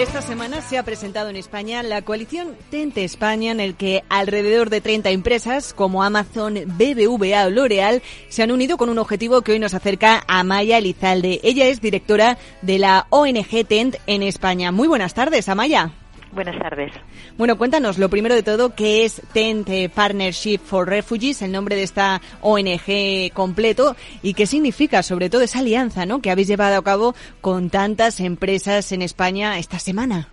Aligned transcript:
Esta 0.00 0.22
semana 0.22 0.62
se 0.62 0.78
ha 0.78 0.82
presentado 0.82 1.28
en 1.28 1.36
España 1.36 1.82
la 1.82 2.00
coalición 2.00 2.56
Tente 2.70 3.04
España, 3.04 3.52
en 3.52 3.60
el 3.60 3.74
que 3.74 4.02
alrededor 4.08 4.70
de 4.70 4.80
30 4.80 5.10
empresas 5.10 5.74
como 5.74 6.02
Amazon, 6.02 6.54
BBVA 6.64 7.44
o 7.44 7.50
L'Oreal 7.50 8.00
se 8.30 8.42
han 8.42 8.50
unido 8.50 8.78
con 8.78 8.88
un 8.88 8.98
objetivo 8.98 9.42
que 9.42 9.52
hoy 9.52 9.58
nos 9.58 9.74
acerca 9.74 10.24
a 10.26 10.42
Maya 10.42 10.78
Elizalde. 10.78 11.40
Ella 11.42 11.66
es 11.66 11.82
directora 11.82 12.38
de 12.62 12.78
la 12.78 13.08
ONG 13.10 13.66
Tent 13.68 13.96
en 14.06 14.22
España. 14.22 14.72
Muy 14.72 14.88
buenas 14.88 15.12
tardes, 15.12 15.50
Amaya. 15.50 15.92
Buenas 16.32 16.58
tardes. 16.58 16.92
Bueno, 17.36 17.58
cuéntanos 17.58 17.98
lo 17.98 18.08
primero 18.08 18.34
de 18.34 18.42
todo, 18.42 18.74
¿qué 18.74 19.04
es 19.04 19.20
Tent 19.32 19.68
Partnership 19.94 20.58
for 20.58 20.88
Refugees, 20.88 21.42
el 21.42 21.50
nombre 21.50 21.74
de 21.74 21.82
esta 21.82 22.20
ONG 22.40 23.32
completo, 23.34 23.96
y 24.22 24.34
qué 24.34 24.46
significa 24.46 25.02
sobre 25.02 25.28
todo 25.28 25.42
esa 25.42 25.58
alianza 25.58 26.06
¿no? 26.06 26.20
que 26.20 26.30
habéis 26.30 26.48
llevado 26.48 26.78
a 26.78 26.84
cabo 26.84 27.14
con 27.40 27.68
tantas 27.68 28.20
empresas 28.20 28.92
en 28.92 29.02
España 29.02 29.58
esta 29.58 29.78
semana? 29.78 30.28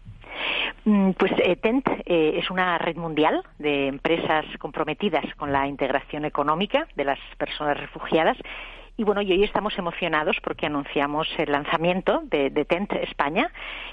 Mm, 0.85 1.11
pues 1.19 1.33
eh, 1.43 1.57
TENT 1.57 1.85
eh, 2.05 2.39
es 2.39 2.49
una 2.49 2.77
red 2.77 2.95
mundial 2.95 3.43
de 3.59 3.87
empresas 3.87 4.45
comprometidas 4.57 5.25
con 5.35 5.51
la 5.51 5.67
integración 5.67 6.23
económica 6.23 6.87
de 6.95 7.03
las 7.03 7.19
personas 7.37 7.77
refugiadas 7.77 8.37
y 8.97 9.03
bueno, 9.03 9.21
y 9.21 9.31
hoy 9.31 9.43
estamos 9.43 9.77
emocionados 9.77 10.37
porque 10.43 10.65
anunciamos 10.65 11.27
el 11.37 11.51
lanzamiento 11.51 12.21
de, 12.23 12.49
TENT 12.49 12.93
España, 12.93 13.51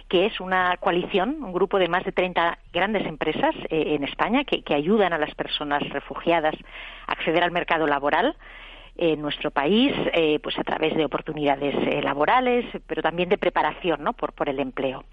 que 0.08 0.24
es 0.24 0.40
una 0.40 0.78
coalición, 0.78 1.44
un 1.44 1.52
grupo 1.52 1.78
de 1.78 1.88
más 1.88 2.04
de 2.04 2.12
30 2.12 2.58
grandes 2.72 3.06
empresas 3.06 3.54
eh, 3.68 3.94
en 3.94 4.04
España 4.04 4.44
que, 4.44 4.62
ayudan 4.74 5.12
a 5.12 5.18
las 5.18 5.34
personas 5.34 5.82
refugiadas 5.90 6.54
a 7.06 7.12
acceder 7.12 7.44
al 7.44 7.52
mercado 7.52 7.86
laboral 7.86 8.34
en 8.96 9.20
nuestro 9.20 9.50
país, 9.50 9.92
eh, 10.14 10.40
pues 10.42 10.58
a 10.58 10.64
través 10.64 10.96
de 10.96 11.04
oportunidades 11.04 11.74
eh, 11.86 12.00
laborales, 12.02 12.64
pero 12.86 13.02
también 13.02 13.28
de 13.28 13.38
preparación, 13.38 14.02
¿no? 14.02 14.14
por 14.14 14.48
el 14.48 14.58
empleo. 14.58 15.04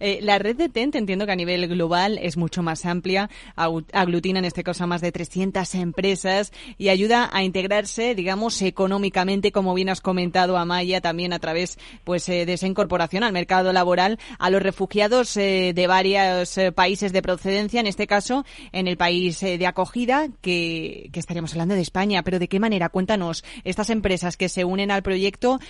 Eh, 0.00 0.18
la 0.22 0.38
red 0.38 0.56
de 0.56 0.68
TENT 0.68 0.96
entiendo 0.96 1.26
que 1.26 1.32
a 1.32 1.36
nivel 1.36 1.68
global 1.68 2.18
es 2.20 2.36
mucho 2.36 2.62
más 2.62 2.84
amplia, 2.86 3.28
aglutina 3.56 4.38
en 4.38 4.44
este 4.44 4.64
caso 4.64 4.84
a 4.84 4.86
más 4.86 5.00
de 5.00 5.12
300 5.12 5.74
empresas 5.74 6.52
y 6.76 6.88
ayuda 6.88 7.28
a 7.32 7.42
integrarse, 7.42 8.14
digamos, 8.14 8.60
económicamente, 8.62 9.52
como 9.52 9.74
bien 9.74 9.90
has 9.90 10.00
comentado, 10.00 10.56
Amaya, 10.56 11.00
también 11.00 11.32
a 11.32 11.38
través 11.38 11.78
pues 12.04 12.28
eh, 12.28 12.46
de 12.46 12.54
esa 12.54 12.66
incorporación 12.66 13.22
al 13.22 13.32
mercado 13.32 13.72
laboral 13.72 14.18
a 14.38 14.50
los 14.50 14.62
refugiados 14.62 15.36
eh, 15.36 15.72
de 15.74 15.86
varios 15.86 16.58
países 16.74 17.12
de 17.12 17.22
procedencia, 17.22 17.80
en 17.80 17.86
este 17.86 18.06
caso 18.06 18.44
en 18.72 18.88
el 18.88 18.96
país 18.96 19.40
de 19.40 19.66
acogida, 19.66 20.28
que, 20.40 21.10
que, 21.12 21.20
estaríamos 21.20 21.52
hablando 21.52 21.74
de 21.74 21.80
España. 21.80 22.22
Pero 22.22 22.38
¿de 22.38 22.48
qué 22.48 22.60
manera? 22.60 22.88
Cuéntanos, 22.88 23.44
estas 23.64 23.90
empresas 23.90 24.36
que 24.36 24.48
se 24.48 24.64
unen 24.64 24.90
al 24.90 25.02
proyecto 25.02 25.60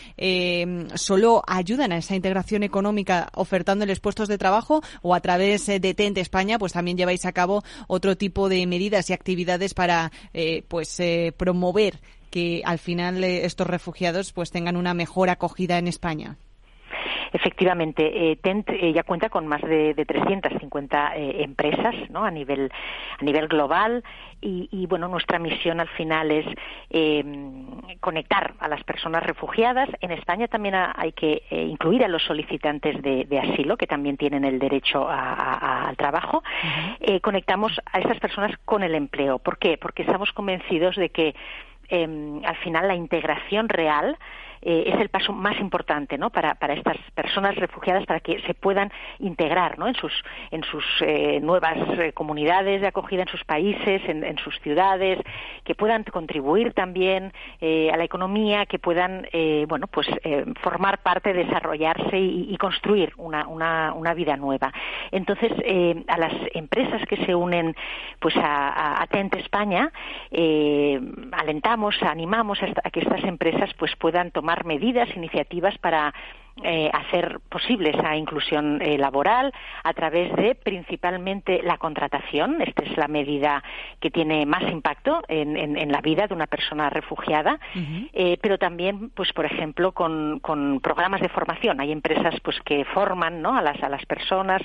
solo 0.95 1.43
ayudan 1.47 1.93
a 1.93 1.99
esa 1.99 2.15
integración 2.15 2.63
económica 2.63 3.31
ofertándoles 3.49 4.01
puestos 4.01 4.29
de 4.29 4.39
trabajo 4.39 4.83
o 5.03 5.15
a 5.15 5.21
través 5.21 5.69
eh, 5.69 5.81
de 5.81 5.95
TENT 5.95 6.19
España, 6.19 6.59
pues 6.59 6.75
también 6.75 6.99
lleváis 6.99 7.25
a 7.25 7.33
cabo 7.33 7.65
otro 7.87 8.17
tipo 8.17 8.49
de 8.49 8.67
medidas 8.67 9.09
y 9.09 9.15
actividades 9.15 9.73
para 9.75 10.13
eh, 10.35 10.63
pues 10.69 11.01
eh, 11.01 11.33
promover 11.37 12.01
que 12.31 12.63
al 12.67 12.79
final 12.79 13.25
estos 13.25 13.67
refugiados 13.67 14.33
pues 14.33 14.51
tengan 14.51 14.77
una 14.77 14.93
mejor 14.93 15.31
acogida 15.31 15.79
en 15.79 15.89
España. 15.89 16.37
Efectivamente, 17.33 18.31
eh, 18.31 18.37
TENT 18.37 18.71
eh, 18.71 18.93
ya 18.93 19.03
cuenta 19.03 19.29
con 19.29 19.47
más 19.47 19.61
de, 19.63 19.95
de 19.95 20.05
350 20.05 21.17
eh, 21.17 21.43
empresas 21.43 21.95
¿no? 22.11 22.25
a, 22.25 22.31
nivel, 22.31 22.71
a 23.19 23.25
nivel 23.25 23.49
global 23.49 24.03
y, 24.41 24.87
bueno, 24.87 25.09
nuestra 25.09 25.41
misión 25.41 25.81
al 25.81 25.89
final 25.89 26.31
es 26.31 26.47
conectar 27.99 28.55
a 28.61 28.69
las 28.69 28.85
personas 28.85 29.25
refugiadas. 29.25 29.89
En 30.01 30.13
España 30.13 30.47
también 30.47 30.77
hay 30.77 31.11
que 31.11 31.43
incluir 31.51 32.05
a 32.05 32.09
los 32.09 32.23
solicitantes 32.23 33.03
de, 33.03 33.41
asilo, 33.41 33.77
que 33.77 33.89
también 33.89 34.17
tienen 34.17 34.45
el 34.45 34.61
derecho 34.61 35.09
al 35.11 35.97
trabajo. 35.97 36.45
conectamos 37.21 37.81
a 37.93 37.99
esas 37.99 38.21
personas 38.21 38.57
con 38.65 38.85
el 38.85 38.95
empleo. 38.95 39.41
¿Por 39.41 39.59
qué? 39.59 39.77
Porque 39.77 40.03
estamos 40.03 40.31
convencidos 40.33 40.95
de 40.95 41.09
que 41.09 41.35
em, 41.89 42.41
al 42.45 42.57
final 42.59 42.87
la 42.87 42.95
integración 42.95 43.69
real 43.69 44.17
eh, 44.63 44.85
es 44.87 45.01
el 45.01 45.09
paso 45.09 45.33
más 45.33 45.59
importante 45.61 46.19
¿no? 46.19 46.31
para, 46.31 46.55
para 46.55 46.75
estas 46.75 46.97
personas 47.15 47.55
refugiadas 47.57 48.05
para 48.07 48.21
que 48.21 48.41
se 48.43 48.55
puedan 48.55 48.91
integrar 49.19 49.79
¿no? 49.79 49.89
en 49.89 49.95
sus, 49.95 50.13
en 50.51 50.63
sus 50.65 50.85
eh, 51.01 51.41
nuevas 51.41 51.77
eh, 51.99 52.13
comunidades 52.13 52.81
de 52.81 52.87
acogida, 52.87 53.23
en 53.23 53.29
sus 53.29 53.45
países, 53.45 54.03
en, 54.09 54.25
en 54.25 54.39
sus 54.39 54.59
ciudades, 54.61 55.19
que 55.65 55.75
puedan 55.75 56.05
contribuir 56.05 56.73
también 56.73 57.33
a 57.61 57.97
la 57.97 58.05
economía, 58.05 58.67
que 58.67 58.79
puedan 58.79 59.27
bueno, 59.69 59.87
pues, 59.89 60.07
formar 60.63 60.99
parte, 60.99 61.33
desarrollarse 61.33 62.19
y, 62.19 62.53
y 62.53 62.57
construir 62.57 63.13
una, 63.17 63.47
una, 63.47 63.93
una, 63.93 64.15
vida 64.15 64.37
nueva. 64.37 64.73
Entonces, 65.11 65.53
a 66.09 66.19
las 66.19 66.33
empresas 66.55 67.03
que 67.07 67.17
se 67.25 67.35
unen 67.35 67.75
pues, 68.21 68.37
a, 68.37 68.69
a 68.69 69.03
Atente 69.03 69.39
España, 69.41 69.93
alentamos, 71.33 71.97
animamos 72.03 72.59
a, 72.63 72.91
que 72.91 73.01
estas 73.01 73.25
empresas 73.25 73.71
pues, 73.79 73.95
puedan 73.97 74.31
tomar 74.31 74.48
tomar 74.49 74.65
medidas, 74.65 75.15
iniciativas 75.15 75.77
para 75.77 76.15
eh, 76.65 76.91
hacer 76.93 77.39
posible 77.49 77.91
esa 77.91 78.17
inclusión 78.17 78.83
eh, 78.83 78.99
laboral 78.99 79.53
a 79.85 79.93
través 79.93 80.35
de 80.35 80.57
principalmente 80.57 81.61
la 81.63 81.79
contratación. 81.79 82.61
Esta 82.61 82.83
es 82.83 82.97
la 82.97 83.07
medida 83.07 83.63
que 84.01 84.11
tiene 84.11 84.45
más 84.45 84.63
impacto 84.63 85.23
en, 85.29 85.49
la 85.93 86.01
vida 86.01 86.27
de 86.27 86.35
una 86.35 86.47
persona 86.47 86.91
refugiada, 86.91 87.61
eh, 88.13 88.39
pero 88.43 88.59
también, 88.59 89.11
pues, 89.11 89.33
por 89.33 89.47
ejemplo, 89.47 89.93
con, 89.93 90.41
programas 90.83 91.21
de 91.21 91.29
formación. 91.29 91.81
Hay 91.81 91.93
empresas, 91.93 92.35
pues, 92.43 92.61
que 92.65 92.85
forman, 92.87 93.41
¿no? 93.41 93.57
A 93.57 93.63
las 93.63 93.81
a 93.83 93.89
las 93.89 94.05
personas, 94.07 94.63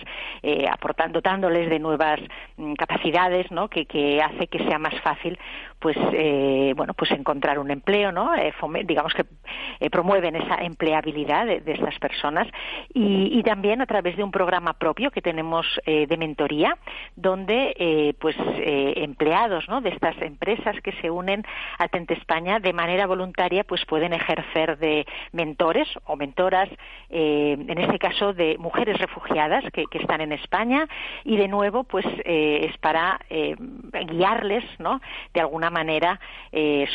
aportando, 0.72 1.20
dotándoles 1.20 1.70
de 1.70 1.80
nuevas 1.80 2.20
mm, 2.58 2.74
capacidades, 2.74 3.52
¿no? 3.52 3.68
Que, 3.70 3.86
que 3.86 4.22
hace 4.22 4.48
que 4.48 4.60
sea 4.66 4.80
más 4.80 5.00
fácil, 5.02 5.38
pues, 5.80 5.98
bueno, 6.76 6.94
pues 6.96 7.12
encontrar 7.12 7.60
un 7.60 7.70
empleo, 7.70 8.12
¿no? 8.12 8.32
digamos 8.86 9.14
que 9.14 9.90
promueven 9.90 10.36
esa 10.36 10.56
empleabilidad 10.56 11.46
de, 11.46 11.60
de 11.60 11.83
las 11.84 12.00
personas. 12.00 12.48
Y, 12.94 13.44
también 13.44 13.82
a 13.82 13.86
través 13.86 14.16
de 14.16 14.24
un 14.24 14.32
programa 14.32 14.72
propio 14.72 15.12
que 15.12 15.22
tenemos 15.22 15.66
eh, 15.86 16.08
de 16.08 16.16
mentoría 16.16 16.78
donde 17.18 17.76
eh, 17.78 18.14
pues 18.20 18.38
eh, 18.40 18.94
empleados 18.98 19.66
de 19.84 19.90
estas 19.90 20.16
empresas 20.22 20.80
que 20.82 20.94
se 21.02 21.12
unen 21.12 21.44
a 21.78 21.90
Tente 21.90 22.14
España 22.14 22.60
de 22.60 22.72
manera 22.72 23.06
voluntaria 23.06 23.66
pues 23.66 23.84
pueden 23.86 24.14
ejercer 24.14 24.78
de 24.78 25.06
mentores 25.34 25.90
o 26.06 26.16
mentoras 26.16 26.70
en 27.10 27.78
este 27.78 28.00
caso 28.00 28.34
de 28.34 28.58
mujeres 28.58 28.98
refugiadas 28.98 29.64
que, 29.72 29.86
están 29.92 30.22
en 30.22 30.32
España. 30.32 30.88
Y 31.26 31.36
de 31.36 31.48
nuevo 31.48 31.84
pues 31.84 32.06
es 32.26 32.76
para 32.78 33.20
guiarles 33.30 34.64
¿no? 34.80 35.02
de 35.34 35.42
alguna 35.42 35.70
manera 35.70 36.20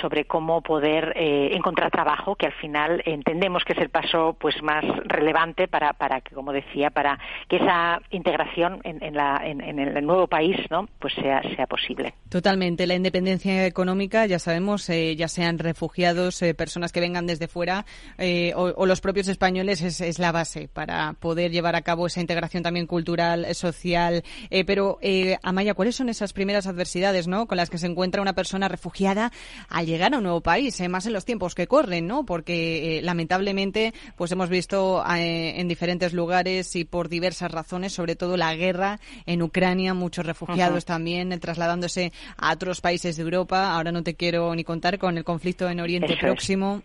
sobre 0.01 0.25
cómo 0.25 0.63
poder 0.63 1.13
encontrar 1.17 1.91
trabajo 1.91 2.35
que 2.35 2.47
al 2.47 2.53
final 2.53 3.03
entendemos 3.05 3.65
que 3.65 3.75
es 3.75 3.79
el 3.79 3.91
paso 3.91 4.37
pues 4.39 4.61
más 4.63 4.78
relevante 4.81 5.69
para, 5.69 5.93
para 5.93 6.21
que, 6.21 6.35
como 6.35 6.53
decía, 6.53 6.91
para 6.91 7.19
que 7.49 7.57
esa 7.57 8.01
integración 8.11 8.81
en, 8.85 9.15
la, 9.15 9.41
en, 9.45 9.79
el 9.79 10.07
nuevo 10.07 10.27
país 10.27 10.57
¿no? 10.71 10.89
pues 10.99 11.15
sea, 11.15 11.43
sea 11.55 11.67
posible. 11.67 12.15
Totalmente. 12.29 12.87
La 12.87 12.95
independencia 12.95 13.67
económica, 13.67 14.27
ya 14.27 14.39
sabemos, 14.39 14.89
eh, 14.91 15.17
ya 15.17 15.29
sean 15.29 15.59
refugiados, 15.59 16.43
eh, 16.43 16.55
personas 16.55 16.93
que 16.93 17.01
vengan 17.01 17.27
desde 17.27 17.49
fuera 17.49 17.87
eh, 18.19 18.53
o, 18.55 18.87
los 18.87 19.01
propios 19.01 19.29
españoles, 19.29 19.83
es, 19.83 20.01
es, 20.01 20.19
la 20.19 20.33
base 20.33 20.69
para 20.69 21.15
poder 21.15 21.51
llevar 21.51 21.77
a 21.77 21.83
cabo 21.83 22.07
esa 22.07 22.21
integración 22.21 22.63
también 22.63 22.87
cultural, 22.87 23.55
social. 23.55 24.23
pero, 24.67 24.99
Amaya, 25.43 25.75
¿cuáles 25.75 25.97
son 25.97 26.09
esas 26.09 26.33
primeras 26.33 26.67
adversidades 26.67 27.29
¿no? 27.29 27.47
con 27.47 27.57
las 27.57 27.71
que 27.71 27.79
se 27.79 27.87
encuentra 27.87 28.23
una 28.23 28.33
persona 28.33 28.69
refugiada 28.69 29.31
al 29.69 29.87
llegar 29.87 30.15
a 30.15 30.19
un 30.19 30.25
nuevo 30.25 30.41
país, 30.41 30.81
más 30.89 31.07
en 31.07 31.13
los 31.13 31.25
tiempos 31.25 31.55
que 31.55 31.67
corren, 31.67 32.07
¿no? 32.07 32.25
porque 32.25 33.01
lamentablemente 33.03 33.93
pues 34.17 34.33
hemos 34.33 34.49
visto 34.49 34.68
eh, 34.71 35.61
en 35.61 35.69
diferentes 35.69 36.13
lugares 36.13 36.77
y 36.77 36.85
por 36.85 37.09
diversas 37.09 37.51
razones, 37.51 37.93
sobre 37.93 38.17
todo 38.17 38.37
la 38.37 38.55
guerra 38.55 38.99
en 39.27 39.43
Ucrania, 39.43 39.95
muchos 39.95 40.27
refugiados 40.27 40.85
también 40.85 41.33
eh, 41.33 41.39
trasladándose 41.39 42.13
a 42.37 42.53
otros 42.53 42.81
países 42.81 43.17
de 43.17 43.23
Europa. 43.23 43.75
Ahora 43.75 43.93
no 43.93 44.03
te 44.03 44.15
quiero 44.15 44.55
ni 44.55 44.65
contar 44.65 44.99
con 44.99 45.17
el 45.17 45.25
conflicto 45.25 45.69
en 45.69 45.81
Oriente 45.81 46.17
Próximo. 46.17 46.83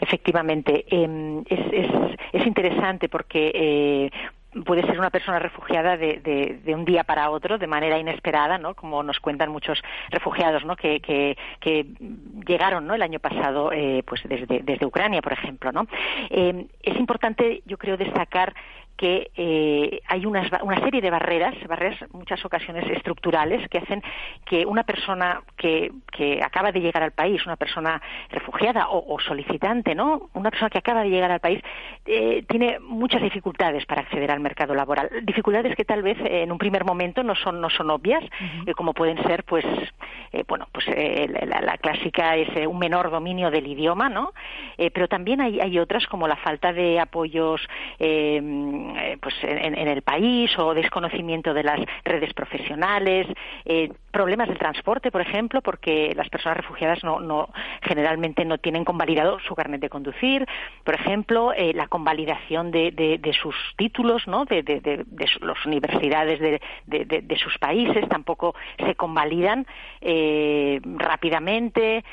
Efectivamente, 0.00 0.84
em, 0.88 1.40
es, 1.40 1.60
es, 1.72 1.86
es, 2.32 2.46
interesante 2.46 3.08
porque 3.08 3.50
eh, 3.54 4.10
puede 4.64 4.82
ser 4.82 4.98
una 4.98 5.10
persona 5.10 5.38
refugiada 5.38 5.96
de, 5.96 6.60
de, 6.64 6.74
un 6.74 6.84
día 6.84 7.04
para 7.04 7.30
otro, 7.30 7.58
de 7.58 7.66
manera 7.66 7.98
inesperada, 7.98 8.58
¿no? 8.58 8.74
Como 8.74 9.02
nos 9.02 9.20
cuentan 9.20 9.50
muchos 9.50 9.80
refugiados, 10.10 10.64
¿no? 10.64 10.76
Que, 10.76 11.36
llegaron, 12.46 12.86
¿no? 12.86 12.94
El 12.94 13.02
año 13.02 13.20
pasado, 13.20 13.72
eh, 13.72 14.02
pues 14.06 14.22
desde, 14.24 14.60
desde 14.60 14.86
Ucrania, 14.86 15.20
por 15.20 15.32
ejemplo, 15.32 15.70
¿no? 15.72 15.86
Eh, 16.30 16.66
es 16.82 16.96
importante, 16.96 17.62
yo 17.66 17.76
creo, 17.76 17.96
destacar 17.96 18.54
que 18.98 19.30
eh, 19.36 20.00
hay 20.08 20.26
una 20.26 20.42
serie 20.80 21.00
de 21.00 21.08
barreras, 21.08 21.54
barreras 21.68 21.98
muchas 22.12 22.44
ocasiones 22.44 22.84
estructurales, 22.90 23.66
que 23.68 23.78
hacen 23.78 24.02
que 24.44 24.66
una 24.66 24.82
persona 24.82 25.40
que, 25.56 25.92
que 26.10 26.42
acaba 26.42 26.72
de 26.72 26.80
llegar 26.80 27.04
al 27.04 27.12
país, 27.12 27.46
una 27.46 27.54
persona 27.54 28.02
refugiada 28.28 28.88
o, 28.90 29.18
solicitante, 29.20 29.94
¿no? 29.94 30.28
Una 30.34 30.50
persona 30.50 30.68
que 30.68 30.78
acaba 30.78 31.02
de 31.02 31.10
llegar 31.10 31.30
al 31.30 31.38
país 31.38 31.62
eh, 32.06 32.44
tiene 32.48 32.80
muchas 32.80 33.22
dificultades 33.22 33.86
para 33.86 34.00
acceder 34.00 34.32
al 34.32 34.40
mercado 34.40 34.74
laboral. 34.74 35.08
Dificultades 35.22 35.76
que 35.76 35.84
tal 35.84 36.02
vez 36.02 36.18
en 36.20 36.50
un 36.50 36.58
primer 36.58 36.84
momento 36.84 37.22
no 37.22 37.36
son 37.36 37.60
no 37.60 37.70
son 37.70 37.90
obvias, 37.90 38.24
como 38.76 38.94
pueden 38.94 39.22
ser, 39.22 39.44
pues, 39.44 39.64
bueno, 40.48 40.66
pues 40.72 40.86
la, 40.88 41.60
la, 41.60 41.78
clásica 41.78 42.34
es 42.36 42.66
un 42.66 42.78
menor 42.78 43.10
dominio 43.10 43.50
del 43.50 43.66
idioma, 43.66 44.08
¿no? 44.08 44.32
pero 44.76 45.06
también 45.06 45.40
hay, 45.40 45.60
hay 45.60 45.78
otras 45.78 46.06
como 46.06 46.26
la 46.26 46.36
falta 46.36 46.72
de 46.72 46.98
apoyos 46.98 47.60
eh, 47.98 48.40
pues 49.20 49.34
en, 49.42 49.74
el 49.76 50.02
país 50.02 50.56
o 50.58 50.74
desconocimiento 50.74 51.54
de 51.54 51.62
las 51.62 51.80
redes 52.04 52.32
profesionales, 52.34 53.26
eh, 53.64 53.90
problemas 54.10 54.48
del 54.48 54.58
transporte, 54.58 55.10
por 55.10 55.20
ejemplo, 55.20 55.60
porque 55.60 56.12
las 56.16 56.28
personas 56.28 56.58
refugiadas 56.58 57.02
no, 57.04 57.20
no 57.20 57.48
generalmente 57.82 58.44
no 58.44 58.58
tienen 58.58 58.84
convalidado 58.84 59.38
su 59.40 59.54
carnet 59.54 59.80
de 59.80 59.88
conducir, 59.88 60.46
por 60.84 60.94
ejemplo, 60.94 61.52
eh, 61.52 61.72
la 61.74 61.88
convalidación 61.88 62.70
de, 62.70 62.90
de, 62.90 63.32
sus 63.32 63.54
títulos, 63.76 64.26
¿no? 64.26 64.44
De, 64.44 64.62
de, 64.62 65.04
las 65.40 65.66
universidades 65.66 66.40
de, 66.40 67.36
sus 67.36 67.58
países 67.58 68.08
tampoco 68.08 68.54
se 68.78 68.94
convalidan 68.94 69.66
rápidamente, 70.98 72.04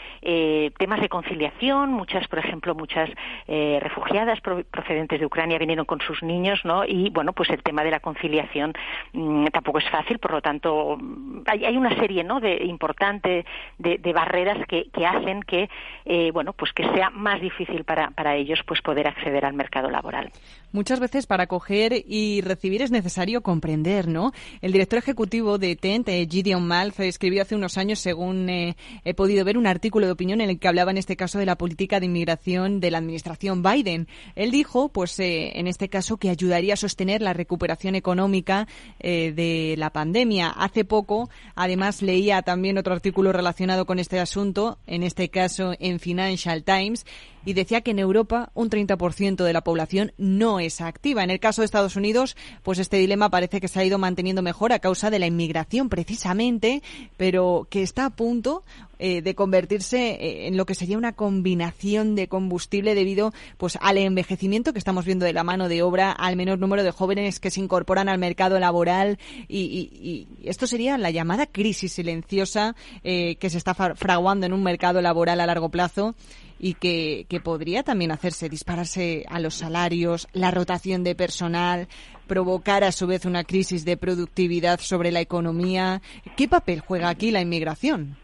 temas 0.77 1.01
de 1.01 1.09
conciliación, 1.09 1.93
muchas, 1.93 2.27
por 2.27 2.39
ejemplo, 2.39 2.75
muchas 2.75 3.09
refugiadas 3.47 4.39
procedentes 4.41 5.19
de 5.19 5.25
Ucrania 5.25 5.57
vinieron 5.57 5.85
con 5.85 6.01
sus 6.01 6.21
niños, 6.21 6.64
¿no? 6.65 6.83
Y 6.83 7.09
bueno, 7.11 7.31
pues 7.33 7.49
el 7.51 7.63
tema 7.63 7.83
de 7.83 7.91
la 7.91 7.99
conciliación 7.99 8.73
mm, 9.13 9.45
tampoco 9.47 9.79
es 9.79 9.89
fácil, 9.89 10.19
por 10.19 10.31
lo 10.31 10.41
tanto 10.41 10.97
hay, 11.45 11.63
hay 11.65 11.77
una 11.77 11.95
serie, 11.95 12.23
¿no? 12.23 12.39
De 12.39 12.63
importante 12.65 13.45
de, 13.77 14.13
barreras 14.13 14.57
que, 14.67 14.89
que, 14.91 15.05
hacen 15.05 15.43
que 15.43 15.69
eh, 16.05 16.31
bueno, 16.31 16.53
pues 16.53 16.73
que 16.73 16.83
sea 16.93 17.09
más 17.09 17.39
difícil 17.41 17.83
para, 17.83 18.11
para 18.11 18.35
ellos 18.35 18.61
pues 18.65 18.81
poder 18.81 19.07
acceder 19.07 19.45
al 19.45 19.53
mercado 19.53 19.89
laboral. 19.89 20.31
Muchas 20.75 20.99
veces 20.99 21.25
para 21.25 21.45
acoger 21.45 22.03
y 22.05 22.41
recibir 22.41 22.81
es 22.81 22.91
necesario 22.91 23.41
comprender, 23.41 24.09
¿no? 24.09 24.33
El 24.59 24.73
director 24.73 24.99
ejecutivo 24.99 25.57
de 25.57 25.77
TENT, 25.77 26.09
eh, 26.09 26.27
Gideon 26.29 26.67
Malf, 26.67 26.99
escribió 26.99 27.43
hace 27.43 27.55
unos 27.55 27.77
años, 27.77 27.99
según 27.99 28.49
eh, 28.49 28.75
he 29.05 29.13
podido 29.13 29.45
ver, 29.45 29.57
un 29.57 29.67
artículo 29.67 30.05
de 30.05 30.11
opinión 30.11 30.41
en 30.41 30.49
el 30.49 30.59
que 30.59 30.67
hablaba 30.67 30.91
en 30.91 30.97
este 30.97 31.15
caso 31.15 31.39
de 31.39 31.45
la 31.45 31.57
política 31.57 32.01
de 32.01 32.07
inmigración 32.07 32.81
de 32.81 32.91
la 32.91 32.97
administración 32.97 33.63
Biden. 33.63 34.09
Él 34.35 34.51
dijo, 34.51 34.89
pues 34.89 35.17
eh, 35.21 35.57
en 35.57 35.67
este 35.67 35.87
caso, 35.87 36.17
que 36.17 36.29
ayudaría 36.29 36.73
a 36.73 36.77
sostener 36.77 37.21
la 37.21 37.31
recuperación 37.31 37.95
económica 37.95 38.67
de 38.99 39.75
la 39.77 39.91
pandemia. 39.91 40.49
Hace 40.49 40.83
poco, 40.83 41.29
además, 41.55 42.01
leía 42.01 42.41
también 42.41 42.77
otro 42.77 42.93
artículo 42.93 43.31
relacionado 43.31 43.85
con 43.85 43.97
este 43.97 44.19
asunto, 44.19 44.77
en 44.87 45.03
este 45.03 45.29
caso 45.29 45.73
en 45.79 46.01
Financial 46.01 46.65
Times, 46.65 47.05
y 47.45 47.53
decía 47.53 47.81
que 47.81 47.91
en 47.91 47.99
Europa 47.99 48.49
un 48.53 48.69
30% 48.69 49.43
de 49.43 49.53
la 49.53 49.61
población 49.61 50.11
no 50.17 50.59
es 50.59 50.81
activa. 50.81 51.23
En 51.23 51.29
el 51.29 51.39
caso 51.39 51.61
de 51.61 51.65
Estados 51.65 51.95
Unidos, 51.95 52.35
pues 52.63 52.79
este 52.79 52.97
dilema 52.97 53.29
parece 53.29 53.61
que 53.61 53.67
se 53.67 53.79
ha 53.79 53.85
ido 53.85 53.97
manteniendo 53.97 54.41
mejor 54.41 54.73
a 54.73 54.79
causa 54.79 55.09
de 55.09 55.19
la 55.19 55.27
inmigración 55.27 55.89
precisamente, 55.89 56.81
pero 57.17 57.67
que 57.69 57.83
está 57.83 58.05
a 58.05 58.09
punto 58.09 58.63
eh, 58.99 59.21
de 59.21 59.35
convertirse 59.35 60.11
eh, 60.11 60.47
en 60.47 60.57
lo 60.57 60.65
que 60.65 60.75
sería 60.75 60.97
una 60.97 61.13
combinación 61.13 62.15
de 62.15 62.27
combustible 62.27 62.95
debido 62.95 63.33
pues 63.57 63.77
al 63.81 63.97
envejecimiento 63.97 64.73
que 64.73 64.79
estamos 64.79 65.05
viendo 65.05 65.25
de 65.25 65.33
la 65.33 65.43
mano 65.43 65.69
de 65.69 65.81
obra, 65.81 66.11
al 66.11 66.35
menor 66.35 66.59
número 66.59 66.83
de 66.83 66.91
jóvenes 66.91 67.39
que 67.39 67.51
se 67.51 67.59
incorporan 67.59 68.09
al 68.09 68.17
mercado 68.17 68.59
laboral 68.59 69.19
y, 69.47 70.27
esto 70.43 70.67
sería 70.67 70.97
la 70.97 71.11
llamada 71.11 71.45
crisis 71.45 71.93
silenciosa 71.93 72.75
eh, 73.03 73.35
que 73.37 73.49
se 73.49 73.57
está 73.57 73.73
fraguando 73.73 74.45
en 74.45 74.53
un 74.53 74.63
mercado 74.63 75.01
laboral 75.01 75.39
a 75.41 75.45
largo 75.45 75.69
plazo 75.69 76.15
y 76.59 76.75
que, 76.75 77.25
que 77.27 77.39
podría 77.39 77.83
también 77.83 78.11
hacerse 78.11 78.49
dispararse 78.49 79.25
a 79.27 79.39
los 79.39 79.55
salarios, 79.55 80.27
la 80.33 80.51
rotación 80.51 81.03
de 81.03 81.15
personal, 81.15 81.87
provocar 82.27 82.83
a 82.83 82.91
su 82.91 83.07
vez 83.07 83.25
una 83.25 83.43
crisis 83.43 83.85
de 83.85 83.97
productividad 83.97 84.79
sobre 84.79 85.11
la 85.11 85.21
economía. 85.21 86.01
¿Qué 86.35 86.47
papel 86.47 86.79
juega 86.79 87.09
aquí 87.09 87.31
la 87.31 87.41
inmigración? 87.41 88.17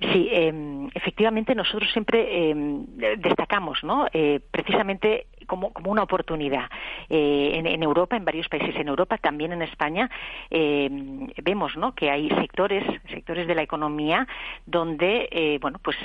Sí, 0.00 0.28
eh, 0.32 0.88
efectivamente 0.94 1.54
nosotros 1.54 1.90
siempre 1.92 2.50
eh, 2.50 2.54
destacamos, 3.18 3.84
¿no? 3.84 4.06
Eh, 4.12 4.40
precisamente 4.50 5.26
como, 5.46 5.72
como, 5.72 5.90
una 5.90 6.02
oportunidad. 6.02 6.70
Eh, 7.10 7.52
en, 7.54 7.66
en, 7.66 7.82
Europa, 7.82 8.16
en 8.16 8.24
varios 8.24 8.48
países 8.48 8.74
en 8.76 8.88
Europa, 8.88 9.18
también 9.18 9.52
en 9.52 9.62
España, 9.62 10.10
eh, 10.50 10.88
vemos, 11.42 11.76
¿no? 11.76 11.94
Que 11.94 12.10
hay 12.10 12.28
sectores, 12.30 12.82
sectores 13.10 13.46
de 13.46 13.54
la 13.54 13.62
economía 13.62 14.26
donde, 14.64 15.28
eh, 15.30 15.58
bueno, 15.60 15.78
pues 15.82 15.96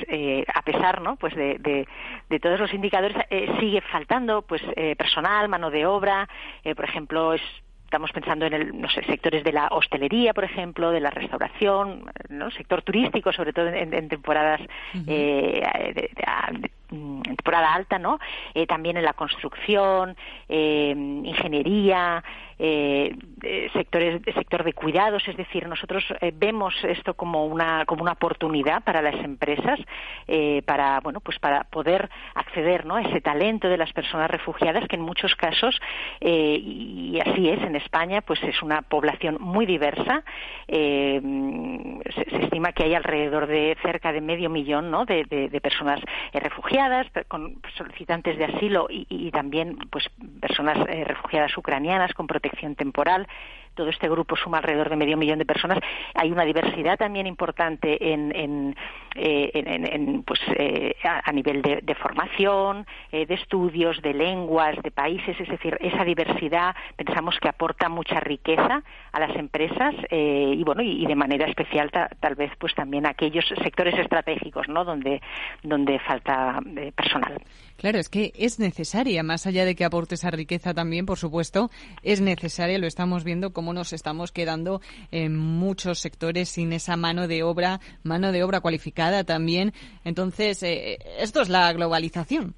a 0.54 0.62
pesar, 0.64 1.02
¿no? 1.02 1.16
Pues 1.16 1.34
de, 1.36 1.58
de, 1.60 1.88
de 2.30 2.40
todos 2.40 2.60
los 2.60 2.74
indicadores 2.74 3.16
sigue 3.60 3.82
faltando, 3.82 4.42
pues 4.42 4.62
personal, 4.98 5.48
mano 5.48 5.72
de 5.72 5.86
obra, 5.86 6.28
por 6.76 6.86
ejemplo, 6.86 7.34
es 7.34 7.42
Estamos 7.90 8.12
pensando 8.12 8.46
en 8.46 8.54
el, 8.54 8.80
no 8.80 8.88
sé, 8.88 9.04
sectores 9.06 9.44
de 9.44 9.52
la 9.52 9.68
hostelería, 9.72 10.32
por 10.36 10.44
ejemplo, 10.44 10.92
de 10.92 11.00
la 11.00 11.10
restauración, 11.10 12.06
¿no? 12.30 12.52
sector 12.52 12.84
turístico, 12.84 13.34
sobre 13.34 13.52
todo 13.52 13.68
en, 13.70 14.08
temporadas 14.08 14.62
eh, 15.08 15.60
de, 15.96 16.72
en 16.92 17.22
temporada 17.24 17.74
alta, 17.74 18.00
¿no? 18.00 18.20
Eh, 18.54 18.66
también 18.66 18.98
en 18.98 19.04
la 19.04 19.14
construcción, 19.14 20.16
eh, 20.48 20.94
ingeniería, 20.96 22.24
eh, 22.58 23.16
sectores, 23.72 24.22
sector 24.34 24.64
de 24.64 24.74
cuidados, 24.74 25.26
es 25.28 25.38
decir, 25.38 25.68
nosotros 25.68 26.04
vemos 26.34 26.74
esto 26.84 27.14
como 27.14 27.46
una 27.46 27.86
como 27.86 28.02
una 28.02 28.12
oportunidad 28.14 28.84
para 28.84 29.02
las 29.02 29.16
empresas 29.24 29.80
para 30.66 31.00
bueno 31.00 31.22
pues 31.22 31.40
para 31.40 31.64
poder 31.64 32.10
acceder 32.36 32.86
¿no? 32.86 32.96
a 32.96 33.02
ese 33.02 33.22
talento 33.22 33.70
de 33.70 33.78
las 33.78 33.94
personas 33.94 34.30
refugiadas 34.30 34.88
que 34.90 34.98
en 34.98 35.02
muchos 35.02 35.36
casos 35.36 35.80
y 36.20 37.18
así 37.26 37.48
es 37.48 37.62
en 37.62 37.78
España 37.78 38.22
pues 38.22 38.44
es 38.44 38.62
una 38.62 38.82
población 38.82 39.38
muy 39.40 39.66
diversa 39.66 40.24
se, 40.68 41.22
estima 42.42 42.74
que 42.74 42.84
hay 42.84 42.94
alrededor 42.94 43.48
de 43.48 43.78
cerca 43.82 44.12
de 44.12 44.20
medio 44.22 44.50
millón 44.50 44.92
¿no? 44.92 45.06
de, 45.06 45.60
personas 45.62 46.02
refugiadas 46.34 46.79
con 47.28 47.62
solicitantes 47.78 48.38
de 48.38 48.46
asilo 48.46 48.88
y, 48.90 49.06
y 49.10 49.32
también 49.32 49.78
pues 49.90 50.06
personas 50.40 50.78
refugiadas 51.06 51.58
ucranianas 51.58 52.14
con 52.14 52.28
protección 52.28 52.76
temporal. 52.76 53.28
Todo 53.80 53.92
este 53.92 54.10
grupo 54.10 54.36
suma 54.36 54.58
alrededor 54.58 54.90
de 54.90 54.98
medio 54.98 55.16
millón 55.16 55.40
de 55.40 55.46
personas. 55.46 55.80
Hay 56.14 56.34
una 56.34 56.44
diversidad 56.44 56.98
también 56.98 57.28
importante 57.28 58.12
en, 58.12 58.36
en, 58.36 58.76
eh, 59.16 60.22
pues, 60.26 60.42
eh, 60.58 60.96
a, 61.02 61.32
nivel 61.32 61.62
de, 61.62 61.96
formación, 61.96 62.86
eh, 63.14 63.26
de 63.26 63.36
estudios, 63.36 64.02
de 64.02 64.14
lenguas, 64.14 64.76
de 64.84 64.92
países. 64.92 65.40
Es 65.40 65.48
decir, 65.48 65.78
esa 65.80 66.04
diversidad 66.04 66.76
pensamos 66.98 67.40
que 67.40 67.48
aporta 67.48 67.88
mucha 67.88 68.20
riqueza 68.20 68.84
a 69.14 69.20
las 69.22 69.34
empresas 69.38 69.96
y 70.12 70.62
bueno 70.66 70.82
y, 70.82 71.06
de 71.06 71.16
manera 71.16 71.48
especial 71.48 71.90
tal 71.90 72.36
vez 72.36 72.52
pues 72.58 72.76
también 72.76 73.06
a 73.06 73.12
aquellos 73.12 73.46
sectores 73.64 73.98
estratégicos, 73.98 74.68
¿no? 74.68 74.84
Donde 74.84 75.22
donde 75.64 76.00
falta 76.00 76.60
personal. 76.98 77.42
Claro, 77.80 77.98
es 77.98 78.10
que 78.10 78.34
es 78.36 78.60
necesaria, 78.60 79.24
más 79.24 79.48
allá 79.48 79.64
de 79.64 79.74
que 79.74 79.86
aporte 79.86 80.16
esa 80.16 80.30
riqueza 80.32 80.74
también, 80.74 81.06
por 81.06 81.18
supuesto, 81.18 81.72
es 82.04 82.20
necesaria, 82.20 82.78
lo 82.78 82.88
estamos 82.88 83.24
viendo, 83.24 83.54
cómo 83.54 83.72
nos 83.72 83.94
estamos 83.94 84.34
quedando 84.34 84.82
en 85.12 85.38
muchos 85.38 86.00
sectores 86.00 86.50
sin 86.50 86.74
esa 86.74 86.98
mano 86.98 87.30
de 87.30 87.42
obra, 87.42 87.80
mano 88.04 88.34
de 88.34 88.44
obra 88.44 88.60
cualificada 88.60 89.24
también. 89.24 89.72
Entonces, 90.04 90.62
eh, 90.62 91.00
esto 91.20 91.42
es 91.42 91.48
la 91.48 91.72
globalización. 91.72 92.54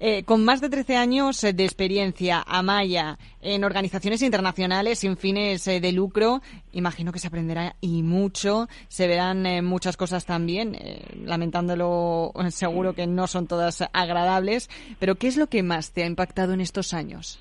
Eh, 0.00 0.24
con 0.24 0.44
más 0.44 0.60
de 0.60 0.68
13 0.68 0.96
años 0.96 1.40
de 1.40 1.64
experiencia, 1.64 2.42
Amaya, 2.46 3.18
en 3.40 3.64
organizaciones 3.64 4.22
internacionales 4.22 5.00
sin 5.00 5.16
fines 5.16 5.66
eh, 5.66 5.80
de 5.80 5.92
lucro, 5.92 6.42
imagino 6.72 7.12
que 7.12 7.18
se 7.18 7.28
aprenderá 7.28 7.76
y 7.80 8.02
mucho, 8.02 8.68
se 8.88 9.06
verán 9.06 9.46
eh, 9.46 9.62
muchas 9.62 9.96
cosas 9.96 10.24
también, 10.24 10.76
lamentándolo 11.24 12.32
seguro 12.50 12.94
que 12.94 13.06
no 13.06 13.26
son 13.26 13.46
todas 13.46 13.84
agradables, 13.92 14.68
pero 14.98 15.16
¿qué 15.16 15.28
es 15.28 15.36
lo 15.36 15.48
que 15.48 15.62
más 15.62 15.92
te 15.92 16.02
ha 16.02 16.06
impactado 16.06 16.52
en 16.52 16.60
estos 16.60 16.94
años? 16.94 17.40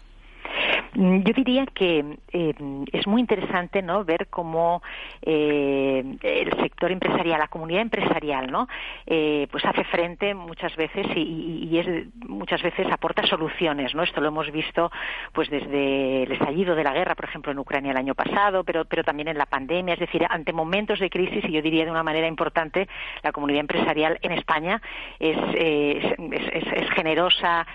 Mm, 0.93 1.19
yo 1.19 1.33
diría 1.33 1.65
que 1.65 2.17
eh, 2.31 2.53
es 2.91 3.07
muy 3.07 3.21
interesante 3.21 3.81
¿no? 3.81 4.03
ver 4.03 4.27
cómo 4.27 4.81
eh, 5.21 6.03
el 6.21 6.61
sector 6.61 6.91
empresarial, 6.91 7.39
la 7.39 7.47
comunidad 7.47 7.81
empresarial, 7.81 8.51
¿no? 8.51 8.67
Eh, 9.05 9.47
pues 9.51 9.65
hace 9.65 9.83
frente 9.85 10.33
muchas 10.33 10.75
veces 10.75 11.05
y, 11.15 11.77
es, 11.77 12.07
muchas 12.27 12.61
veces 12.61 12.87
aporta 12.91 13.25
soluciones. 13.25 13.93
¿no? 13.95 14.03
Esto 14.03 14.21
lo 14.21 14.27
hemos 14.27 14.51
visto 14.51 14.91
pues 15.33 15.49
desde 15.49 16.23
el 16.23 16.31
estallido 16.31 16.75
de 16.75 16.83
la 16.83 16.93
guerra, 16.93 17.15
por 17.15 17.25
ejemplo, 17.25 17.51
en 17.51 17.59
Ucrania 17.59 17.91
el 17.91 17.97
año 17.97 18.15
pasado, 18.15 18.63
pero, 18.63 18.85
pero 18.85 19.03
también 19.03 19.27
en 19.27 19.37
la 19.37 19.45
pandemia. 19.45 19.93
Es 19.93 19.99
decir, 19.99 20.25
ante 20.29 20.53
momentos 20.53 20.99
de 20.99 21.09
crisis, 21.09 21.43
y 21.45 21.51
yo 21.51 21.61
diría 21.61 21.85
de 21.85 21.91
una 21.91 22.03
manera 22.03 22.27
importante, 22.27 22.87
la 23.23 23.31
comunidad 23.31 23.61
empresarial 23.61 24.19
en 24.21 24.31
España 24.31 24.81
es, 25.19 25.37
es, 25.53 26.63
es 26.73 26.89
generosa, 26.91 27.65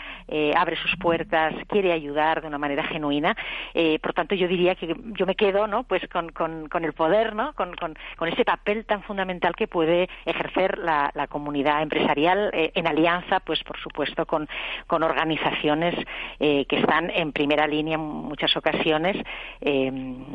abre 0.57 0.77
sus 0.77 0.97
puertas, 0.97 1.55
quiere 1.69 1.93
ayudar 1.93 2.41
de 2.41 2.49
una 2.49 2.59
manera 2.59 2.85
genuina. 3.03 3.37
Eh, 3.75 3.99
por 3.99 4.13
tanto, 4.13 4.35
yo 4.35 4.47
diría 4.47 4.75
que 4.75 4.95
yo 5.19 5.27
me 5.27 5.35
quedo, 5.35 5.67
¿no? 5.67 5.83
Pues 5.85 6.03
con, 6.09 6.85
el 6.85 6.93
poder, 6.93 7.35
¿no? 7.35 7.53
Con, 7.55 7.75
ese 8.29 8.45
papel 8.45 8.85
tan 8.85 9.03
fundamental 9.03 9.55
que 9.57 9.67
puede 9.67 10.09
ejercer 10.25 10.79
la, 10.79 11.11
comunidad 11.29 11.83
empresarial 11.83 12.51
eh, 12.53 12.73
en 12.75 12.87
alianza, 12.87 13.41
pues 13.41 13.63
por 13.65 13.79
supuesto, 13.79 14.27
con, 14.27 14.49
con 14.87 15.03
organizaciones 15.03 15.95
eh, 16.39 16.67
que 16.67 16.77
están 16.81 17.11
en 17.11 17.33
primera 17.33 17.67
línea 17.67 17.95
en 17.95 18.01
muchas 18.01 18.55
ocasiones 18.57 19.17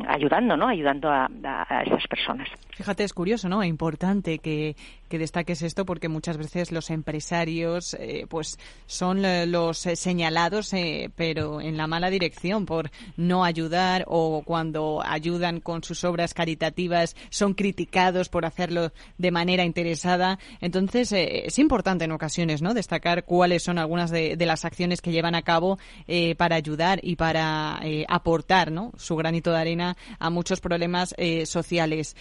ayudando, 0.08 0.56
¿no? 0.56 0.68
Ayudando 0.68 1.10
a, 1.10 1.28
a, 1.44 1.82
esas 1.82 2.06
personas. 2.08 2.48
Fíjate, 2.70 3.04
es 3.04 3.12
curioso, 3.12 3.48
¿no? 3.48 3.62
Es 3.62 3.68
importante 3.68 4.38
que, 4.38 4.74
que 5.08 5.18
destaques 5.18 5.62
esto 5.62 5.84
porque 5.84 6.08
muchas 6.08 6.36
veces 6.36 6.72
los 6.72 6.90
empresarios, 6.90 7.96
pues, 8.28 8.58
son 8.86 9.22
los 9.50 9.78
señalados, 9.78 10.74
pero 11.16 11.60
en 11.60 11.76
la 11.76 11.86
mala 11.86 12.10
dirección 12.10 12.57
por 12.66 12.90
no 13.16 13.44
ayudar 13.44 14.04
o 14.06 14.42
cuando 14.44 15.02
ayudan 15.04 15.60
con 15.60 15.82
sus 15.82 16.04
obras 16.04 16.34
caritativas 16.34 17.16
son 17.30 17.54
criticados 17.54 18.28
por 18.28 18.44
hacerlo 18.44 18.92
de 19.18 19.30
manera 19.30 19.64
interesada. 19.64 20.38
Entonces, 20.60 21.12
eh, 21.12 21.46
es 21.46 21.58
importante 21.58 22.04
en 22.04 22.12
ocasiones 22.12 22.62
¿no? 22.62 22.74
destacar 22.74 23.24
cuáles 23.24 23.62
son 23.62 23.78
algunas 23.78 24.10
de, 24.10 24.36
las 24.48 24.64
acciones 24.64 25.02
que 25.02 25.12
llevan 25.12 25.34
a 25.34 25.42
cabo 25.42 25.78
eh, 26.06 26.34
para 26.34 26.56
ayudar 26.56 27.00
y 27.02 27.16
para 27.16 27.80
eh, 27.82 28.06
aportar 28.08 28.72
¿no? 28.72 28.92
su 28.96 29.14
granito 29.16 29.50
de 29.52 29.58
arena 29.58 29.96
a 30.18 30.30
muchos 30.30 30.60
problemas 30.60 31.14
sociales. 31.44 32.16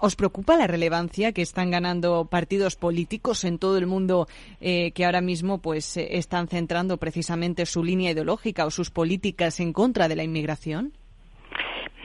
¿Os 0.00 0.16
preocupa 0.16 0.56
la 0.56 0.66
relevancia 0.66 1.32
que 1.32 1.42
están 1.42 1.70
ganando 1.70 2.26
partidos 2.26 2.76
políticos 2.76 3.44
en 3.44 3.58
todo 3.58 3.78
el 3.78 3.86
mundo 3.86 4.28
que 4.60 5.04
ahora 5.04 5.20
mismo 5.20 5.58
pues 5.58 5.96
están 5.96 6.48
centrando 6.48 6.96
precisamente 6.98 7.66
su 7.66 7.82
línea 7.82 8.12
ideológica 8.12 8.66
o 8.66 8.70
sus 8.70 8.90
políticas 8.90 9.60
contra 9.72 10.08
de 10.08 10.16
la 10.16 10.24
inmigración? 10.24 10.92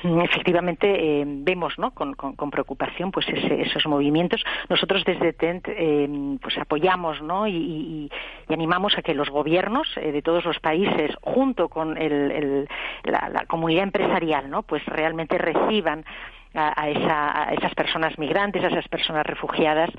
Mm, 0.04 0.22
efectivamente 0.22 0.88
eh, 1.22 1.24
vemos 1.28 1.78
¿no? 1.78 1.92
con, 1.92 2.16
preocupación 2.50 3.12
pues 3.12 3.28
esos 3.30 3.86
movimientos 3.86 4.44
nosotros 4.68 5.04
desde 5.06 5.32
TENT 5.34 5.68
eh, 5.68 6.38
pues 6.42 6.58
apoyamos 6.58 7.22
¿no? 7.22 7.48
y, 7.48 8.10
animamos 8.50 8.98
a 8.98 9.04
que 9.04 9.14
los 9.14 9.30
gobiernos 9.30 9.88
eh, 9.98 10.12
de 10.12 10.22
todos 10.22 10.44
los 10.44 10.60
países 10.60 11.12
junto 11.22 11.70
con 11.70 11.96
la, 11.96 13.46
comunidad 13.48 13.84
empresarial 13.84 14.50
¿no? 14.50 14.64
pues 14.64 14.84
realmente 14.88 15.38
reciban 15.38 16.04
a, 16.56 16.90
esas 16.90 17.74
personas 17.76 18.18
migrantes 18.18 18.64
a 18.64 18.68
esas 18.68 18.88
personas 18.88 19.26
refugiadas 19.26 19.90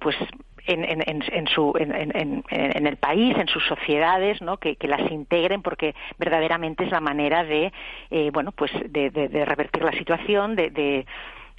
pues 0.00 0.16
en, 0.66 0.84
en, 0.84 1.22
en, 1.32 1.46
su, 1.48 1.72
en, 1.78 2.86
el 2.86 2.96
país, 2.96 3.36
en 3.36 3.48
sus 3.48 3.64
sociedades, 3.66 4.40
¿no? 4.42 4.58
que, 4.58 4.76
las 4.82 5.10
integren 5.10 5.62
porque 5.62 5.94
verdaderamente 6.18 6.84
es 6.84 6.90
la 6.90 7.00
manera 7.00 7.44
de, 7.44 7.72
eh, 8.10 8.30
bueno, 8.32 8.52
pues 8.52 8.70
de, 8.88 9.10
revertir 9.44 9.82
la 9.82 9.92
situación, 9.92 10.54
de, 10.54 11.06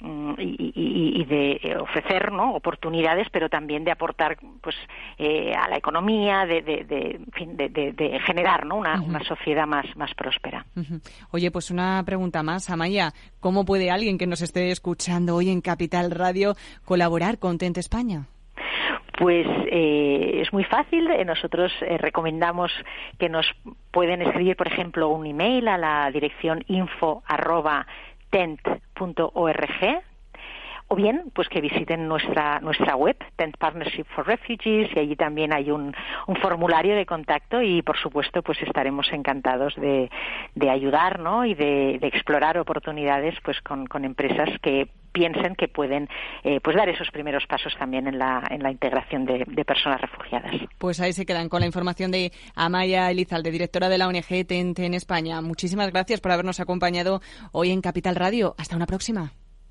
mm, 0.00 0.34
y, 0.38 1.24
de 1.24 1.76
ofrecer 1.80 2.32
¿no? 2.32 2.54
oportunidades, 2.54 3.28
pero 3.30 3.48
también 3.48 3.84
de 3.84 3.90
aportar 3.90 4.36
pues 4.60 4.76
eh, 5.18 5.52
a 5.54 5.68
la 5.68 5.76
economía, 5.76 6.46
de, 6.46 6.62
de, 6.62 8.20
generar 8.26 8.66
¿no? 8.66 8.76
una, 8.76 9.00
una, 9.00 9.22
sociedad 9.24 9.66
más, 9.66 9.86
más 9.96 10.14
próspera. 10.14 10.64
Oye, 11.30 11.50
pues 11.50 11.70
una 11.70 12.02
pregunta 12.04 12.42
más, 12.42 12.70
Amaya. 12.70 13.12
¿Cómo 13.40 13.64
puede 13.64 13.90
alguien 13.90 14.18
que 14.18 14.26
nos 14.26 14.42
esté 14.42 14.70
escuchando 14.70 15.34
hoy 15.36 15.50
en 15.50 15.60
Capital 15.60 16.10
Radio 16.10 16.54
colaborar 16.84 17.38
con 17.38 17.58
Tente 17.58 17.80
España? 17.80 18.26
Pues 19.18 19.46
eh, 19.70 20.40
es 20.42 20.52
muy 20.52 20.64
fácil. 20.64 21.08
Eh, 21.10 21.24
nosotros 21.24 21.72
eh, 21.82 21.98
recomendamos 21.98 22.72
que 23.18 23.28
nos 23.28 23.46
pueden 23.90 24.22
escribir, 24.22 24.56
por 24.56 24.66
ejemplo, 24.66 25.08
un 25.08 25.26
email 25.26 25.68
a 25.68 25.78
la 25.78 26.10
dirección 26.10 26.64
info 26.68 27.22
o 30.88 30.96
bien 30.96 31.30
pues 31.34 31.48
que 31.48 31.60
visiten 31.60 32.08
nuestra 32.08 32.60
nuestra 32.60 32.96
web 32.96 33.16
Tent 33.36 33.56
Partnership 33.56 34.04
for 34.14 34.26
Refugees 34.26 34.90
y 34.94 34.98
allí 34.98 35.16
también 35.16 35.52
hay 35.52 35.70
un, 35.70 35.94
formulario 36.42 36.94
de 36.96 37.06
contacto 37.06 37.62
y 37.62 37.82
por 37.82 37.96
supuesto 37.96 38.42
pues 38.42 38.60
estaremos 38.62 39.06
encantados 39.12 39.74
de, 39.76 40.10
de 40.54 40.70
ayudar 40.70 41.20
¿no? 41.20 41.44
y 41.44 41.54
de, 41.54 41.94
explorar 42.02 42.58
oportunidades 42.58 43.34
pues 43.42 43.60
con, 43.62 43.86
empresas 44.04 44.48
que 44.60 44.88
piensen 45.12 45.54
que 45.54 45.68
pueden 45.68 46.08
eh, 46.42 46.60
pues 46.60 46.76
dar 46.76 46.88
esos 46.88 47.10
primeros 47.10 47.46
pasos 47.46 47.72
también 47.78 48.06
en 48.08 48.18
la, 48.18 48.42
en 48.50 48.62
la 48.62 48.70
integración 48.70 49.24
de, 49.24 49.44
de, 49.46 49.64
personas 49.64 50.00
refugiadas. 50.00 50.52
Pues 50.76 51.00
ahí 51.00 51.12
se 51.12 51.24
quedan 51.24 51.48
con 51.48 51.60
la 51.60 51.66
información 51.66 52.10
de 52.10 52.32
Amaya 52.54 53.10
Elizalde, 53.10 53.50
directora 53.50 53.88
de 53.88 53.98
la 53.98 54.08
ONG 54.08 54.46
TENT 54.46 54.80
en 54.80 54.94
España. 54.94 55.40
Muchísimas 55.40 55.90
gracias 55.90 56.20
por 56.20 56.32
habernos 56.32 56.60
acompañado 56.60 57.20
hoy 57.52 57.70
en 57.70 57.80
Capital 57.80 58.16
Radio. 58.16 58.54
Hasta 58.58 58.76
una 58.76 58.86
próxima. 58.86 59.32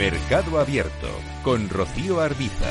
Mercado 0.00 0.58
Abierto 0.58 1.08
con 1.42 1.68
Rocío 1.68 2.22
Arbiza. 2.22 2.70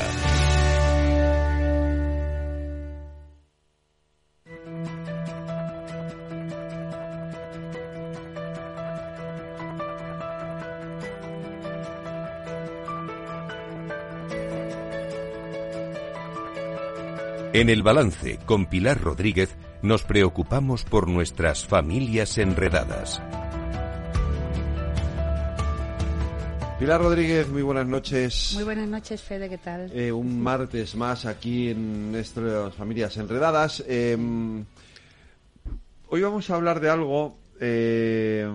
En 17.52 17.68
el 17.68 17.84
balance 17.84 18.40
con 18.44 18.66
Pilar 18.66 19.00
Rodríguez 19.00 19.54
nos 19.82 20.02
preocupamos 20.02 20.82
por 20.82 21.06
nuestras 21.06 21.64
familias 21.64 22.38
enredadas. 22.38 23.22
Pilar 26.80 27.00
Rodríguez, 27.00 27.48
muy 27.48 27.62
buenas 27.62 27.86
noches. 27.86 28.52
Muy 28.54 28.64
buenas 28.64 28.88
noches, 28.88 29.22
Fede, 29.22 29.48
¿qué 29.48 29.58
tal? 29.58 29.92
Eh, 29.94 30.10
un 30.10 30.42
martes 30.42 30.96
más 30.96 31.26
aquí 31.26 31.68
en 31.68 32.10
nuestras 32.10 32.74
familias 32.74 33.16
enredadas. 33.18 33.84
Em, 33.86 34.64
Hoy 36.12 36.22
vamos 36.22 36.50
a 36.50 36.56
hablar 36.56 36.80
de 36.80 36.90
algo 36.90 37.38
eh, 37.60 38.50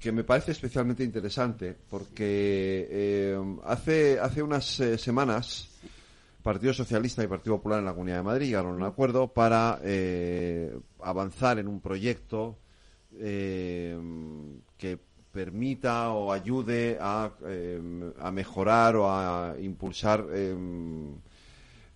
que 0.00 0.10
me 0.10 0.24
parece 0.24 0.50
especialmente 0.50 1.04
interesante 1.04 1.76
porque 1.88 2.88
eh, 2.90 3.40
hace, 3.64 4.18
hace 4.18 4.42
unas 4.42 4.80
eh, 4.80 4.98
semanas 4.98 5.68
Partido 6.42 6.72
Socialista 6.72 7.22
y 7.22 7.28
Partido 7.28 7.58
Popular 7.58 7.78
en 7.78 7.84
la 7.84 7.92
Comunidad 7.92 8.16
de 8.16 8.22
Madrid 8.24 8.46
llegaron 8.46 8.72
a 8.72 8.76
un 8.76 8.82
acuerdo 8.82 9.28
para 9.28 9.78
avanzar 11.00 11.60
en 11.60 11.68
un 11.68 11.80
proyecto 11.80 12.58
que 13.16 14.98
permita 15.36 16.12
o 16.12 16.32
ayude 16.32 16.96
a, 16.98 17.30
a 18.26 18.30
mejorar 18.32 18.96
o 18.96 19.04
a 19.06 19.54
impulsar 19.60 20.24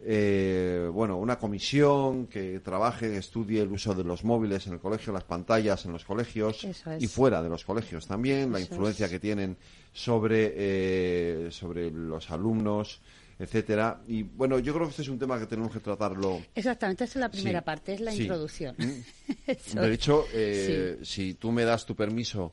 eh, 0.02 0.88
bueno, 0.92 1.16
una 1.16 1.38
comisión 1.38 2.26
que 2.26 2.60
trabaje, 2.60 3.16
estudie 3.16 3.62
el 3.62 3.72
uso 3.72 3.94
de 3.94 4.04
los 4.04 4.24
móviles 4.24 4.66
en 4.66 4.74
el 4.74 4.78
colegio, 4.78 5.10
las 5.12 5.24
pantallas 5.24 5.86
en 5.86 5.92
los 5.92 6.04
colegios 6.04 6.66
y 6.98 7.06
fuera 7.06 7.42
de 7.42 7.48
los 7.48 7.64
colegios 7.64 8.06
también, 8.06 8.52
la 8.52 8.60
influencia 8.60 9.08
que 9.08 9.18
tienen 9.18 9.56
sobre, 9.92 10.52
eh, 10.54 11.48
sobre 11.50 11.90
los 11.90 12.30
alumnos 12.30 13.00
etcétera. 13.38 14.02
Y 14.06 14.22
bueno, 14.22 14.58
yo 14.58 14.74
creo 14.74 14.84
que 14.84 14.90
este 14.90 15.00
es 15.00 15.08
un 15.08 15.18
tema 15.18 15.38
que 15.38 15.46
tenemos 15.46 15.72
que 15.72 15.80
tratarlo. 15.80 16.42
Exactamente, 16.54 17.04
esa 17.04 17.18
es 17.18 17.20
la 17.20 17.30
primera 17.30 17.62
parte, 17.62 17.94
es 17.94 18.00
la 18.00 18.14
introducción. 18.14 18.76
Mm. 18.76 19.76
de 19.80 19.92
hecho, 19.94 20.26
eh, 20.34 20.98
si 21.02 21.32
tú 21.34 21.50
me 21.50 21.64
das 21.64 21.86
tu 21.86 21.96
permiso 21.96 22.52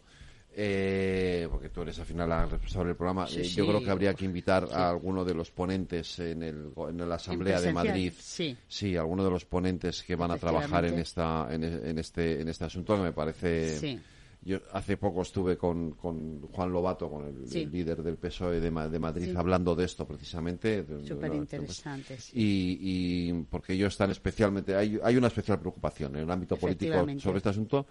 eh, 0.60 1.48
porque 1.52 1.70
tú 1.70 1.84
eres 1.84 2.00
al 2.00 2.06
final 2.08 2.30
la 2.30 2.48
responsable 2.48 2.88
del 2.88 2.98
programa, 2.98 3.28
eh, 3.30 3.44
yo 3.44 3.68
creo 3.68 3.80
que 3.80 3.92
habría 3.92 4.16
que 4.16 4.26
invitar 4.26 4.68
a 4.72 4.90
alguno 4.90 5.24
de 5.24 5.36
los 5.36 5.52
ponentes 5.52 6.18
en, 6.18 6.42
el, 6.42 6.72
en 6.90 7.08
la 7.08 7.14
Asamblea 7.14 7.62
de 7.62 7.72
Madrid. 7.72 8.12
Sí. 8.20 8.58
Sí, 8.68 8.98
alguno 8.98 9.24
de 9.24 9.30
los 9.30 9.46
ponentes 9.46 10.02
que 10.02 10.16
van 10.16 10.32
a 10.32 10.38
trabajar 10.38 10.86
en 10.86 10.98
esta 10.98 11.48
en, 11.52 11.64
este 12.00 12.42
en 12.42 12.48
este 12.50 12.66
asunto 12.66 12.96
que 12.96 13.04
me 13.04 13.12
parece. 13.12 14.00
Yo 14.42 14.60
hace 14.72 14.98
poco 14.98 15.22
estuve 15.22 15.58
con, 15.58 15.92
con 15.92 16.42
Juan 16.42 16.72
Lobato, 16.72 17.10
con 17.10 17.26
el, 17.26 17.72
líder 17.72 18.02
del 18.02 18.16
PSOE 18.16 18.60
de, 18.60 18.72
Madrid, 18.72 19.36
hablando 19.36 19.76
de 19.76 19.86
esto 19.86 20.08
precisamente. 20.08 20.86
Súper 21.06 21.36
interesante. 21.36 22.18
Y, 22.34 22.80
y 22.82 23.34
porque 23.44 23.74
ellos 23.74 23.94
están 23.94 24.10
especialmente. 24.10 24.76
Hay, 24.76 25.00
hay 25.04 25.18
una 25.18 25.28
especial 25.28 25.60
preocupación 25.60 26.16
en 26.16 26.24
el 26.24 26.32
ámbito 26.32 26.56
político 26.56 27.06
sobre 27.20 27.38
este 27.38 27.50
asunto 27.50 27.86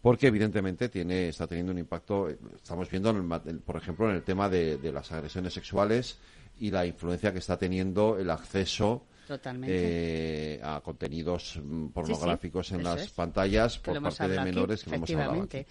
porque 0.00 0.28
evidentemente 0.28 0.88
tiene 0.88 1.28
está 1.28 1.46
teniendo 1.46 1.72
un 1.72 1.78
impacto 1.78 2.28
estamos 2.28 2.90
viendo 2.90 3.12
por 3.64 3.76
ejemplo 3.76 4.10
en 4.10 4.16
el 4.16 4.22
tema 4.22 4.48
de, 4.48 4.78
las 4.92 5.10
agresiones 5.12 5.52
sexuales 5.52 6.18
y 6.58 6.70
la 6.70 6.86
influencia 6.86 7.32
que 7.32 7.38
está 7.38 7.56
teniendo 7.56 8.18
el 8.18 8.30
acceso 8.30 9.04
eh, 9.64 10.60
a 10.62 10.80
contenidos 10.80 11.60
mm, 11.62 11.88
pornográficos 11.88 12.72
en 12.72 12.82
las 12.82 13.08
pantallas 13.10 13.78
por 13.78 14.00
parte 14.00 14.28
de 14.28 14.40
menores 14.40 14.84
que 14.84 14.94
hemos 14.94 15.10
hablado 15.10 15.42
aquí. 15.42 15.66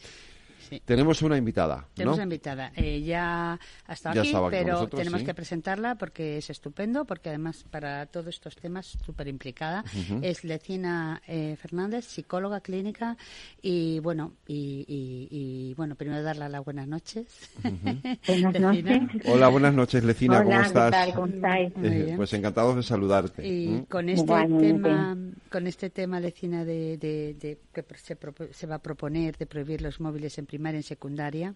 Tenemos 0.86 1.22
una 1.22 1.38
invitada. 1.38 1.88
Tenemos 1.94 2.16
una 2.16 2.24
invitada. 2.24 2.72
Eh, 2.76 3.02
ya 3.02 3.60
ha 3.88 3.94
estado 3.94 4.20
aquí, 4.20 4.34
pero 4.50 4.88
tenemos 4.88 5.24
que 5.24 5.34
presentarla 5.34 5.96
porque 5.96 6.38
es 6.38 6.50
estupendo, 6.50 7.06
porque 7.06 7.30
además 7.30 7.66
para 7.70 8.06
todos 8.08 8.28
estos 8.28 8.56
temas 8.56 8.98
súper 9.06 9.28
implicada. 9.28 9.84
Es 10.22 10.44
Lecina 10.44 11.22
eh, 11.28 11.56
Fernández, 11.60 12.06
psicóloga 12.06 12.62
clínica 12.62 13.18
y 13.62 14.00
bueno, 14.00 14.34
y, 14.48 15.74
bueno, 15.76 15.96
primero 15.96 16.24
darle 16.24 16.50
las 16.50 16.64
buenas 16.64 16.88
noches. 16.88 17.28
buenas 18.28 18.60
noches. 18.60 19.02
Hola, 19.26 19.50
buenas 19.50 19.74
noches, 19.74 20.04
Lecina, 20.04 20.44
¿cómo 20.44 20.62
estás? 20.62 20.92
Tal, 20.92 21.14
¿Cómo 21.14 21.28
estáis? 21.28 21.74
Eh, 21.84 22.14
pues 22.16 22.34
encantados 22.34 22.76
de 22.76 22.84
saludarte. 22.84 23.48
Y 23.48 23.68
¿Mm? 23.68 23.86
con 23.86 24.10
este 24.10 24.26
tema, 24.26 25.18
con 25.50 25.68
este 25.68 25.90
tema, 25.90 26.20
Lecina, 26.20 26.66
de, 26.66 26.98
de, 26.98 27.58
que 27.74 27.86
se, 27.98 28.18
se 28.52 28.68
va 28.68 28.76
a 28.76 28.80
proponer 28.80 29.38
de 29.38 29.46
prohibir 29.46 29.82
los 29.82 30.00
móviles 30.00 30.38
en 30.38 30.46
primaria, 30.58 30.80
en 30.80 30.84
secundaria. 30.84 31.56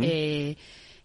Eh, 0.00 0.56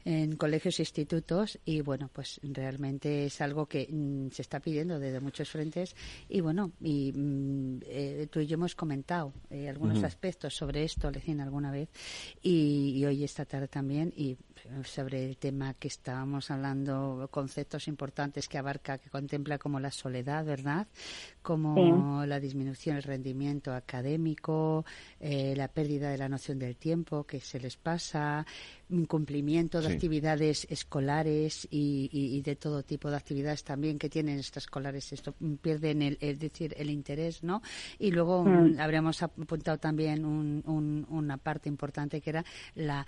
en 0.05 0.35
colegios 0.37 0.79
e 0.79 0.83
institutos 0.83 1.59
y 1.65 1.81
bueno 1.81 2.09
pues 2.13 2.39
realmente 2.43 3.25
es 3.25 3.41
algo 3.41 3.65
que 3.65 3.87
mm, 3.89 4.29
se 4.29 4.43
está 4.43 4.59
pidiendo 4.59 4.99
desde 4.99 5.19
muchos 5.19 5.49
frentes 5.49 5.95
y 6.29 6.41
bueno 6.41 6.71
y 6.79 7.11
mm, 7.11 7.79
eh, 7.85 8.27
tú 8.29 8.39
y 8.39 8.45
yo 8.45 8.53
hemos 8.53 8.75
comentado 8.75 9.33
eh, 9.49 9.67
algunos 9.67 10.03
aspectos 10.03 10.55
sobre 10.55 10.83
esto 10.83 11.09
Lecina 11.09 11.43
alguna 11.43 11.71
vez 11.71 11.89
y, 12.41 13.03
hoy 13.03 13.23
esta 13.23 13.45
tarde 13.45 13.67
también 13.67 14.13
y 14.15 14.37
sobre 14.83 15.25
el 15.25 15.37
tema 15.37 15.73
que 15.73 15.87
estábamos 15.87 16.49
hablando 16.51 17.27
conceptos 17.31 17.87
importantes 17.87 18.47
que 18.47 18.59
abarca 18.59 18.99
que 18.99 19.09
contempla 19.09 19.57
como 19.57 19.79
la 19.79 19.91
soledad 19.91 20.45
verdad 20.45 20.87
como 21.45 22.25
la 22.25 22.39
disminución 22.39 22.95
del 22.95 23.03
rendimiento 23.03 23.71
académico, 23.71 24.83
eh, 25.19 25.53
la 25.55 25.67
pérdida 25.67 26.09
de 26.09 26.17
la 26.17 26.27
noción 26.27 26.57
del 26.57 26.75
tiempo 26.75 27.23
que 27.23 27.39
se 27.39 27.59
les 27.59 27.77
pasa, 27.77 28.43
incumplimiento 28.89 29.79
de 29.79 29.93
actividades 29.93 30.65
escolares 30.71 31.67
y, 31.69 32.41
de 32.41 32.55
todo 32.55 32.81
tipo 32.81 33.11
de 33.11 33.17
actividades 33.17 33.63
también 33.63 33.99
que 33.99 34.09
tienen 34.09 34.39
estas 34.39 34.63
escolares, 34.63 35.13
esto 35.13 35.35
pierden 35.61 36.01
el, 36.01 36.17
es 36.19 36.39
decir, 36.39 36.73
el 36.77 36.89
interés, 36.89 37.43
¿no? 37.43 37.61
Y 37.99 38.09
luego 38.09 38.43
mm. 38.43 38.79
habríamos 38.79 39.21
apuntado 39.21 39.77
también 39.77 40.25
una 40.25 41.37
parte 41.37 41.69
importante 41.69 42.21
que 42.21 42.29
era 42.31 42.45
la, 42.73 43.05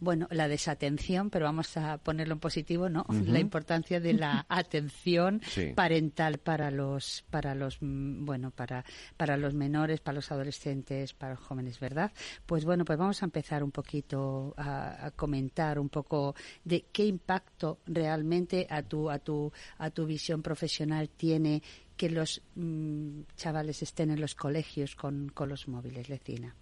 bueno, 0.00 0.28
la 0.30 0.48
desatención, 0.48 1.30
pero 1.30 1.46
vamos 1.46 1.76
a 1.76 1.98
ponerlo 1.98 2.34
en 2.34 2.40
positivo, 2.40 2.88
¿no? 2.88 3.04
La 3.26 3.40
importancia 3.40 4.00
de 4.00 4.12
la 4.12 4.46
atención 4.48 5.40
parental 5.74 6.38
para 6.38 6.70
los 6.70 7.24
para 7.30 7.54
los 7.54 7.78
mm, 7.80 8.24
bueno 8.24 8.50
para 8.50 8.84
para 9.16 9.36
los 9.36 9.54
menores 9.54 10.00
para 10.00 10.16
los 10.16 10.30
adolescentes 10.30 11.14
para 11.14 11.34
los 11.34 11.40
jóvenes 11.40 11.80
verdad 11.80 12.12
pues 12.46 12.64
bueno 12.64 12.84
pues 12.84 12.98
vamos 12.98 13.22
a 13.22 13.26
empezar 13.26 13.62
un 13.62 13.70
poquito 13.70 14.54
a, 14.56 15.10
comentar 15.16 15.78
un 15.78 15.88
poco 15.88 16.34
de 16.64 16.86
qué 16.92 17.04
impacto 17.04 17.78
realmente 17.86 18.66
a 18.70 18.82
tu 18.82 19.10
a 19.10 19.18
tu 19.18 19.52
a 19.78 19.90
tu 19.90 20.06
visión 20.06 20.42
profesional 20.42 21.08
tiene 21.08 21.62
que 21.96 22.10
los 22.10 22.42
mm, 22.54 23.22
chavales 23.36 23.82
estén 23.82 24.10
en 24.10 24.20
los 24.20 24.34
colegios 24.34 24.94
con, 24.94 25.28
con 25.30 25.48
los 25.48 25.68
móviles 25.68 26.08
lecina 26.08 26.54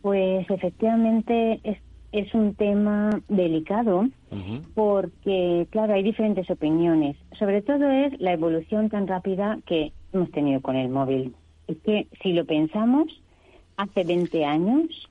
pues 0.00 0.48
efectivamente 0.50 1.60
es 1.64 1.78
es 2.12 2.32
un 2.34 2.54
tema 2.54 3.22
delicado 3.28 4.06
porque, 4.74 5.66
claro, 5.70 5.94
hay 5.94 6.02
diferentes 6.02 6.48
opiniones. 6.50 7.16
Sobre 7.38 7.62
todo 7.62 7.90
es 7.90 8.18
la 8.20 8.32
evolución 8.32 8.88
tan 8.90 9.06
rápida 9.06 9.58
que 9.66 9.92
hemos 10.12 10.30
tenido 10.30 10.60
con 10.60 10.76
el 10.76 10.88
móvil. 10.88 11.34
Es 11.66 11.78
que 11.78 12.06
si 12.22 12.32
lo 12.32 12.44
pensamos, 12.44 13.08
hace 13.76 14.04
20 14.04 14.44
años 14.44 15.08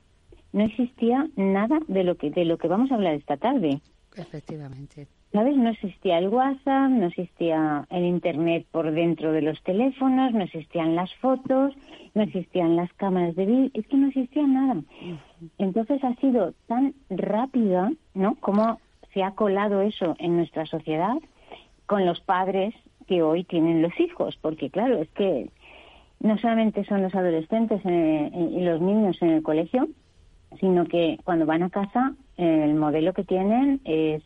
no 0.52 0.64
existía 0.64 1.28
nada 1.36 1.80
de 1.88 2.04
lo 2.04 2.16
que 2.16 2.30
de 2.30 2.44
lo 2.44 2.56
que 2.56 2.68
vamos 2.68 2.90
a 2.90 2.94
hablar 2.94 3.14
esta 3.14 3.36
tarde. 3.36 3.80
Efectivamente. 4.16 5.08
¿Sabes? 5.32 5.56
No 5.56 5.70
existía 5.70 6.18
el 6.18 6.28
WhatsApp, 6.28 6.90
no 6.90 7.06
existía 7.06 7.86
el 7.88 8.04
Internet 8.04 8.66
por 8.70 8.92
dentro 8.92 9.32
de 9.32 9.40
los 9.40 9.62
teléfonos, 9.62 10.34
no 10.34 10.42
existían 10.42 10.94
las 10.94 11.14
fotos, 11.16 11.74
no 12.14 12.22
existían 12.22 12.76
las 12.76 12.92
cámaras 12.94 13.34
de 13.34 13.46
vídeo, 13.46 13.70
es 13.72 13.86
que 13.86 13.96
no 13.96 14.08
existía 14.08 14.46
nada. 14.46 14.82
Entonces 15.56 16.04
ha 16.04 16.14
sido 16.16 16.52
tan 16.66 16.94
rápida, 17.08 17.92
¿no? 18.12 18.34
Como 18.40 18.78
se 19.14 19.22
ha 19.22 19.30
colado 19.30 19.80
eso 19.80 20.16
en 20.18 20.36
nuestra 20.36 20.66
sociedad 20.66 21.14
con 21.86 22.04
los 22.04 22.20
padres 22.20 22.74
que 23.06 23.22
hoy 23.22 23.44
tienen 23.44 23.80
los 23.80 23.98
hijos, 24.00 24.38
porque 24.40 24.68
claro, 24.68 24.98
es 24.98 25.08
que 25.10 25.48
no 26.20 26.36
solamente 26.38 26.84
son 26.84 27.02
los 27.02 27.14
adolescentes 27.14 27.80
eh, 27.84 28.30
y 28.34 28.60
los 28.60 28.80
niños 28.80 29.16
en 29.22 29.30
el 29.30 29.42
colegio, 29.42 29.88
sino 30.60 30.84
que 30.84 31.18
cuando 31.24 31.46
van 31.46 31.62
a 31.62 31.70
casa 31.70 32.14
el 32.36 32.74
modelo 32.74 33.12
que 33.12 33.24
tienen 33.24 33.80
es 33.84 34.22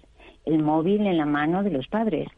el 0.47 0.63
móvil 0.63 1.07
en 1.07 1.19
la 1.19 1.27
mano 1.27 1.63
de 1.63 1.71
los 1.71 1.87
padres. 1.89 2.29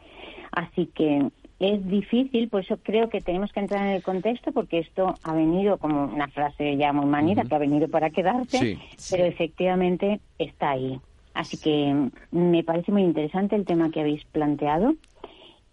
Así 0.50 0.86
que 0.86 1.30
es 1.60 1.88
difícil, 1.88 2.48
por 2.48 2.62
eso 2.62 2.78
creo 2.82 3.08
que 3.08 3.20
tenemos 3.20 3.52
que 3.52 3.60
entrar 3.60 3.86
en 3.86 3.94
el 3.94 4.02
contexto, 4.02 4.52
porque 4.52 4.78
esto 4.78 5.14
ha 5.22 5.34
venido 5.34 5.78
como 5.78 6.04
una 6.04 6.28
frase 6.28 6.76
ya 6.76 6.92
muy 6.92 7.06
manida, 7.06 7.44
que 7.44 7.54
ha 7.54 7.58
venido 7.58 7.88
para 7.88 8.10
quedarse, 8.10 8.78
pero 9.10 9.24
efectivamente 9.24 10.20
está 10.38 10.70
ahí. 10.70 11.00
Así 11.34 11.56
que 11.56 12.10
me 12.30 12.64
parece 12.64 12.90
muy 12.90 13.02
interesante 13.02 13.56
el 13.56 13.64
tema 13.64 13.90
que 13.90 14.00
habéis 14.00 14.24
planteado 14.24 14.94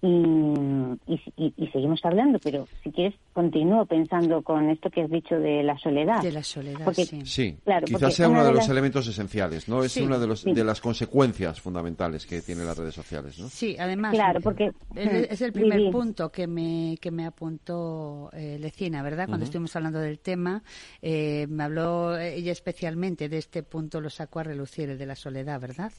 y, 0.06 1.68
seguimos 1.72 2.00
hablando, 2.04 2.40
pero 2.40 2.68
si 2.84 2.92
quieres 2.92 3.16
continúo 3.34 3.86
pensando 3.86 4.42
con 4.42 4.70
esto 4.70 4.90
que 4.90 5.02
has 5.02 5.10
dicho 5.10 5.36
de 5.36 5.64
la 5.64 5.78
soledad. 5.78 6.22
De 6.22 6.32
la 6.32 6.44
soledad, 6.44 6.94
sí. 7.24 7.58
Claro, 7.64 7.86
quizás 7.86 8.14
sea 8.14 8.30
uno 8.30 8.44
de, 8.46 8.54
los 8.54 8.70
elementos 8.70 9.08
esenciales, 9.08 9.68
¿no? 9.68 9.84
Es 9.84 9.98
una 9.98 10.18
de, 10.20 10.28
los, 10.28 10.44
de 10.44 10.64
las 10.64 10.80
consecuencias 10.82 11.60
fundamentales 11.60 12.26
que 12.26 12.42
tienen 12.42 12.66
las 12.66 12.78
redes 12.78 12.94
sociales, 12.94 13.40
¿no? 13.40 13.48
Sí, 13.50 13.76
además, 13.80 14.14
claro, 14.14 14.40
porque, 14.42 14.72
es, 14.96 15.42
el 15.42 15.54
primer 15.54 15.92
punto 15.92 16.32
que 16.32 16.48
me, 16.48 16.98
que 17.02 17.12
me 17.12 17.26
apuntó 17.26 18.30
eh, 18.34 18.58
Lecina, 18.60 19.02
¿verdad? 19.02 19.28
Cuando 19.28 19.46
estuvimos 19.46 19.76
hablando 19.76 20.00
del 20.00 20.20
tema, 20.20 20.64
eh, 21.02 21.48
me 21.50 21.64
habló 21.64 22.18
ella 22.18 22.52
especialmente 22.52 23.30
de 23.30 23.38
este 23.38 23.64
punto, 23.64 24.02
lo 24.02 24.10
sacó 24.10 24.40
a 24.40 24.44
relucir, 24.44 24.90
el 24.90 24.98
de 24.98 25.06
la 25.06 25.16
soledad, 25.16 25.60
¿verdad? 25.60 25.92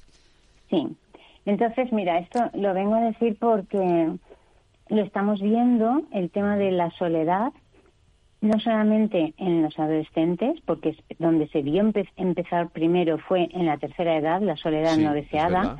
Sí, 0.68 0.84
entonces, 1.46 1.92
mira, 1.92 2.18
esto 2.18 2.50
lo 2.54 2.74
vengo 2.74 2.96
a 2.96 3.00
decir 3.00 3.36
porque 3.38 4.10
lo 4.88 5.02
estamos 5.02 5.40
viendo, 5.40 6.02
el 6.12 6.30
tema 6.30 6.56
de 6.56 6.72
la 6.72 6.90
soledad, 6.90 7.52
no 8.40 8.60
solamente 8.60 9.34
en 9.38 9.62
los 9.62 9.78
adolescentes, 9.78 10.60
porque 10.66 10.96
donde 11.18 11.48
se 11.48 11.62
vio 11.62 11.90
empezar 12.16 12.68
primero 12.70 13.18
fue 13.18 13.48
en 13.52 13.66
la 13.66 13.78
tercera 13.78 14.16
edad, 14.16 14.42
la 14.42 14.56
soledad 14.56 14.96
no 14.98 15.14
deseada 15.14 15.78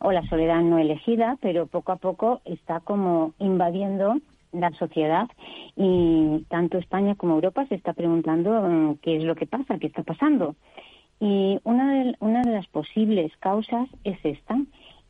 o 0.00 0.12
la 0.12 0.26
soledad 0.28 0.62
no 0.62 0.78
elegida, 0.78 1.36
pero 1.40 1.66
poco 1.66 1.92
a 1.92 1.96
poco 1.96 2.40
está 2.44 2.80
como 2.80 3.34
invadiendo 3.38 4.16
la 4.52 4.70
sociedad 4.72 5.28
y 5.76 6.44
tanto 6.48 6.78
España 6.78 7.14
como 7.14 7.34
Europa 7.34 7.66
se 7.66 7.76
está 7.76 7.92
preguntando 7.92 8.62
mm, 8.62 8.94
qué 8.96 9.16
es 9.16 9.22
lo 9.22 9.36
que 9.36 9.46
pasa, 9.46 9.78
qué 9.78 9.86
está 9.86 10.02
pasando. 10.02 10.56
Y 11.20 11.60
una 11.64 11.92
de, 11.92 12.16
una 12.20 12.40
de 12.42 12.52
las 12.52 12.66
posibles 12.68 13.30
causas 13.38 13.88
es 14.04 14.18
esta, 14.24 14.58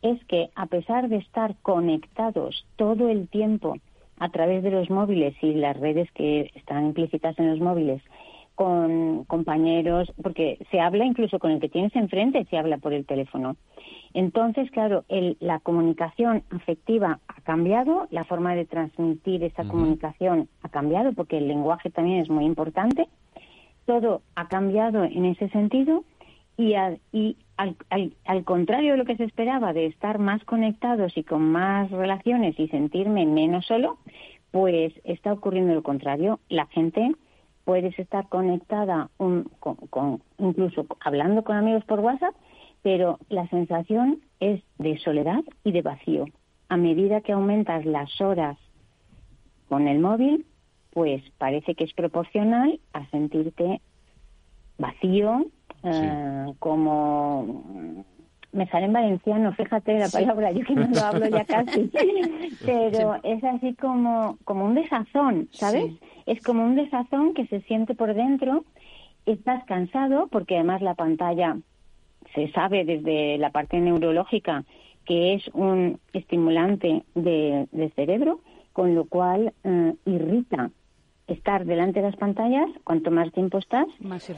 es 0.02 0.22
que 0.24 0.50
a 0.54 0.66
pesar 0.66 1.08
de 1.08 1.16
estar 1.16 1.56
conectados 1.62 2.66
todo 2.76 3.08
el 3.08 3.28
tiempo 3.28 3.76
a 4.18 4.28
través 4.28 4.62
de 4.62 4.70
los 4.70 4.90
móviles 4.90 5.34
y 5.42 5.54
las 5.54 5.78
redes 5.78 6.10
que 6.12 6.50
están 6.54 6.86
implícitas 6.86 7.38
en 7.38 7.50
los 7.50 7.60
móviles 7.60 8.02
con 8.54 9.24
compañeros, 9.24 10.12
porque 10.22 10.58
se 10.70 10.80
habla 10.80 11.06
incluso 11.06 11.38
con 11.38 11.50
el 11.50 11.60
que 11.60 11.70
tienes 11.70 11.96
enfrente, 11.96 12.44
se 12.50 12.58
habla 12.58 12.76
por 12.76 12.92
el 12.92 13.06
teléfono. 13.06 13.56
Entonces, 14.12 14.70
claro, 14.70 15.04
la 15.08 15.60
comunicación 15.60 16.42
afectiva 16.50 17.20
ha 17.26 17.40
cambiado, 17.40 18.06
la 18.10 18.24
forma 18.24 18.54
de 18.54 18.66
transmitir 18.66 19.44
esa 19.44 19.64
comunicación 19.64 20.48
ha 20.62 20.68
cambiado, 20.68 21.14
porque 21.14 21.38
el 21.38 21.48
lenguaje 21.48 21.88
también 21.88 22.20
es 22.20 22.28
muy 22.28 22.44
importante. 22.44 23.08
Todo 23.86 24.20
ha 24.34 24.48
cambiado 24.48 25.04
en 25.04 25.24
ese 25.24 25.48
sentido 25.48 26.04
y, 26.60 26.74
y 27.12 27.36
al, 27.56 28.44
contrario 28.44 28.92
de 28.92 28.98
lo 28.98 29.06
que 29.06 29.16
se 29.16 29.24
esperaba 29.24 29.72
de 29.72 29.86
estar 29.86 30.18
más 30.18 30.44
conectados 30.44 31.16
y 31.16 31.24
con 31.24 31.50
más 31.50 31.90
relaciones 31.90 32.58
y 32.58 32.68
sentirme 32.68 33.24
menos 33.24 33.64
solo, 33.64 33.98
pues 34.50 34.92
está 35.04 35.32
ocurriendo 35.32 35.74
lo 35.74 35.82
contrario. 35.82 36.40
La 36.50 36.66
gente 36.66 37.12
puedes 37.64 37.98
estar 37.98 38.28
conectada 38.28 39.08
con, 39.16 40.22
incluso 40.38 40.86
hablando 41.00 41.44
con 41.44 41.56
amigos 41.56 41.84
por 41.84 42.00
WhatsApp, 42.00 42.34
pero 42.82 43.18
la 43.30 43.48
sensación 43.48 44.20
es 44.38 44.62
de 44.78 44.98
soledad 44.98 45.42
y 45.64 45.72
de 45.72 45.82
vacío. 45.82 46.26
A 46.68 46.76
medida 46.76 47.22
que 47.22 47.32
aumentas 47.32 47.86
las 47.86 48.20
horas 48.20 48.58
con 49.68 49.88
el 49.88 49.98
móvil, 49.98 50.44
pues 50.92 51.22
parece 51.38 51.74
que 51.74 51.84
es 51.84 51.94
proporcional 51.94 52.80
a 52.92 53.06
sentirte 53.10 53.80
vacío, 54.78 55.46
eh, 55.82 56.46
como 56.58 58.04
me 58.52 58.66
sale 58.68 58.86
en 58.86 58.92
valenciano, 58.92 59.52
fíjate 59.52 59.98
la 59.98 60.08
palabra, 60.08 60.50
yo 60.50 60.64
que 60.64 60.74
no 60.74 60.88
lo 60.88 61.00
hablo 61.00 61.28
ya 61.28 61.44
casi, 61.46 61.90
pero 62.64 63.16
es 63.22 63.44
así 63.44 63.74
como, 63.74 64.38
como 64.44 64.64
un 64.64 64.74
desazón, 64.74 65.48
¿sabes? 65.52 65.92
Es 66.26 66.42
como 66.42 66.64
un 66.64 66.74
desazón 66.74 67.34
que 67.34 67.46
se 67.46 67.60
siente 67.62 67.94
por 67.94 68.14
dentro, 68.14 68.64
estás 69.26 69.64
cansado 69.64 70.26
porque 70.28 70.56
además 70.56 70.82
la 70.82 70.94
pantalla 70.94 71.56
se 72.34 72.50
sabe 72.52 72.84
desde 72.84 73.38
la 73.38 73.50
parte 73.50 73.80
neurológica 73.80 74.64
que 75.04 75.34
es 75.34 75.48
un 75.54 75.98
estimulante 76.12 77.02
de, 77.14 77.92
cerebro, 77.96 78.40
con 78.72 78.94
lo 78.94 79.06
cual 79.06 79.52
eh, 79.64 79.94
irrita 80.04 80.70
estar 81.32 81.64
delante 81.64 82.00
de 82.00 82.10
las 82.10 82.16
pantallas, 82.16 82.68
cuanto 82.84 83.10
más 83.10 83.32
tiempo 83.32 83.58
estás, 83.58 83.86
más, 84.00 84.28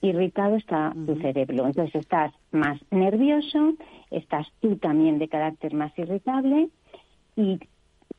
irritado 0.00 0.56
está 0.56 0.94
tu 1.06 1.16
cerebro. 1.16 1.66
Entonces 1.66 1.94
estás 1.94 2.32
más 2.50 2.80
nervioso, 2.90 3.74
estás 4.10 4.46
tú 4.60 4.76
también 4.76 5.18
de 5.18 5.28
carácter 5.28 5.74
más 5.74 5.96
irritable 5.98 6.68
y 7.36 7.58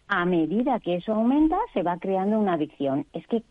a 0.07 0.25
medida 0.25 0.79
que 0.79 0.95
eso 0.95 1.13
aumenta 1.13 1.57
se 1.73 1.83
va 1.83 1.97
creando 1.97 2.39
una 2.39 2.53
adicción. 2.53 3.05
Es 3.13 3.25
que 3.27 3.43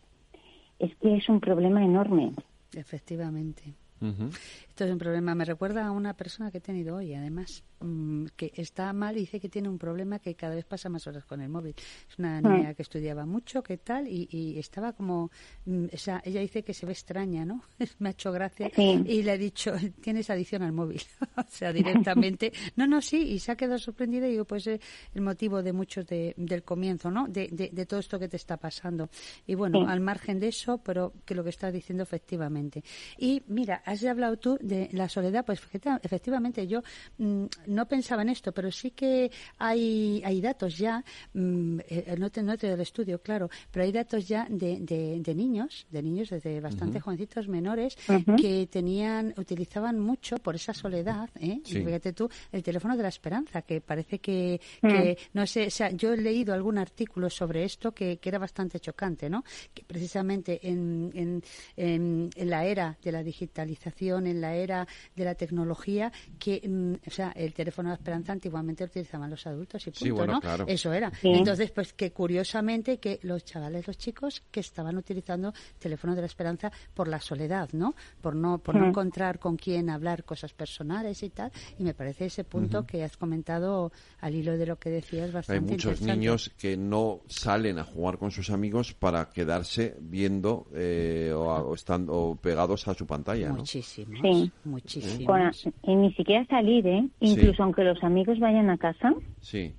es 0.79 0.95
que 0.97 1.17
es 1.17 1.29
un 1.29 1.41
problema 1.41 1.85
enorme. 1.85 2.33
Efectivamente. 2.73 3.75
Esto 4.01 4.85
es 4.85 4.93
un 4.93 4.99
problema. 4.99 5.35
Me 5.35 5.45
recuerda 5.45 5.87
a 5.87 5.91
una 5.91 6.15
persona 6.15 6.51
que 6.53 6.59
he 6.59 6.61
tenido 6.61 6.97
hoy, 6.97 7.13
además, 7.13 7.65
mm, 7.81 8.27
que 8.37 8.53
está 8.55 8.93
mal 8.93 9.17
y 9.17 9.21
dice 9.21 9.41
que 9.41 9.49
tiene 9.49 9.69
un 9.69 9.79
problema 9.79 10.21
que 10.21 10.37
cada 10.37 10.55
vez 10.55 10.65
pasa 10.65 10.89
más 10.89 11.07
horas 11.07 11.25
con 11.25 11.41
el 11.41 11.49
móvil. 11.49 11.75
Es 12.09 12.19
una 12.19 12.39
ah. 12.39 12.41
niña 12.41 12.75
que 12.75 12.83
estudiaba 12.83 13.27
mucho, 13.27 13.63
¿qué 13.63 13.79
tal? 13.79 14.07
Y, 14.07 14.57
estaba 14.59 14.93
como. 14.93 15.31
Mm, 15.65 15.87
o 15.93 15.97
sea, 15.97 16.23
ella 16.25 16.41
dice 16.41 16.63
que 16.63 16.75
se 16.75 16.87
ve 16.87 16.93
extraña, 16.93 17.45
¿no? 17.45 17.63
Me 17.99 18.11
ha 18.11 18.13
hecho 18.13 18.31
gracia. 18.31 18.71
Y 18.77 19.23
le 19.23 19.35
he 19.35 19.39
dicho, 19.39 19.73
tienes 20.01 20.31
adicción 20.31 20.63
al 20.63 20.73
móvil. 20.73 21.03
o 21.37 21.43
sea, 21.49 21.73
directamente. 21.73 22.53
no, 22.77 22.87
no, 22.87 23.01
sí. 23.01 23.33
Y 23.33 23.41
se 23.41 23.53
ha 23.53 23.57
quedado 23.57 23.79
sorprendida 23.79 24.29
y 24.29 24.33
digo, 24.33 24.45
pues 24.45 24.67
es 24.69 24.81
el 25.15 25.23
motivo 25.23 25.63
de 25.63 25.73
muchos 25.73 26.07
de, 26.07 26.35
del 26.37 26.63
comienzo, 26.63 27.11
¿no? 27.11 27.27
De, 27.27 27.49
de, 27.49 27.87
todo 27.87 27.99
esto 27.99 28.19
que 28.19 28.29
te 28.29 28.37
está 28.37 28.57
pasando. 28.57 29.11
Y 29.47 29.57
bueno, 29.57 29.89
al 29.89 30.01
margen 30.01 30.39
de 30.39 30.49
eso, 30.49 30.79
pero 30.79 31.13
que 31.25 31.35
lo 31.35 31.43
que 31.43 31.51
estás 31.51 31.73
diciendo 31.73 32.05
efectivamente. 32.05 32.85
Y 33.19 33.43
mira, 33.49 33.83
has 33.89 34.05
hablado 34.05 34.37
tú 34.37 34.59
de 34.61 34.89
la 34.93 35.09
soledad, 35.09 35.45
pues 35.45 35.61
efectivamente 36.03 36.67
yo 36.67 36.83
mm, 37.19 37.45
no 37.67 37.87
pensaba 37.87 38.23
en 38.23 38.29
esto, 38.29 38.53
pero 38.53 38.71
sí 38.71 38.91
que 38.91 39.31
hay, 39.59 40.23
hay 40.25 40.41
datos 40.41 40.77
ya, 40.77 41.05
mm, 41.33 41.79
eh, 41.89 42.15
no, 42.19 42.31
te, 42.31 42.43
no 42.43 42.57
te 42.57 42.69
del 42.69 42.81
estudio, 42.81 43.21
claro, 43.21 43.49
pero 43.71 43.85
hay 43.85 43.93
datos 43.93 44.29
ya 44.29 44.47
de, 44.51 44.79
de, 44.81 45.35
niños, 45.35 45.87
de 45.91 46.03
niños 46.03 46.31
desde 46.31 46.61
bastante 46.61 47.01
jovencitos 47.01 47.49
menores, 47.49 47.97
que 48.41 48.69
tenían, 48.71 49.35
utilizaban 49.37 49.99
mucho 49.99 50.37
por 50.37 50.55
esa 50.55 50.75
soledad, 50.75 51.31
¿eh? 51.41 51.61
fíjate 51.65 52.13
tú, 52.13 52.29
el 52.53 52.63
teléfono 52.63 52.97
de 52.97 53.03
la 53.03 53.09
esperanza, 53.09 53.63
que 53.63 53.81
parece 53.81 54.19
que, 54.19 54.61
que 54.83 55.19
no 55.33 55.47
sé, 55.47 55.67
o 55.67 55.71
sea, 55.71 55.91
yo 55.91 56.13
he 56.13 56.17
leído 56.17 56.53
algún 56.53 56.79
artículo 56.79 57.31
sobre 57.31 57.65
esto 57.65 57.93
que, 57.93 58.19
que 58.19 58.29
era 58.29 58.39
bastante 58.39 58.81
chocante, 58.81 59.31
¿no? 59.31 59.45
Que 59.73 59.85
precisamente 59.85 60.61
en, 60.69 61.11
en, 61.15 61.43
en, 61.77 62.31
en 62.35 62.51
la 62.51 62.65
era 62.65 62.97
de 63.03 63.13
la 63.13 63.23
digitalización, 63.23 63.78
en 63.85 64.41
la 64.41 64.55
era 64.55 64.87
de 65.15 65.25
la 65.25 65.35
tecnología 65.35 66.13
que, 66.39 66.63
mm, 66.67 67.07
o 67.07 67.11
sea, 67.11 67.33
el 67.33 67.53
teléfono 67.53 67.91
de 67.91 67.97
esperanza 67.97 68.33
antiguamente 68.33 68.85
lo 68.85 68.89
utilizaban 68.89 69.31
los 69.31 69.47
adultos 69.47 69.87
y 69.87 69.91
punto, 69.91 70.27
¿no? 70.27 70.41
Eso 70.67 70.93
era. 70.93 71.11
Entonces, 71.23 71.71
pues 71.71 71.93
que 71.93 72.13
curiosamente 72.13 72.99
que 72.99 73.19
los 73.23 73.45
chavales, 73.45 73.87
los 73.87 73.99
chicos 73.99 74.43
que 74.51 74.61
estaban 74.61 74.97
utilizando 74.97 75.53
teléfono 75.79 76.15
de 76.15 76.23
la 76.23 76.27
esperanza 76.27 76.71
por 76.95 77.09
la 77.09 77.21
soledad, 77.21 77.71
¿no? 77.73 77.95
Por 78.21 78.35
no 78.35 78.59
por 78.59 78.75
no 78.75 78.89
encontrar 78.89 79.39
con 79.39 79.57
quién 79.57 79.91
hablar 79.91 80.25
cosas 80.25 80.53
personales 80.53 81.23
y 81.23 81.31
tal, 81.31 81.51
y 81.79 81.83
me 81.83 81.95
parece 81.95 82.27
ese 82.27 82.45
punto 82.45 82.87
que 82.87 83.05
has 83.05 83.17
comentado 83.17 83.93
al 84.21 84.35
hilo 84.35 84.57
de 84.57 84.67
lo 84.67 84.79
que 84.79 84.91
decías 84.91 85.33
bastante 85.33 85.65
Hay 85.65 85.71
muchos 85.71 86.01
niños 86.03 86.51
que 86.59 86.77
no 86.77 87.21
salen 87.27 87.79
a 87.79 87.85
jugar 87.85 88.19
con 88.19 88.31
sus 88.31 88.51
amigos 88.51 88.95
para 88.95 89.31
quedarse 89.31 89.97
viendo 90.01 90.67
eh, 90.75 91.33
o, 91.35 91.75
estando 91.75 92.39
pegados 92.41 92.87
a 92.89 92.95
su 92.95 93.07
pantalla, 93.07 93.51
¿no? 93.51 93.65
Muchísimos, 93.69 94.21
sí. 94.23 94.53
muchísimos. 94.65 95.69
y 95.83 95.95
ni 95.95 96.13
siquiera 96.15 96.47
salir, 96.47 96.87
¿eh? 96.87 97.07
Incluso 97.21 97.63
aunque 97.63 97.85
los 97.85 98.03
amigos 98.03 98.39
vayan 98.39 98.71
a 98.71 98.79
casa, 98.79 99.15
sí. 99.41 99.75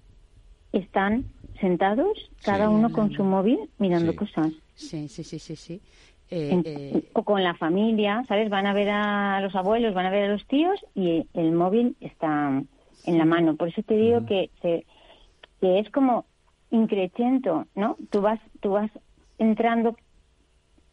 están 0.72 1.26
sentados, 1.60 2.30
cada 2.44 2.70
uno 2.70 2.92
con 2.92 3.12
su 3.12 3.24
móvil, 3.24 3.60
mirando 3.80 4.16
cosas. 4.16 4.52
Sí, 4.76 5.08
sí, 5.08 5.24
sí, 5.24 5.40
sí, 5.40 5.56
sí. 5.56 5.82
Eh, 6.30 6.62
eh, 6.64 7.10
o 7.14 7.24
con 7.24 7.44
la 7.44 7.56
familia, 7.56 8.24
¿sabes? 8.28 8.52
Van 8.52 8.68
a 8.68 8.74
ver 8.74 8.90
a 8.90 9.42
los 9.42 9.56
abuelos, 9.56 9.96
van 9.96 10.06
a 10.06 10.12
ver 10.12 10.26
a 10.26 10.34
los 10.34 10.46
tíos 10.46 10.80
y 10.94 11.26
el 11.34 11.52
móvil 11.52 11.96
está 12.00 12.64
en 13.06 13.18
la 13.18 13.26
mano. 13.26 13.56
Por 13.56 13.70
eso 13.70 13.82
te 13.82 13.96
digo 13.96 14.24
que, 14.28 14.52
que 14.62 15.80
es 15.80 15.90
como 15.90 16.26
increciendo, 16.70 17.66
¿no? 17.74 17.98
Tú 18.12 18.22
vas, 18.22 18.40
tú 18.60 18.72
vas 18.72 18.92
entrando 19.40 19.96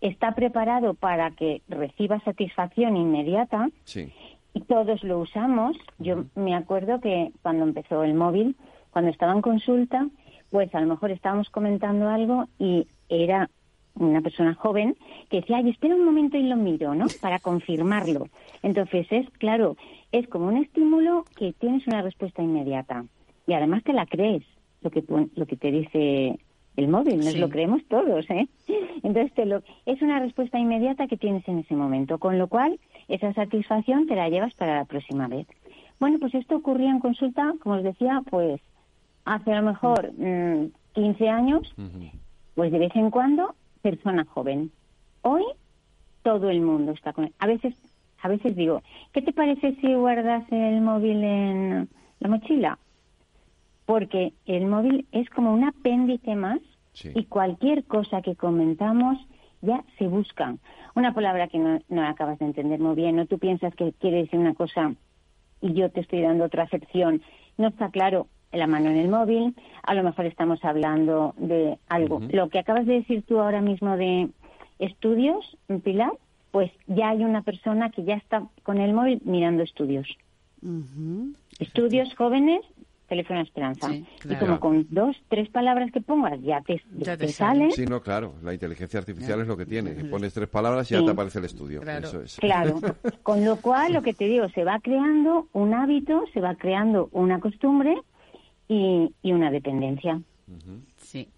está 0.00 0.35
preparado 0.35 0.94
para 0.94 1.30
que 1.30 1.62
reciba 1.68 2.20
satisfacción 2.20 2.96
inmediata 2.96 3.68
y 4.54 4.61
todos 4.61 5.02
lo 5.02 5.20
usamos. 5.20 5.76
Yo 5.98 6.24
me 6.35 6.54
acuerdo 6.54 7.00
que 7.00 7.32
cuando 7.42 7.64
empezó 7.64 8.04
el 8.04 8.14
móvil, 8.14 8.56
cuando 8.90 9.11
estaba 9.11 9.32
en 9.32 9.42
consulta, 9.42 10.09
pues 10.50 10.74
a 10.74 10.80
lo 10.80 10.87
mejor 10.87 11.11
estábamos 11.11 11.50
comentando 11.50 12.09
algo 12.09 12.46
y 12.59 12.87
era 13.09 13.50
una 13.94 14.20
persona 14.20 14.54
joven 14.54 14.96
que 15.30 15.40
decía, 15.40 15.59
ay, 15.59 15.70
espera 15.70 15.94
un 15.94 16.04
momento 16.04 16.37
y 16.37 16.42
lo 16.42 16.56
miro, 16.56 16.94
¿no? 16.94 17.06
Para 17.20 17.38
confirmarlo. 17.38 18.28
Entonces 18.62 19.06
es, 19.11 19.28
claro, 19.38 19.76
es 20.12 20.28
como 20.28 20.48
un 20.48 20.59
estímulo 20.59 21.24
que 21.37 21.52
tienes 21.54 21.87
una 21.87 22.02
respuesta 22.02 22.42
inmediata 22.42 23.04
y 23.46 23.54
además 23.54 23.82
te 23.85 23.92
la 23.92 24.06
crees 24.06 24.42
lo 24.82 24.90
que, 24.90 25.02
lo 25.35 25.46
que 25.46 25.56
te 25.56 25.70
dice 25.70 26.38
el 26.77 26.89
móvil, 26.89 27.19
nos 27.19 27.37
lo 27.37 27.49
creemos 27.49 27.83
todos, 27.89 28.29
¿eh? 28.31 28.49
Entonces 29.03 29.33
te 29.33 29.47
lo, 29.47 29.62
es 29.87 30.03
una 30.03 30.19
respuesta 30.19 30.59
inmediata 30.59 31.07
que 31.07 31.17
tienes 31.17 31.47
en 31.49 31.61
ese 31.61 31.75
momento, 31.75 32.19
con 32.19 32.39
lo 32.39 32.49
cual 32.49 32.79
esa 33.09 33.33
satisfacción 33.33 34.07
te 34.07 34.17
la 34.17 34.29
llevas 34.29 34.55
para 34.55 34.77
la 34.77 34.85
próxima 34.85 35.29
vez. 35.29 35.47
Bueno, 35.99 36.19
pues 36.19 36.35
esto 36.35 36.57
ocurría 36.57 36.91
en 36.91 37.01
consulta, 37.01 37.55
como 37.61 37.77
os 37.77 37.83
decía, 37.83 38.23
pues 38.29 38.61
hace 39.25 39.53
a 39.53 39.61
lo 39.61 39.69
mejor 39.69 40.12
15 40.93 41.25
mm, 41.25 41.29
años, 41.29 41.75
pues 42.55 42.71
de 42.73 42.79
vez 42.79 42.95
en 42.95 43.11
cuando, 43.11 43.55
persona 43.83 44.25
joven. 44.25 44.71
Hoy 45.23 45.45
todo 46.23 46.51
el 46.51 46.61
mundo 46.61 46.93
está 46.93 47.12
con 47.12 47.31
A 47.39 47.47
veces, 47.47 47.75
a 48.23 48.29
veces 48.29 48.57
digo, 48.57 48.83
¿qué 49.12 49.23
te 49.23 49.33
parece 49.33 49.77
si 49.77 49.95
guardas 49.95 50.45
el 50.51 50.81
móvil 50.81 51.23
en 51.23 51.89
la 52.21 52.29
mochila? 52.29 52.79
Porque 53.87 54.35
el 54.44 54.66
móvil 54.66 55.07
es 55.12 55.31
como 55.31 55.53
un 55.53 55.64
apéndice 55.64 56.35
más 56.35 56.61
Y 57.14 57.25
cualquier 57.25 57.85
cosa 57.85 58.22
que 58.22 58.37
comentamos 58.37 59.18
ya 59.62 59.85
se 59.99 60.07
busca. 60.07 60.57
Una 60.94 61.14
palabra 61.14 61.49
que 61.49 61.59
no, 61.59 61.79
no 61.88 62.07
acabas 62.07 62.38
de 62.38 62.46
entender 62.46 62.81
muy 62.81 62.94
bien, 62.94 63.18
o 63.18 63.27
tú 63.27 63.38
piensas 63.38 63.75
que 63.75 63.92
quiere 63.92 64.18
decir 64.18 64.38
una 64.38 64.55
cosa 64.55 64.94
y 65.61 65.72
yo 65.72 65.90
te 65.90 66.01
estoy 66.01 66.20
dando 66.22 66.44
otra 66.44 66.64
acepción, 66.64 67.22
no 67.57 67.68
está 67.68 67.90
claro 67.90 68.29
la 68.53 68.66
mano 68.66 68.90
en 68.90 68.96
el 68.96 69.09
móvil, 69.09 69.55
a 69.83 69.94
lo 69.94 70.03
mejor 70.03 70.27
estamos 70.27 70.64
hablando 70.64 71.35
de 71.37 71.79
algo. 71.88 72.20
Lo 72.31 72.49
que 72.49 72.59
acabas 72.59 72.87
de 72.87 72.94
decir 72.94 73.22
tú 73.22 73.40
ahora 73.40 73.61
mismo 73.61 73.96
de 73.96 74.29
estudios, 74.79 75.57
Pilar, 75.85 76.12
pues 76.51 76.70
ya 76.87 77.11
hay 77.11 77.25
una 77.25 77.42
persona 77.42 77.90
que 77.90 78.05
ya 78.05 78.14
está 78.14 78.44
con 78.62 78.79
el 78.79 78.94
móvil 78.94 79.20
mirando 79.25 79.62
estudios. 79.62 80.09
Estudios 81.59 82.14
jóvenes 82.14 82.62
teléfono 83.07 83.40
esperanza. 83.40 83.92
Y 83.92 84.35
como 84.38 84.61
con 84.61 84.87
dos, 84.90 85.16
tres 85.29 85.49
palabras 85.49 85.90
que 85.92 86.01
pongas 86.01 86.40
ya 86.42 86.62
te, 86.62 87.29
sale. 87.29 87.71
Sí, 87.71 87.87
no, 87.87 88.01
claro. 88.01 88.35
La 88.42 88.53
inteligencia 88.53 88.99
artificial 88.99 89.40
es 89.40 89.47
lo 89.47 89.57
que 89.57 89.66
tiene. 89.66 89.90
Pones 90.11 90.35
tres 90.35 90.49
palabras 90.49 90.90
y 90.90 90.95
ya 90.95 91.05
te 91.05 91.11
aparece 91.11 91.38
el 91.38 91.45
estudio. 91.45 91.81
Claro. 91.81 92.11
claro. 92.38 92.81
con 93.23 93.45
lo 93.45 93.57
cual, 93.57 93.92
lo 93.92 94.03
que 94.03 94.14
te 94.14 94.25
digo, 94.27 94.49
se 94.51 94.64
va 94.64 94.81
creando 94.81 95.49
un 95.53 95.75
hábito, 95.75 96.25
se 96.33 96.40
va 96.40 96.55
creando 96.55 97.09
una 97.12 97.40
costumbre 97.40 97.97
y, 98.69 99.12
y 99.23 99.33
una 99.33 99.51
dependencia. 99.51 100.21
Sí. 100.97 101.29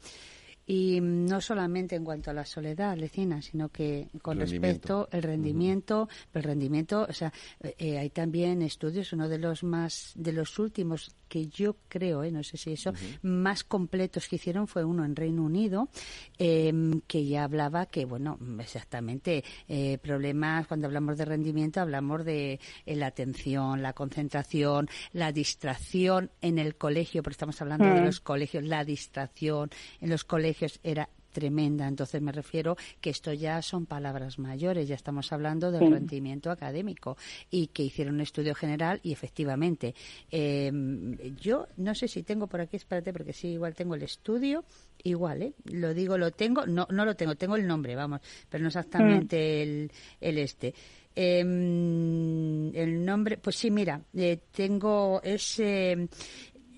Y 0.71 1.01
no 1.01 1.41
solamente 1.41 1.97
en 1.97 2.05
cuanto 2.05 2.31
a 2.31 2.35
la 2.35 2.45
soledad, 2.45 2.95
Lecina, 2.95 3.41
sino 3.41 3.71
que 3.71 4.09
con 4.21 4.39
respecto 4.39 5.09
al 5.11 5.23
rendimiento, 5.23 6.11
el 6.35 6.43
rendimiento, 6.43 7.07
o 7.09 7.13
sea, 7.15 7.33
eh, 7.79 7.97
hay 7.97 8.11
también 8.11 8.61
estudios, 8.61 9.15
uno 9.15 9.31
de 9.31 9.39
los 9.39 9.65
más, 9.65 10.13
de 10.15 10.35
los 10.35 10.59
últimos 10.59 11.11
que 11.27 11.47
yo 11.47 11.77
creo, 11.89 12.23
eh, 12.23 12.31
no 12.31 12.43
sé 12.43 12.59
si 12.59 12.73
eso, 12.73 12.93
más 13.23 13.65
completos 13.65 14.29
que 14.29 14.37
hicieron 14.37 14.67
fue 14.67 14.85
uno 14.85 15.07
en 15.07 15.17
Reino 15.17 15.43
Unido, 15.43 15.89
em, 16.37 17.01
que 17.07 17.25
ya 17.25 17.45
hablaba 17.45 17.87
que, 17.87 18.05
bueno, 18.05 18.39
exactamente, 18.61 19.45
eh, 19.69 19.97
problemas, 19.97 20.67
cuando 20.67 20.87
hablamos 20.87 21.17
de 21.17 21.25
rendimiento, 21.25 21.81
hablamos 21.81 22.27
de 22.27 22.61
la 22.85 23.07
atención, 23.07 23.81
la 23.81 23.95
concentración, 23.95 24.87
la 25.15 25.33
distracción 25.33 26.31
en 26.43 26.59
el 26.59 26.77
colegio, 26.77 27.23
porque 27.23 27.35
estamos 27.35 27.61
hablando 27.63 27.87
de 27.87 28.03
los 28.03 28.21
colegios, 28.21 28.65
la 28.65 28.85
distracción 28.85 29.71
en 30.03 30.11
los 30.11 30.25
colegios 30.25 30.58
era 30.83 31.09
tremenda. 31.33 31.87
Entonces 31.87 32.21
me 32.21 32.33
refiero 32.33 32.77
que 33.01 33.11
esto 33.11 33.33
ya 33.33 33.63
son 33.63 33.87
palabras 33.87 34.39
mayores, 34.39 34.89
ya 34.89 34.95
estamos 34.95 35.33
hablando 35.33 35.71
del 35.71 35.91
rendimiento 35.91 36.51
académico 36.51 37.17
y 37.51 37.69
que 37.69 37.85
hicieron 37.85 38.17
un 38.17 38.21
estudio 38.23 38.55
general 38.55 39.01
y 39.03 39.13
efectivamente 39.13 39.95
em, 40.31 41.17
yo 41.37 41.69
no 41.77 41.95
sé 41.95 42.09
si 42.09 42.23
tengo 42.23 42.47
por 42.47 42.61
aquí, 42.61 42.77
espérate 42.77 43.13
porque 43.13 43.33
sí, 43.33 43.49
igual 43.49 43.75
tengo 43.75 43.95
el 43.95 44.03
estudio, 44.03 44.65
igual, 45.05 45.43
¿eh? 45.43 45.53
Lo 45.65 45.95
digo, 45.95 46.19
lo 46.19 46.31
tengo, 46.33 46.67
no, 46.67 46.87
no 46.91 47.05
lo 47.05 47.15
tengo, 47.15 47.37
tengo 47.37 47.57
el 47.57 47.67
nombre, 47.67 47.95
vamos, 47.95 48.21
pero 48.49 48.63
no 48.63 48.69
exactamente 48.69 49.63
el, 49.63 49.93
el 50.21 50.39
este. 50.39 50.75
Em, 51.21 52.73
el 52.77 53.05
nombre, 53.05 53.39
pues 53.39 53.57
sí, 53.57 53.73
mira, 53.73 54.01
eh, 54.15 54.39
tengo 54.53 55.21
ese 55.25 56.09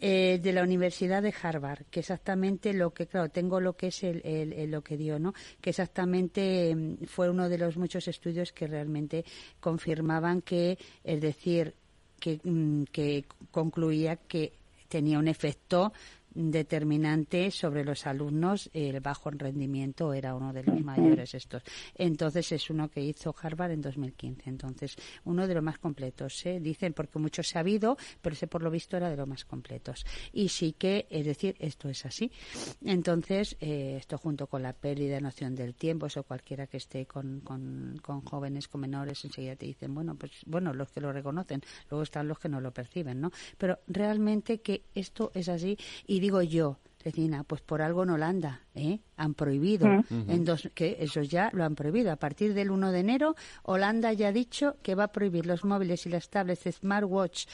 eh, 0.01 0.41
de 0.43 0.53
la 0.53 0.63
Universidad 0.63 1.23
de 1.23 1.35
Harvard, 1.43 1.85
que 1.91 2.01
exactamente 2.01 2.73
lo 2.73 2.95
que, 2.95 3.07
claro, 3.07 3.29
tengo 3.29 3.61
lo 3.61 3.77
que 3.77 3.89
es 3.89 4.03
el, 4.03 4.71
lo 4.71 4.83
que 4.83 4.97
dio, 4.97 5.19
¿no? 5.19 5.35
Que 5.61 5.71
exactamente 5.71 6.75
mm, 6.75 7.05
fue 7.05 7.29
uno 7.29 7.49
de 7.49 7.59
los 7.59 7.77
muchos 7.77 8.09
estudios 8.09 8.53
que 8.53 8.67
realmente 8.67 9.25
confirmaban 9.61 10.43
que, 10.43 10.79
es 11.05 11.21
decir, 11.21 11.75
que, 12.19 12.41
mm, 12.43 12.85
que 12.85 13.25
concluía 13.51 14.17
que 14.17 14.53
tenía 14.89 15.19
un 15.19 15.29
efecto 15.29 15.93
determinante 16.33 17.51
sobre 17.51 17.85
los 17.85 18.07
alumnos, 18.07 18.71
el 18.73 19.01
bajo 19.01 19.31
rendimiento 19.31 20.13
era 20.13 20.35
uno 20.35 20.53
de 20.53 20.63
los 20.63 20.81
mayores 20.81 21.35
estos. 21.35 21.63
Entonces 21.95 22.53
es 22.53 22.71
uno 22.71 22.89
que 22.89 23.03
hizo 23.03 23.35
Harvard 23.41 23.73
en 23.73 23.83
2015. 23.83 24.49
Entonces, 24.49 24.97
uno 25.25 25.47
de 25.47 25.55
los 25.55 25.63
más 25.63 25.79
completos. 25.79 26.45
¿eh? 26.47 26.61
Dicen 26.61 26.93
porque 26.93 27.19
mucho 27.19 27.43
se 27.43 27.59
ha 27.59 27.61
habido, 27.61 27.97
pero 28.21 28.35
ese 28.35 28.47
por 28.47 28.63
lo 28.63 28.71
visto 28.71 28.97
era 28.97 29.11
de 29.11 29.17
los 29.17 29.29
más 29.29 29.45
completos. 29.45 30.05
Y 30.33 30.49
sí 30.49 30.73
que, 30.73 31.07
es 31.11 31.25
decir, 31.25 31.57
esto 31.59 31.89
es 31.89 32.05
así. 32.07 32.31
Entonces, 32.85 33.57
eh, 33.61 33.97
esto 33.99 34.19
junto 34.19 34.47
con 34.47 34.63
la 34.63 34.73
pérdida 34.73 35.17
de 35.17 35.21
noción 35.21 35.55
del 35.55 35.75
tiempo, 35.75 36.07
eso 36.07 36.23
cualquiera 36.23 36.67
que 36.67 36.77
esté 36.77 37.07
con, 37.07 37.41
con, 37.41 37.99
con 38.03 38.23
jóvenes, 38.23 38.69
con 38.69 38.81
menores, 38.83 39.25
enseguida 39.25 39.57
te 39.57 39.67
dicen, 39.67 39.95
bueno, 39.95 40.15
pues 40.15 40.33
bueno, 40.47 40.73
los 40.73 40.91
que 40.91 41.01
lo 41.01 41.13
reconocen, 41.13 41.63
luego 41.91 42.03
están 42.03 42.29
los 42.29 42.39
que 42.39 42.49
no 42.49 42.61
lo 42.61 42.73
perciben, 42.73 43.21
¿no? 43.21 43.31
Pero 43.59 43.79
realmente 43.87 44.61
que 44.61 44.85
esto 44.95 45.31
es 45.35 45.49
así 45.49 45.77
y 46.07 46.20
digo 46.21 46.43
yo, 46.43 46.79
Regina, 47.03 47.45
pues 47.45 47.63
por 47.63 47.81
algo 47.81 48.03
en 48.03 48.11
Holanda 48.11 48.61
¿eh? 48.75 49.01
han 49.17 49.35
prohibido, 49.35 49.89
en 50.11 50.45
dos, 50.45 50.71
que 50.75 50.99
eso 51.01 51.23
ya 51.23 51.51
lo 51.53 51.65
han 51.65 51.75
prohibido. 51.75 52.13
A 52.13 52.17
partir 52.17 52.53
del 52.53 52.71
1 52.71 52.93
de 52.93 53.01
enero, 53.01 53.35
Holanda 53.63 54.13
ya 54.13 54.29
ha 54.29 54.33
dicho 54.33 54.77
que 54.83 54.95
va 54.95 55.05
a 55.05 55.13
prohibir 55.13 55.47
los 55.47 55.65
móviles 55.65 56.05
y 56.07 56.11
las 56.11 56.29
tablets 56.29 56.71
smartwatch 56.71 57.47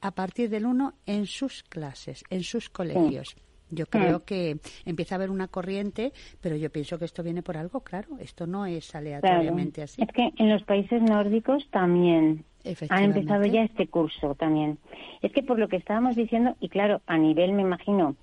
a 0.00 0.12
partir 0.12 0.48
del 0.48 0.66
1 0.66 0.94
en 1.06 1.26
sus 1.26 1.64
clases, 1.64 2.22
en 2.30 2.44
sus 2.44 2.70
colegios. 2.70 3.36
Yo 3.70 3.86
creo 3.86 4.24
que 4.24 4.58
empieza 4.84 5.14
a 5.14 5.16
haber 5.16 5.30
una 5.30 5.48
corriente, 5.48 6.12
pero 6.40 6.56
yo 6.56 6.70
pienso 6.70 6.98
que 6.98 7.04
esto 7.04 7.22
viene 7.22 7.42
por 7.42 7.56
algo, 7.56 7.80
claro. 7.80 8.16
Esto 8.18 8.46
no 8.46 8.64
es 8.64 8.94
aleatoriamente 8.94 9.82
así. 9.82 10.00
Es 10.00 10.08
que 10.08 10.30
en 10.38 10.48
los 10.48 10.62
países 10.62 11.02
nórdicos 11.02 11.68
también 11.70 12.44
ha 12.90 13.02
empezado 13.02 13.44
ya 13.46 13.62
este 13.62 13.86
curso 13.86 14.34
también. 14.34 14.78
Es 15.22 15.32
que 15.32 15.42
por 15.42 15.58
lo 15.58 15.68
que 15.68 15.76
estábamos 15.76 16.16
diciendo, 16.16 16.56
y 16.60 16.68
claro, 16.68 17.00
a 17.06 17.18
nivel, 17.18 17.52
me 17.52 17.62
imagino, 17.62 18.16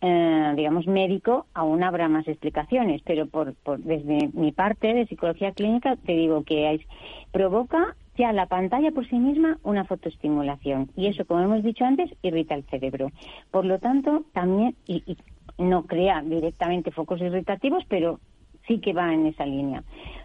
eh, 0.00 0.52
digamos, 0.56 0.86
médico, 0.86 1.46
aún 1.54 1.82
habrá 1.82 2.08
más 2.08 2.26
explicaciones, 2.28 3.02
pero 3.04 3.26
por, 3.26 3.54
por, 3.54 3.80
desde 3.80 4.30
mi 4.32 4.52
parte 4.52 4.92
de 4.94 5.06
psicología 5.06 5.52
clínica 5.52 5.96
te 5.96 6.12
digo 6.12 6.42
que 6.44 6.84
provoca 7.30 7.96
ya 8.16 8.32
la 8.32 8.46
pantalla 8.46 8.90
por 8.90 9.08
sí 9.08 9.16
misma 9.16 9.58
una 9.62 9.84
fotoestimulación 9.84 10.90
y 10.96 11.06
eso, 11.06 11.24
como 11.24 11.40
hemos 11.40 11.62
dicho 11.62 11.84
antes, 11.84 12.10
irrita 12.22 12.54
el 12.54 12.64
cerebro. 12.64 13.10
Por 13.50 13.64
lo 13.64 13.78
tanto, 13.78 14.24
también, 14.32 14.76
y, 14.86 15.02
y 15.06 15.16
no 15.62 15.86
crea 15.86 16.22
directamente 16.22 16.90
focos 16.90 17.20
irritativos, 17.20 17.84
pero 17.88 18.20
sí 18.66 18.80
que 18.80 18.92
va 18.92 19.12
en 19.12 19.26
esa 19.26 19.46
línea. 19.46 19.82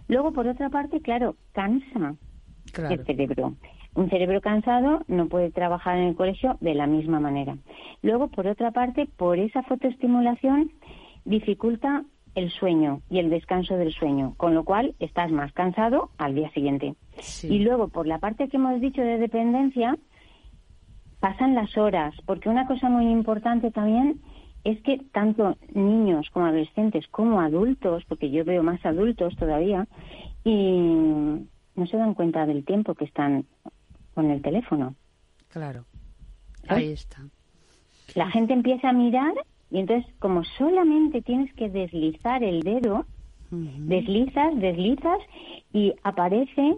Luego, 0.08 0.32
por 0.32 0.48
otra 0.48 0.70
parte, 0.70 1.02
claro, 1.02 1.36
cansa 1.54 2.16
el 2.89 3.06
cerebro. 3.06 3.53
Un 3.95 4.10
cerebro 4.10 4.41
cansado 4.41 5.01
no 5.08 5.27
puede 5.27 5.51
trabajar 5.51 5.97
en 5.97 6.10
el 6.10 6.15
colegio 6.15 6.58
de 6.62 6.75
la 6.75 6.88
misma 6.88 7.19
manera. 7.19 7.58
Luego, 8.01 8.27
por 8.27 8.47
otra 8.47 8.71
parte, 8.71 9.08
por 9.17 9.39
esa 9.39 9.63
fotoestimulación 9.63 10.71
dificulta 11.25 12.03
el 12.36 12.51
sueño 12.51 13.01
y 13.10 13.17
el 13.17 13.32
descanso 13.32 13.75
del 13.77 13.91
sueño, 13.91 14.36
con 14.38 14.53
lo 14.53 14.63
cual 14.63 14.93
estás 14.99 15.32
más 15.32 15.51
cansado 15.53 16.12
al 16.19 16.36
día 16.36 16.51
siguiente. 16.51 16.93
Y 17.41 17.60
luego, 17.60 17.88
por 17.88 18.06
la 18.06 18.19
parte 18.19 18.47
que 18.47 18.58
hemos 18.58 18.80
dicho 18.80 19.01
de 19.01 19.17
dependencia, 19.17 19.97
pasan 21.19 21.56
las 21.56 21.75
horas, 21.77 22.13
porque 22.27 22.49
una 22.49 22.67
cosa 22.67 22.89
muy 22.89 23.10
importante 23.12 23.71
también 23.71 24.21
es 24.63 24.80
que 24.84 24.99
tanto 25.12 25.56
niños 25.73 26.30
como 26.32 26.45
adolescentes 26.45 27.08
como 27.08 27.41
adultos, 27.41 28.03
porque 28.08 28.30
yo 28.30 28.45
veo 28.45 28.62
más 28.62 28.86
adultos 28.86 29.36
todavía, 29.38 29.88
y 30.43 31.47
no 31.78 31.88
se 31.88 31.98
dan 31.98 32.13
cuenta 32.13 32.46
del 32.46 32.66
tiempo 32.66 32.96
que 32.96 33.06
están 33.06 33.46
con 34.13 34.30
el 34.32 34.42
teléfono. 34.42 34.96
Claro, 35.50 35.86
ahí 36.68 36.92
está. 36.92 37.22
La 38.16 38.30
gente 38.30 38.54
empieza 38.54 38.90
a 38.90 38.94
mirar 38.94 39.34
y 39.70 39.80
entonces 39.80 40.12
como 40.20 40.44
solamente 40.44 41.22
tienes 41.22 41.54
que 41.54 41.70
deslizar 41.70 42.44
el 42.44 42.62
dedo, 42.62 43.06
deslizas, 43.52 44.60
deslizas 44.60 45.20
y 45.72 45.94
aparece 46.04 46.78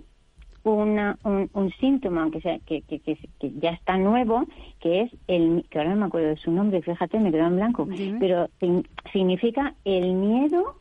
una, 0.64 1.18
un, 1.24 1.72
síntoma 1.80 2.30
que, 2.32 2.42
sea, 2.42 2.60
que, 2.60 2.82
que, 2.82 3.00
que, 3.00 3.18
ya 3.60 3.72
está 3.72 3.98
nuevo, 3.98 4.46
que 4.80 5.02
es 5.02 5.12
el, 5.28 5.66
que 5.70 5.80
ahora 5.80 5.92
no 5.92 6.02
me 6.02 6.06
acuerdo 6.08 6.30
de 6.30 6.38
su 6.38 6.52
nombre, 6.52 6.82
fíjate, 6.82 7.20
me 7.20 7.32
quedó 7.32 7.48
en 7.48 7.56
blanco, 7.56 7.88
pero 8.20 8.50
significa 9.12 9.76
el 9.86 10.14
miedo 10.14 10.76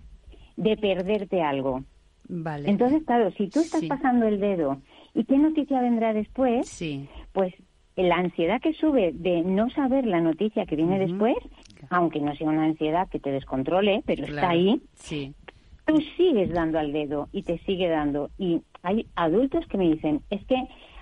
de 0.56 0.76
perderte 0.76 1.42
algo. 1.42 1.84
Vale. 2.28 2.68
Entonces, 2.68 3.02
claro, 3.04 3.30
si 3.32 3.48
tú 3.48 3.60
estás 3.60 3.84
pasando 3.84 4.26
el 4.26 4.38
dedo 4.38 4.80
y 5.14 5.24
qué 5.24 5.38
noticia 5.38 5.80
vendrá 5.80 6.12
después, 6.12 6.68
sí. 6.68 7.08
pues 7.32 7.54
la 7.96 8.16
ansiedad 8.16 8.60
que 8.60 8.74
sube 8.74 9.12
de 9.12 9.42
no 9.42 9.70
saber 9.70 10.06
la 10.06 10.20
noticia 10.20 10.66
que 10.66 10.76
viene 10.76 10.98
después, 10.98 11.36
aunque 11.90 12.20
no 12.20 12.34
sea 12.36 12.48
una 12.48 12.64
ansiedad 12.64 13.08
que 13.08 13.18
te 13.18 13.30
descontrole, 13.30 14.02
pero 14.06 14.24
está 14.24 14.50
ahí, 14.50 14.80
sí. 14.94 15.34
tú 15.86 15.96
sigues 16.16 16.50
dando 16.50 16.78
al 16.78 16.92
dedo 16.92 17.28
y 17.32 17.42
te 17.42 17.58
sigue 17.60 17.88
dando. 17.88 18.30
Y 18.38 18.62
hay 18.82 19.06
adultos 19.16 19.66
que 19.66 19.78
me 19.78 19.90
dicen, 19.90 20.20
es 20.30 20.44
que 20.46 20.56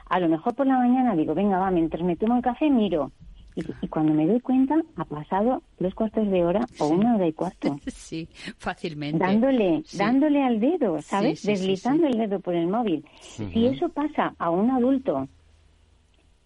a 0.09 0.21
lo 0.21 0.29
mejor 0.29 0.55
por 0.55 0.67
la 0.67 0.79
mañana 0.79 1.17
digo, 1.17 1.35
venga, 1.35 1.59
va, 1.59 1.71
mientras 1.71 2.03
me 2.03 2.17
tomo 2.17 2.35
un 2.35 2.43
café 2.43 2.71
miro 2.71 3.13
y, 3.57 3.89
cuando 3.89 4.13
me 4.13 4.27
doy 4.27 4.41
cuenta, 4.41 4.77
ha 4.97 5.05
pasado 5.07 5.63
tres 5.79 5.95
cuartos 5.95 6.31
de 6.31 6.45
hora 6.45 6.67
o 6.79 6.89
una 6.89 7.17
hora 7.17 7.27
y 7.27 7.33
cuarto. 7.33 7.79
Sí, 7.87 8.29
fácilmente. 8.59 9.19
Dándole, 9.19 9.83
dándole 9.95 10.43
al 10.43 10.61
dedo, 10.61 11.01
¿sabes? 11.01 11.43
Deslizando 11.43 12.07
el 12.07 12.19
dedo 12.19 12.39
por 12.41 12.55
el 12.55 12.69
móvil. 12.69 13.05
Si 13.21 13.67
eso 13.67 13.89
pasa 13.89 14.35
a 14.39 14.51
un 14.51 14.71
adulto 14.71 15.27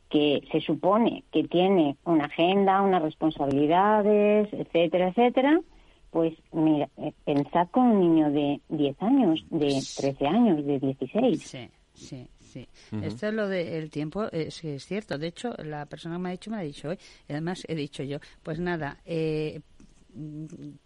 que 0.09 0.43
se 0.51 0.61
supone 0.61 1.25
que 1.33 1.45
tiene 1.45 1.97
una 2.05 2.27
agenda, 2.27 2.81
unas 2.81 3.03
responsabilidades, 3.03 4.49
etcétera, 4.53 5.09
etcétera, 5.09 5.61
Pues 6.11 6.35
mira, 6.53 6.89
eh, 6.97 7.13
pensad 7.25 7.69
con 7.71 7.87
un 7.87 8.01
niño 8.01 8.31
de 8.31 8.61
10 8.69 9.03
años, 9.03 9.45
de 9.51 9.81
13 9.97 10.27
años, 10.27 10.65
de 10.65 10.81
16. 10.81 11.41
Sí, 11.41 11.69
sí. 11.95 12.27
Sí, 12.53 12.69
esto 13.03 13.29
es 13.29 13.35
lo 13.35 13.49
del 13.49 13.91
tiempo, 13.91 14.25
es, 14.33 14.65
es 14.65 14.85
cierto. 14.85 15.19
De 15.19 15.29
hecho, 15.29 15.55
la 15.63 15.87
persona 15.87 16.17
que 16.17 16.23
me 16.23 16.29
ha 16.31 16.33
dicho 16.33 16.51
me 16.51 16.57
ha 16.57 16.63
dicho 16.63 16.89
hoy, 16.89 16.99
además 17.29 17.63
he 17.69 17.77
dicho 17.77 18.03
yo, 18.03 18.19
pues 18.43 18.59
nada, 18.59 18.99
eh, 19.05 19.61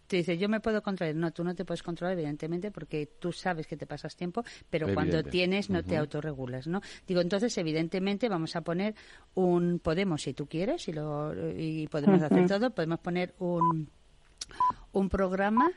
te 0.07 0.17
dice, 0.17 0.37
yo 0.37 0.47
me 0.49 0.59
puedo 0.59 0.81
controlar. 0.81 1.15
No, 1.15 1.31
tú 1.31 1.43
no 1.43 1.55
te 1.55 1.65
puedes 1.65 1.83
controlar, 1.83 2.13
evidentemente, 2.13 2.71
porque 2.71 3.07
tú 3.19 3.31
sabes 3.31 3.67
que 3.67 3.77
te 3.77 3.87
pasas 3.87 4.15
tiempo, 4.15 4.43
pero 4.69 4.93
cuando 4.93 5.23
tienes 5.23 5.69
no 5.69 5.83
te 5.83 5.97
autorregulas, 5.97 6.67
¿no? 6.67 6.81
Digo, 7.07 7.21
entonces, 7.21 7.57
evidentemente, 7.57 8.29
vamos 8.29 8.55
a 8.55 8.61
poner 8.61 8.95
un, 9.33 9.79
podemos, 9.79 10.21
si 10.21 10.33
tú 10.33 10.47
quieres, 10.47 10.87
y, 10.87 10.93
lo, 10.93 11.33
y 11.57 11.87
podemos 11.87 12.21
hacer 12.21 12.47
todo, 12.47 12.69
podemos 12.69 12.99
poner 12.99 13.33
un, 13.39 13.89
un 14.91 15.09
programa, 15.09 15.71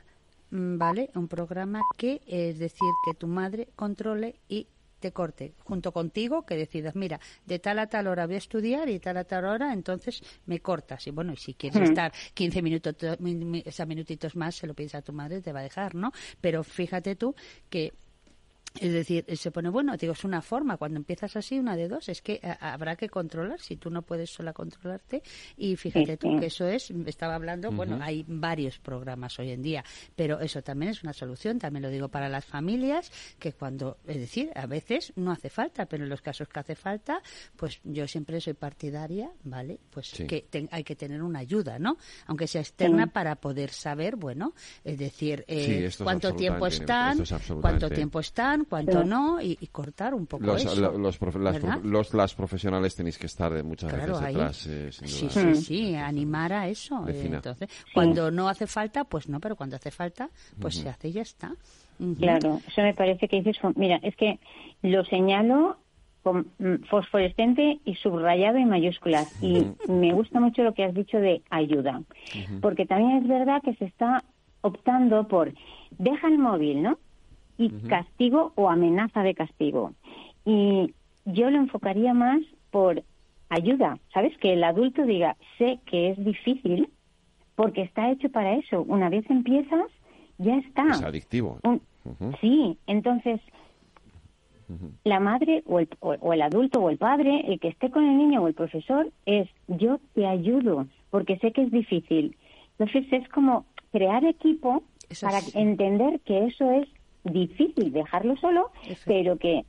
mm, 0.50 0.78
¿vale? 0.78 1.10
Un 1.14 1.28
programa 1.28 1.80
que 1.96 2.20
es 2.26 2.58
decir, 2.58 2.90
que 3.06 3.14
tu 3.14 3.26
madre 3.26 3.68
controle 3.74 4.40
y 4.48 4.66
te 4.98 5.12
corte 5.12 5.54
junto 5.64 5.92
contigo 5.92 6.44
que 6.44 6.56
decidas, 6.56 6.94
mira, 6.96 7.20
de 7.46 7.58
tal 7.58 7.78
a 7.78 7.86
tal 7.86 8.06
hora 8.06 8.26
voy 8.26 8.36
a 8.36 8.38
estudiar 8.38 8.88
y 8.88 8.98
tal 8.98 9.16
a 9.16 9.24
tal 9.24 9.44
hora, 9.44 9.72
entonces 9.72 10.22
me 10.46 10.60
cortas. 10.60 11.06
Y 11.06 11.10
bueno, 11.10 11.32
y 11.32 11.36
si 11.36 11.54
quieres 11.54 11.88
estar 11.90 12.12
15 12.34 12.62
minutos, 12.62 12.96
minutitos 13.20 14.36
más, 14.36 14.56
se 14.56 14.66
lo 14.66 14.74
piensa 14.74 15.02
tu 15.02 15.12
madre, 15.12 15.40
te 15.40 15.52
va 15.52 15.60
a 15.60 15.62
dejar, 15.62 15.94
¿no? 15.94 16.12
Pero 16.40 16.64
fíjate 16.64 17.16
tú 17.16 17.34
que 17.68 17.92
es 18.80 18.92
decir, 18.92 19.24
se 19.36 19.50
pone, 19.50 19.70
bueno, 19.70 19.96
digo, 19.96 20.12
es 20.12 20.24
una 20.24 20.42
forma, 20.42 20.76
cuando 20.76 20.98
empiezas 20.98 21.36
así, 21.36 21.58
una 21.58 21.76
de 21.76 21.88
dos, 21.88 22.08
es 22.08 22.22
que 22.22 22.34
eh, 22.34 22.54
habrá 22.60 22.96
que 22.96 23.08
controlar, 23.08 23.60
si 23.60 23.76
tú 23.76 23.90
no 23.90 24.02
puedes 24.02 24.30
sola 24.30 24.52
controlarte, 24.52 25.22
y 25.56 25.76
fíjate 25.76 26.16
tú 26.16 26.38
que 26.38 26.46
eso 26.46 26.66
es, 26.66 26.90
estaba 27.06 27.34
hablando, 27.34 27.72
bueno, 27.72 27.98
hay 28.00 28.24
varios 28.28 28.78
programas 28.78 29.38
hoy 29.38 29.50
en 29.50 29.62
día, 29.62 29.84
pero 30.14 30.40
eso 30.40 30.62
también 30.62 30.92
es 30.92 31.02
una 31.02 31.12
solución, 31.12 31.58
también 31.58 31.82
lo 31.82 31.90
digo 31.90 32.08
para 32.08 32.28
las 32.28 32.44
familias, 32.44 33.10
que 33.38 33.52
cuando, 33.52 33.98
es 34.06 34.18
decir, 34.18 34.50
a 34.54 34.66
veces 34.66 35.12
no 35.16 35.32
hace 35.32 35.50
falta, 35.50 35.86
pero 35.86 36.04
en 36.04 36.10
los 36.10 36.20
casos 36.20 36.48
que 36.48 36.60
hace 36.60 36.74
falta, 36.74 37.20
pues 37.56 37.80
yo 37.84 38.06
siempre 38.06 38.40
soy 38.40 38.54
partidaria, 38.54 39.30
¿vale? 39.44 39.78
Pues 39.90 40.12
que 40.28 40.46
hay 40.70 40.84
que 40.84 40.94
tener 40.94 41.22
una 41.22 41.40
ayuda, 41.40 41.78
¿no? 41.78 41.96
Aunque 42.26 42.46
sea 42.46 42.60
externa 42.60 43.08
para 43.08 43.36
poder 43.36 43.70
saber, 43.70 44.16
bueno, 44.16 44.54
es 44.84 44.98
decir, 44.98 45.44
eh, 45.48 45.90
cuánto 46.02 46.34
tiempo 46.34 46.66
están, 46.66 47.24
cuánto 47.60 47.90
tiempo 47.90 48.20
están, 48.20 48.57
cuanto 48.64 49.04
no, 49.04 49.40
y, 49.40 49.56
cortar 49.72 50.14
un 50.14 50.26
poco 50.26 50.44
los, 50.44 50.64
eso. 50.64 50.98
Los, 51.82 52.14
las, 52.14 52.34
profesionales 52.34 52.94
tenéis 52.94 53.18
que 53.18 53.26
estar 53.26 53.52
de 53.52 53.62
muchas 53.62 53.92
veces 53.92 54.20
detrás. 54.20 54.66
Eh, 54.66 54.92
sí, 54.92 55.28
sí, 55.28 55.54
sí, 55.54 55.94
animar 55.94 56.52
a 56.52 56.68
eso. 56.68 57.06
Eh, 57.08 57.28
entonces, 57.30 57.68
cuando 57.92 58.30
no 58.30 58.48
hace 58.48 58.66
falta, 58.66 59.04
pues 59.04 59.28
no, 59.28 59.40
pero 59.40 59.56
cuando 59.56 59.76
hace 59.76 59.90
falta, 59.90 60.30
pues 60.60 60.76
se 60.76 60.88
hace 60.88 61.08
y 61.08 61.12
ya 61.12 61.22
está. 61.22 61.52
Claro, 62.18 62.60
eso 62.66 62.82
me 62.82 62.94
parece 62.94 63.28
que 63.28 63.42
dices, 63.42 63.56
mira, 63.74 63.96
es 64.02 64.14
que 64.16 64.38
lo 64.82 65.04
señalo 65.04 65.78
con 66.22 66.46
mm, 66.58 66.84
fosforescente 66.88 67.80
y 67.84 67.94
subrayado 67.96 68.58
en 68.58 68.68
mayúsculas. 68.68 69.42
Y 69.42 69.66
me 69.88 70.12
gusta 70.12 70.40
mucho 70.40 70.62
lo 70.62 70.74
que 70.74 70.84
has 70.84 70.94
dicho 70.94 71.18
de 71.18 71.42
ayuda, 71.50 72.02
porque 72.60 72.86
también 72.86 73.18
es 73.18 73.28
verdad 73.28 73.62
que 73.62 73.74
se 73.74 73.86
está 73.86 74.22
optando 74.60 75.26
por 75.28 75.52
deja 75.98 76.28
el 76.28 76.38
móvil, 76.38 76.82
¿no? 76.82 76.98
Y 77.58 77.70
castigo 77.88 78.52
o 78.54 78.70
amenaza 78.70 79.22
de 79.22 79.34
castigo. 79.34 79.92
Y 80.44 80.94
yo 81.26 81.50
lo 81.50 81.58
enfocaría 81.58 82.14
más 82.14 82.40
por 82.70 83.02
ayuda, 83.50 83.98
¿sabes? 84.14 84.36
Que 84.38 84.54
el 84.54 84.64
adulto 84.64 85.04
diga, 85.04 85.36
sé 85.58 85.80
que 85.84 86.10
es 86.10 86.24
difícil 86.24 86.88
porque 87.56 87.82
está 87.82 88.10
hecho 88.10 88.30
para 88.30 88.54
eso. 88.54 88.82
Una 88.82 89.08
vez 89.08 89.28
empiezas, 89.28 89.86
ya 90.38 90.56
está. 90.56 90.86
Es 90.86 91.02
adictivo. 91.02 91.58
Sí, 92.40 92.78
entonces 92.86 93.40
la 95.04 95.18
madre 95.18 95.62
o 95.66 95.80
el, 95.80 95.88
o 96.00 96.32
el 96.32 96.42
adulto 96.42 96.80
o 96.80 96.90
el 96.90 96.98
padre, 96.98 97.44
el 97.48 97.58
que 97.58 97.68
esté 97.68 97.90
con 97.90 98.04
el 98.04 98.16
niño 98.16 98.42
o 98.42 98.48
el 98.48 98.54
profesor, 98.54 99.10
es 99.26 99.48
yo 99.66 99.98
te 100.14 100.26
ayudo 100.26 100.86
porque 101.10 101.38
sé 101.38 101.52
que 101.52 101.62
es 101.62 101.70
difícil. 101.70 102.36
Entonces 102.78 103.12
es 103.12 103.28
como 103.30 103.64
crear 103.92 104.24
equipo 104.24 104.82
para 105.20 105.40
entender 105.54 106.20
que 106.20 106.46
eso 106.46 106.70
es 106.70 106.88
difícil 107.24 107.92
dejarlo 107.92 108.36
solo, 108.36 108.70
pero 109.04 109.36
que 109.36 109.64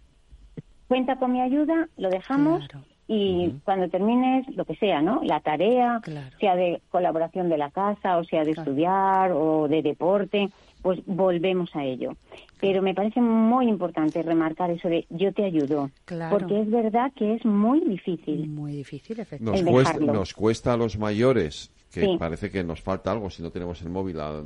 cuenta 0.87 1.17
con 1.17 1.31
mi 1.31 1.41
ayuda, 1.41 1.87
lo 1.97 2.09
dejamos 2.09 2.67
y 3.11 3.55
cuando 3.65 3.89
termines 3.89 4.47
lo 4.55 4.65
que 4.65 4.75
sea, 4.75 5.01
¿no? 5.01 5.21
La 5.23 5.39
tarea, 5.39 5.99
sea 6.39 6.55
de 6.55 6.79
colaboración 6.89 7.49
de 7.49 7.57
la 7.57 7.71
casa 7.71 8.17
o 8.17 8.23
sea 8.23 8.43
de 8.43 8.51
estudiar 8.51 9.31
o 9.31 9.67
de 9.67 9.81
deporte, 9.81 10.49
pues 10.83 10.99
volvemos 11.07 11.75
a 11.75 11.83
ello. 11.83 12.13
Pero 12.61 12.83
me 12.83 12.93
parece 12.93 13.19
muy 13.19 13.67
importante 13.67 14.21
remarcar 14.21 14.69
eso 14.69 14.89
de 14.89 15.07
yo 15.09 15.33
te 15.33 15.43
ayudo, 15.43 15.89
porque 16.29 16.61
es 16.61 16.69
verdad 16.69 17.11
que 17.15 17.33
es 17.33 17.45
muy 17.45 17.79
difícil. 17.81 18.47
Muy 18.47 18.73
difícil, 18.73 19.19
efectivamente. 19.19 19.63
Nos 19.63 19.71
cuesta, 19.71 19.99
nos 19.99 20.33
cuesta 20.35 20.73
a 20.73 20.77
los 20.77 20.99
mayores 20.99 21.71
que 21.91 22.17
parece 22.19 22.51
que 22.51 22.63
nos 22.63 22.81
falta 22.81 23.11
algo 23.11 23.29
si 23.29 23.41
no 23.41 23.51
tenemos 23.51 23.81
el 23.81 23.89
móvil 23.89 24.19
a, 24.19 24.43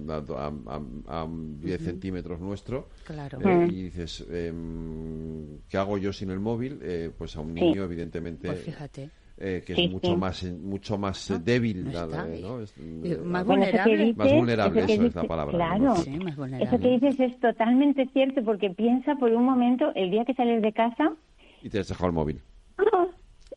a, 1.08 1.28
10 1.28 1.82
centímetros 1.82 2.40
nuestro. 2.40 2.90
Claro. 3.04 3.40
Eh, 3.42 3.68
y 3.70 3.84
dices, 3.84 4.26
eh, 4.30 4.54
¿qué 5.70 5.78
hago 5.78 5.98
yo 5.98 6.14
sin 6.14 6.32
el 6.32 6.40
móvil? 6.40 6.80
Eh, 6.82 7.12
pues 7.18 7.36
a 7.36 7.42
un 7.42 7.54
niño, 7.54 7.84
evidentemente. 7.84 8.48
Pues 8.48 8.62
fíjate. 8.62 9.10
Eh, 9.36 9.64
que 9.66 9.74
es 9.74 9.92
mucho 9.92 10.16
más 10.16 10.44
mucho 10.44 10.96
más 10.96 11.32
eh, 11.32 11.40
débil 11.44 11.92
no 11.92 12.06
¿no? 12.06 12.62
Es, 12.62 12.78
más 13.26 13.44
vulnerable 13.44 14.14
más 14.14 14.32
vulnerable 14.32 14.84
eso, 14.84 15.04
es 15.06 15.16
la 15.16 15.24
palabra 15.24 15.58
claro 15.58 15.96
más 16.24 16.62
eso 16.62 16.80
que 16.80 16.88
dices 16.88 17.20
es 17.20 17.40
totalmente 17.40 18.08
cierto 18.14 18.44
porque 18.44 18.70
piensa 18.70 19.16
por 19.16 19.32
un 19.32 19.44
momento 19.44 19.92
el 19.96 20.12
día 20.12 20.24
que 20.24 20.36
sales 20.36 20.62
de 20.62 20.72
casa 20.72 21.16
y 21.64 21.70
te 21.70 21.80
has 21.80 21.88
dejado 21.88 22.10
el 22.10 22.14
móvil 22.14 22.42
ah, 22.78 23.08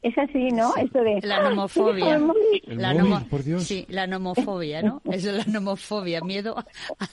es 0.02 0.16
así, 0.18 0.48
¿no? 0.48 0.74
Esto 0.76 1.02
de... 1.02 1.20
La 1.22 1.48
nomofobia. 1.48 2.18
la 2.66 3.24
por 3.30 3.42
Dios. 3.42 3.64
Sí, 3.64 3.86
la 3.88 4.06
nomofobia, 4.06 4.82
¿no? 4.82 5.00
Eso 5.04 5.30
es 5.36 5.46
la 5.46 5.52
nomofobia, 5.52 6.20
miedo 6.20 6.56
a, 6.58 6.64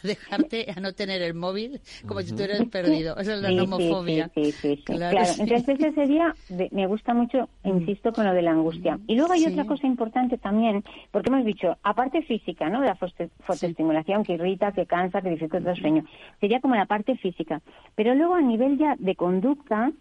dejarte, 0.04 0.72
a 0.76 0.80
no 0.80 0.94
tener 0.94 1.22
el 1.22 1.34
móvil 1.34 1.82
como 2.08 2.22
si 2.22 2.36
tú 2.36 2.44
eres 2.44 2.64
perdido. 2.70 3.18
Eso 3.18 3.34
es 3.34 3.42
la 3.42 3.52
nomofobia. 3.52 4.30
Sí, 4.36 4.52
sí, 4.52 4.76
sí. 4.76 4.84
Claro, 4.84 5.18
entonces 5.40 5.80
ese 5.80 5.94
sería, 5.94 6.36
me 6.72 6.88
gusta 6.88 7.14
mucho, 7.14 7.50
insisto, 7.64 8.12
con 8.14 8.26
lo 8.26 8.34
de 8.34 8.42
la 8.42 8.52
angustia. 8.52 9.00
Y 9.08 9.16
luego 9.16 9.34
hay 9.34 9.46
otra 9.46 9.66
cosa 9.66 9.88
importante 9.88 10.38
también, 10.38 10.84
porque 11.12 11.30
hemos 11.30 11.46
dicho, 11.46 11.78
aparte 11.84 12.22
física, 12.24 12.70
¿no? 12.70 12.82
De 12.82 12.88
la 12.88 12.96
fotoestimulación 12.96 14.24
que 14.24 14.34
irrita, 14.34 14.72
que 14.72 14.86
cansa, 14.86 15.22
que 15.22 15.30
dificulta 15.30 15.72
el 15.72 15.78
sueño. 15.78 16.06
Sería 16.40 16.60
como 16.60 16.76
la 16.76 16.86
parte 16.86 17.16
física. 17.18 17.62
Pero 17.96 18.16
luego 18.16 18.36
a 18.36 18.42
nivel 18.42 18.78
ya 18.78 18.96
de 18.98 19.16
conducta, 19.16 19.92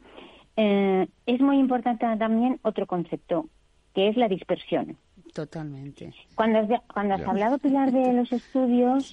eh, 0.56 1.06
es 1.26 1.40
muy 1.40 1.58
importante 1.58 2.06
también 2.18 2.58
otro 2.62 2.86
concepto, 2.86 3.46
que 3.94 4.08
es 4.08 4.16
la 4.16 4.28
dispersión. 4.28 4.96
Totalmente. 5.32 6.12
Cuando 6.34 6.58
has, 6.58 6.68
cuando 6.92 7.14
has 7.14 7.22
hablado, 7.22 7.58
Pilar, 7.58 7.90
de 7.90 8.12
los 8.12 8.30
estudios, 8.32 9.12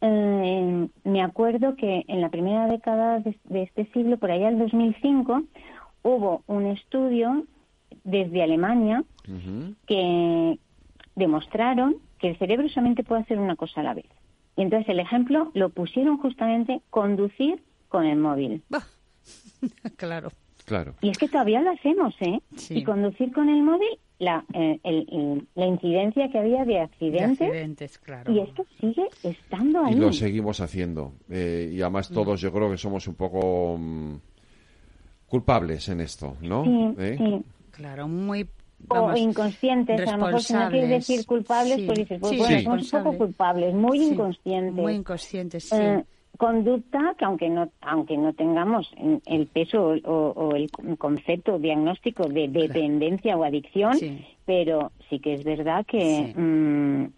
eh, 0.00 0.88
me 1.04 1.22
acuerdo 1.22 1.74
que 1.74 2.04
en 2.06 2.20
la 2.20 2.28
primera 2.28 2.66
década 2.66 3.20
de, 3.20 3.62
este 3.62 3.86
siglo, 3.92 4.16
por 4.18 4.30
allá 4.30 4.48
el 4.48 4.58
2005, 4.58 5.42
hubo 6.02 6.42
un 6.46 6.66
estudio 6.66 7.44
desde 8.04 8.42
Alemania 8.42 9.04
que 9.86 10.58
demostraron 11.14 11.96
que 12.18 12.30
el 12.30 12.38
cerebro 12.38 12.68
solamente 12.68 13.04
puede 13.04 13.22
hacer 13.22 13.38
una 13.38 13.56
cosa 13.56 13.80
a 13.80 13.84
la 13.84 13.94
vez. 13.94 14.06
Y 14.56 14.62
entonces 14.62 14.88
el 14.88 15.00
ejemplo 15.00 15.50
lo 15.54 15.70
pusieron 15.70 16.18
justamente 16.18 16.80
conducir 16.90 17.62
con 17.88 18.04
el 18.06 18.18
móvil. 18.18 18.62
claro. 19.96 20.30
Y 21.00 21.10
es 21.10 21.18
que 21.18 21.28
todavía 21.28 21.60
lo 21.60 21.70
hacemos, 21.70 22.14
¿eh? 22.20 22.40
Y 22.70 22.84
conducir 22.84 23.32
con 23.32 23.48
el 23.48 23.62
móvil, 23.62 23.98
la, 24.18 24.44
eh, 24.52 24.78
la 25.54 25.66
incidencia 25.66 26.28
que 26.30 26.38
había 26.38 26.64
de 26.64 26.80
accidentes. 26.80 27.98
claro. 27.98 28.32
Y 28.32 28.40
esto 28.40 28.64
sigue 28.80 29.08
estando 29.22 29.84
ahí. 29.84 29.94
Y 29.94 29.96
lo 29.96 30.12
seguimos 30.12 30.60
haciendo. 30.60 31.12
Eh, 31.28 31.70
y 31.72 31.80
además 31.80 32.08
todos 32.10 32.40
yo 32.40 32.52
creo 32.52 32.70
que 32.70 32.76
somos 32.76 33.06
un 33.08 33.14
poco 33.14 33.76
mm, 33.78 34.14
culpables 35.26 35.88
en 35.88 36.00
esto, 36.00 36.36
¿no? 36.42 36.64
Sí, 36.64 36.94
¿Eh? 36.98 37.42
Claro, 37.70 38.08
muy 38.08 38.48
o 38.88 39.14
inconscientes, 39.14 40.08
a 40.08 40.16
lo 40.16 40.24
mejor 40.24 40.42
si 40.42 40.54
no 40.54 40.70
quieres 40.70 40.88
decir 40.88 41.26
culpables, 41.26 41.82
pues 41.84 41.98
dices, 41.98 42.18
pues 42.18 42.38
bueno, 42.38 42.62
somos 42.62 42.92
un 42.92 43.04
poco 43.04 43.18
culpables, 43.18 43.74
muy 43.74 44.02
inconscientes. 44.02 44.74
Muy 44.74 44.94
inconscientes, 44.94 45.64
sí 45.64 45.76
conducta 46.40 47.14
que 47.18 47.26
aunque 47.26 47.50
no 47.50 47.68
aunque 47.82 48.16
no 48.16 48.32
tengamos 48.32 48.90
el 49.26 49.46
peso 49.46 49.88
o, 50.06 50.54
el 50.56 50.70
concepto 50.96 51.58
diagnóstico 51.58 52.28
de 52.28 52.48
dependencia 52.48 53.36
o 53.36 53.44
adicción 53.44 53.92
pero 54.46 54.90
sí 55.10 55.18
que 55.18 55.34
es 55.34 55.44
verdad 55.44 55.84
que 55.84 56.32
mm, 56.34 57.12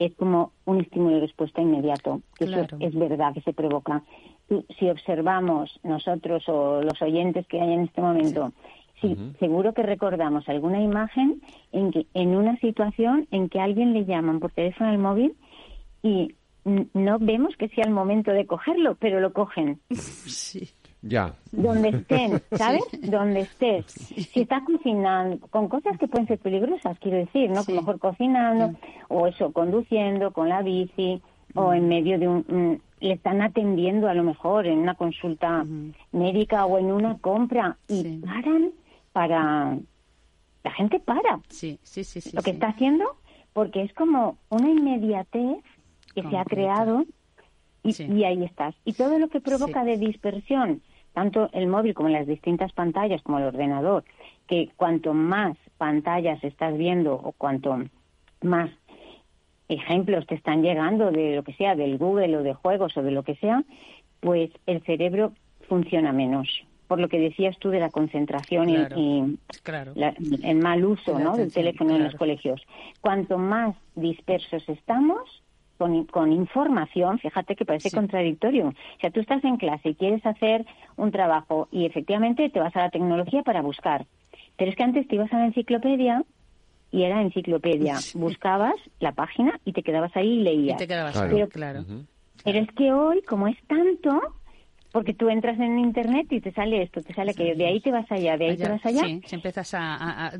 es 0.00 0.12
como 0.16 0.50
un 0.64 0.80
estímulo 0.80 1.14
de 1.14 1.20
respuesta 1.20 1.62
inmediato 1.62 2.22
que 2.36 2.46
eso 2.46 2.66
es, 2.80 2.94
verdad 2.96 3.32
que 3.34 3.42
se 3.42 3.52
provoca. 3.52 4.02
Si 4.80 4.88
observamos 4.88 5.78
nosotros 5.84 6.42
o 6.48 6.82
los 6.82 7.00
oyentes 7.02 7.46
que 7.46 7.60
hay 7.60 7.72
en 7.72 7.82
este 7.82 8.00
momento 8.00 8.52
sí, 9.00 9.16
seguro 9.38 9.74
que 9.74 9.84
recordamos 9.84 10.48
alguna 10.48 10.80
imagen 10.80 11.40
en 11.70 11.92
que 11.92 12.06
en 12.14 12.34
una 12.34 12.56
situación 12.56 13.28
en 13.30 13.48
que 13.48 13.60
alguien 13.60 13.92
le 13.92 14.06
llaman 14.06 14.40
por 14.40 14.50
teléfono 14.50 14.90
al 14.90 14.98
móvil 14.98 15.36
y 16.02 16.34
no 16.64 17.18
vemos 17.18 17.56
que 17.56 17.68
sea 17.68 17.84
el 17.84 17.92
momento 17.92 18.32
de 18.32 18.46
cogerlo, 18.46 18.96
pero 18.96 19.20
lo 19.20 19.32
cogen. 19.32 19.80
Sí. 19.90 20.68
Ya. 21.02 21.34
Donde 21.50 21.88
estén, 21.90 22.42
¿sabes? 22.52 22.84
Donde 23.00 23.40
estés. 23.40 23.86
Si 23.86 24.40
estás 24.40 24.62
cocinando, 24.64 25.46
con 25.48 25.68
cosas 25.68 25.96
que 25.98 26.08
pueden 26.08 26.26
ser 26.26 26.38
peligrosas, 26.38 26.98
quiero 26.98 27.18
decir, 27.18 27.50
¿no? 27.50 27.64
Que 27.64 27.72
mejor 27.72 27.98
cocinando, 27.98 28.76
o 29.08 29.26
eso, 29.26 29.52
conduciendo, 29.52 30.32
con 30.32 30.48
la 30.48 30.62
bici, 30.62 31.22
o 31.54 31.72
en 31.72 31.88
medio 31.88 32.18
de 32.18 32.28
un... 32.28 32.82
le 33.00 33.14
están 33.14 33.42
atendiendo 33.42 34.08
a 34.08 34.14
lo 34.14 34.22
mejor 34.22 34.66
en 34.66 34.78
una 34.78 34.94
consulta 34.94 35.64
médica 36.12 36.66
o 36.66 36.78
en 36.78 36.92
una 36.92 37.18
compra 37.18 37.76
y 37.88 38.18
paran 38.18 38.70
para... 39.12 39.78
La 40.62 40.72
gente 40.72 41.00
para. 41.00 41.40
Sí, 41.48 41.78
sí, 41.82 42.04
sí. 42.04 42.20
Lo 42.34 42.42
que 42.42 42.50
está 42.50 42.68
haciendo, 42.68 43.16
porque 43.54 43.80
es 43.80 43.94
como 43.94 44.36
una 44.50 44.68
inmediatez 44.68 45.64
que 46.14 46.22
se 46.22 46.36
ha 46.36 46.44
creado 46.44 47.04
y, 47.82 48.24
ahí 48.24 48.44
estás. 48.44 48.74
Y 48.84 48.92
todo 48.92 49.18
lo 49.18 49.28
que 49.28 49.40
provoca 49.40 49.84
de 49.84 49.96
dispersión, 49.96 50.82
tanto 51.12 51.50
el 51.52 51.66
móvil 51.66 51.94
como 51.94 52.08
las 52.08 52.26
distintas 52.26 52.72
pantallas, 52.72 53.22
como 53.22 53.38
el 53.38 53.44
ordenador, 53.44 54.04
que 54.46 54.70
cuanto 54.76 55.14
más 55.14 55.56
pantallas 55.78 56.42
estás 56.44 56.76
viendo 56.76 57.14
o 57.14 57.32
cuanto 57.32 57.78
más 58.42 58.70
ejemplos 59.68 60.26
te 60.26 60.34
están 60.34 60.62
llegando 60.62 61.10
de 61.10 61.36
lo 61.36 61.44
que 61.44 61.54
sea, 61.54 61.74
del 61.74 61.96
Google 61.96 62.36
o 62.36 62.42
de 62.42 62.54
juegos 62.54 62.96
o 62.96 63.02
de 63.02 63.12
lo 63.12 63.22
que 63.22 63.36
sea, 63.36 63.62
pues 64.20 64.50
el 64.66 64.82
cerebro 64.82 65.32
funciona 65.68 66.12
menos. 66.12 66.48
Por 66.88 66.98
lo 66.98 67.08
que 67.08 67.20
decías 67.20 67.56
tú 67.58 67.70
de 67.70 67.78
la 67.78 67.90
concentración 67.90 68.68
y, 68.68 69.38
el 70.42 70.56
mal 70.56 70.84
uso 70.84 71.20
¿no? 71.20 71.36
del 71.36 71.52
teléfono 71.52 71.94
en 71.94 72.02
los 72.02 72.14
colegios. 72.16 72.60
Cuanto 73.00 73.38
más 73.38 73.76
dispersos 73.94 74.68
estamos, 74.68 75.42
con, 75.80 76.32
información, 76.32 77.18
fíjate 77.18 77.56
que 77.56 77.64
parece 77.64 77.90
contradictorio. 77.90 78.68
O 78.68 79.00
sea, 79.00 79.10
tú 79.10 79.20
estás 79.20 79.42
en 79.44 79.56
clase 79.56 79.90
y 79.90 79.94
quieres 79.94 80.24
hacer 80.26 80.66
un 80.96 81.10
trabajo 81.10 81.68
y 81.72 81.86
efectivamente 81.86 82.50
te 82.50 82.60
vas 82.60 82.76
a 82.76 82.80
la 82.80 82.90
tecnología 82.90 83.42
para 83.42 83.62
buscar. 83.62 84.06
Pero 84.58 84.70
es 84.70 84.76
que 84.76 84.82
antes 84.82 85.08
te 85.08 85.14
ibas 85.14 85.32
a 85.32 85.38
la 85.38 85.46
enciclopedia 85.46 86.22
y 86.90 87.04
era 87.04 87.22
enciclopedia. 87.22 87.98
Buscabas 88.14 88.74
la 88.98 89.12
página 89.12 89.58
y 89.64 89.72
te 89.72 89.82
quedabas 89.82 90.14
ahí 90.16 90.40
y 90.40 90.42
leías. 90.42 90.76
te 90.76 90.86
quedabas 90.86 91.12
claro. 91.12 91.48
claro. 91.48 91.84
Pero 92.44 92.58
es 92.58 92.68
que 92.72 92.92
hoy, 92.92 93.22
como 93.22 93.48
es 93.48 93.56
tanto, 93.66 94.20
porque 94.92 95.14
tú 95.14 95.28
entras 95.28 95.58
en 95.60 95.78
internet 95.78 96.26
y 96.30 96.40
te 96.40 96.52
sale 96.52 96.82
esto, 96.82 97.00
te 97.00 97.14
sale 97.14 97.32
que 97.34 97.54
de 97.54 97.66
ahí 97.66 97.80
te 97.80 97.92
vas 97.92 98.10
allá, 98.10 98.36
de 98.36 98.50
ahí 98.50 98.56
te 98.56 98.68
vas 98.68 98.84
allá. 98.84 99.02
Sí, 99.04 99.20
si 99.24 99.34
empiezas 99.36 99.72
a, 99.74 100.32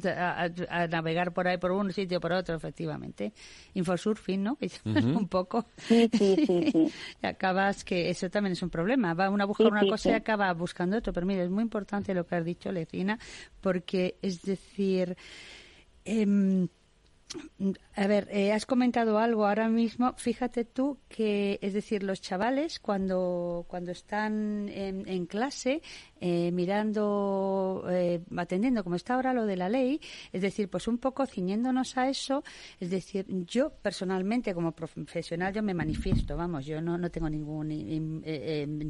navegar 0.90 1.32
por 1.32 1.46
ahí, 1.46 1.58
por 1.58 1.70
un 1.70 1.92
sitio, 1.92 2.20
por 2.20 2.32
otro, 2.32 2.56
efectivamente. 2.56 3.32
Infosurfing, 3.74 4.42
¿no? 4.42 4.58
un 4.84 5.28
poco. 5.28 5.66
Sí, 5.76 6.08
sí, 6.12 6.36
sí, 6.46 6.92
y 7.22 7.26
acabas 7.26 7.84
que 7.84 8.10
eso 8.10 8.28
también 8.28 8.52
es 8.52 8.62
un 8.62 8.70
problema. 8.70 9.14
Va 9.14 9.30
uno 9.30 9.44
a 9.44 9.46
buscar 9.46 9.68
una 9.68 9.86
cosa 9.86 10.10
y 10.10 10.14
acaba 10.14 10.52
buscando 10.52 10.96
otro. 10.96 11.12
Pero 11.12 11.26
mira, 11.26 11.44
es 11.44 11.50
muy 11.50 11.62
importante 11.62 12.12
lo 12.12 12.26
que 12.26 12.34
has 12.34 12.44
dicho, 12.44 12.72
Lecina, 12.72 13.18
porque 13.60 14.16
es 14.22 14.42
decir... 14.42 15.16
Eh, 16.04 16.66
a 17.94 18.06
ver, 18.06 18.28
eh, 18.32 18.52
has 18.52 18.66
comentado 18.66 19.18
algo 19.18 19.46
ahora 19.46 19.68
mismo. 19.68 20.14
Fíjate 20.16 20.64
tú 20.64 20.98
que, 21.08 21.58
es 21.62 21.74
decir, 21.74 22.02
los 22.02 22.20
chavales 22.20 22.80
cuando, 22.80 23.66
cuando 23.68 23.92
están 23.92 24.68
en, 24.68 25.26
clase 25.26 25.82
eh, 26.20 26.50
mirando, 26.50 27.86
eh, 27.90 28.20
atendiendo, 28.36 28.82
como 28.82 28.96
está 28.96 29.14
ahora 29.14 29.32
lo 29.32 29.46
de 29.46 29.56
la 29.56 29.68
ley, 29.68 30.00
es 30.32 30.42
decir, 30.42 30.68
pues 30.68 30.88
un 30.88 30.98
poco 30.98 31.26
ciñéndonos 31.26 31.96
a 31.98 32.08
eso, 32.08 32.42
es 32.80 32.90
decir, 32.90 33.26
yo 33.46 33.70
personalmente 33.70 34.54
como 34.54 34.72
profesional 34.72 35.52
yo 35.52 35.62
me 35.62 35.74
manifiesto, 35.74 36.36
vamos, 36.36 36.66
yo 36.66 36.80
no, 36.80 36.98
no 36.98 37.10
tengo 37.10 37.28
ningún 37.28 37.68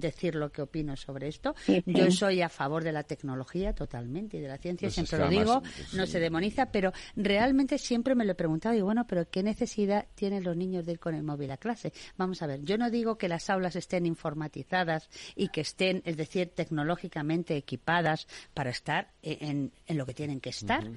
decir 0.00 0.34
lo 0.34 0.50
que 0.50 0.62
opino 0.62 0.96
sobre 0.96 1.28
esto. 1.28 1.54
Yo 1.84 2.10
soy 2.10 2.42
a 2.42 2.48
favor 2.48 2.84
de 2.84 2.92
la 2.92 3.02
tecnología 3.02 3.74
totalmente 3.74 4.38
y 4.38 4.40
de 4.40 4.48
la 4.48 4.58
ciencia, 4.58 4.86
pues 4.86 4.94
siempre 4.94 5.18
lo 5.18 5.28
digo, 5.28 5.62
no 5.94 6.06
se 6.06 6.20
demoniza, 6.20 6.66
pero 6.66 6.92
realmente 7.16 7.76
siempre 7.76 8.14
me 8.14 8.24
lo 8.24 8.29
he 8.32 8.34
preguntado 8.34 8.74
y 8.74 8.80
bueno, 8.80 9.06
pero 9.06 9.28
¿qué 9.30 9.42
necesidad 9.42 10.06
tienen 10.14 10.44
los 10.44 10.56
niños 10.56 10.86
de 10.86 10.92
ir 10.92 10.98
con 10.98 11.14
el 11.14 11.22
móvil 11.22 11.50
a 11.50 11.56
clase? 11.56 11.92
Vamos 12.16 12.42
a 12.42 12.46
ver, 12.46 12.62
yo 12.62 12.78
no 12.78 12.90
digo 12.90 13.18
que 13.18 13.28
las 13.28 13.50
aulas 13.50 13.76
estén 13.76 14.06
informatizadas 14.06 15.08
y 15.36 15.48
que 15.48 15.62
estén, 15.62 16.02
es 16.04 16.16
decir, 16.16 16.50
tecnológicamente 16.54 17.56
equipadas 17.56 18.26
para 18.54 18.70
estar 18.70 19.12
en, 19.22 19.72
en 19.86 19.98
lo 19.98 20.06
que 20.06 20.14
tienen 20.14 20.40
que 20.40 20.50
estar. 20.50 20.90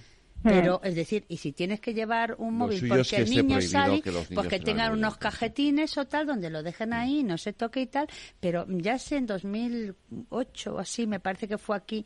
Pero, 0.44 0.82
es 0.84 0.96
decir, 0.96 1.26
y 1.30 1.38
si 1.38 1.54
tienes 1.54 1.80
que 1.80 1.94
llevar 1.94 2.36
un 2.38 2.58
móvil 2.58 2.88
porque 2.88 3.16
el 3.16 3.30
niño 3.30 3.62
sale, 3.62 4.04
pues 4.34 4.48
que 4.48 4.60
tengan 4.60 4.92
unos 4.92 5.18
cajetines 5.18 5.98
o 5.98 6.06
tal, 6.06 6.28
donde 6.28 6.50
lo 6.50 6.62
dejen 6.62 6.92
ahí, 6.92 7.24
no 7.24 7.38
se 7.38 7.54
toque 7.54 7.82
y 7.82 7.88
tal. 7.88 8.08
Pero 8.40 8.66
ya 8.68 9.00
sé, 9.00 9.18
en 9.18 9.26
2008 9.26 10.76
o 10.76 10.80
así, 10.80 11.08
me 11.08 11.22
parece 11.22 11.48
que 11.48 11.58
fue 11.58 11.78
aquí, 11.78 12.06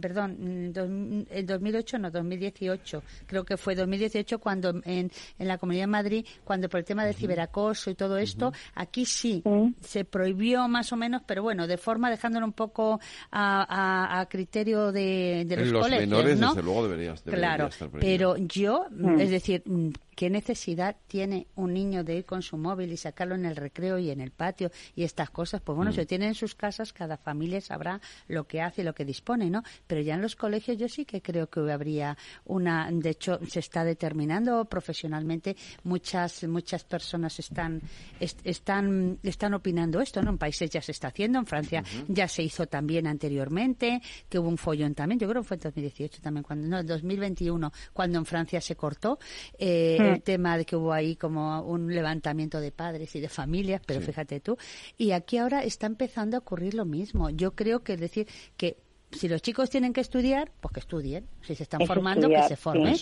perdón, 0.00 0.36
en 0.40 1.46
2008 1.46 1.98
no, 1.98 2.10
2018, 2.10 3.02
creo 3.26 3.44
que 3.44 3.56
fue 3.56 3.74
2018 3.74 4.38
cuando 4.38 4.70
en, 4.84 5.10
en 5.38 5.48
la 5.48 5.58
Comunidad 5.58 5.84
de 5.84 5.88
Madrid, 5.88 6.26
cuando 6.44 6.68
por 6.68 6.78
el 6.78 6.84
tema 6.84 7.04
del 7.04 7.14
ciberacoso 7.14 7.90
y 7.90 7.94
todo 7.94 8.18
esto, 8.18 8.52
aquí 8.74 9.04
sí, 9.04 9.42
se 9.80 10.04
prohibió 10.04 10.68
más 10.68 10.92
o 10.92 10.96
menos, 10.96 11.22
pero 11.26 11.42
bueno, 11.42 11.66
de 11.66 11.78
forma 11.78 12.10
dejándolo 12.10 12.46
un 12.46 12.52
poco 12.52 13.00
a, 13.32 14.26
criterio 14.28 14.92
de, 14.92 15.44
de 15.46 15.56
los, 15.56 15.68
los 15.68 15.90
menores, 15.90 16.38
desde 16.38 16.62
luego 16.62 16.82
deberías, 16.88 17.22
claro, 17.22 17.68
pero 17.98 18.36
yo, 18.36 18.86
mm. 18.90 19.20
es 19.20 19.30
decir, 19.30 19.62
mm, 19.64 19.90
¿qué 20.18 20.30
necesidad 20.30 20.96
tiene 21.06 21.46
un 21.54 21.72
niño 21.72 22.02
de 22.02 22.16
ir 22.16 22.24
con 22.24 22.42
su 22.42 22.56
móvil 22.56 22.90
y 22.90 22.96
sacarlo 22.96 23.36
en 23.36 23.44
el 23.44 23.54
recreo 23.54 24.00
y 24.00 24.10
en 24.10 24.20
el 24.20 24.32
patio 24.32 24.72
y 24.96 25.04
estas 25.04 25.30
cosas? 25.30 25.60
Pues 25.60 25.76
bueno, 25.76 25.92
mm. 25.92 25.94
si 25.94 26.06
tiene 26.06 26.26
en 26.26 26.34
sus 26.34 26.56
casas, 26.56 26.92
cada 26.92 27.16
familia 27.16 27.60
sabrá 27.60 28.00
lo 28.26 28.48
que 28.48 28.60
hace 28.60 28.82
y 28.82 28.84
lo 28.84 28.96
que 28.96 29.04
dispone, 29.04 29.48
¿no? 29.48 29.62
Pero 29.86 30.00
ya 30.00 30.16
en 30.16 30.22
los 30.22 30.34
colegios 30.34 30.76
yo 30.76 30.88
sí 30.88 31.04
que 31.04 31.22
creo 31.22 31.48
que 31.48 31.60
habría 31.70 32.18
una, 32.46 32.90
de 32.90 33.10
hecho, 33.10 33.38
se 33.46 33.60
está 33.60 33.84
determinando 33.84 34.64
profesionalmente, 34.64 35.56
muchas, 35.84 36.42
muchas 36.48 36.82
personas 36.82 37.38
están, 37.38 37.80
están, 38.18 39.20
están 39.22 39.54
opinando 39.54 40.00
esto, 40.00 40.20
¿no? 40.20 40.30
En 40.30 40.38
países 40.38 40.68
ya 40.68 40.82
se 40.82 40.90
está 40.90 41.08
haciendo, 41.08 41.38
en 41.38 41.46
Francia 41.46 41.84
ya 42.08 42.26
se 42.26 42.42
hizo 42.42 42.66
también 42.66 43.06
anteriormente, 43.06 44.02
que 44.28 44.40
hubo 44.40 44.48
un 44.48 44.58
follón 44.58 44.96
también, 44.96 45.20
yo 45.20 45.28
creo 45.28 45.42
que 45.42 45.46
fue 45.48 45.58
en 45.58 45.60
2018 45.60 46.20
también, 46.20 46.42
cuando, 46.42 46.66
no, 46.66 46.80
en 46.80 46.86
2021, 46.88 47.72
cuando 47.92 48.18
en 48.18 48.26
Francia 48.26 48.60
se 48.60 48.74
cortó, 48.74 49.20
eh, 49.56 50.07
el 50.08 50.22
tema 50.22 50.56
de 50.56 50.64
que 50.64 50.76
hubo 50.76 50.92
ahí 50.92 51.16
como 51.16 51.62
un 51.62 51.94
levantamiento 51.94 52.60
de 52.60 52.72
padres 52.72 53.14
y 53.16 53.20
de 53.20 53.28
familias, 53.28 53.80
pero 53.86 54.00
fíjate 54.00 54.40
tú. 54.40 54.56
Y 54.96 55.12
aquí 55.12 55.38
ahora 55.38 55.62
está 55.62 55.86
empezando 55.86 56.36
a 56.36 56.40
ocurrir 56.40 56.74
lo 56.74 56.84
mismo. 56.84 57.30
Yo 57.30 57.54
creo 57.54 57.80
que 57.80 57.94
es 57.94 58.00
decir 58.00 58.26
que 58.56 58.76
si 59.10 59.28
los 59.28 59.40
chicos 59.42 59.70
tienen 59.70 59.92
que 59.92 60.00
estudiar, 60.00 60.50
pues 60.60 60.74
que 60.74 60.80
estudien. 60.80 61.26
Si 61.42 61.54
se 61.54 61.62
están 61.62 61.86
formando, 61.86 62.28
que 62.28 62.42
se 62.42 62.56
formen. 62.56 62.94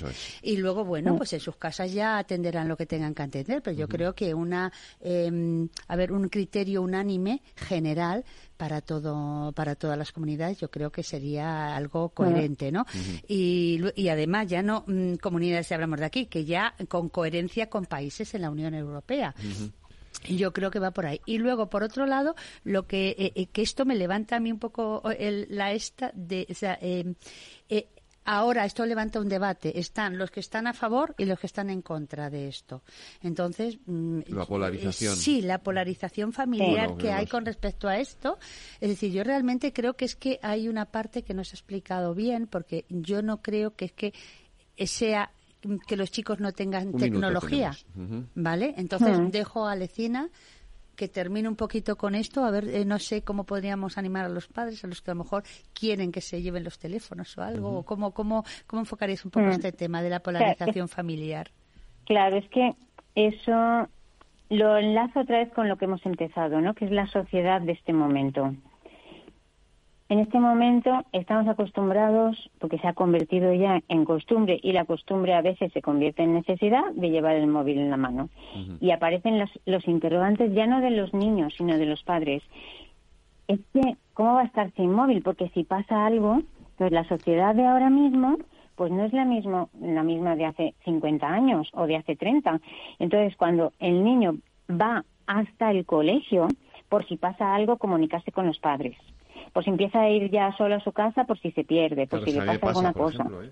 Y 0.42 0.56
luego, 0.56 0.84
bueno, 0.84 1.14
mm. 1.14 1.16
pues 1.16 1.32
en 1.32 1.40
sus 1.40 1.56
casas 1.56 1.92
ya 1.92 2.18
atenderán 2.18 2.68
lo 2.68 2.76
que 2.76 2.86
tengan 2.86 3.14
que 3.14 3.22
atender. 3.22 3.62
Pero 3.62 3.76
yo 3.76 3.88
creo 3.88 4.14
que 4.14 4.32
una, 4.32 4.72
eh, 5.00 5.68
a 5.88 5.96
ver, 5.96 6.12
un 6.12 6.28
criterio 6.28 6.82
unánime 6.82 7.42
general 7.56 8.24
para 8.56 8.80
todo 8.80 9.52
para 9.52 9.74
todas 9.74 9.98
las 9.98 10.12
comunidades 10.12 10.58
yo 10.58 10.70
creo 10.70 10.90
que 10.90 11.02
sería 11.02 11.76
algo 11.76 12.08
coherente 12.08 12.72
no 12.72 12.86
y, 13.28 13.82
y, 13.94 14.08
además 14.08 14.48
ya 14.48 14.62
no 14.62 14.82
mm, 14.86 15.16
comunidades 15.16 15.70
hablamos 15.72 16.00
de 16.00 16.06
aquí 16.06 16.24
que 16.24 16.46
ya 16.46 16.74
con 16.88 17.10
coherencia 17.10 17.68
con 17.68 17.84
países 17.84 18.34
en 18.34 18.40
la 18.40 18.50
Unión 18.50 18.72
Europea 18.72 19.34
y 19.42 19.85
yo 20.24 20.52
creo 20.52 20.70
que 20.70 20.78
va 20.78 20.90
por 20.90 21.06
ahí. 21.06 21.20
Y 21.26 21.38
luego, 21.38 21.68
por 21.68 21.82
otro 21.82 22.06
lado, 22.06 22.34
lo 22.64 22.86
que, 22.86 23.10
eh, 23.18 23.32
eh, 23.34 23.46
que 23.46 23.62
esto 23.62 23.84
me 23.84 23.94
levanta 23.94 24.36
a 24.36 24.40
mí 24.40 24.52
un 24.52 24.58
poco 24.58 25.02
el, 25.10 25.46
la 25.50 25.72
esta 25.72 26.10
de, 26.14 26.46
o 26.50 26.54
sea, 26.54 26.78
em, 26.80 27.14
eh, 27.68 27.88
ahora 28.24 28.64
esto 28.64 28.84
levanta 28.84 29.20
un 29.20 29.28
debate. 29.28 29.78
Están 29.78 30.18
los 30.18 30.30
que 30.30 30.40
están 30.40 30.66
a 30.66 30.72
favor 30.72 31.14
y 31.18 31.24
los 31.24 31.38
que 31.38 31.46
están 31.46 31.70
en 31.70 31.82
contra 31.82 32.30
de 32.30 32.48
esto. 32.48 32.82
Entonces. 33.22 33.78
Mm, 33.86 34.20
la 34.28 34.44
polarización. 34.44 35.16
sí, 35.16 35.42
la 35.42 35.58
polarización 35.58 36.32
familiar 36.32 36.96
que 36.96 37.12
hay 37.12 37.26
con 37.26 37.44
respecto 37.46 37.88
a 37.88 37.98
esto. 37.98 38.38
Es 38.80 38.88
decir, 38.88 39.12
yo 39.12 39.24
realmente 39.24 39.72
creo 39.72 39.94
que 39.94 40.04
es 40.04 40.16
que 40.16 40.38
hay 40.42 40.68
una 40.68 40.86
parte 40.86 41.22
que 41.22 41.34
no 41.34 41.44
se 41.44 41.54
ha 41.54 41.58
explicado 41.58 42.14
bien, 42.14 42.46
porque 42.46 42.84
yo 42.88 43.22
no 43.22 43.42
creo 43.42 43.74
que 43.74 43.86
es 43.86 43.92
que 43.92 44.12
sea 44.86 45.30
que 45.86 45.96
los 45.96 46.10
chicos 46.10 46.40
no 46.40 46.52
tengan 46.52 46.92
tecnología, 46.94 47.72
¿vale? 48.34 48.74
Entonces 48.76 49.18
hmm. 49.18 49.28
dejo 49.28 49.66
a 49.66 49.76
Lecina 49.76 50.28
que 50.96 51.08
termine 51.08 51.48
un 51.48 51.56
poquito 51.56 51.96
con 51.96 52.14
esto, 52.14 52.44
a 52.44 52.50
ver, 52.50 52.68
eh, 52.68 52.84
no 52.84 52.98
sé 52.98 53.22
cómo 53.22 53.44
podríamos 53.44 53.98
animar 53.98 54.24
a 54.24 54.28
los 54.28 54.48
padres, 54.48 54.82
a 54.82 54.86
los 54.88 55.02
que 55.02 55.10
a 55.10 55.14
lo 55.14 55.24
mejor 55.24 55.44
quieren 55.74 56.10
que 56.10 56.22
se 56.22 56.40
lleven 56.40 56.64
los 56.64 56.78
teléfonos 56.78 57.36
o 57.36 57.42
algo, 57.42 57.78
o 57.78 57.82
cómo, 57.84 58.12
cómo, 58.12 58.44
cómo 58.66 58.80
enfocaréis 58.80 59.24
un 59.24 59.30
poco 59.30 59.46
hmm. 59.46 59.50
este 59.50 59.72
tema 59.72 60.02
de 60.02 60.10
la 60.10 60.20
polarización 60.20 60.88
familiar. 60.88 61.50
Claro, 62.06 62.38
es 62.38 62.48
que 62.48 62.72
eso 63.14 63.88
lo 64.48 64.76
enlazo 64.78 65.20
otra 65.20 65.38
vez 65.38 65.52
con 65.52 65.68
lo 65.68 65.76
que 65.76 65.84
hemos 65.86 66.04
empezado, 66.06 66.60
¿no? 66.60 66.74
Que 66.74 66.86
es 66.86 66.90
la 66.90 67.06
sociedad 67.08 67.60
de 67.60 67.72
este 67.72 67.92
momento. 67.92 68.54
En 70.08 70.20
este 70.20 70.38
momento 70.38 71.04
estamos 71.10 71.48
acostumbrados, 71.48 72.50
porque 72.60 72.78
se 72.78 72.86
ha 72.86 72.92
convertido 72.92 73.52
ya 73.52 73.82
en 73.88 74.04
costumbre 74.04 74.60
y 74.62 74.72
la 74.72 74.84
costumbre 74.84 75.34
a 75.34 75.42
veces 75.42 75.72
se 75.72 75.82
convierte 75.82 76.22
en 76.22 76.34
necesidad 76.34 76.92
de 76.92 77.10
llevar 77.10 77.34
el 77.34 77.48
móvil 77.48 77.78
en 77.78 77.90
la 77.90 77.96
mano. 77.96 78.28
Y 78.80 78.92
aparecen 78.92 79.40
los, 79.40 79.50
los 79.66 79.86
interrogantes 79.88 80.54
ya 80.54 80.68
no 80.68 80.80
de 80.80 80.90
los 80.90 81.12
niños, 81.12 81.54
sino 81.56 81.76
de 81.76 81.86
los 81.86 82.04
padres. 82.04 82.44
Es 83.48 83.58
que, 83.72 83.96
¿cómo 84.14 84.34
va 84.34 84.42
a 84.42 84.46
estar 84.46 84.70
sin 84.74 84.92
móvil? 84.92 85.22
Porque 85.22 85.48
si 85.48 85.64
pasa 85.64 86.06
algo, 86.06 86.40
pues 86.78 86.92
la 86.92 87.04
sociedad 87.08 87.54
de 87.54 87.66
ahora 87.66 87.90
mismo 87.90 88.36
pues 88.76 88.92
no 88.92 89.04
es 89.04 89.12
la 89.14 89.24
misma, 89.24 89.68
la 89.80 90.02
misma 90.02 90.36
de 90.36 90.44
hace 90.44 90.74
50 90.84 91.26
años 91.26 91.68
o 91.72 91.86
de 91.86 91.96
hace 91.96 92.14
30. 92.14 92.60
Entonces, 92.98 93.34
cuando 93.36 93.72
el 93.78 94.04
niño 94.04 94.36
va 94.70 95.02
hasta 95.26 95.70
el 95.70 95.86
colegio, 95.86 96.46
por 96.90 97.08
si 97.08 97.16
pasa 97.16 97.54
algo, 97.54 97.78
comunicarse 97.78 98.32
con 98.32 98.46
los 98.46 98.58
padres 98.58 98.94
pues 99.52 99.66
empieza 99.66 100.00
a 100.00 100.10
ir 100.10 100.30
ya 100.30 100.54
solo 100.56 100.76
a 100.76 100.80
su 100.80 100.92
casa 100.92 101.24
por 101.24 101.38
si 101.38 101.50
se 101.52 101.64
pierde, 101.64 102.06
por 102.06 102.24
si 102.24 102.32
le 102.32 102.58
pasa, 102.58 102.68
alguna 102.68 102.92
cosa. 102.92 103.26
¿eh? 103.42 103.50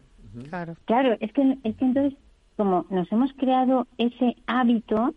Claro. 0.48 0.74
Claro, 0.84 1.16
es 1.20 1.32
que, 1.32 1.58
es 1.62 1.76
que 1.76 1.84
entonces, 1.84 2.18
como 2.56 2.86
nos 2.90 3.10
hemos 3.12 3.32
creado 3.34 3.86
ese 3.98 4.36
hábito, 4.46 5.14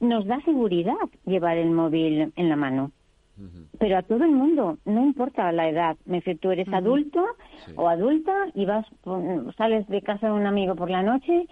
nos 0.00 0.26
da 0.26 0.40
seguridad 0.42 0.94
llevar 1.26 1.56
el 1.56 1.70
móvil 1.70 2.32
en 2.34 2.48
la 2.48 2.56
mano. 2.56 2.90
Pero 3.78 3.96
a 3.96 4.02
todo 4.02 4.24
el 4.24 4.30
mundo, 4.30 4.78
no 4.84 5.02
importa 5.02 5.50
la 5.52 5.68
edad. 5.68 5.96
Me 6.04 6.20
tú 6.20 6.50
eres 6.50 6.68
adulto 6.68 7.24
o 7.74 7.88
adulta 7.88 8.32
y 8.54 8.66
vas, 8.66 8.86
sales 9.56 9.88
de 9.88 10.02
casa 10.02 10.28
de 10.28 10.32
un 10.32 10.46
amigo 10.46 10.76
por 10.76 10.90
la 10.90 11.02
noche, 11.02 11.46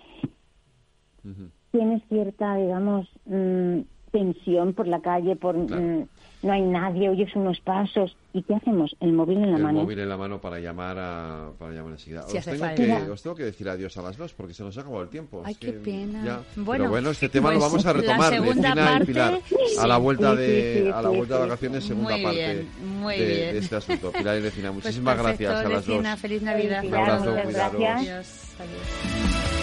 tienes 1.72 2.02
cierta, 2.08 2.56
digamos, 2.56 3.08
mm, 3.26 3.80
tensión 4.12 4.74
por 4.74 4.86
la 4.86 5.00
calle, 5.00 5.36
por 5.36 5.56
mm, 5.56 6.06
no 6.42 6.52
hay 6.52 6.62
nadie, 6.62 7.08
oyes 7.08 7.34
unos 7.36 7.60
pasos. 7.60 8.16
¿Y 8.32 8.42
qué 8.42 8.54
hacemos? 8.54 8.96
El 9.00 9.12
móvil 9.12 9.38
en 9.38 9.50
la 9.52 9.58
mano. 9.58 9.80
El 9.80 9.84
móvil 9.84 9.98
en 9.98 10.08
la 10.08 10.16
mano 10.16 10.40
para 10.40 10.60
llamar 10.60 10.96
a, 10.98 11.50
para 11.58 11.72
llamar 11.72 11.92
enseguida. 11.92 12.24
os, 12.24 12.32
tengo 12.44 12.74
que, 12.74 13.10
os, 13.10 13.22
tengo 13.22 13.36
que, 13.36 13.44
decir 13.44 13.68
adiós 13.68 13.96
a 13.96 14.02
las 14.02 14.16
dos 14.16 14.32
porque 14.34 14.54
se 14.54 14.62
nos 14.62 14.76
ha 14.78 14.82
acabado 14.82 15.02
el 15.02 15.08
tiempo. 15.08 15.42
Ay, 15.44 15.54
qué 15.56 15.72
pena. 15.72 16.40
Bueno, 16.56 16.84
Pero 16.84 16.90
bueno, 16.90 17.10
este 17.10 17.28
tema 17.28 17.52
lo 17.52 17.58
pues 17.58 17.70
vamos 17.70 17.86
a 17.86 17.92
retomar, 17.92 18.30
de 18.30 19.02
y 19.02 19.06
Pilar, 19.06 19.40
a 19.80 19.86
la 19.86 19.96
vuelta 19.98 20.34
de, 20.34 20.92
a 20.94 21.02
la 21.02 21.08
vuelta 21.08 21.34
de 21.34 21.40
vacaciones, 21.40 21.84
segunda 21.84 22.12
muy 22.12 22.22
parte 22.22 22.66
muy 23.00 23.16
de, 23.16 23.26
bien. 23.26 23.52
de, 23.52 23.58
este 23.58 23.76
asunto. 23.76 24.12
Pilar 24.12 24.38
y 24.38 24.42
Lecina, 24.42 24.72
pues 24.72 24.84
muchísimas 24.84 25.14
pues 25.16 25.26
perfecto, 25.26 25.52
gracias 25.52 25.66
a 25.66 25.68
las 25.68 25.86
Lecina, 25.88 26.10
dos. 26.12 26.20
Feliz 26.20 26.42
Navidad. 26.42 26.84
Un 26.84 26.94
abrazo, 26.94 27.36
cuidaros. 27.42 27.82
Adiós. 27.82 28.42
Adiós. 28.58 29.59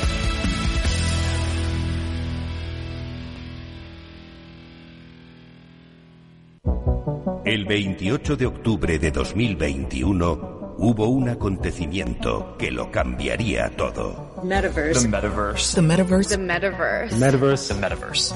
El 7.45 7.65
28 7.65 8.35
de 8.35 8.45
octubre 8.45 8.99
de 8.99 9.11
2021 9.11 10.75
hubo 10.77 11.07
un 11.07 11.29
acontecimiento 11.29 12.55
que 12.57 12.71
lo 12.71 12.91
cambiaría 12.91 13.69
todo. 13.75 14.35
Metaverse. 14.43 15.01
The 15.01 15.07
metaverse. 15.07 15.75
The 15.75 15.81
metaverse. 15.81 16.29
The 16.29 16.37
metaverse. 16.37 17.15
Metaverse. 17.15 17.73
The 17.73 17.79
metaverse. 17.81 18.35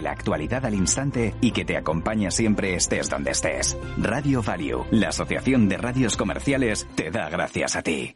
la 0.00 0.12
actualidad 0.12 0.64
al 0.66 0.74
instante 0.74 1.34
y 1.40 1.52
que 1.52 1.64
te 1.64 1.76
acompaña 1.76 2.30
siempre 2.30 2.74
estés 2.74 3.08
donde 3.08 3.32
estés. 3.32 3.76
Radio 3.98 4.42
Value, 4.42 4.86
la 4.90 5.08
Asociación 5.08 5.68
de 5.68 5.76
Radios 5.76 6.16
Comerciales, 6.16 6.86
te 6.94 7.10
da 7.10 7.28
gracias 7.28 7.76
a 7.76 7.82
ti. 7.82 8.14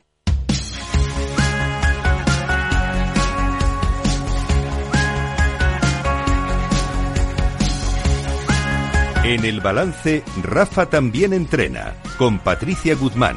En 9.25 9.43
el 9.47 9.63
balance, 9.63 10.23
Rafa 10.43 10.85
también 10.85 11.33
entrena, 11.33 11.95
con 12.19 12.39
Patricia 12.39 12.95
Guzmán. 12.95 13.37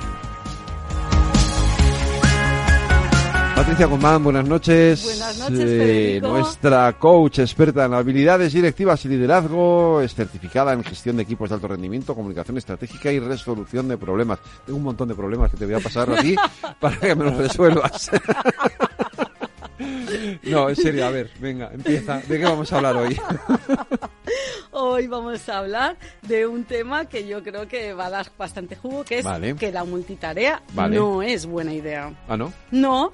Patricia 3.57 3.87
Guzmán, 3.87 4.23
buenas 4.23 4.47
noches. 4.47 5.03
Buenas 5.03 5.39
noches, 5.39 5.59
Eh, 5.67 6.19
nuestra 6.21 6.93
coach 6.93 7.39
experta 7.39 7.85
en 7.85 7.93
habilidades 7.95 8.53
directivas 8.53 9.03
y 9.05 9.09
liderazgo, 9.09 9.99
es 10.01 10.13
certificada 10.13 10.73
en 10.73 10.83
gestión 10.83 11.17
de 11.17 11.23
equipos 11.23 11.49
de 11.49 11.55
alto 11.55 11.67
rendimiento, 11.67 12.13
comunicación 12.13 12.57
estratégica 12.59 13.11
y 13.11 13.19
resolución 13.19 13.87
de 13.87 13.97
problemas. 13.97 14.37
Tengo 14.63 14.77
un 14.77 14.83
montón 14.83 15.07
de 15.07 15.15
problemas 15.15 15.49
que 15.49 15.57
te 15.57 15.65
voy 15.65 15.73
a 15.73 15.79
pasar 15.79 16.07
a 16.11 16.21
ti 16.21 16.35
para 16.79 16.97
que 16.97 17.15
me 17.15 17.25
los 17.25 17.35
resuelvas. 17.37 18.11
no, 20.43 20.69
en 20.69 20.75
serio, 20.75 21.07
a 21.07 21.09
ver, 21.09 21.31
venga, 21.39 21.71
empieza. 21.73 22.19
¿De 22.19 22.37
qué 22.37 22.43
vamos 22.45 22.71
a 22.71 22.77
hablar 22.77 22.95
hoy? 22.95 23.19
Hoy 24.79 25.07
vamos 25.07 25.49
a 25.49 25.57
hablar 25.57 25.97
de 26.21 26.45
un 26.45 26.63
tema 26.63 27.05
que 27.05 27.27
yo 27.27 27.41
creo 27.41 27.67
que 27.67 27.93
va 27.93 28.05
a 28.07 28.09
dar 28.11 28.27
bastante 28.37 28.75
jugo, 28.75 29.03
que 29.03 29.19
es 29.19 29.25
Vale. 29.25 29.55
que 29.55 29.71
la 29.71 29.83
multitarea 29.83 30.61
Vale. 30.73 30.95
no 30.95 31.23
es 31.23 31.47
buena 31.47 31.73
idea. 31.73 32.13
ah, 32.27 32.37
¿no? 32.37 32.53
No. 32.69 33.11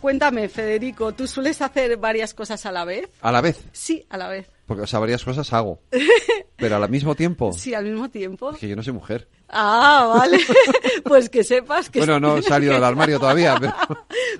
Cuéntame, 0.00 0.48
Federico, 0.48 1.12
¿tú 1.12 1.26
sueles 1.26 1.60
hacer 1.60 1.96
varias 1.96 2.32
cosas 2.34 2.64
a 2.66 2.72
la 2.72 2.84
vez? 2.84 3.08
A 3.20 3.32
la 3.32 3.40
vez, 3.40 3.58
Sí, 3.72 4.06
a 4.10 4.16
la 4.16 4.28
vez. 4.28 4.48
porque 4.66 4.82
o 4.82 4.86
sea, 4.86 5.00
varias 5.00 5.24
cosas 5.24 5.52
hago. 5.52 5.80
Pero 6.56 6.76
al 6.76 6.88
mismo 6.90 7.14
tiempo, 7.14 7.52
Sí, 7.52 7.74
al 7.74 7.84
mismo 7.84 8.08
tiempo. 8.08 8.50
es 8.50 8.58
que 8.58 8.68
yo 8.68 8.76
no 8.76 8.82
soy 8.82 8.92
mujer. 8.92 9.28
Ah, 9.48 10.14
vale. 10.18 10.38
pues 11.04 11.28
que 11.30 11.42
sepas 11.42 11.88
que 11.90 11.98
Bueno, 12.00 12.20
no 12.20 12.36
he 12.36 12.42
salido 12.42 12.74
del 12.74 12.84
armario 12.84 13.18
todavía, 13.18 13.56
pero... 13.58 13.74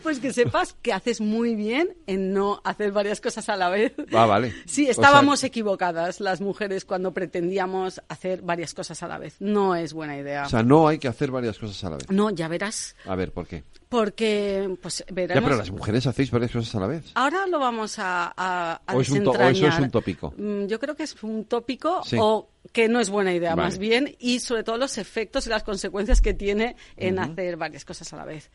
pues 0.02 0.18
que 0.20 0.32
sepas 0.32 0.74
que 0.82 0.92
haces 0.92 1.20
muy 1.20 1.54
bien 1.54 1.96
en 2.06 2.32
no 2.32 2.60
hacer 2.64 2.92
varias 2.92 3.20
cosas 3.20 3.48
a 3.48 3.56
la 3.56 3.68
vez. 3.68 3.94
Ah, 4.12 4.26
vale. 4.26 4.52
Sí, 4.66 4.82
O 4.82 4.84
sea- 4.86 4.90
estábamos 4.92 5.42
equivocadas 5.44 6.20
las 6.20 6.40
mujeres 6.40 6.84
cuando 6.84 7.12
pretendíamos 7.12 8.00
hacer 8.08 8.42
varias 8.42 8.74
cosas 8.74 9.02
a 9.02 9.08
la 9.08 9.18
vez. 9.18 9.36
No 9.40 9.74
es 9.74 9.92
buena 9.92 10.16
idea. 10.18 10.44
O 10.46 10.48
sea, 10.48 10.62
no 10.62 10.86
hay 10.88 10.98
que 10.98 11.08
hacer 11.08 11.30
varias 11.30 11.58
cosas 11.58 11.82
a 11.84 11.90
la 11.90 11.96
vez. 11.96 12.10
no, 12.10 12.30
ya 12.30 12.46
verás. 12.48 12.94
A 13.06 13.14
ver, 13.16 13.32
¿por 13.32 13.46
qué? 13.46 13.64
Porque, 13.88 14.76
pues, 14.82 14.98
Ya, 15.08 15.14
veremos. 15.14 15.44
pero 15.44 15.56
las 15.56 15.70
mujeres 15.70 16.06
hacéis 16.06 16.30
varias 16.30 16.52
cosas 16.52 16.74
a 16.74 16.80
la 16.80 16.86
vez. 16.88 17.04
Ahora 17.14 17.46
lo 17.46 17.58
vamos 17.58 17.98
a, 17.98 18.32
a, 18.36 18.82
a 18.86 18.94
O 18.96 19.00
es 19.00 19.08
un 19.08 19.24
to- 19.24 19.30
o 19.30 19.34
eso 19.42 19.66
es 19.66 19.78
un 19.78 19.90
tópico. 19.90 20.34
Mm, 20.36 20.66
Yo 20.66 20.78
creo 20.78 20.94
que 20.94 21.04
es 21.04 21.16
un 21.22 21.46
tópico 21.46 22.02
o 22.18 22.50
que 22.72 22.86
no 22.88 23.00
es 23.00 23.08
buena 23.08 23.32
idea, 23.32 23.56
más 23.56 23.78
bien, 23.78 24.14
y 24.18 24.40
sobre 24.40 24.62
todo 24.62 24.76
los 24.76 24.98
efectos 24.98 25.46
y 25.46 25.50
las 25.50 25.62
consecuencias 25.64 26.20
que 26.20 26.34
tiene 26.34 26.76
en 26.98 27.18
hacer 27.18 27.56
varias 27.56 27.86
cosas 27.86 28.12
a 28.12 28.16
la 28.18 28.24
vez. 28.26 28.50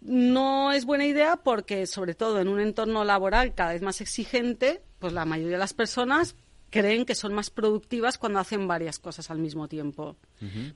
No 0.00 0.72
es 0.72 0.84
buena 0.86 1.04
idea 1.06 1.36
porque, 1.36 1.86
sobre 1.86 2.14
todo 2.14 2.40
en 2.40 2.48
un 2.48 2.58
entorno 2.58 3.04
laboral 3.04 3.54
cada 3.54 3.72
vez 3.74 3.82
más 3.82 4.00
exigente, 4.00 4.82
pues 4.98 5.12
la 5.12 5.24
mayoría 5.26 5.52
de 5.52 5.58
las 5.58 5.74
personas 5.74 6.34
creen 6.70 7.04
que 7.04 7.14
son 7.14 7.34
más 7.34 7.50
productivas 7.50 8.16
cuando 8.16 8.38
hacen 8.38 8.66
varias 8.66 8.98
cosas 8.98 9.30
al 9.30 9.38
mismo 9.38 9.68
tiempo. 9.68 10.16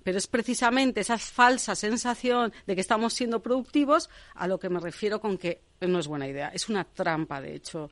Pero 0.02 0.18
es 0.18 0.26
precisamente 0.26 1.00
esa 1.00 1.18
falsa 1.18 1.74
sensación 1.74 2.52
de 2.66 2.74
que 2.74 2.80
estamos 2.80 3.14
siendo 3.14 3.40
productivos 3.40 4.10
a 4.34 4.46
lo 4.46 4.58
que 4.58 4.68
me 4.68 4.80
refiero 4.80 5.20
con 5.20 5.38
que 5.38 5.62
no 5.80 5.98
es 5.98 6.06
buena 6.06 6.28
idea. 6.28 6.48
Es 6.48 6.68
una 6.68 6.84
trampa, 6.84 7.40
de 7.40 7.54
hecho. 7.54 7.90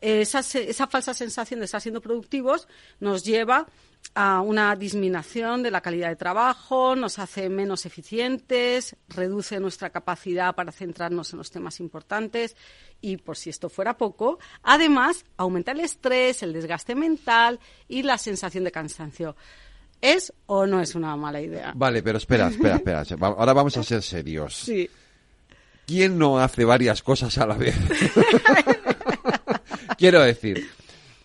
Esa, 0.00 0.40
esa 0.40 0.86
falsa 0.86 1.14
sensación 1.14 1.60
de 1.60 1.66
estar 1.66 1.80
siendo 1.80 2.00
productivos 2.02 2.68
nos 3.00 3.24
lleva 3.24 3.66
a 4.14 4.40
una 4.40 4.76
disminución 4.76 5.62
de 5.62 5.70
la 5.70 5.80
calidad 5.80 6.08
de 6.08 6.16
trabajo, 6.16 6.94
nos 6.96 7.18
hace 7.18 7.48
menos 7.48 7.86
eficientes, 7.86 8.96
reduce 9.08 9.58
nuestra 9.58 9.90
capacidad 9.90 10.54
para 10.54 10.72
centrarnos 10.72 11.32
en 11.32 11.38
los 11.38 11.50
temas 11.50 11.80
importantes 11.80 12.56
y, 13.00 13.16
por 13.18 13.36
si 13.36 13.50
esto 13.50 13.68
fuera 13.68 13.96
poco, 13.96 14.38
además 14.62 15.24
aumenta 15.36 15.72
el 15.72 15.80
estrés, 15.80 16.42
el 16.42 16.52
desgaste 16.52 16.94
mental 16.94 17.60
y 17.88 18.02
la 18.02 18.18
sensación 18.18 18.64
de 18.64 18.72
cansancio. 18.72 19.36
¿Es 20.00 20.32
o 20.46 20.66
no 20.66 20.80
es 20.80 20.94
una 20.94 21.16
mala 21.16 21.40
idea? 21.40 21.72
Vale, 21.74 22.02
pero 22.02 22.18
espera, 22.18 22.48
espera, 22.48 22.76
espera. 23.02 23.04
Ahora 23.20 23.52
vamos 23.52 23.76
a 23.76 23.82
ser 23.82 24.02
serios. 24.02 24.54
Sí. 24.56 24.88
¿Quién 25.86 26.18
no 26.18 26.38
hace 26.38 26.64
varias 26.64 27.02
cosas 27.02 27.36
a 27.38 27.46
la 27.46 27.54
vez? 27.54 27.76
Quiero 29.98 30.20
decir, 30.22 30.68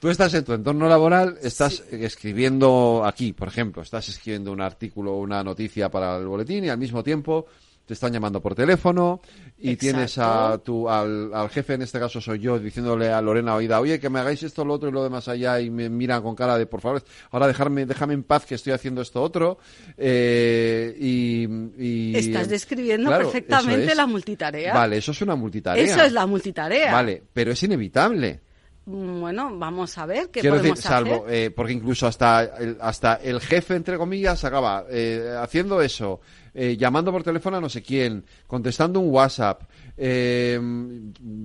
Tú 0.02 0.10
estás 0.10 0.34
en 0.34 0.44
tu 0.44 0.54
entorno 0.54 0.90
laboral, 0.90 1.38
estás 1.44 1.84
escribiendo 1.92 3.04
aquí, 3.06 3.34
por 3.34 3.48
ejemplo, 3.48 3.84
estás 3.84 4.10
escribiendo 4.10 4.52
un 4.52 4.60
artículo 4.60 5.14
o 5.14 5.20
una 5.20 5.44
noticia 5.44 5.90
para 5.90 6.18
el 6.18 6.26
boletín 6.26 6.66
y 6.66 6.70
al 6.70 6.80
mismo 6.80 7.04
tiempo 7.04 7.46
te 7.92 7.96
están 7.96 8.14
llamando 8.14 8.42
por 8.42 8.56
teléfono 8.56 9.20
y 9.60 9.76
tienes 9.76 10.18
a 10.18 10.58
tu, 10.64 10.88
al, 10.88 11.30
jefe, 11.50 11.74
en 11.74 11.82
este 11.82 12.00
caso 12.00 12.22
soy 12.22 12.40
yo, 12.40 12.58
diciéndole 12.58 13.10
a 13.10 13.20
Lorena 13.22 13.54
Oida, 13.54 13.82
oye, 13.82 14.00
que 14.00 14.10
me 14.10 14.22
hagáis 14.22 14.42
esto, 14.44 14.64
lo 14.64 14.76
otro 14.76 14.88
y 14.88 14.94
lo 14.94 15.04
demás 15.04 15.28
allá 15.28 15.60
y 15.60 15.70
me 15.70 15.90
miran 15.90 16.24
con 16.24 16.34
cara 16.34 16.58
de, 16.58 16.68
por 16.68 16.80
favor, 16.80 17.04
ahora 17.32 17.48
dejarme, 17.48 17.86
déjame 17.86 18.14
en 18.14 18.24
paz 18.24 18.46
que 18.46 18.56
estoy 18.56 18.72
haciendo 18.72 19.02
esto 19.02 19.22
otro. 19.22 19.58
Eh, 19.98 20.96
y, 20.98 22.16
Estás 22.16 22.48
describiendo 22.48 23.10
perfectamente 23.10 23.94
la 23.94 24.08
multitarea. 24.08 24.74
Vale, 24.74 24.96
eso 24.96 25.12
es 25.12 25.22
una 25.22 25.36
multitarea. 25.36 25.84
Eso 25.84 26.02
es 26.02 26.14
la 26.14 26.26
multitarea. 26.26 26.94
Vale, 26.94 27.22
pero 27.34 27.52
es 27.52 27.62
inevitable. 27.62 28.40
Bueno, 28.84 29.58
vamos 29.58 29.96
a 29.98 30.06
ver 30.08 30.30
qué 30.32 30.42
Quiero 30.42 30.58
podemos 30.58 30.78
decir, 30.78 30.90
salvo, 30.90 31.26
Eh, 31.30 31.52
porque 31.52 31.72
incluso 31.72 32.08
hasta 32.08 32.44
el, 32.44 32.78
hasta 32.82 33.16
el 33.16 33.40
jefe, 33.40 33.76
entre 33.76 33.98
comillas, 33.98 34.44
acaba 34.44 34.86
eh, 34.90 35.36
haciendo 35.40 35.82
eso, 35.82 36.20
eh, 36.54 36.78
llamando 36.78 37.12
por 37.12 37.24
teléfono 37.24 37.58
a 37.58 37.62
no 37.62 37.70
sé 37.70 37.82
quién, 37.82 38.26
contestando 38.48 39.00
un 39.00 39.10
WhatsApp, 39.10 39.64
eh, 39.98 40.60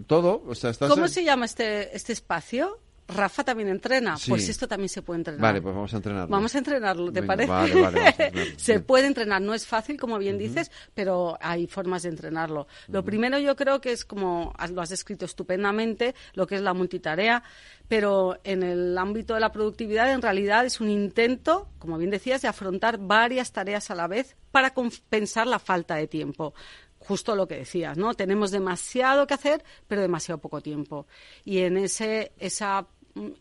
todo. 0.07 0.43
O 0.47 0.55
sea, 0.55 0.73
¿Cómo 0.89 1.09
se 1.09 1.25
llama 1.25 1.45
este, 1.47 1.95
este 1.95 2.13
espacio? 2.13 2.81
Rafa 3.09 3.45
también 3.45 3.69
entrena, 3.69 4.17
pues 4.29 4.49
esto 4.49 4.67
también 4.67 4.89
se 4.89 5.03
puede 5.03 5.19
entrenar. 5.19 5.41
Vale, 5.41 5.63
pues 5.63 5.75
vamos 5.75 5.93
a 5.95 5.97
entrenarlo. 5.97 6.29
Vamos 6.29 6.55
a 6.55 6.59
entrenarlo, 6.59 7.13
¿te 7.13 7.23
parece? 7.23 7.51
Vale, 7.51 7.81
vale, 7.81 8.15
se 8.57 8.81
puede 8.81 9.07
entrenar, 9.07 9.41
no 9.41 9.55
es 9.55 9.67
fácil, 9.67 9.99
como 9.99 10.19
bien 10.19 10.39
dices, 10.39 10.73
pero 10.93 11.39
hay 11.41 11.67
formas 11.67 12.03
de 12.03 12.09
entrenarlo. 12.09 12.67
Lo 12.89 13.05
primero 13.05 13.39
yo 13.39 13.55
creo 13.55 13.81
que 13.81 13.93
es 13.93 14.05
como 14.05 14.53
lo 14.71 14.83
has 14.83 14.89
descrito 14.89 15.25
estupendamente, 15.25 16.15
lo 16.35 16.47
que 16.47 16.57
es 16.57 16.63
la 16.63 16.75
multitarea, 16.75 17.43
pero 17.87 18.39
en 18.43 18.63
el 18.65 18.99
ámbito 18.99 19.35
de 19.35 19.41
la 19.41 19.53
productividad 19.53 20.13
en 20.13 20.23
realidad 20.23 20.67
es 20.67 20.81
un 20.81 20.91
intento, 20.91 21.69
como 21.79 21.99
bien 21.99 22.11
decías, 22.11 22.43
de 22.43 22.49
afrontar 22.49 22.99
varias 22.99 23.53
tareas 23.53 23.91
a 23.91 23.95
la 23.95 24.09
vez 24.09 24.37
para 24.51 24.75
compensar 24.75 25.47
la 25.47 25.59
falta 25.59 25.95
de 25.95 26.09
tiempo 26.09 26.55
justo 26.99 27.37
lo 27.37 27.47
que 27.47 27.59
decías, 27.59 27.97
¿no? 27.97 28.15
Tenemos 28.15 28.51
demasiado 28.51 29.27
que 29.27 29.35
hacer, 29.35 29.65
pero 29.87 30.01
demasiado 30.01 30.41
poco 30.41 30.61
tiempo. 30.61 31.07
Y 31.45 31.59
en 31.59 31.77
ese, 31.77 32.33
esa 32.39 32.87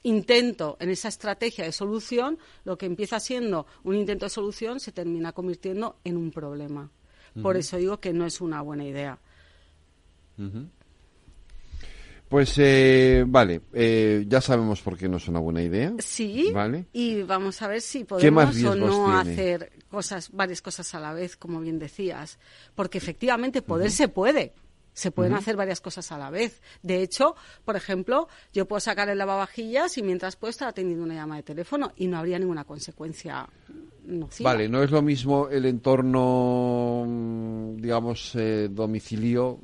intento 0.03 0.77
en 0.79 0.89
esa 0.89 1.07
estrategia 1.09 1.65
de 1.65 1.71
solución, 1.71 2.37
lo 2.63 2.77
que 2.77 2.85
empieza 2.85 3.19
siendo 3.19 3.65
un 3.83 3.95
intento 3.95 4.25
de 4.25 4.29
solución 4.29 4.79
se 4.79 4.91
termina 4.91 5.31
convirtiendo 5.31 5.97
en 6.03 6.17
un 6.17 6.31
problema. 6.31 6.89
Por 7.41 7.57
eso 7.57 7.77
digo 7.77 7.99
que 7.99 8.13
no 8.13 8.25
es 8.25 8.39
una 8.39 8.61
buena 8.61 8.85
idea. 8.85 9.19
Pues 12.29 12.55
eh, 12.57 13.23
vale, 13.27 13.61
eh, 13.73 14.25
ya 14.27 14.41
sabemos 14.41 14.81
por 14.81 14.97
qué 14.97 15.07
no 15.07 15.17
es 15.17 15.27
una 15.27 15.39
buena 15.39 15.61
idea. 15.61 15.93
Sí. 15.99 16.51
Vale. 16.53 16.85
Y 16.91 17.21
vamos 17.23 17.61
a 17.61 17.67
ver 17.67 17.81
si 17.81 18.03
podemos 18.03 18.63
o 18.63 18.75
no 18.75 19.17
hacer 19.17 19.71
cosas, 19.89 20.31
varias 20.31 20.61
cosas 20.61 20.95
a 20.95 20.99
la 20.99 21.13
vez, 21.13 21.35
como 21.35 21.59
bien 21.59 21.77
decías, 21.77 22.39
porque 22.73 22.97
efectivamente 22.97 23.61
poder 23.61 23.91
se 23.91 24.07
puede. 24.07 24.53
Se 24.95 25.11
pueden 25.11 25.33
hacer 25.33 25.57
varias 25.57 25.81
cosas 25.81 26.09
a 26.13 26.17
la 26.17 26.29
vez. 26.29 26.61
De 26.81 27.03
hecho, 27.03 27.35
por 27.65 27.75
ejemplo, 27.75 28.29
yo 28.53 28.65
puedo 28.65 28.79
sacar 28.79 29.09
el 29.09 29.17
lavavajillas 29.17 29.97
y 29.97 30.03
mientras 30.03 30.37
puedo 30.37 30.51
estar 30.51 30.69
atendiendo 30.69 31.03
una 31.03 31.15
llamada 31.15 31.41
de 31.41 31.43
teléfono 31.43 31.91
y 31.97 32.07
no 32.07 32.17
habría 32.17 32.39
ninguna 32.39 32.63
consecuencia 32.63 33.45
nociva. 34.05 34.51
Vale, 34.51 34.69
no 34.69 34.81
es 34.81 34.91
lo 34.91 35.01
mismo 35.01 35.49
el 35.49 35.65
entorno, 35.65 37.03
mm, 37.05 37.75
digamos, 37.75 38.35
eh, 38.35 38.69
domicilio 38.71 39.59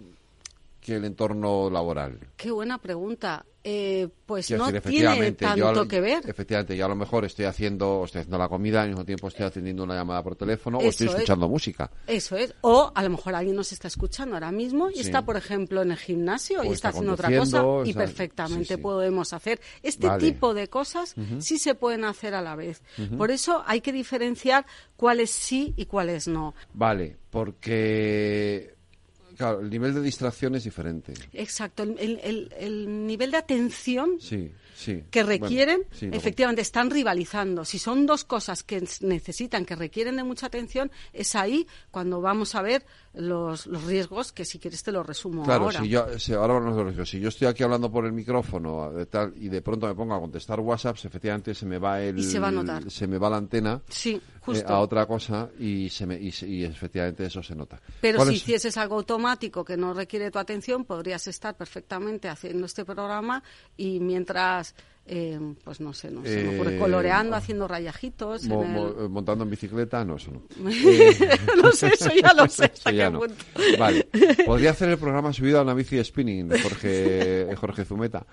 que 0.82 0.97
el 0.97 1.05
entorno 1.05 1.69
laboral. 1.69 2.19
Qué 2.36 2.51
buena 2.51 2.77
pregunta. 2.77 3.45
Eh, 3.64 4.07
pues 4.26 4.49
no 4.51 4.72
tiene 4.72 5.34
tanto 5.34 5.88
que 5.88 6.01
ver. 6.01 6.28
Efectivamente, 6.28 6.76
yo 6.76 6.86
a 6.86 6.89
lo 6.89 6.95
mejor 6.95 7.26
estoy 7.26 7.45
haciendo, 7.45 8.03
estoy 8.05 8.22
haciendo 8.22 8.39
la 8.39 8.49
comida, 8.49 8.82
al 8.82 8.89
mismo 8.89 9.05
tiempo 9.05 9.28
estoy 9.28 9.45
atendiendo 9.45 9.84
una 9.84 9.93
llamada 9.93 10.24
por 10.24 10.36
teléfono 10.36 10.80
o 10.80 10.82
estoy 10.82 11.07
escuchando 11.07 11.47
música. 11.47 11.91
Eso 12.07 12.36
es. 12.36 12.55
O 12.62 12.91
a 12.93 13.03
lo 13.03 13.09
mejor 13.12 13.36
alguien 13.36 13.55
nos 13.55 13.72
está 13.72 13.88
escuchando 13.88 14.36
ahora 14.36 14.51
mismo 14.51 14.89
y 14.89 14.99
está, 14.99 15.24
por 15.24 15.38
ejemplo, 15.38 15.82
en 15.84 15.91
el 15.91 15.97
gimnasio 15.97 16.64
y 16.64 16.70
está, 16.70 16.89
haciendo 16.89 17.14
otra 17.14 17.36
cosa 17.38 17.64
y 17.86 17.93
perfectamente 17.93 18.78
podemos 18.78 19.34
hacer. 19.34 19.62
Este 19.84 20.09
tipo 20.18 20.53
de 20.53 20.68
cosas 20.68 21.16
sí 21.39 21.59
se 21.59 21.76
pueden 21.76 22.05
hacer 22.05 22.34
a 22.34 22.41
la 22.41 22.55
vez. 22.55 22.82
Por 23.18 23.30
eso 23.30 23.64
hay 23.68 23.82
que 23.82 23.91
diferenciar 23.91 24.66
cuáles 24.95 25.30
sí 25.30 25.74
y 25.76 25.86
cuáles 25.86 26.28
no. 26.28 26.55
Vale, 26.74 27.18
porque 27.30 28.76
Claro, 29.42 29.60
el 29.60 29.72
nivel 29.72 29.96
de 29.96 30.02
distracción 30.02 30.54
es 30.54 30.66
diferente. 30.66 31.16
Exacto, 31.34 31.82
el, 31.82 33.08
nivel 33.08 33.32
de 33.32 33.38
atención 33.38 34.20
que 35.10 35.24
requieren, 35.24 35.82
efectivamente, 36.00 36.62
están 36.62 36.92
rivalizando. 36.92 37.66
Si 37.66 37.80
son 37.80 38.06
dos 38.06 38.24
cosas 38.24 38.62
que 38.62 38.84
necesitan, 39.02 39.66
que 39.66 39.76
requieren 39.76 40.16
de 40.18 40.24
mucha 40.24 40.46
atención, 40.46 40.92
es 41.12 41.34
ahí 41.34 41.66
cuando 41.89 42.22
vamos 42.22 42.54
a 42.54 42.62
ver 42.62 42.86
los, 43.16 43.66
los 43.66 43.84
riesgos, 43.86 44.32
que 44.32 44.46
si 44.46 44.60
quieres 44.60 44.84
te 44.84 44.92
los 44.92 45.08
resumo 45.08 45.42
claro, 45.42 45.64
ahora. 45.64 45.82
Si 45.82 45.89
yo, 45.89 46.39
ahora 46.39 47.06
Si 47.08 47.20
yo 47.20 47.30
estoy 47.30 47.48
aquí 47.48 47.64
hablando 47.64 47.92
por 47.92 48.06
el 48.06 48.12
micrófono 48.12 48.92
de 48.92 49.08
tal, 49.08 49.34
y 49.38 49.50
de 49.50 49.64
pronto 49.64 49.88
me 49.88 49.96
pongo 49.96 50.14
a 50.14 50.20
contestar 50.20 50.60
WhatsApps, 50.60 51.06
efectivamente 51.06 51.56
se 51.56 51.66
me 51.66 51.80
va 51.80 52.00
el... 52.00 52.24
se 52.24 52.38
va 52.38 52.50
a 52.50 52.52
notar. 52.52 52.92
Se 52.92 53.08
me 53.08 53.18
va 53.18 53.28
la 53.28 53.38
antena. 53.38 53.82
Sí 53.89 54.22
eh, 54.48 54.64
a 54.66 54.80
otra 54.80 55.06
cosa 55.06 55.50
y, 55.60 55.89
se 55.89 56.06
me, 56.06 56.20
y, 56.20 56.64
efectivamente 56.64 57.26
eso 57.26 57.44
se 57.44 57.56
nota. 57.56 57.80
Pero 58.02 58.26
si 58.26 58.36
hicieses 58.36 58.76
algo 58.78 58.96
automático 58.96 59.64
que 59.64 59.78
no 59.78 59.94
requiere 59.94 60.32
tu 60.32 60.39
atención, 60.39 60.86
podrías 60.86 61.28
estar 61.28 61.56
perfectamente 61.56 62.28
haciendo 62.28 62.66
este 62.66 62.86
programa 62.86 63.44
y 63.78 64.00
mientras 64.00 64.76
eh, 65.06 65.39
pues 65.64 65.82
no 65.82 65.94
sé, 65.94 66.12
no 66.12 66.24
sé, 66.24 66.42
eh, 66.42 66.78
coloreando, 66.80 67.36
haciendo 67.36 67.68
rayajitos. 67.68 68.46
Montando 68.46 69.44
en 69.44 69.50
bicicleta, 69.50 70.06
no, 70.06 70.16
eso 70.16 70.32
no. 70.32 70.44
no 71.62 71.72
sé, 71.72 71.88
eso 71.88 72.12
ya 72.14 72.34
lo 72.34 72.48
sé. 72.50 72.72
Vale, 73.78 74.08
podría 74.46 74.72
hacer 74.72 74.89
el 74.89 74.98
programa 74.98 75.34
subido 75.34 75.60
a 75.60 75.64
una 75.64 75.74
bici 75.74 76.04
spinning 76.04 76.48
de 76.48 76.62
Jorge, 76.62 77.56
Jorge 77.56 77.84
Zumeta. 77.84 78.26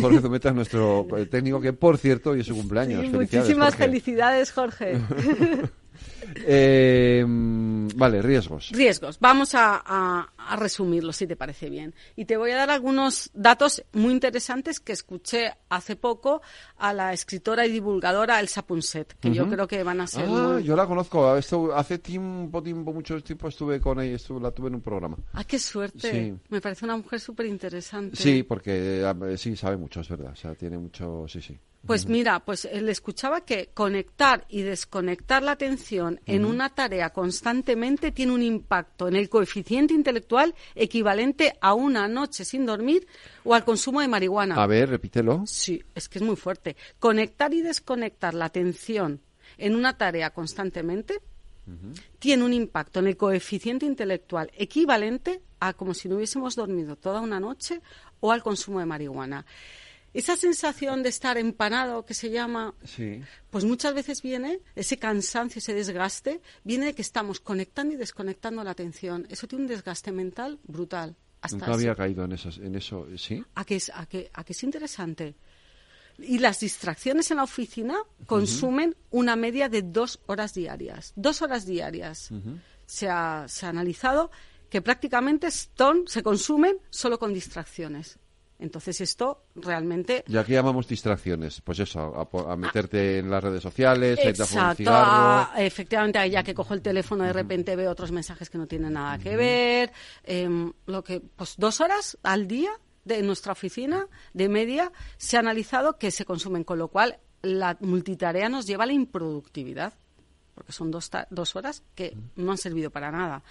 Jorge 0.00 0.20
Zumeta 0.20 0.48
es 0.50 0.54
nuestro 0.54 1.06
técnico 1.30 1.60
que, 1.60 1.72
por 1.72 1.98
cierto, 1.98 2.30
hoy 2.30 2.40
es 2.40 2.46
su 2.46 2.54
cumpleaños. 2.54 3.10
muchísimas 3.12 3.74
felicidades, 3.76 4.52
Jorge. 4.52 4.98
Eh, 6.34 7.24
vale, 7.26 8.22
riesgos. 8.22 8.70
Riesgos. 8.70 9.18
Vamos 9.20 9.54
a, 9.54 9.82
a, 9.86 10.56
resumirlo, 10.56 11.12
si 11.12 11.26
te 11.26 11.36
parece 11.36 11.68
bien. 11.68 11.94
Y 12.14 12.24
te 12.24 12.36
voy 12.36 12.52
a 12.52 12.56
dar 12.56 12.70
algunos 12.70 13.30
datos 13.34 13.82
muy 13.92 14.12
interesantes 14.12 14.80
que 14.80 14.92
escuché 14.92 15.52
hace 15.68 15.96
poco 15.96 16.42
a 16.78 16.92
la 16.92 17.12
escritora 17.12 17.66
y 17.66 17.72
divulgadora 17.72 18.40
Elsa 18.40 18.62
Punset, 18.62 19.14
que 19.18 19.32
yo 19.32 19.48
creo 19.48 19.66
que 19.66 19.82
van 19.82 20.00
a 20.00 20.06
ser. 20.06 20.26
Ah, 20.28 20.60
yo 20.60 20.76
la 20.76 20.86
conozco. 20.86 21.28
hace 21.28 21.98
tiempo, 21.98 22.62
tiempo, 22.62 22.92
mucho 22.92 23.20
tiempo 23.22 23.48
estuve 23.48 23.80
con 23.80 24.00
ella, 24.00 24.16
estuve, 24.16 24.40
la 24.40 24.50
tuve 24.50 24.68
en 24.68 24.76
un 24.76 24.82
programa. 24.82 25.16
Ah, 25.32 25.44
qué 25.44 25.58
suerte. 25.58 26.36
Me 26.48 26.60
parece 26.60 26.84
una 26.84 26.96
mujer 26.96 27.20
súper 27.20 27.46
interesante. 27.46 28.16
Sí, 28.16 28.42
porque 28.42 29.04
sí, 29.36 29.56
sabe 29.56 29.76
mucho, 29.76 30.00
es 30.00 30.08
verdad. 30.08 30.32
O 30.32 30.36
sea, 30.36 30.54
tiene 30.54 30.78
mucho. 30.78 31.26
Sí, 31.28 31.40
sí. 31.40 31.58
Pues 31.86 32.06
mira, 32.06 32.40
pues 32.40 32.64
él 32.64 32.88
escuchaba 32.88 33.42
que 33.42 33.70
conectar 33.72 34.44
y 34.48 34.62
desconectar 34.62 35.42
la 35.42 35.52
atención 35.52 36.20
en 36.26 36.44
una 36.44 36.70
tarea 36.70 37.10
constantemente 37.10 38.12
tiene 38.12 38.32
un 38.32 38.42
impacto 38.42 39.08
en 39.08 39.16
el 39.16 39.28
coeficiente 39.28 39.94
intelectual 39.94 40.54
equivalente 40.74 41.56
a 41.60 41.74
una 41.74 42.08
noche 42.08 42.44
sin 42.44 42.66
dormir 42.66 43.06
o 43.44 43.54
al 43.54 43.64
consumo 43.64 44.00
de 44.00 44.08
marihuana. 44.08 44.56
A 44.56 44.66
ver, 44.66 44.90
repítelo. 44.90 45.44
Sí, 45.46 45.82
es 45.94 46.08
que 46.08 46.18
es 46.18 46.24
muy 46.24 46.36
fuerte. 46.36 46.76
Conectar 46.98 47.54
y 47.54 47.62
desconectar 47.62 48.34
la 48.34 48.46
atención 48.46 49.20
en 49.58 49.74
una 49.74 49.96
tarea 49.96 50.30
constantemente 50.30 51.20
tiene 52.18 52.44
un 52.44 52.52
impacto 52.52 53.00
en 53.00 53.08
el 53.08 53.16
coeficiente 53.16 53.86
intelectual 53.86 54.50
equivalente 54.56 55.42
a 55.58 55.72
como 55.72 55.94
si 55.94 56.08
no 56.08 56.16
hubiésemos 56.16 56.54
dormido 56.54 56.96
toda 56.96 57.20
una 57.20 57.40
noche 57.40 57.80
o 58.20 58.30
al 58.30 58.42
consumo 58.42 58.78
de 58.78 58.86
marihuana. 58.86 59.44
Esa 60.16 60.34
sensación 60.34 61.02
de 61.02 61.10
estar 61.10 61.36
empanado, 61.36 62.06
que 62.06 62.14
se 62.14 62.30
llama, 62.30 62.74
pues 63.50 63.64
muchas 63.66 63.92
veces 63.92 64.22
viene, 64.22 64.60
ese 64.74 64.96
cansancio, 64.96 65.58
ese 65.58 65.74
desgaste, 65.74 66.40
viene 66.64 66.86
de 66.86 66.94
que 66.94 67.02
estamos 67.02 67.38
conectando 67.38 67.92
y 67.92 67.98
desconectando 67.98 68.64
la 68.64 68.70
atención. 68.70 69.26
Eso 69.28 69.46
tiene 69.46 69.64
un 69.64 69.68
desgaste 69.68 70.12
mental 70.12 70.58
brutal. 70.64 71.16
Hasta 71.42 71.58
Nunca 71.58 71.74
había 71.74 71.94
caído 71.94 72.24
en, 72.24 72.32
en 72.32 72.74
eso, 72.76 73.06
¿sí? 73.18 73.44
¿A 73.56 73.66
que, 73.66 73.76
es, 73.76 73.92
a, 73.94 74.06
que, 74.06 74.30
a 74.32 74.42
que 74.42 74.54
es 74.54 74.62
interesante. 74.62 75.34
Y 76.16 76.38
las 76.38 76.60
distracciones 76.60 77.30
en 77.30 77.36
la 77.36 77.44
oficina 77.44 77.98
consumen 78.24 78.96
una 79.10 79.36
media 79.36 79.68
de 79.68 79.82
dos 79.82 80.20
horas 80.24 80.54
diarias. 80.54 81.12
Dos 81.14 81.42
horas 81.42 81.66
diarias. 81.66 82.30
se, 82.86 83.10
ha, 83.10 83.44
se 83.48 83.66
ha 83.66 83.68
analizado 83.68 84.30
que 84.70 84.80
prácticamente 84.80 85.50
son, 85.50 86.08
se 86.08 86.22
consumen 86.22 86.78
solo 86.88 87.18
con 87.18 87.34
distracciones. 87.34 88.18
Entonces 88.58 89.00
esto 89.00 89.44
realmente... 89.54 90.24
¿Y 90.26 90.36
aquí 90.36 90.52
llamamos 90.52 90.88
distracciones? 90.88 91.60
Pues 91.60 91.78
eso, 91.80 92.00
a, 92.16 92.56
meterte 92.56 93.18
en 93.18 93.30
las 93.30 93.42
redes 93.42 93.62
sociales, 93.62 94.18
Exacto, 94.22 94.90
a 94.90 95.52
efectivamente, 95.58 96.30
ya 96.30 96.42
que 96.42 96.54
cojo 96.54 96.74
el 96.74 96.82
teléfono 96.82 97.24
de 97.24 97.32
repente 97.32 97.76
veo 97.76 97.90
otros 97.90 98.12
mensajes 98.12 98.48
que 98.48 98.58
no 98.58 98.66
tienen 98.66 98.94
nada 98.94 99.18
que 99.18 99.36
ver. 99.36 99.92
Em, 100.24 100.72
lo 100.86 101.04
que, 101.04 101.20
pues 101.20 101.54
dos 101.58 101.80
horas 101.80 102.18
al 102.22 102.48
día 102.48 102.70
de 103.04 103.22
nuestra 103.22 103.52
oficina 103.52 104.08
de 104.32 104.48
media 104.48 104.90
se 105.16 105.36
ha 105.36 105.40
analizado 105.40 105.98
que 105.98 106.10
se 106.10 106.24
consumen, 106.24 106.64
con 106.64 106.78
lo 106.78 106.88
cual 106.88 107.18
la 107.42 107.76
multitarea 107.80 108.48
nos 108.48 108.66
lleva 108.66 108.84
a 108.84 108.86
la 108.86 108.92
improductividad, 108.92 109.92
porque 110.54 110.72
son 110.72 110.90
dos, 110.90 111.10
dos 111.30 111.56
horas 111.56 111.82
que 111.94 112.16
no 112.34 112.52
han 112.52 112.58
servido 112.58 112.90
para 112.90 113.12
nada. 113.12 113.42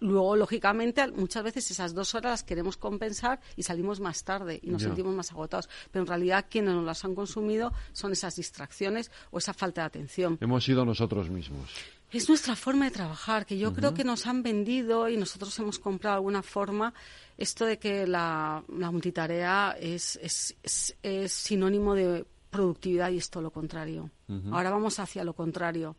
Luego, 0.00 0.36
lógicamente, 0.36 1.06
muchas 1.12 1.42
veces 1.42 1.70
esas 1.70 1.94
dos 1.94 2.14
horas 2.14 2.30
las 2.32 2.44
queremos 2.44 2.76
compensar 2.76 3.40
y 3.56 3.62
salimos 3.62 4.00
más 4.00 4.24
tarde 4.24 4.60
y 4.62 4.70
nos 4.70 4.82
sentimos 4.82 5.14
más 5.14 5.30
agotados. 5.32 5.68
Pero 5.90 6.02
en 6.02 6.08
realidad 6.08 6.46
quienes 6.48 6.74
nos 6.74 6.84
las 6.84 7.04
han 7.04 7.14
consumido 7.14 7.72
son 7.92 8.12
esas 8.12 8.36
distracciones 8.36 9.10
o 9.30 9.38
esa 9.38 9.54
falta 9.54 9.82
de 9.82 9.86
atención. 9.86 10.38
Hemos 10.40 10.64
sido 10.64 10.84
nosotros 10.84 11.30
mismos. 11.30 11.70
Es 12.10 12.28
nuestra 12.28 12.56
forma 12.56 12.86
de 12.86 12.90
trabajar, 12.90 13.44
que 13.44 13.58
yo 13.58 13.74
creo 13.74 13.92
que 13.92 14.02
nos 14.02 14.26
han 14.26 14.42
vendido 14.42 15.10
y 15.10 15.18
nosotros 15.18 15.58
hemos 15.58 15.78
comprado 15.78 16.16
alguna 16.16 16.42
forma 16.42 16.94
esto 17.36 17.66
de 17.66 17.78
que 17.78 18.06
la, 18.06 18.64
multitarea 18.66 19.76
es, 19.78 20.18
es, 20.22 21.32
sinónimo 21.32 21.94
de 21.94 22.24
productividad 22.48 23.10
y 23.10 23.18
es 23.18 23.28
todo 23.28 23.42
lo 23.42 23.50
contrario. 23.50 24.10
Ahora 24.50 24.70
vamos 24.70 24.98
hacia 24.98 25.22
lo 25.22 25.34
contrario. 25.34 25.96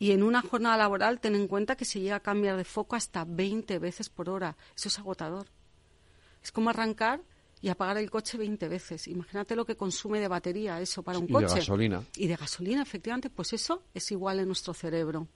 Y 0.00 0.12
en 0.12 0.22
una 0.22 0.40
jornada 0.40 0.78
laboral 0.78 1.20
ten 1.20 1.34
en 1.34 1.46
cuenta 1.46 1.76
que 1.76 1.84
se 1.84 2.00
llega 2.00 2.16
a 2.16 2.20
cambiar 2.20 2.56
de 2.56 2.64
foco 2.64 2.96
hasta 2.96 3.26
20 3.26 3.78
veces 3.78 4.08
por 4.08 4.30
hora. 4.30 4.56
Eso 4.74 4.88
es 4.88 4.98
agotador. 4.98 5.46
Es 6.42 6.50
como 6.50 6.70
arrancar 6.70 7.20
y 7.60 7.68
apagar 7.68 7.98
el 7.98 8.10
coche 8.10 8.38
20 8.38 8.66
veces. 8.68 9.06
Imagínate 9.08 9.54
lo 9.54 9.66
que 9.66 9.76
consume 9.76 10.18
de 10.18 10.28
batería 10.28 10.80
eso 10.80 11.02
para 11.02 11.18
un 11.18 11.26
coche. 11.26 11.44
Y 11.44 11.48
de 11.48 11.54
gasolina. 11.56 12.04
Y 12.16 12.26
de 12.28 12.36
gasolina, 12.36 12.82
efectivamente, 12.82 13.28
pues 13.28 13.52
eso 13.52 13.82
es 13.92 14.10
igual 14.10 14.40
en 14.40 14.46
nuestro 14.46 14.72
cerebro. 14.72 15.28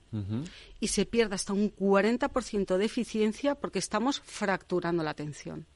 Y 0.79 0.87
se 0.87 1.05
pierde 1.05 1.35
hasta 1.35 1.53
un 1.53 1.71
40% 1.75 2.77
de 2.77 2.85
eficiencia 2.85 3.53
porque 3.53 3.77
estamos 3.77 4.19
fracturando 4.19 5.03
la 5.03 5.11
atención. 5.11 5.67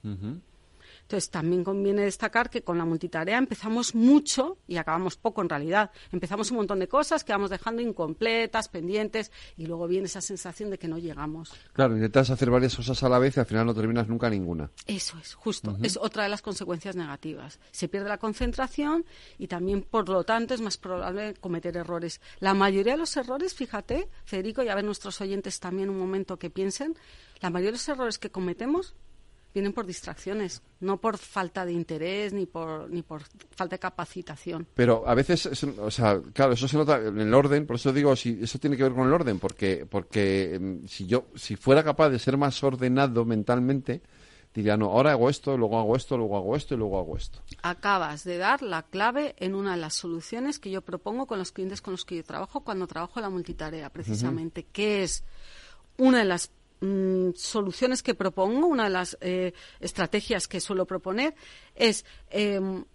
Entonces, 1.10 1.32
también 1.32 1.64
conviene 1.64 2.04
destacar 2.04 2.52
que 2.52 2.62
con 2.62 2.78
la 2.78 2.86
multitarea 2.86 3.40
empezamos 3.40 3.96
mucho 3.96 4.60
y 4.68 4.78
acabamos 4.78 5.18
poco 5.18 5.42
en 5.42 5.50
realidad. 5.50 5.90
Empezamos 6.12 6.52
un 6.52 6.58
montón 6.58 6.78
de 6.78 6.88
cosas 6.88 7.24
que 7.24 7.32
vamos 7.32 7.50
dejando 7.50 7.82
incompletas, 7.82 8.70
pendientes, 8.70 9.32
y 9.58 9.66
luego 9.66 9.88
viene 9.88 10.06
esa 10.06 10.22
sensación 10.22 10.70
de 10.70 10.78
que 10.78 10.88
no 10.88 11.00
llegamos. 11.00 11.52
Claro, 11.74 11.96
intentas 11.96 12.30
hacer 12.30 12.52
varias 12.52 12.76
cosas 12.76 13.02
a 13.02 13.10
la 13.10 13.18
vez 13.18 13.36
y 13.36 13.40
al 13.40 13.48
final 13.48 13.66
no 13.66 13.74
terminas 13.74 14.08
nunca 14.08 14.30
ninguna. 14.30 14.70
Eso 14.86 15.18
es, 15.18 15.34
justo. 15.34 15.76
Es 15.82 15.98
otra 15.98 16.22
de 16.22 16.30
las 16.30 16.44
consecuencias 16.44 16.96
negativas. 16.96 17.60
Se 17.72 17.88
pierde 17.88 18.08
la 18.08 18.20
concentración 18.20 19.04
y 19.40 19.48
también, 19.48 19.82
por 19.82 20.08
lo 20.10 20.24
tanto, 20.26 20.54
es 20.54 20.62
más 20.62 20.78
probable 20.78 21.34
cometer 21.42 21.76
errores. 21.76 22.22
La 22.40 22.54
mayoría 22.54 22.94
de 22.94 23.00
los 23.00 23.18
errores, 23.18 23.56
fíjate, 23.56 24.10
Federico, 24.26 24.62
y 24.62 24.68
a 24.68 24.76
ver 24.76 24.86
nuestros 24.86 25.20
oyentes 25.22 25.60
también 25.60 25.90
un 25.90 25.98
momento 25.98 26.38
que 26.38 26.52
piensen, 26.52 26.96
la 27.42 27.50
mayoría 27.50 27.72
de 27.72 27.78
los 27.78 27.90
errores 27.90 28.20
que 28.20 28.30
cometemos 28.30 28.94
vienen 29.54 29.74
por 29.74 29.86
distracciones, 29.86 30.62
no 30.80 30.98
por 30.98 31.18
falta 31.18 31.66
de 31.66 31.74
interés 31.74 32.34
ni 32.34 32.46
por, 32.46 32.90
ni 32.90 33.02
por 33.02 33.24
falta 33.52 33.76
de 33.76 33.80
capacitación. 33.80 34.68
Pero 34.76 35.04
a 35.08 35.16
veces, 35.16 35.64
o 35.64 35.92
sea, 35.92 36.22
claro, 36.34 36.54
eso 36.54 36.68
se 36.68 36.78
nota 36.78 36.98
en 36.98 37.20
el 37.20 37.34
orden, 37.34 37.66
por 37.66 37.78
eso 37.78 37.92
digo, 37.92 38.16
si 38.16 38.40
eso 38.42 38.60
tiene 38.60 38.78
que 38.78 38.84
ver 38.84 38.94
con 38.94 39.08
el 39.08 39.14
orden, 39.14 39.40
porque, 39.40 39.86
porque 39.90 40.56
em, 40.56 40.88
si 40.88 41.08
yo, 41.08 41.28
si 41.36 41.56
fuera 41.56 41.84
capaz 41.84 42.10
de 42.10 42.20
ser 42.20 42.38
más 42.38 42.64
ordenado 42.64 43.26
mentalmente, 43.26 44.02
diría, 44.54 44.78
no, 44.78 44.88
ahora 44.88 45.12
hago 45.12 45.30
esto, 45.30 45.58
luego 45.58 45.80
hago 45.80 45.96
esto, 45.96 46.18
luego 46.18 46.38
hago 46.38 46.56
esto 46.56 46.76
y 46.76 46.78
luego 46.78 47.00
hago 47.00 47.18
esto. 47.18 47.40
Acabas 47.62 48.24
de 48.24 48.38
dar 48.38 48.62
la 48.62 48.84
clave 48.84 49.36
en 49.38 49.56
una 49.56 49.72
de 49.72 49.78
las 49.78 49.96
soluciones 49.96 50.60
que 50.60 50.72
yo 50.72 50.82
propongo 50.82 51.28
con 51.28 51.40
los 51.40 51.52
clientes 51.52 51.82
con 51.82 51.94
los 51.94 52.06
que 52.06 52.18
yo 52.18 52.24
trabajo 52.24 52.62
cuando 52.62 52.88
trabajo 52.88 53.20
la 53.20 53.30
multitarea, 53.30 53.90
precisamente, 53.90 54.64
que 54.64 55.04
es 55.04 55.24
una 55.98 56.20
de 56.20 56.26
las 56.26 56.52
Mm, 56.82 57.32
soluciones 57.36 58.02
que 58.02 58.16
propongo, 58.16 58.68
una 58.68 58.86
de 58.86 58.90
las 58.90 59.18
eh, 59.22 59.54
estrategias 59.80 60.48
que 60.48 60.62
suelo 60.62 60.86
proponer 60.86 61.36
es 61.76 62.06
em, 62.30 62.86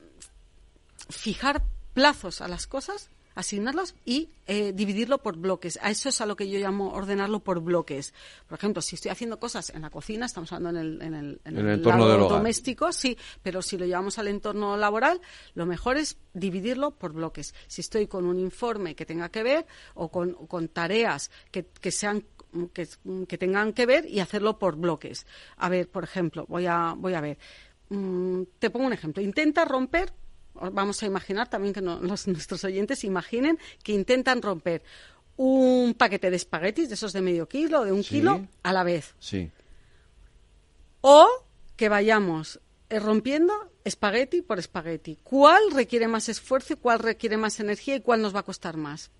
fijar 1.11 1.62
plazos 1.93 2.41
a 2.41 2.49
las 2.49 2.66
cosas 2.66 3.11
asignarlos 3.35 3.95
y 4.05 4.30
eh, 4.47 4.72
dividirlo 4.72 5.18
por 5.18 5.37
bloques. 5.37 5.78
A 5.82 5.91
eso 5.91 6.09
es 6.09 6.20
a 6.20 6.26
lo 6.26 6.37
que 6.37 6.49
yo 6.49 6.59
llamo 6.59 6.93
ordenarlo 6.93 7.41
por 7.41 7.61
bloques. 7.61 8.14
Por 8.49 8.59
ejemplo, 8.59 8.80
si 8.80 8.95
estoy 8.95 9.11
haciendo 9.11 9.39
cosas 9.39 9.70
en 9.70 9.82
la 9.82 9.91
cocina, 9.91 10.26
estamos 10.26 10.53
hablando 10.53 10.80
en 10.80 10.87
el, 10.87 11.03
en 11.03 11.14
el, 11.14 11.41
en 11.45 11.59
el, 11.59 11.68
entorno 11.68 12.07
doméstico, 12.07 12.93
sí, 12.93 13.18
pero 13.43 13.62
si 13.62 13.76
lo 13.76 13.87
llevamos 13.87 14.18
al 14.18 14.28
entorno 14.28 14.76
laboral, 14.76 15.20
lo 15.55 15.66
mejor 15.66 15.97
es 15.97 16.16
dividirlo 16.32 16.93
por 16.93 17.12
bloques. 17.12 17.55
Si 17.66 17.80
estoy 17.80 18.07
con 18.07 18.24
un 18.24 18.39
informe 18.39 18.95
que 18.95 19.07
tenga 19.07 19.28
que 19.28 19.43
ver 19.43 19.66
o 19.95 20.11
con, 20.11 20.35
con 20.47 20.68
tareas 20.68 21.30
que, 21.51 21.66
que 21.66 21.91
sean 21.91 22.24
que, 22.72 23.38
tengan 23.38 23.72
que 23.72 23.86
ver 23.86 24.07
y 24.07 24.20
hacerlo 24.20 24.59
por 24.59 24.76
bloques. 24.76 25.26
A 25.57 25.68
ver, 25.68 25.88
por 25.88 26.05
ejemplo, 26.05 26.46
voy 26.48 26.66
a, 26.66 26.94
voy 26.96 27.14
a 27.14 27.20
ver. 27.20 27.38
Mm, 27.90 28.42
te 28.59 28.70
pongo 28.70 28.86
un 28.86 28.92
ejemplo. 28.92 29.22
Intenta 29.22 29.64
romper, 29.64 30.12
vamos 30.55 31.02
a 31.02 31.07
imaginar 31.07 31.48
también 31.48 31.74
que 31.74 31.80
nuestros 31.82 32.64
oyentes 32.64 33.05
imaginen 33.05 33.59
que 33.82 33.92
intentan 33.92 34.42
romper 34.42 34.82
un 35.36 35.94
paquete 35.94 36.30
de 36.30 36.36
espaguetis, 36.36 36.88
de 36.88 36.94
esos 36.94 37.12
de 37.12 37.20
medio 37.20 37.48
kilo, 37.48 37.84
de 37.84 37.92
un 37.92 38.02
kilo, 38.02 38.46
a 38.62 38.72
la 38.72 38.84
vez. 38.84 39.14
Sí. 39.18 39.50
O 41.00 41.26
que 41.76 41.88
vayamos 41.88 42.61
eh, 42.88 43.00
rompiendo 43.00 43.52
espagueti 43.84 44.42
por 44.42 44.59
espagueti. 44.59 45.18
¿Cuál 45.22 45.72
requiere 45.72 46.09
más 46.09 46.28
esfuerzo 46.28 46.74
y 46.74 46.76
cuál 46.76 47.00
requiere 47.00 47.36
más 47.36 47.59
energía 47.61 47.96
y 47.96 48.00
cuál 48.00 48.22
nos 48.22 48.34
va 48.34 48.40
a 48.40 48.44
costar 48.44 48.76
más? 48.76 49.11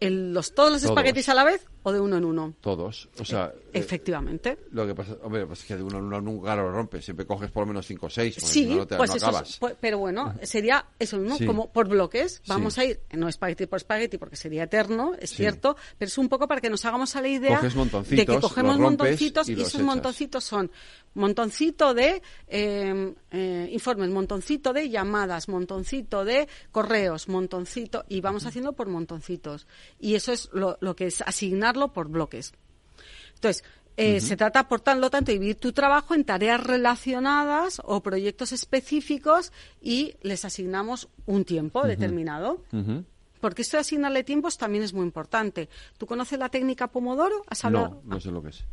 Los, 0.00 0.54
todos 0.54 0.72
los 0.72 0.84
espaguetis 0.84 1.28
a 1.28 1.34
la 1.34 1.44
vez 1.44 1.66
o 1.82 1.92
de 1.92 2.00
uno 2.00 2.16
en 2.16 2.24
uno? 2.24 2.54
Todos. 2.60 3.08
O 3.18 3.24
sea, 3.24 3.52
e, 3.72 3.78
efectivamente. 3.78 4.58
lo 4.72 4.86
que 4.86 4.94
pasa, 4.94 5.16
hombre, 5.22 5.46
pues 5.46 5.60
es 5.60 5.64
que 5.66 5.76
de 5.76 5.82
uno 5.82 5.98
en 5.98 6.04
uno 6.04 6.20
nunca 6.20 6.54
lo 6.56 6.70
rompes. 6.70 7.04
Siempre 7.04 7.24
coges 7.24 7.50
por 7.50 7.62
lo 7.62 7.68
menos 7.68 7.86
cinco 7.86 8.06
o 8.06 8.10
seis. 8.10 8.34
Sí, 8.38 8.66
no 8.66 8.86
pues 8.86 9.14
eso 9.14 9.30
pues, 9.60 9.76
pero 9.80 9.98
bueno, 9.98 10.34
sería 10.42 10.84
eso 10.98 11.16
mismo, 11.16 11.38
como 11.46 11.72
por 11.72 11.88
bloques. 11.88 12.42
Vamos 12.46 12.76
a 12.78 12.84
ir, 12.84 13.00
no 13.12 13.28
espagueti 13.28 13.66
por 13.66 13.78
espagueti 13.78 14.18
porque 14.18 14.36
sería 14.36 14.64
eterno, 14.64 15.12
es 15.18 15.30
cierto, 15.30 15.76
pero 15.96 16.08
es 16.08 16.18
un 16.18 16.28
poco 16.28 16.46
para 16.46 16.60
que 16.60 16.68
nos 16.68 16.84
hagamos 16.84 17.16
a 17.16 17.22
la 17.22 17.28
idea 17.28 17.60
de 17.60 18.26
que 18.26 18.40
cogemos 18.40 18.78
montoncitos 18.78 19.48
y, 19.48 19.60
esos 19.60 19.80
montoncitos 19.80 20.44
son 20.44 20.70
montoncito 21.14 21.94
de 21.94 22.22
eh, 22.46 23.14
eh, 23.30 23.68
informes, 23.72 24.10
montoncito 24.10 24.72
de 24.72 24.90
llamadas, 24.90 25.48
montoncito 25.48 26.24
de 26.24 26.48
correos, 26.70 27.28
montoncito, 27.28 28.04
y 28.08 28.20
vamos 28.20 28.46
haciendo 28.46 28.74
por 28.74 28.88
montoncitos. 28.88 29.66
Y 29.98 30.14
eso 30.14 30.32
es 30.32 30.48
lo, 30.52 30.78
lo 30.80 30.96
que 30.96 31.06
es 31.06 31.20
asignarlo 31.22 31.92
por 31.92 32.08
bloques. 32.08 32.52
Entonces, 33.34 33.64
eh, 33.96 34.20
Se 34.20 34.36
trata, 34.36 34.68
por 34.68 34.80
tanto, 34.80 35.08
de 35.08 35.32
dividir 35.32 35.56
tu 35.56 35.72
trabajo 35.72 36.14
en 36.14 36.24
tareas 36.24 36.62
relacionadas 36.62 37.80
o 37.82 38.02
proyectos 38.02 38.52
específicos 38.52 39.52
y 39.80 40.16
les 40.20 40.44
asignamos 40.44 41.08
un 41.24 41.44
tiempo 41.44 41.86
determinado. 41.86 42.62
Porque 43.40 43.62
esto 43.62 43.76
de 43.78 43.82
asignarle 43.82 44.22
tiempos 44.22 44.58
también 44.58 44.84
es 44.84 44.92
muy 44.92 45.04
importante. 45.04 45.68
¿Tú 45.96 46.06
conoces 46.06 46.38
la 46.38 46.48
técnica 46.50 46.88
Pomodoro? 46.88 47.44
No, 48.04 48.16
no 48.16 48.20
sé 48.20 48.30
lo 48.30 48.42
que 48.42 48.48
es. 48.50 48.64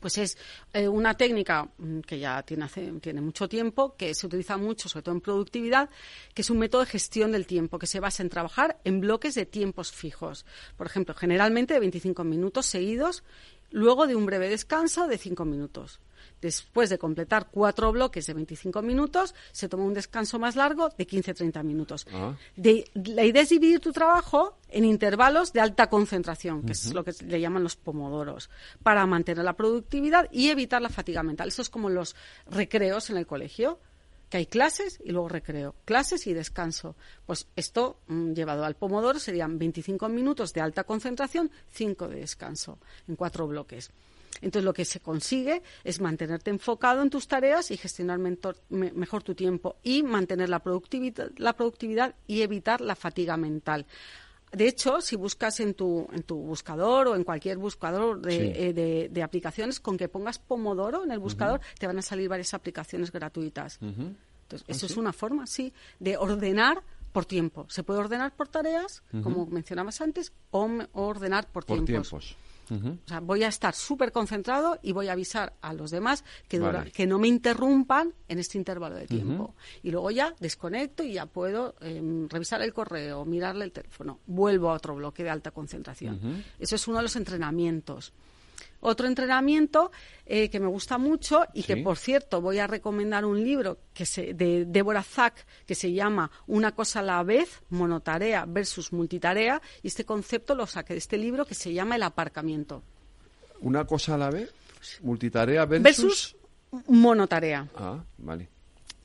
Pues 0.00 0.18
es 0.18 0.38
eh, 0.72 0.88
una 0.88 1.14
técnica 1.14 1.68
mm, 1.78 2.00
que 2.00 2.18
ya 2.18 2.42
tiene, 2.42 2.66
tiene 3.00 3.20
mucho 3.20 3.48
tiempo, 3.48 3.96
que 3.96 4.14
se 4.14 4.26
utiliza 4.26 4.56
mucho, 4.56 4.88
sobre 4.88 5.02
todo 5.02 5.14
en 5.14 5.20
productividad, 5.20 5.90
que 6.34 6.42
es 6.42 6.50
un 6.50 6.58
método 6.58 6.82
de 6.82 6.90
gestión 6.90 7.32
del 7.32 7.46
tiempo, 7.46 7.78
que 7.78 7.86
se 7.86 8.00
basa 8.00 8.22
en 8.22 8.28
trabajar 8.28 8.80
en 8.84 9.00
bloques 9.00 9.34
de 9.34 9.46
tiempos 9.46 9.92
fijos. 9.92 10.44
Por 10.76 10.86
ejemplo, 10.86 11.14
generalmente 11.14 11.74
de 11.74 11.80
25 11.80 12.24
minutos 12.24 12.66
seguidos, 12.66 13.24
luego 13.70 14.06
de 14.06 14.16
un 14.16 14.26
breve 14.26 14.48
descanso 14.48 15.06
de 15.06 15.18
5 15.18 15.44
minutos. 15.44 16.00
Después 16.44 16.90
de 16.90 16.98
completar 16.98 17.48
cuatro 17.50 17.90
bloques 17.90 18.26
de 18.26 18.34
25 18.34 18.82
minutos, 18.82 19.34
se 19.50 19.66
toma 19.66 19.84
un 19.84 19.94
descanso 19.94 20.38
más 20.38 20.56
largo 20.56 20.90
de 20.90 21.06
15-30 21.06 21.64
minutos. 21.64 22.06
Ah. 22.12 22.36
la 22.56 23.24
idea 23.24 23.40
es 23.40 23.48
dividir 23.48 23.80
tu 23.80 23.92
trabajo 23.92 24.58
en 24.68 24.84
intervalos 24.84 25.54
de 25.54 25.62
alta 25.62 25.88
concentración, 25.88 26.60
que 26.60 26.72
es 26.72 26.92
lo 26.92 27.02
que 27.02 27.12
le 27.24 27.40
llaman 27.40 27.62
los 27.62 27.76
pomodoros, 27.76 28.50
para 28.82 29.06
mantener 29.06 29.42
la 29.42 29.54
productividad 29.54 30.28
y 30.30 30.50
evitar 30.50 30.82
la 30.82 30.90
fatiga 30.90 31.22
mental. 31.22 31.48
Eso 31.48 31.62
es 31.62 31.70
como 31.70 31.88
los 31.88 32.14
recreos 32.50 33.08
en 33.08 33.16
el 33.16 33.26
colegio 33.26 33.78
que 34.28 34.36
hay 34.36 34.46
clases 34.46 35.00
y 35.02 35.12
luego 35.12 35.30
recreo, 35.30 35.74
clases 35.86 36.26
y 36.26 36.34
descanso. 36.34 36.94
Pues 37.24 37.46
esto 37.56 38.00
mm, 38.08 38.32
llevado 38.34 38.66
al 38.66 38.74
pomodoro 38.74 39.18
serían 39.18 39.58
25 39.58 40.10
minutos 40.10 40.52
de 40.52 40.60
alta 40.60 40.84
concentración, 40.84 41.50
5 41.70 42.08
de 42.08 42.16
descanso 42.16 42.78
en 43.08 43.16
cuatro 43.16 43.46
bloques. 43.46 43.90
Entonces, 44.44 44.64
lo 44.64 44.74
que 44.74 44.84
se 44.84 45.00
consigue 45.00 45.62
es 45.84 46.00
mantenerte 46.00 46.50
enfocado 46.50 47.00
en 47.00 47.08
tus 47.08 47.26
tareas 47.26 47.70
y 47.70 47.78
gestionar 47.78 48.18
mejor 48.18 49.22
tu 49.22 49.34
tiempo 49.34 49.76
y 49.82 50.02
mantener 50.02 50.50
la 50.50 50.58
productividad, 50.58 51.30
la 51.38 51.54
productividad 51.54 52.14
y 52.26 52.42
evitar 52.42 52.82
la 52.82 52.94
fatiga 52.94 53.38
mental. 53.38 53.86
De 54.52 54.68
hecho, 54.68 55.00
si 55.00 55.16
buscas 55.16 55.58
en 55.60 55.72
tu, 55.72 56.06
en 56.12 56.22
tu 56.22 56.36
buscador 56.36 57.08
o 57.08 57.16
en 57.16 57.24
cualquier 57.24 57.56
buscador 57.56 58.20
de, 58.20 58.68
eh, 58.68 59.08
de, 59.10 59.22
aplicaciones, 59.22 59.80
con 59.80 59.96
que 59.96 60.08
pongas 60.08 60.38
Pomodoro 60.38 61.04
en 61.04 61.10
el 61.10 61.18
buscador, 61.18 61.60
te 61.78 61.86
van 61.86 61.98
a 61.98 62.02
salir 62.02 62.28
varias 62.28 62.52
aplicaciones 62.52 63.10
gratuitas. 63.10 63.78
Entonces, 63.80 64.68
¿Ah, 64.68 64.72
eso 64.72 64.86
es 64.86 64.96
una 64.98 65.14
forma, 65.14 65.46
sí, 65.46 65.72
de 65.98 66.18
ordenar 66.18 66.82
por 67.12 67.24
tiempo. 67.24 67.66
Se 67.70 67.82
puede 67.82 68.00
ordenar 68.00 68.36
por 68.36 68.48
tareas, 68.48 69.02
como 69.22 69.46
mencionabas 69.46 70.02
antes, 70.02 70.32
o, 70.50 70.68
ordenar 70.92 71.50
por, 71.50 71.64
por 71.64 71.82
tiempos. 71.84 72.36
O 72.70 73.08
sea, 73.08 73.20
voy 73.20 73.42
a 73.42 73.48
estar 73.48 73.74
súper 73.74 74.12
concentrado 74.12 74.78
y 74.82 74.92
voy 74.92 75.08
a 75.08 75.12
avisar 75.12 75.54
a 75.60 75.72
los 75.72 75.90
demás 75.90 76.24
que, 76.48 76.60
que 76.92 77.06
no 77.06 77.18
me 77.18 77.28
interrumpan 77.28 78.12
en 78.28 78.38
este 78.38 78.58
intervalo 78.58 78.96
de 78.96 79.06
tiempo. 79.06 79.54
Y 79.82 79.90
luego 79.90 80.10
ya 80.10 80.34
desconecto 80.40 81.02
y 81.02 81.14
ya 81.14 81.26
puedo 81.26 81.74
em, 81.80 82.28
revisar 82.28 82.62
el 82.62 82.72
correo, 82.72 83.24
mirarle 83.24 83.64
el 83.64 83.72
teléfono. 83.72 84.20
Vuelvo 84.26 84.70
a 84.70 84.74
otro 84.74 84.94
bloque 84.94 85.22
de 85.22 85.30
alta 85.30 85.50
concentración. 85.50 86.44
Eso 86.58 86.76
es 86.76 86.88
uno 86.88 86.98
de 86.98 87.04
los 87.04 87.16
entrenamientos. 87.16 88.12
Otro 88.86 89.06
entrenamiento 89.06 89.90
eh, 90.26 90.50
que 90.50 90.60
me 90.60 90.66
gusta 90.66 90.98
mucho 90.98 91.44
y 91.54 91.62
que, 91.62 91.78
por 91.78 91.96
cierto, 91.96 92.42
voy 92.42 92.58
a 92.58 92.66
recomendar 92.66 93.24
un 93.24 93.42
libro 93.42 93.78
que 93.94 94.04
se, 94.04 94.34
de 94.34 94.66
Deborah 94.66 95.02
Zack 95.02 95.46
que 95.66 95.74
se 95.74 95.90
llama 95.92 96.30
Una 96.46 96.74
cosa 96.74 97.00
a 97.00 97.02
la 97.02 97.22
vez, 97.22 97.62
monotarea 97.70 98.44
versus 98.46 98.92
multitarea. 98.92 99.62
Y 99.82 99.88
este 99.88 100.04
concepto 100.04 100.54
lo 100.54 100.66
saqué 100.66 100.92
de 100.92 100.98
este 100.98 101.16
libro 101.16 101.46
que 101.46 101.54
se 101.54 101.72
llama 101.72 101.96
El 101.96 102.02
aparcamiento. 102.02 102.82
¿Una 103.62 103.86
cosa 103.86 104.16
a 104.16 104.18
la 104.18 104.30
vez? 104.30 104.52
¿Multitarea 105.00 105.64
versus 105.64 106.36
monotarea. 106.88 107.68
Ah, 107.76 108.04
vale. 108.18 108.48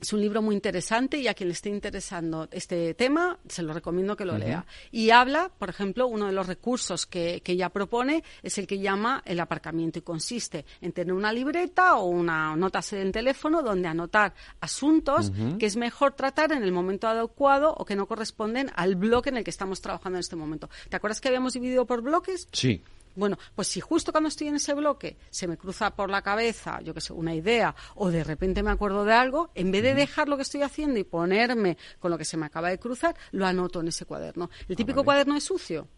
Es 0.00 0.12
un 0.12 0.20
libro 0.20 0.42
muy 0.42 0.54
interesante 0.54 1.18
y 1.18 1.28
a 1.28 1.34
quien 1.34 1.48
le 1.48 1.52
esté 1.52 1.68
interesando 1.68 2.48
este 2.50 2.94
tema, 2.94 3.38
se 3.48 3.62
lo 3.62 3.72
recomiendo 3.72 4.16
que 4.16 4.24
lo 4.24 4.36
lea. 4.36 4.64
Y 4.90 5.10
habla, 5.10 5.50
por 5.58 5.70
ejemplo, 5.70 6.06
uno 6.06 6.26
de 6.26 6.32
los 6.32 6.46
recursos 6.46 7.06
que, 7.06 7.40
que, 7.44 7.52
ella 7.52 7.68
propone 7.68 8.24
es 8.42 8.58
el 8.58 8.66
que 8.66 8.78
llama 8.78 9.22
el 9.26 9.40
aparcamiento 9.40 9.98
y 9.98 10.02
consiste 10.02 10.64
en 10.80 10.92
tener 10.92 11.12
una 11.12 11.32
libreta 11.32 11.96
o 11.96 12.06
una 12.06 12.56
nota 12.56 12.80
en 12.92 13.12
teléfono 13.12 13.62
donde 13.62 13.88
anotar 13.88 14.34
asuntos 14.60 15.32
que 15.58 15.66
es 15.66 15.76
mejor 15.76 16.12
tratar 16.14 16.52
en 16.52 16.62
el 16.62 16.72
momento 16.72 17.08
adecuado 17.08 17.74
o 17.76 17.84
que 17.84 17.96
no 17.96 18.06
corresponden 18.06 18.70
al 18.74 18.96
bloque 18.96 19.28
en 19.28 19.36
el 19.36 19.44
que 19.44 19.50
estamos 19.50 19.80
trabajando 19.80 20.16
en 20.16 20.20
este 20.20 20.36
momento. 20.36 20.68
¿Te 20.88 20.96
acuerdas 20.96 21.20
que 21.20 21.28
habíamos 21.28 21.52
dividido 21.52 21.86
por 21.86 22.02
bloques? 22.02 22.48
Sí. 22.52 22.82
Bueno, 23.16 23.38
pues 23.54 23.68
si 23.68 23.80
justo 23.80 24.12
cuando 24.12 24.28
estoy 24.28 24.48
en 24.48 24.56
ese 24.56 24.74
bloque 24.74 25.16
se 25.30 25.48
me 25.48 25.56
cruza 25.56 25.90
por 25.94 26.10
la 26.10 26.22
cabeza, 26.22 26.80
yo 26.82 26.94
que 26.94 27.00
sé, 27.00 27.12
una 27.12 27.34
idea, 27.34 27.74
o 27.96 28.10
de 28.10 28.22
repente 28.24 28.62
me 28.62 28.70
acuerdo 28.70 29.04
de 29.04 29.12
algo, 29.12 29.50
en 29.54 29.70
vez 29.72 29.82
de 29.82 29.94
dejar 29.94 30.28
lo 30.28 30.36
que 30.36 30.42
estoy 30.42 30.62
haciendo 30.62 30.98
y 30.98 31.04
ponerme 31.04 31.76
con 31.98 32.10
lo 32.10 32.18
que 32.18 32.24
se 32.24 32.36
me 32.36 32.46
acaba 32.46 32.70
de 32.70 32.78
cruzar, 32.78 33.16
lo 33.32 33.46
anoto 33.46 33.80
en 33.80 33.88
ese 33.88 34.06
cuaderno. 34.06 34.50
El 34.68 34.74
ah, 34.74 34.76
típico 34.76 35.04
cuaderno 35.04 35.36
es 35.36 35.44
sucio, 35.44 35.88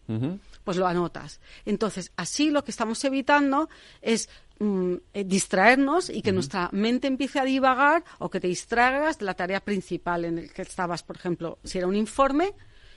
pues 0.63 0.77
lo 0.77 0.87
anotas. 0.87 1.39
Entonces, 1.65 2.11
así 2.15 2.49
lo 2.49 2.63
que 2.63 2.71
estamos 2.71 3.03
evitando 3.03 3.69
es 4.01 4.29
mm, 4.59 4.95
eh, 5.13 5.23
distraernos 5.23 6.09
y 6.09 6.21
que 6.21 6.31
nuestra 6.31 6.69
mente 6.71 7.07
empiece 7.07 7.39
a 7.39 7.43
divagar 7.43 8.03
o 8.19 8.29
que 8.29 8.39
te 8.39 8.47
distraigas 8.47 9.19
de 9.19 9.25
la 9.25 9.35
tarea 9.35 9.59
principal 9.59 10.25
en 10.25 10.39
el 10.39 10.51
que 10.51 10.63
estabas, 10.63 11.03
por 11.03 11.17
ejemplo, 11.17 11.59
si 11.63 11.77
era 11.77 11.87
un 11.87 11.95
informe, 11.95 12.53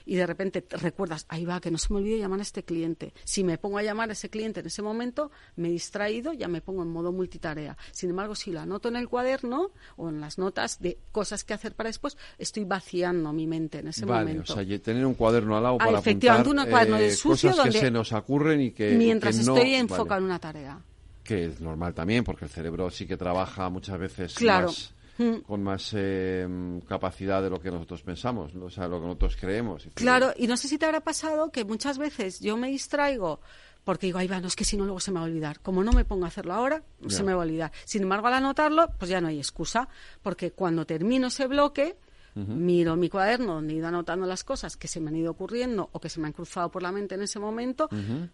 y 0.07 0.15
de 0.15 0.25
repente 0.25 0.65
recuerdas, 0.69 1.25
ahí 1.27 1.43
va, 1.43 1.59
que 1.59 1.69
no 1.69 1.77
se 1.77 1.91
me 1.91 1.99
olvide 1.99 2.17
llamar 2.17 2.39
a 2.39 2.43
este 2.43 2.63
cliente. 2.63 3.13
Si 3.25 3.43
me 3.43 3.57
pongo 3.57 3.77
a 3.77 3.83
llamar 3.83 4.09
a 4.09 4.13
ese 4.13 4.29
cliente 4.29 4.61
en 4.61 4.67
ese 4.67 4.81
momento, 4.81 5.31
me 5.57 5.67
he 5.67 5.71
distraído, 5.71 6.31
ya 6.31 6.47
me 6.47 6.61
pongo 6.61 6.83
en 6.83 6.89
modo 6.89 7.11
multitarea. 7.11 7.77
Sin 7.91 8.09
embargo, 8.09 8.33
si 8.33 8.51
lo 8.51 8.61
anoto 8.61 8.87
en 8.87 8.95
el 8.95 9.09
cuaderno 9.09 9.71
o 9.97 10.07
en 10.07 10.21
las 10.21 10.37
notas 10.37 10.79
de 10.79 10.97
cosas 11.11 11.43
que 11.43 11.53
hacer 11.53 11.75
para 11.75 11.89
después, 11.89 12.17
estoy 12.37 12.63
vaciando 12.63 13.33
mi 13.33 13.47
mente 13.47 13.79
en 13.79 13.89
ese 13.89 14.05
momento. 14.05 14.53
O 14.53 14.55
sea, 14.55 14.79
tener 14.79 15.05
un 15.05 15.13
cuaderno 15.13 15.57
al 15.57 15.63
lado 15.63 15.77
para 15.77 15.99
efectivamente, 15.99 16.49
apuntar, 16.49 16.65
un 16.65 16.71
cuaderno 16.71 16.97
de 16.97 17.07
eh, 17.07 17.11
sucio 17.11 17.51
cosas 17.51 17.65
que 17.65 17.79
se 17.79 17.91
nos 17.91 18.13
ocurren 18.13 18.61
y 18.61 18.71
que 18.71 18.91
mientras 18.91 19.37
estoy 19.37 19.73
enfocado 19.73 20.19
en 20.19 20.25
una 20.25 20.39
tarea 20.39 20.79
que 21.23 21.47
es 21.47 21.59
normal 21.59 21.93
también 21.93 22.23
porque 22.23 22.45
el 22.45 22.51
cerebro 22.51 22.89
sí 22.89 23.05
que 23.05 23.17
trabaja 23.17 23.69
muchas 23.69 23.99
veces 23.99 24.33
claro. 24.35 24.67
más 24.67 24.93
Mm. 25.17 25.37
con 25.47 25.63
más 25.63 25.93
eh, 25.95 26.47
capacidad 26.87 27.41
de 27.41 27.49
lo 27.49 27.59
que 27.59 27.71
nosotros 27.71 28.03
pensamos, 28.03 28.53
o 28.55 28.69
sea, 28.69 28.87
lo 28.87 28.99
que 28.99 29.07
nosotros 29.07 29.37
creemos. 29.39 29.87
Claro, 29.93 30.33
y 30.37 30.47
no 30.47 30.57
sé 30.57 30.67
si 30.67 30.77
te 30.77 30.85
habrá 30.85 31.01
pasado 31.01 31.51
que 31.51 31.65
muchas 31.65 31.97
veces 31.97 32.39
yo 32.39 32.55
me 32.57 32.69
distraigo 32.69 33.39
porque 33.87 34.07
digo, 34.07 34.19
ay, 34.19 34.27
va, 34.27 34.41
no, 34.41 34.47
es 34.47 34.55
que 34.57 34.65
si 34.65 34.75
no 34.75 34.83
luego 34.83 34.99
se 34.99 35.11
me 35.11 35.19
va 35.19 35.25
a 35.25 35.29
olvidar. 35.29 35.61
Como 35.61 35.81
no 35.81 35.93
me 35.93 36.03
pongo 36.03 36.25
a 36.25 36.27
hacerlo 36.27 36.53
ahora, 36.53 36.83
se 37.07 37.23
me 37.23 37.33
va 37.33 37.41
a 37.41 37.45
olvidar. 37.45 37.71
Sin 37.85 38.03
embargo, 38.03 38.27
al 38.27 38.33
anotarlo, 38.33 38.89
pues 38.99 39.09
ya 39.09 39.21
no 39.21 39.29
hay 39.29 39.37
excusa, 39.37 39.87
porque 40.21 40.51
cuando 40.51 40.85
termino 40.85 41.27
ese 41.27 41.47
bloque, 41.47 41.95
miro 42.35 42.97
mi 42.97 43.07
cuaderno 43.07 43.53
donde 43.53 43.73
he 43.73 43.77
ido 43.77 43.87
anotando 43.87 44.25
las 44.25 44.43
cosas 44.43 44.75
que 44.75 44.89
se 44.89 44.99
me 44.99 45.09
han 45.09 45.15
ido 45.15 45.31
ocurriendo 45.31 45.89
o 45.93 46.01
que 46.01 46.09
se 46.09 46.19
me 46.19 46.27
han 46.27 46.33
cruzado 46.33 46.69
por 46.69 46.83
la 46.83 46.91
mente 46.91 47.15
en 47.15 47.21
ese 47.21 47.39
momento, 47.39 47.89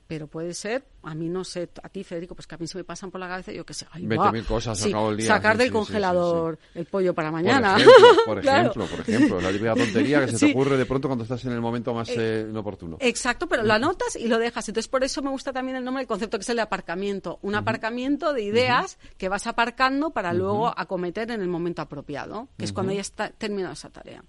pero 0.07 0.25
puede 0.25 0.55
ser, 0.55 0.85
a 1.03 1.13
mí 1.15 1.29
no 1.29 1.43
sé, 1.43 1.69
a 1.81 1.89
ti 1.89 2.03
Federico, 2.03 2.33
pues 2.35 2.47
que 2.47 2.55
a 2.55 2.57
mí 2.57 2.65
se 2.65 2.77
me 2.77 2.83
pasan 2.83 3.11
por 3.11 3.19
la 3.19 3.27
cabeza, 3.27 3.51
yo 3.51 3.65
que 3.65 3.73
sé, 3.73 3.85
ay, 3.91 4.07
cosas, 4.47 4.81
el 4.85 5.17
día. 5.17 5.27
Sacar 5.27 5.57
del 5.57 5.71
congelador 5.71 6.57
el 6.73 6.85
pollo 6.85 7.13
para 7.13 7.31
mañana. 7.31 7.77
Por 8.25 8.39
ejemplo, 8.39 8.85
por 8.85 8.99
ejemplo, 9.01 9.41
la 9.41 9.51
típica 9.51 9.75
tontería 9.75 10.25
que 10.25 10.31
se 10.31 10.45
te 10.45 10.51
ocurre 10.51 10.77
de 10.77 10.85
pronto 10.85 11.07
cuando 11.07 11.23
estás 11.23 11.43
en 11.45 11.51
el 11.51 11.61
momento 11.61 11.93
más 11.93 12.09
eh, 12.09 12.15
eh, 12.17 12.47
inoportuno. 12.49 12.97
Exacto, 12.99 13.47
pero 13.47 13.63
lo 13.63 13.73
anotas 13.73 14.15
y 14.15 14.27
lo 14.27 14.37
dejas. 14.37 14.67
Entonces, 14.69 14.87
por 14.87 15.03
eso 15.03 15.21
me 15.21 15.29
gusta 15.29 15.51
también 15.51 15.77
el 15.77 15.83
nombre 15.83 16.01
del 16.01 16.07
concepto 16.07 16.37
que 16.37 16.43
es 16.43 16.49
el 16.49 16.57
de 16.57 16.61
aparcamiento. 16.61 17.39
Un 17.41 17.55
aparcamiento 17.55 18.33
de 18.33 18.43
ideas 18.43 18.97
que 19.17 19.29
vas 19.29 19.45
aparcando 19.47 20.11
para 20.11 20.33
luego 20.33 20.73
acometer 20.75 21.31
en 21.31 21.41
el 21.41 21.47
momento 21.47 21.81
apropiado, 21.81 22.47
que 22.57 22.65
es 22.65 22.73
cuando 22.73 22.93
ya 22.93 23.01
está 23.01 23.29
terminado 23.29 23.73
esa 23.73 23.89
tarea. 23.89 24.23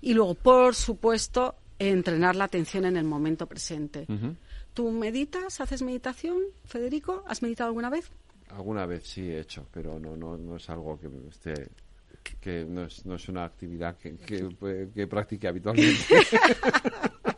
Y 0.00 0.14
luego, 0.14 0.34
por 0.34 0.74
supuesto, 0.74 1.56
entrenar 1.78 2.36
la 2.36 2.44
atención 2.44 2.84
en 2.84 2.96
el 2.96 3.04
momento 3.04 3.46
presente. 3.46 4.06
¿Tú 4.74 4.90
meditas, 4.90 5.60
haces 5.60 5.82
meditación, 5.82 6.38
Federico? 6.64 7.24
¿Has 7.26 7.42
meditado 7.42 7.68
alguna 7.68 7.90
vez? 7.90 8.10
Alguna 8.48 8.86
vez 8.86 9.06
sí 9.06 9.28
he 9.28 9.40
hecho, 9.40 9.66
pero 9.70 9.98
no, 9.98 10.16
no, 10.16 10.36
no 10.36 10.56
es 10.56 10.68
algo 10.70 10.98
que 10.98 11.08
esté 11.28 11.70
que 12.40 12.64
no 12.64 12.84
es, 12.84 13.04
no 13.04 13.16
es 13.16 13.28
una 13.28 13.44
actividad 13.44 13.96
que, 13.96 14.16
que, 14.16 14.88
que 14.94 15.06
practique 15.06 15.48
habitualmente. 15.48 15.98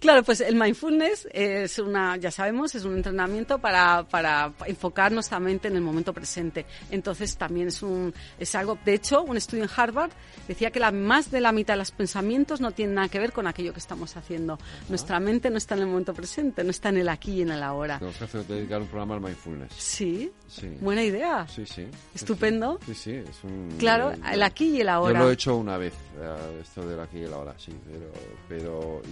Claro, 0.00 0.22
pues 0.22 0.40
el 0.40 0.56
mindfulness 0.56 1.28
es 1.32 1.78
una, 1.78 2.16
ya 2.16 2.30
sabemos, 2.30 2.74
es 2.74 2.84
un 2.84 2.96
entrenamiento 2.96 3.58
para, 3.58 4.04
para 4.04 4.52
enfocar 4.66 5.12
nuestra 5.12 5.38
mente 5.40 5.68
en 5.68 5.76
el 5.76 5.82
momento 5.82 6.12
presente. 6.12 6.66
Entonces 6.90 7.36
también 7.36 7.68
es 7.68 7.82
un, 7.82 8.14
es 8.38 8.54
algo, 8.54 8.78
de 8.84 8.94
hecho, 8.94 9.22
un 9.22 9.36
estudio 9.36 9.64
en 9.64 9.70
Harvard 9.74 10.10
decía 10.48 10.70
que 10.70 10.80
la, 10.80 10.90
más 10.90 11.30
de 11.30 11.40
la 11.40 11.52
mitad 11.52 11.74
de 11.74 11.78
los 11.78 11.90
pensamientos 11.90 12.60
no 12.60 12.72
tienen 12.72 12.96
nada 12.96 13.08
que 13.08 13.18
ver 13.18 13.32
con 13.32 13.46
aquello 13.46 13.72
que 13.72 13.78
estamos 13.78 14.16
haciendo. 14.16 14.58
Nuestra 14.88 15.20
mente 15.20 15.50
no 15.50 15.58
está 15.58 15.74
en 15.74 15.82
el 15.82 15.86
momento 15.86 16.14
presente, 16.14 16.64
no 16.64 16.70
está 16.70 16.88
en 16.88 16.98
el 16.98 17.08
aquí 17.08 17.32
y 17.32 17.42
en 17.42 17.50
el 17.50 17.62
ahora. 17.62 17.98
Tenemos 17.98 18.18
que 18.18 18.24
hacer, 18.24 18.46
dedicar 18.46 18.80
un 18.80 18.88
programa 18.88 19.14
al 19.14 19.20
mindfulness. 19.20 19.72
Sí, 19.76 20.32
buena 20.80 21.02
idea. 21.02 21.46
Sí, 21.48 21.64
sí. 21.66 21.86
Estupendo. 22.14 22.78
Sí, 22.86 22.94
sí, 22.94 23.10
es 23.12 23.44
un... 23.44 23.74
Claro, 23.78 24.12
el 24.30 24.42
aquí 24.42 24.76
y 24.76 24.80
el 24.80 24.88
ahora. 24.88 25.18
Yo 25.18 25.24
lo 25.24 25.30
he 25.30 25.34
hecho 25.34 25.56
una 25.56 25.76
vez, 25.78 25.94
eh, 26.20 26.60
esto 26.62 26.86
del 26.86 27.00
aquí 27.00 27.18
y 27.18 27.22
el 27.24 27.32
ahora, 27.32 27.54
sí, 27.58 27.72
pero... 27.86 28.12
pero 28.48 29.02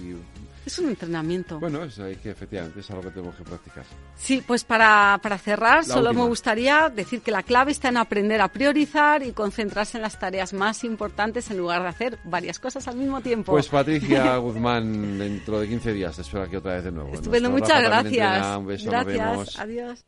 es 0.66 0.78
un 0.78 0.88
entrenamiento. 0.88 1.58
Bueno, 1.58 1.84
es, 1.84 1.96
que 2.22 2.30
efectivamente 2.30 2.80
es 2.80 2.90
algo 2.90 3.02
que 3.02 3.10
tenemos 3.10 3.34
que 3.34 3.42
practicar. 3.42 3.84
Sí, 4.16 4.42
pues 4.46 4.62
para, 4.64 5.18
para 5.22 5.38
cerrar, 5.38 5.84
solo 5.84 6.12
me 6.12 6.22
gustaría 6.22 6.88
decir 6.88 7.22
que 7.22 7.30
la 7.30 7.42
clave 7.42 7.72
está 7.72 7.88
en 7.88 7.96
aprender 7.96 8.40
a 8.40 8.48
priorizar 8.48 9.22
y 9.22 9.32
concentrarse 9.32 9.98
en 9.98 10.02
las 10.02 10.18
tareas 10.18 10.52
más 10.52 10.84
importantes 10.84 11.50
en 11.50 11.58
lugar 11.58 11.82
de 11.82 11.88
hacer 11.88 12.18
varias 12.24 12.58
cosas 12.58 12.86
al 12.88 12.96
mismo 12.96 13.20
tiempo. 13.20 13.52
Pues 13.52 13.68
Patricia 13.68 14.36
Guzmán, 14.38 15.18
dentro 15.18 15.60
de 15.60 15.68
15 15.68 15.92
días 15.92 16.16
te 16.16 16.22
espero 16.22 16.44
aquí 16.44 16.56
otra 16.56 16.74
vez 16.74 16.84
de 16.84 16.92
nuevo. 16.92 17.12
Estupendo, 17.12 17.50
muchas 17.50 17.82
gracias. 17.82 18.56
un 18.56 18.66
beso, 18.66 18.90
gracias, 18.90 19.58
adiós. 19.58 20.04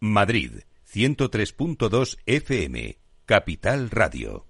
Madrid, 0.00 0.62
103.2 0.92 2.18
FM, 2.26 2.98
Capital 3.26 3.90
Radio. 3.90 4.49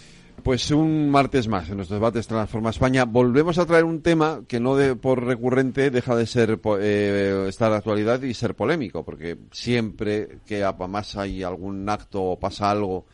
Pues 0.43 0.71
un 0.71 1.09
martes 1.09 1.47
más 1.47 1.69
en 1.69 1.77
nuestros 1.77 1.99
debates 1.99 2.25
Transforma 2.25 2.71
España. 2.71 3.05
Volvemos 3.05 3.59
a 3.59 3.65
traer 3.67 3.83
un 3.83 4.01
tema 4.01 4.41
que 4.47 4.59
no 4.59 4.75
de, 4.75 4.95
por 4.95 5.23
recurrente 5.23 5.91
deja 5.91 6.15
de 6.15 6.25
ser 6.25 6.59
eh, 6.79 7.45
estar 7.47 7.69
de 7.69 7.77
actualidad 7.77 8.21
y 8.23 8.33
ser 8.33 8.55
polémico, 8.55 9.05
porque 9.05 9.37
siempre 9.51 10.39
que 10.45 10.67
más 10.89 11.15
hay 11.15 11.43
algún 11.43 11.87
acto 11.87 12.23
o 12.23 12.39
pasa 12.39 12.71
algo 12.71 13.05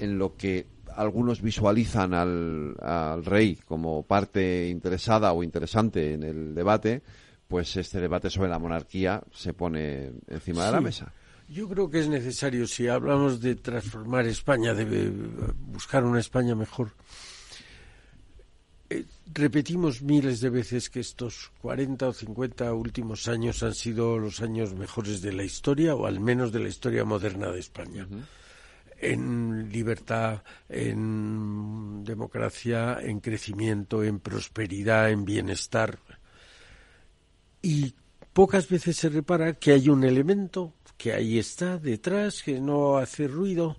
en 0.00 0.18
lo 0.18 0.34
que 0.34 0.66
algunos 0.96 1.42
visualizan 1.42 2.14
al, 2.14 2.74
al 2.80 3.24
rey 3.24 3.56
como 3.66 4.02
parte 4.02 4.68
interesada 4.68 5.32
o 5.32 5.42
interesante 5.42 6.14
en 6.14 6.22
el 6.22 6.54
debate, 6.54 7.02
pues 7.48 7.76
este 7.76 8.00
debate 8.00 8.30
sobre 8.30 8.48
la 8.48 8.58
monarquía 8.58 9.22
se 9.30 9.52
pone 9.52 10.12
encima 10.26 10.64
de 10.64 10.72
la 10.72 10.80
mesa. 10.80 11.12
Yo 11.48 11.66
creo 11.66 11.88
que 11.88 12.00
es 12.00 12.08
necesario, 12.08 12.66
si 12.66 12.88
hablamos 12.88 13.40
de 13.40 13.54
transformar 13.54 14.26
España, 14.26 14.74
de 14.74 15.10
buscar 15.72 16.04
una 16.04 16.20
España 16.20 16.54
mejor. 16.54 16.92
Eh, 18.90 19.06
repetimos 19.32 20.02
miles 20.02 20.40
de 20.40 20.50
veces 20.50 20.90
que 20.90 21.00
estos 21.00 21.50
40 21.62 22.08
o 22.08 22.12
50 22.12 22.72
últimos 22.74 23.28
años 23.28 23.62
han 23.62 23.74
sido 23.74 24.18
los 24.18 24.42
años 24.42 24.74
mejores 24.74 25.22
de 25.22 25.32
la 25.32 25.42
historia, 25.42 25.94
o 25.94 26.06
al 26.06 26.20
menos 26.20 26.52
de 26.52 26.60
la 26.60 26.68
historia 26.68 27.04
moderna 27.04 27.50
de 27.50 27.60
España. 27.60 28.06
En 28.98 29.70
libertad, 29.72 30.42
en 30.68 32.04
democracia, 32.04 32.98
en 33.00 33.20
crecimiento, 33.20 34.04
en 34.04 34.20
prosperidad, 34.20 35.10
en 35.10 35.24
bienestar. 35.24 35.98
Y 37.62 37.94
pocas 38.34 38.68
veces 38.68 38.96
se 38.96 39.08
repara 39.08 39.54
que 39.54 39.72
hay 39.72 39.88
un 39.88 40.04
elemento 40.04 40.74
que 40.98 41.12
ahí 41.12 41.38
está 41.38 41.78
detrás, 41.78 42.42
que 42.42 42.60
no 42.60 42.98
hace 42.98 43.28
ruido, 43.28 43.78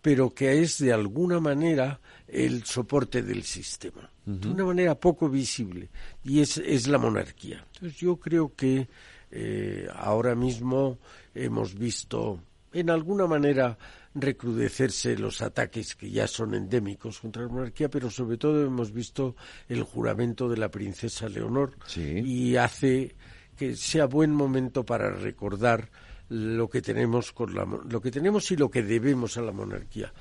pero 0.00 0.32
que 0.32 0.62
es 0.62 0.78
de 0.78 0.92
alguna 0.92 1.40
manera 1.40 2.00
el 2.26 2.64
soporte 2.64 3.22
del 3.22 3.42
sistema, 3.42 4.08
de 4.24 4.48
una 4.48 4.64
manera 4.64 4.94
poco 4.94 5.28
visible, 5.28 5.90
y 6.24 6.40
es, 6.40 6.56
es 6.56 6.86
la 6.86 6.98
monarquía. 6.98 7.66
Entonces 7.74 7.98
yo 7.98 8.16
creo 8.16 8.54
que 8.54 8.88
eh, 9.32 9.88
ahora 9.94 10.34
mismo 10.34 10.98
hemos 11.34 11.74
visto 11.74 12.40
en 12.72 12.90
alguna 12.90 13.26
manera 13.26 13.76
recrudecerse 14.14 15.16
los 15.16 15.42
ataques 15.42 15.96
que 15.96 16.10
ya 16.10 16.28
son 16.28 16.54
endémicos 16.54 17.20
contra 17.20 17.42
la 17.42 17.48
monarquía, 17.48 17.90
pero 17.90 18.08
sobre 18.08 18.38
todo 18.38 18.64
hemos 18.64 18.92
visto 18.92 19.34
el 19.68 19.82
juramento 19.82 20.48
de 20.48 20.56
la 20.56 20.70
princesa 20.70 21.28
Leonor 21.28 21.76
y 21.96 22.56
hace 22.56 23.16
que 23.56 23.76
sea 23.76 24.06
buen 24.06 24.32
momento 24.32 24.84
para 24.84 25.10
recordar 25.10 25.90
lo 26.30 26.70
que 26.70 26.80
tenemos 26.80 27.32
con 27.32 27.54
la, 27.54 27.64
lo 27.64 28.00
que 28.00 28.10
tenemos 28.10 28.50
y 28.52 28.56
lo 28.56 28.70
que 28.70 28.82
debemos 28.82 29.36
a 29.36 29.42
la 29.42 29.52
monarquía. 29.52 30.12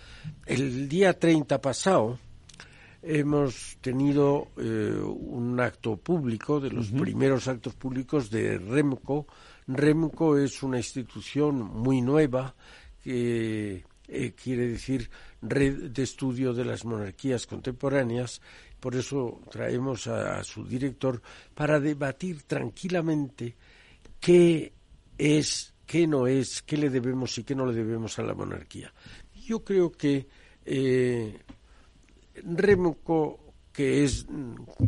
El 0.46 0.90
día 0.90 1.18
30 1.18 1.62
pasado 1.62 2.18
hemos 3.02 3.78
tenido 3.80 4.50
eh, 4.58 4.92
un 5.02 5.60
acto 5.60 5.98
público, 5.98 6.60
de 6.60 6.72
los 6.72 6.90
primeros 6.92 7.48
actos 7.48 7.76
públicos 7.76 8.30
de 8.32 8.58
REMCO. 8.58 9.28
REMCO 9.68 10.38
es 10.40 10.64
una 10.64 10.78
institución 10.78 11.62
muy 11.62 12.02
nueva 12.02 12.56
que 13.04 13.84
eh, 14.08 14.34
quiere 14.34 14.68
decir 14.68 15.10
Red 15.44 15.92
de 15.92 16.04
Estudio 16.04 16.54
de 16.54 16.66
las 16.66 16.86
Monarquías 16.86 17.46
Contemporáneas. 17.46 18.42
Por 18.80 18.96
eso 18.96 19.42
traemos 19.52 20.08
a 20.08 20.44
su 20.44 20.66
director 20.66 21.22
para 21.54 21.80
debatir 21.80 22.44
tranquilamente 22.44 23.56
qué 24.20 24.74
es 25.18 25.74
qué 25.90 26.06
no 26.06 26.28
es, 26.28 26.62
qué 26.62 26.78
le 26.78 26.92
debemos 26.92 27.36
y 27.40 27.44
qué 27.44 27.56
no 27.56 27.66
le 27.66 27.74
debemos 27.74 28.20
a 28.20 28.22
la 28.22 28.36
monarquía. 28.36 28.94
Yo 29.44 29.64
creo 29.64 29.92
que 29.92 30.28
eh, 30.64 31.36
Remco, 32.44 33.56
que 33.74 34.04
es, 34.04 34.28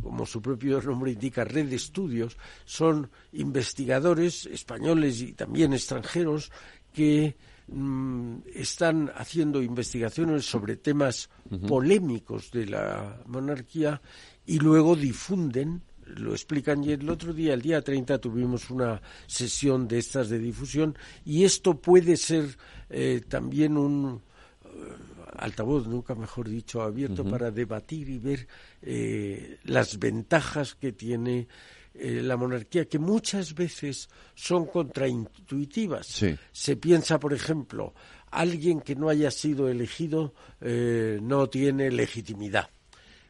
como 0.04 0.28
su 0.28 0.44
propio 0.44 0.80
nombre 0.80 1.10
indica, 1.10 1.44
red 1.44 1.70
de 1.70 1.78
estudios, 1.78 2.38
son 2.66 3.10
investigadores 3.32 4.46
españoles 4.46 5.22
y 5.22 5.34
también 5.34 5.74
extranjeros 5.74 6.52
que 6.94 7.36
mm, 7.68 8.36
están 8.54 9.12
haciendo 9.16 9.64
investigaciones 9.64 10.46
sobre 10.46 10.76
temas 10.76 11.32
polémicos 11.68 12.52
de 12.52 12.68
la 12.68 13.24
monarquía 13.26 14.00
y 14.46 14.60
luego 14.60 14.96
difunden 14.96 15.82
lo 16.16 16.32
explican. 16.32 16.84
Y 16.84 16.94
el 16.94 17.10
otro 17.10 17.34
día, 17.34 17.54
el 17.54 17.62
día 17.62 17.82
30, 17.82 18.20
tuvimos 18.20 18.70
una 18.70 19.02
sesión 19.28 19.88
de 19.88 20.00
estas 20.00 20.30
de 20.30 20.40
difusión. 20.40 20.98
Y 21.26 21.44
esto 21.44 21.80
puede 21.80 22.18
ser 22.18 22.58
eh, 22.90 23.22
también 23.28 23.78
un 23.78 24.22
eh, 24.66 24.70
altavoz, 25.38 25.88
nunca 25.88 26.16
mejor 26.16 26.50
dicho, 26.50 26.82
abierto 26.82 27.24
para 27.24 27.52
debatir 27.52 28.10
y 28.10 28.20
ver 28.20 28.48
eh, 28.82 29.58
las 29.64 29.98
ventajas 30.00 30.76
que 30.76 30.92
tiene 30.94 31.48
la 31.94 32.38
monarquía, 32.38 32.86
que 32.86 33.00
muchas 33.00 33.54
veces 33.54 34.08
son 34.34 34.66
contraintuitivas. 34.66 36.24
Se 36.54 36.78
piensa, 36.78 37.20
por 37.20 37.34
ejemplo, 37.34 37.94
alguien 38.32 38.80
que 38.80 38.96
no 38.96 39.10
haya 39.10 39.30
sido 39.30 39.68
elegido 39.68 40.34
no 40.62 41.50
tiene 41.50 41.92
legitimidad 41.92 42.70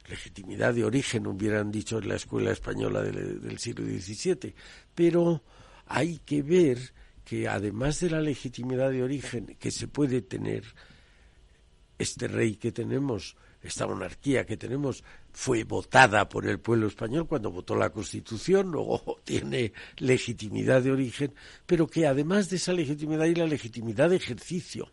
legitimidad 0.07 0.73
de 0.73 0.83
origen, 0.83 1.27
hubieran 1.27 1.71
dicho 1.71 1.99
en 1.99 2.09
la 2.09 2.15
escuela 2.15 2.51
española 2.51 3.01
del, 3.01 3.57
siglo 3.59 3.85
XVII. 3.85 4.53
Pero 4.95 5.43
hay 5.87 6.19
que 6.19 6.41
ver 6.41 6.93
que 7.23 7.47
además 7.47 7.99
de 7.99 8.09
la 8.09 8.21
legitimidad 8.21 8.91
de 8.91 9.03
origen 9.03 9.57
que 9.59 9.71
se 9.71 9.87
puede 9.87 10.21
tener, 10.21 10.63
este 11.97 12.27
rey 12.27 12.55
que 12.55 12.71
tenemos 12.71 13.35
esta 13.61 13.85
monarquía 13.85 14.45
que 14.45 14.57
tenemos 14.57 15.03
fue 15.31 15.63
votada 15.63 16.27
por 16.27 16.47
el 16.47 16.59
pueblo 16.59 16.87
español 16.87 17.27
cuando 17.27 17.51
votó 17.51 17.75
la 17.75 17.91
Constitución, 17.91 18.71
luego 18.71 19.19
tiene 19.23 19.73
legitimidad 19.97 20.81
de 20.81 20.91
origen, 20.91 21.33
pero 21.65 21.87
que 21.87 22.07
además 22.07 22.49
de 22.49 22.57
esa 22.57 22.73
legitimidad 22.73 23.23
hay 23.23 23.35
la 23.35 23.45
legitimidad 23.45 24.09
de 24.09 24.15
ejercicio. 24.15 24.91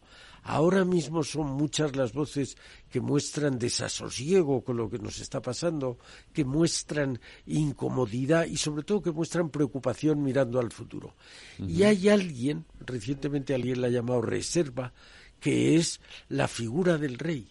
Ahora 0.48 0.82
mismo 0.86 1.24
son 1.24 1.48
muchas 1.48 1.94
las 1.94 2.14
voces 2.14 2.56
que 2.90 3.02
muestran 3.02 3.58
desasosiego 3.58 4.64
con 4.64 4.78
lo 4.78 4.88
que 4.88 4.98
nos 4.98 5.20
está 5.20 5.42
pasando, 5.42 5.98
que 6.32 6.46
muestran 6.46 7.20
incomodidad 7.44 8.46
y 8.46 8.56
sobre 8.56 8.82
todo 8.82 9.02
que 9.02 9.10
muestran 9.12 9.50
preocupación 9.50 10.22
mirando 10.22 10.58
al 10.58 10.72
futuro. 10.72 11.14
Y 11.58 11.82
hay 11.82 12.08
alguien, 12.08 12.64
recientemente 12.80 13.54
alguien 13.54 13.82
la 13.82 13.88
ha 13.88 13.90
llamado 13.90 14.22
reserva, 14.22 14.94
que 15.38 15.76
es 15.76 16.00
la 16.30 16.48
figura 16.48 16.96
del 16.96 17.18
rey. 17.18 17.46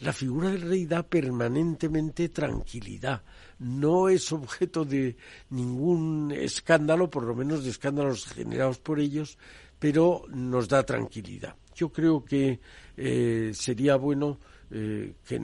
La 0.00 0.12
figura 0.12 0.50
del 0.50 0.60
rey 0.60 0.84
da 0.84 1.04
permanentemente 1.04 2.28
tranquilidad. 2.28 3.22
No 3.60 4.10
es 4.10 4.30
objeto 4.30 4.84
de 4.84 5.16
ningún 5.48 6.30
escándalo, 6.32 7.08
por 7.08 7.22
lo 7.22 7.34
menos 7.34 7.64
de 7.64 7.70
escándalos 7.70 8.26
generados 8.26 8.78
por 8.78 9.00
ellos, 9.00 9.38
pero 9.78 10.24
nos 10.28 10.68
da 10.68 10.84
tranquilidad. 10.84 11.56
Yo 11.74 11.92
creo 11.92 12.24
que 12.24 12.60
eh, 12.96 13.52
sería 13.54 13.96
bueno 13.96 14.38
eh, 14.70 15.14
que 15.26 15.40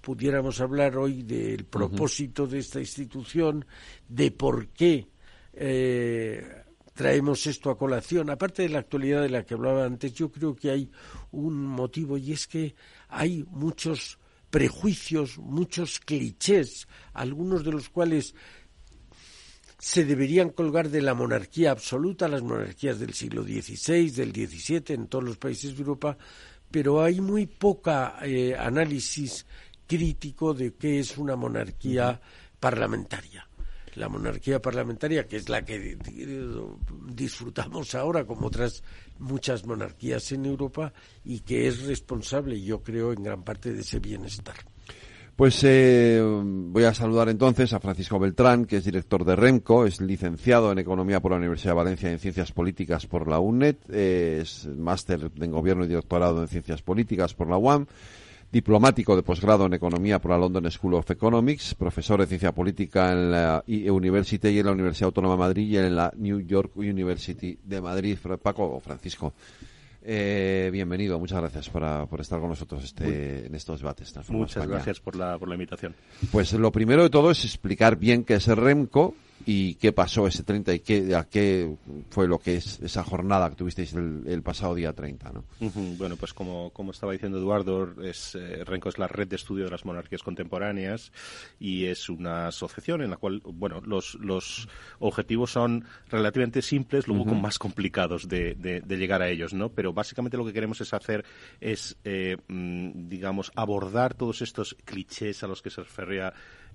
pudiéramos 0.00 0.60
hablar 0.60 0.96
hoy 0.96 1.22
del 1.22 1.64
propósito 1.64 2.46
de 2.46 2.58
esta 2.58 2.80
institución, 2.80 3.64
de 4.08 4.30
por 4.32 4.68
qué 4.68 5.06
eh, 5.52 6.64
traemos 6.92 7.46
esto 7.46 7.70
a 7.70 7.78
colación. 7.78 8.30
Aparte 8.30 8.62
de 8.62 8.68
la 8.68 8.80
actualidad 8.80 9.22
de 9.22 9.30
la 9.30 9.44
que 9.44 9.54
hablaba 9.54 9.84
antes, 9.84 10.12
yo 10.12 10.30
creo 10.30 10.54
que 10.54 10.70
hay 10.70 10.90
un 11.30 11.64
motivo 11.64 12.18
y 12.18 12.32
es 12.32 12.46
que 12.46 12.74
hay 13.08 13.44
muchos 13.50 14.18
prejuicios, 14.50 15.38
muchos 15.38 15.98
clichés, 15.98 16.86
algunos 17.14 17.64
de 17.64 17.72
los 17.72 17.88
cuales 17.88 18.34
se 19.82 20.04
deberían 20.04 20.50
colgar 20.50 20.90
de 20.90 21.02
la 21.02 21.12
monarquía 21.12 21.72
absoluta, 21.72 22.28
las 22.28 22.42
monarquías 22.42 23.00
del 23.00 23.14
siglo 23.14 23.42
XVI, 23.42 24.10
del 24.12 24.30
XVII, 24.30 24.94
en 24.94 25.08
todos 25.08 25.24
los 25.24 25.38
países 25.38 25.74
de 25.74 25.80
Europa, 25.80 26.16
pero 26.70 27.02
hay 27.02 27.20
muy 27.20 27.46
poca 27.46 28.14
eh, 28.22 28.54
análisis 28.56 29.44
crítico 29.84 30.54
de 30.54 30.74
qué 30.74 31.00
es 31.00 31.18
una 31.18 31.34
monarquía 31.34 32.20
parlamentaria. 32.60 33.48
La 33.96 34.08
monarquía 34.08 34.62
parlamentaria, 34.62 35.26
que 35.26 35.38
es 35.38 35.48
la 35.48 35.64
que 35.64 35.98
disfrutamos 37.08 37.96
ahora, 37.96 38.24
como 38.24 38.46
otras 38.46 38.84
muchas 39.18 39.66
monarquías 39.66 40.30
en 40.30 40.46
Europa, 40.46 40.92
y 41.24 41.40
que 41.40 41.66
es 41.66 41.82
responsable, 41.86 42.62
yo 42.62 42.84
creo, 42.84 43.12
en 43.12 43.24
gran 43.24 43.42
parte 43.42 43.72
de 43.72 43.80
ese 43.80 43.98
bienestar. 43.98 44.71
Pues 45.36 45.64
eh, 45.64 46.22
voy 46.22 46.84
a 46.84 46.92
saludar 46.92 47.30
entonces 47.30 47.72
a 47.72 47.80
Francisco 47.80 48.18
Beltrán, 48.18 48.66
que 48.66 48.76
es 48.76 48.84
director 48.84 49.24
de 49.24 49.34
REMCO, 49.34 49.86
es 49.86 50.00
licenciado 50.00 50.70
en 50.70 50.78
Economía 50.78 51.20
por 51.20 51.30
la 51.30 51.38
Universidad 51.38 51.72
de 51.72 51.76
Valencia 51.76 52.10
en 52.10 52.18
Ciencias 52.18 52.52
Políticas 52.52 53.06
por 53.06 53.26
la 53.26 53.40
UNED, 53.40 53.76
es 53.90 54.66
máster 54.66 55.30
en 55.40 55.50
Gobierno 55.50 55.86
y 55.86 55.88
Doctorado 55.88 56.42
en 56.42 56.48
Ciencias 56.48 56.82
Políticas 56.82 57.32
por 57.32 57.48
la 57.48 57.56
UAM, 57.56 57.86
diplomático 58.52 59.16
de 59.16 59.22
posgrado 59.22 59.64
en 59.64 59.72
Economía 59.72 60.20
por 60.20 60.32
la 60.32 60.38
London 60.38 60.70
School 60.70 60.94
of 60.94 61.10
Economics, 61.10 61.74
profesor 61.76 62.20
de 62.20 62.26
Ciencia 62.26 62.52
Política 62.52 63.10
en 63.10 63.30
la 63.30 63.64
University 63.66 64.48
y 64.48 64.58
en 64.58 64.66
la 64.66 64.72
Universidad 64.72 65.06
Autónoma 65.06 65.34
de 65.34 65.40
Madrid 65.40 65.66
y 65.66 65.78
en 65.78 65.96
la 65.96 66.12
New 66.14 66.40
York 66.40 66.76
University 66.76 67.58
de 67.64 67.80
Madrid. 67.80 68.18
Paco 68.42 68.64
o 68.64 68.80
Francisco. 68.80 69.32
Eh, 70.04 70.70
bienvenido, 70.72 71.18
muchas 71.18 71.40
gracias 71.40 71.68
por 71.68 72.20
estar 72.20 72.40
con 72.40 72.48
nosotros 72.48 72.82
este, 72.82 73.46
en 73.46 73.54
estos 73.54 73.80
debates. 73.80 74.12
Muchas 74.28 74.66
gracias 74.66 75.00
por 75.00 75.14
la, 75.14 75.38
por 75.38 75.48
la 75.48 75.54
invitación. 75.54 75.94
Pues 76.30 76.52
lo 76.54 76.72
primero 76.72 77.04
de 77.04 77.10
todo 77.10 77.30
es 77.30 77.44
explicar 77.44 77.96
bien 77.96 78.24
qué 78.24 78.34
es 78.34 78.48
el 78.48 78.56
REMCO 78.56 79.14
y 79.46 79.74
qué 79.74 79.92
pasó 79.92 80.26
ese 80.26 80.42
30 80.42 80.74
y 80.74 80.80
qué, 80.80 81.14
a 81.14 81.24
qué 81.24 81.74
fue 82.10 82.28
lo 82.28 82.38
que 82.38 82.56
es 82.56 82.80
esa 82.80 83.02
jornada 83.02 83.50
que 83.50 83.56
tuvisteis 83.56 83.94
el, 83.94 84.42
pasado 84.42 84.74
día 84.74 84.92
30, 84.92 85.32
¿no? 85.32 85.44
Bueno, 85.96 86.16
pues 86.16 86.32
como, 86.32 86.70
como 86.70 86.90
estaba 86.90 87.12
diciendo 87.12 87.38
Eduardo, 87.38 88.02
es, 88.02 88.34
eh, 88.34 88.64
RENCO 88.64 88.88
es 88.88 88.98
la 88.98 89.08
red 89.08 89.28
de 89.28 89.36
estudio 89.36 89.64
de 89.64 89.70
las 89.70 89.84
monarquías 89.84 90.22
contemporáneas 90.22 91.12
y 91.58 91.86
es 91.86 92.08
una 92.08 92.48
asociación 92.48 93.02
en 93.02 93.10
la 93.10 93.16
cual, 93.16 93.40
bueno, 93.44 93.80
los, 93.84 94.14
los 94.16 94.68
objetivos 94.98 95.52
son 95.52 95.84
relativamente 96.10 96.62
simples, 96.62 97.06
luego 97.06 97.24
con 97.24 97.40
más 97.40 97.58
complicados 97.58 98.28
de, 98.28 98.54
de, 98.54 98.96
llegar 98.96 99.22
a 99.22 99.28
ellos, 99.28 99.52
¿no? 99.54 99.70
Pero 99.70 99.92
básicamente 99.92 100.36
lo 100.36 100.44
que 100.44 100.52
queremos 100.52 100.80
es 100.80 100.92
hacer 100.92 101.24
es, 101.60 101.96
eh, 102.04 102.36
mm, 102.48 103.08
digamos, 103.08 103.50
abordar 103.54 104.14
todos 104.14 104.42
estos 104.42 104.76
clichés 104.84 105.42
a 105.42 105.46
los 105.46 105.62
que 105.62 105.70
se 105.70 105.82
refería 105.82 106.32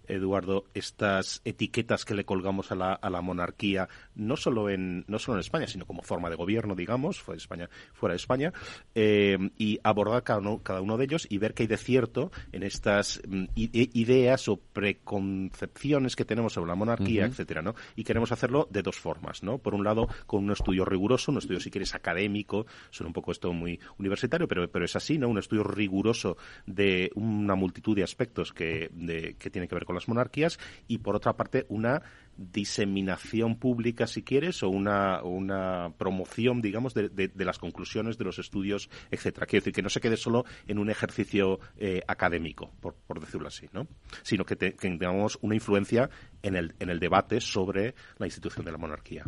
Eduardo, 0.08 0.66
estas 0.74 1.42
etiquetas 1.46 2.06
que 2.06 2.16
le 2.16 2.26
colgamos 2.26 2.72
a 2.72 2.76
la, 2.76 2.94
a 2.94 3.10
la 3.10 3.22
monarquía, 3.22 3.88
no 4.16 4.36
solo 4.36 4.70
en 4.70 5.06
no 5.08 5.20
solo 5.20 5.38
en 5.38 5.42
España, 5.42 5.68
sino 5.68 5.86
como 5.86 6.02
forma 6.02 6.30
de 6.30 6.36
gobierno, 6.36 6.76
digamos, 6.76 7.22
fuera 7.22 7.38
de 7.38 7.42
España, 7.42 7.70
fuera 7.94 8.14
de 8.14 8.18
España, 8.18 8.54
eh, 8.96 9.38
y 9.58 9.80
abordar 9.84 10.24
cada 10.24 10.40
uno, 10.40 10.62
cada 10.64 10.82
uno 10.82 10.98
de 10.98 11.06
ellos 11.06 11.28
y 11.30 11.38
ver 11.38 11.54
qué 11.54 11.64
hay 11.64 11.68
de 11.68 11.78
cierto 11.78 12.32
en 12.52 12.64
estas 12.64 13.22
mm, 13.28 13.46
ideas 13.56 14.48
o 14.48 14.58
preconcepciones 14.58 16.16
que 16.16 16.26
tenemos 16.26 16.54
sobre 16.54 16.70
la 16.70 16.76
monarquía, 16.76 17.26
etcétera, 17.26 17.62
¿no? 17.62 17.76
Y 17.96 18.04
queremos 18.04 18.32
hacerlo 18.32 18.68
de 18.72 18.82
dos 18.82 18.98
formas, 18.98 19.44
¿no? 19.44 19.58
Por 19.58 19.74
un 19.74 19.84
lado, 19.84 20.08
con 20.26 20.44
un 20.44 20.52
estudio 20.52 20.86
riguroso, 20.86 21.32
un 21.32 21.40
estudio 21.40 21.60
si 21.60 21.72
quieres 21.72 21.96
académico, 21.96 22.66
suena 22.90 23.08
un 23.10 23.14
poco 23.14 23.32
esto 23.32 23.52
muy 23.54 23.80
universitario, 23.98 24.48
pero, 24.48 24.70
pero 24.70 24.86
es 24.86 24.96
así, 24.96 25.18
¿no? 25.18 25.28
Un 25.28 25.38
estudio 25.38 25.64
riguroso 25.64 26.38
de 26.66 27.12
una 27.16 27.56
multitud 27.56 27.96
de 27.96 28.04
aspectos 28.04 28.54
que, 28.54 28.90
de, 28.94 29.36
que 29.38 29.50
tienen 29.50 29.68
que 29.68 29.76
ver 29.76 29.86
con 29.86 29.97
las 29.98 30.08
monarquías 30.08 30.60
y 30.88 31.00
por 31.00 31.16
otra 31.16 31.34
parte 31.36 31.66
una 31.70 32.02
diseminación 32.38 33.58
pública, 33.58 34.08
si 34.08 34.22
quieres, 34.22 34.62
o 34.64 34.70
una, 34.70 35.24
una 35.24 35.92
promoción, 35.98 36.62
digamos, 36.62 36.94
de, 36.94 37.10
de, 37.10 37.46
las 37.46 37.58
conclusiones 37.58 38.18
de 38.18 38.26
los 38.26 38.40
estudios, 38.40 38.90
etcétera. 39.10 39.48
Quiero 39.48 39.62
decir, 39.62 39.74
que 39.74 39.82
no 39.82 39.90
se 39.90 40.00
quede 40.00 40.18
solo 40.18 40.46
en 40.68 40.78
un 40.78 40.90
ejercicio 40.90 41.60
eh, 41.78 42.02
académico, 42.08 42.72
por, 42.80 42.94
por, 42.94 43.20
decirlo 43.20 43.48
así, 43.48 43.68
¿no? 43.74 43.88
Sino 44.22 44.46
que, 44.46 44.56
tengamos 44.56 45.38
una 45.42 45.56
influencia 45.56 46.10
en 46.44 46.56
el, 46.56 46.76
en 46.80 46.90
el 46.90 47.00
debate 47.00 47.42
sobre 47.42 47.96
la 48.18 48.28
institución 48.28 48.66
de 48.66 48.72
la 48.72 48.78
monarquía. 48.78 49.24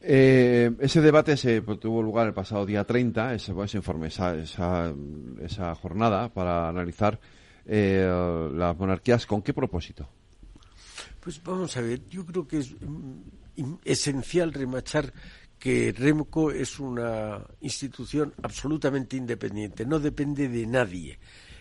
Eh, 0.00 0.70
ese 0.78 1.00
debate 1.00 1.36
se 1.36 1.60
tuvo 1.60 2.02
lugar 2.02 2.28
el 2.28 2.34
pasado 2.34 2.64
día 2.64 2.84
30, 2.84 3.34
ese, 3.34 3.52
ese 3.62 3.76
informe, 3.76 4.06
esa, 4.06 4.36
esa, 4.36 4.94
esa 5.42 5.74
jornada 5.74 6.32
para 6.32 6.68
analizar 6.68 7.18
eh, 7.68 8.50
las 8.54 8.76
monarquías, 8.76 9.26
¿con 9.26 9.42
qué 9.42 9.52
propósito? 9.52 10.08
Pues 11.20 11.42
vamos 11.42 11.76
a 11.76 11.82
ver, 11.82 12.08
yo 12.08 12.24
creo 12.24 12.48
que 12.48 12.58
es 12.58 12.72
mm, 12.80 13.74
esencial 13.84 14.54
remachar 14.54 15.12
que 15.58 15.92
REMCO 15.92 16.50
es 16.52 16.78
una 16.80 17.44
institución 17.60 18.32
absolutamente 18.42 19.16
independiente, 19.16 19.84
no 19.84 19.98
depende 19.98 20.48
de 20.48 20.66
nadie. 20.66 21.18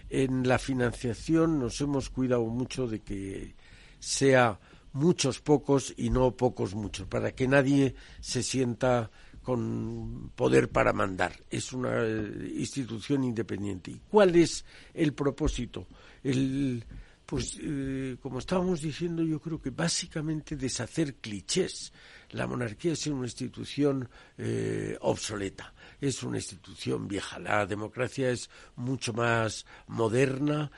En 0.10 0.48
la 0.48 0.58
financiación 0.60 1.60
nos 1.60 1.82
hemos 1.82 2.10
cuidado 2.10 2.46
mucho 2.46 2.88
de 2.88 3.02
que 3.02 3.56
sea 4.00 4.60
muchos 4.94 5.42
pocos 5.42 5.94
y 5.98 6.10
no 6.10 6.32
pocos 6.38 6.74
muchos, 6.74 7.08
para 7.08 7.34
que 7.34 7.48
nadie 7.48 7.96
se 8.22 8.44
sienta 8.44 9.12
con 9.48 10.34
poder 10.36 10.68
para 10.68 10.92
mandar. 10.92 11.32
Es 11.50 11.72
una 11.72 12.04
eh, 12.04 12.54
institución 12.58 13.24
independiente. 13.24 13.92
¿Y 13.92 14.02
cuál 14.10 14.36
es 14.36 14.66
el 14.94 15.14
propósito? 15.14 15.88
El, 16.22 16.84
pues, 17.26 17.58
eh, 17.62 18.18
como 18.22 18.40
estábamos 18.40 18.82
diciendo, 18.82 19.24
yo 19.24 19.40
creo 19.40 19.62
que 19.62 19.70
básicamente 19.70 20.58
deshacer 20.58 21.16
clichés. 21.16 21.94
La 22.32 22.46
monarquía 22.46 22.92
es 22.92 23.08
una 23.08 23.24
institución 23.24 24.10
eh, 24.38 24.98
obsoleta, 25.00 25.74
es 26.02 26.22
una 26.24 26.40
institución 26.40 27.08
vieja. 27.08 27.40
La 27.40 27.66
democracia 27.66 28.30
es 28.30 28.50
mucho 28.76 29.14
más 29.14 29.66
moderna. 29.88 30.70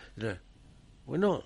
Bueno, 1.07 1.43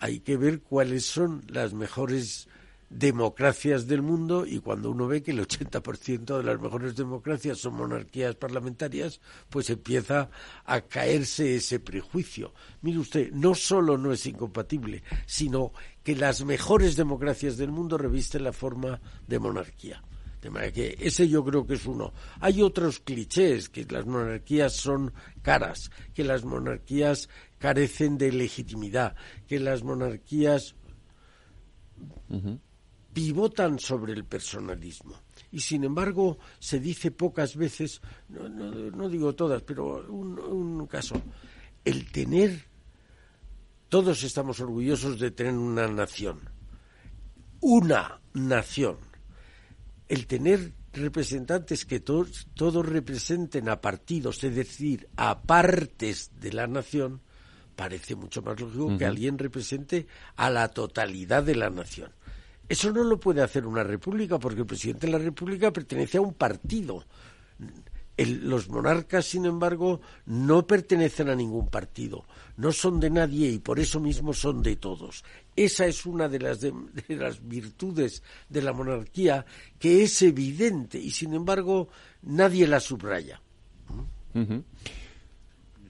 hay 0.00 0.18
que 0.18 0.36
ver 0.36 0.62
cuáles 0.62 1.06
son 1.06 1.44
las 1.46 1.74
mejores 1.74 2.48
democracias 2.88 3.86
del 3.86 4.02
mundo 4.02 4.46
y 4.46 4.60
cuando 4.60 4.90
uno 4.90 5.06
ve 5.06 5.22
que 5.22 5.32
el 5.32 5.40
80% 5.40 6.36
de 6.36 6.42
las 6.42 6.60
mejores 6.60 6.94
democracias 6.96 7.58
son 7.58 7.74
monarquías 7.74 8.36
parlamentarias, 8.36 9.20
pues 9.50 9.70
empieza 9.70 10.30
a 10.64 10.80
caerse 10.82 11.56
ese 11.56 11.80
prejuicio. 11.80 12.52
Mire 12.82 12.98
usted, 12.98 13.32
no 13.32 13.54
solo 13.54 13.98
no 13.98 14.12
es 14.12 14.26
incompatible, 14.26 15.02
sino 15.26 15.72
que 16.02 16.14
las 16.14 16.44
mejores 16.44 16.96
democracias 16.96 17.56
del 17.56 17.70
mundo 17.70 17.98
revisten 17.98 18.44
la 18.44 18.52
forma 18.52 19.00
de 19.26 19.38
monarquía. 19.38 20.02
De 20.40 20.50
manera 20.50 20.72
que 20.72 20.96
ese 21.00 21.28
yo 21.28 21.44
creo 21.44 21.66
que 21.66 21.74
es 21.74 21.86
uno. 21.86 22.12
Hay 22.40 22.62
otros 22.62 23.00
clichés, 23.00 23.68
que 23.68 23.84
las 23.84 24.06
monarquías 24.06 24.74
son 24.74 25.12
caras, 25.42 25.90
que 26.14 26.22
las 26.22 26.44
monarquías 26.44 27.28
carecen 27.58 28.16
de 28.16 28.30
legitimidad, 28.30 29.16
que 29.48 29.58
las 29.58 29.82
monarquías 29.82 30.76
pivotan 33.16 33.78
sobre 33.78 34.12
el 34.12 34.26
personalismo. 34.26 35.22
Y 35.50 35.60
sin 35.60 35.84
embargo, 35.84 36.36
se 36.58 36.78
dice 36.78 37.10
pocas 37.10 37.56
veces, 37.56 38.02
no, 38.28 39.08
digo 39.08 39.34
todas, 39.34 39.62
pero 39.62 40.06
un, 40.06 40.86
caso, 40.86 41.22
el 41.82 42.12
tener, 42.12 42.66
todos 43.88 44.22
estamos 44.22 44.60
orgullosos 44.60 45.18
de 45.18 45.30
tener 45.30 45.54
una 45.54 45.88
nación, 45.88 46.40
una 47.62 48.20
nación, 48.34 48.98
el 50.10 50.26
tener 50.26 50.74
representantes 50.92 51.86
que 51.86 52.00
todos, 52.00 52.48
todos 52.52 52.84
representen 52.84 53.70
a 53.70 53.80
partidos, 53.80 54.44
es 54.44 54.54
decir, 54.54 55.08
a 55.16 55.40
partes 55.40 56.32
de 56.38 56.52
la 56.52 56.66
nación, 56.66 57.22
parece 57.76 58.14
mucho 58.14 58.42
más 58.42 58.60
lógico 58.60 58.98
que 58.98 59.06
alguien 59.06 59.38
represente 59.38 60.06
a 60.36 60.50
la 60.50 60.68
totalidad 60.68 61.44
de 61.44 61.54
la 61.54 61.70
nación. 61.70 62.12
Eso 62.68 62.90
no 62.90 63.04
lo 63.04 63.20
puede 63.20 63.42
hacer 63.42 63.66
una 63.66 63.84
república 63.84 64.38
porque 64.38 64.60
el 64.60 64.66
presidente 64.66 65.06
de 65.06 65.12
la 65.12 65.18
república 65.18 65.72
pertenece 65.72 66.18
a 66.18 66.20
un 66.20 66.34
partido. 66.34 67.04
los 68.18 68.68
monarcas, 68.68 69.26
sin 69.26 69.44
embargo, 69.46 70.00
no 70.26 70.66
pertenecen 70.66 71.28
a 71.28 71.34
ningún 71.34 71.68
partido, 71.68 72.24
no 72.56 72.72
son 72.72 72.98
de 72.98 73.10
nadie 73.10 73.48
y 73.50 73.58
por 73.58 73.78
eso 73.78 74.00
mismo 74.00 74.32
son 74.32 74.62
de 74.62 74.76
todos. 74.76 75.22
Esa 75.54 75.86
es 75.86 76.06
una 76.06 76.28
de 76.28 76.38
las, 76.40 76.60
de, 76.60 76.72
las 77.08 77.46
virtudes 77.46 78.22
de 78.48 78.62
la 78.62 78.72
monarquía 78.72 79.44
que 79.78 80.02
es 80.02 80.22
evidente 80.22 80.98
y, 80.98 81.10
sin 81.10 81.34
embargo, 81.34 81.88
nadie 82.22 82.66
la 82.66 82.80
subraya. 82.80 83.40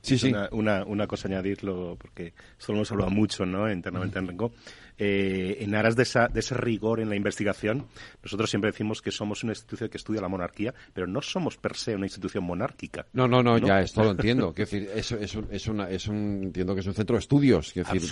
Sí, 0.02 0.18
sí. 0.18 0.32
Una, 0.52 0.84
una, 0.84 1.06
cosa 1.08 1.26
añadirlo, 1.26 1.96
porque 1.98 2.32
esto 2.56 2.70
lo 2.70 2.78
hemos 2.78 2.92
hablado 2.92 3.10
mucho 3.10 3.44
¿no? 3.44 3.70
internamente 3.70 4.20
en 4.20 4.28
Rengo. 4.28 4.52
Eh, 4.98 5.58
en 5.60 5.74
aras 5.74 5.94
de, 5.94 6.04
esa, 6.04 6.28
de 6.28 6.40
ese 6.40 6.54
rigor 6.54 7.00
en 7.00 7.10
la 7.10 7.16
investigación, 7.16 7.86
nosotros 8.22 8.48
siempre 8.48 8.70
decimos 8.70 9.02
que 9.02 9.10
somos 9.10 9.42
una 9.44 9.52
institución 9.52 9.90
que 9.90 9.98
estudia 9.98 10.22
la 10.22 10.28
monarquía, 10.28 10.72
pero 10.94 11.06
no 11.06 11.20
somos 11.20 11.58
per 11.58 11.76
se 11.76 11.94
una 11.94 12.06
institución 12.06 12.44
monárquica. 12.44 13.06
No, 13.12 13.28
no, 13.28 13.42
no, 13.42 13.58
ya 13.58 13.80
esto 13.80 14.02
lo 14.02 14.12
entiendo. 14.12 14.52
decir, 14.52 14.88
es, 14.94 15.12
es, 15.12 15.38
es, 15.50 15.66
una, 15.68 15.90
es 15.90 16.08
un, 16.08 16.44
entiendo 16.44 16.74
que 16.74 16.80
es 16.80 16.86
un 16.86 16.94
centro 16.94 17.16
de 17.16 17.20
estudios. 17.20 17.74
decir, 17.74 18.02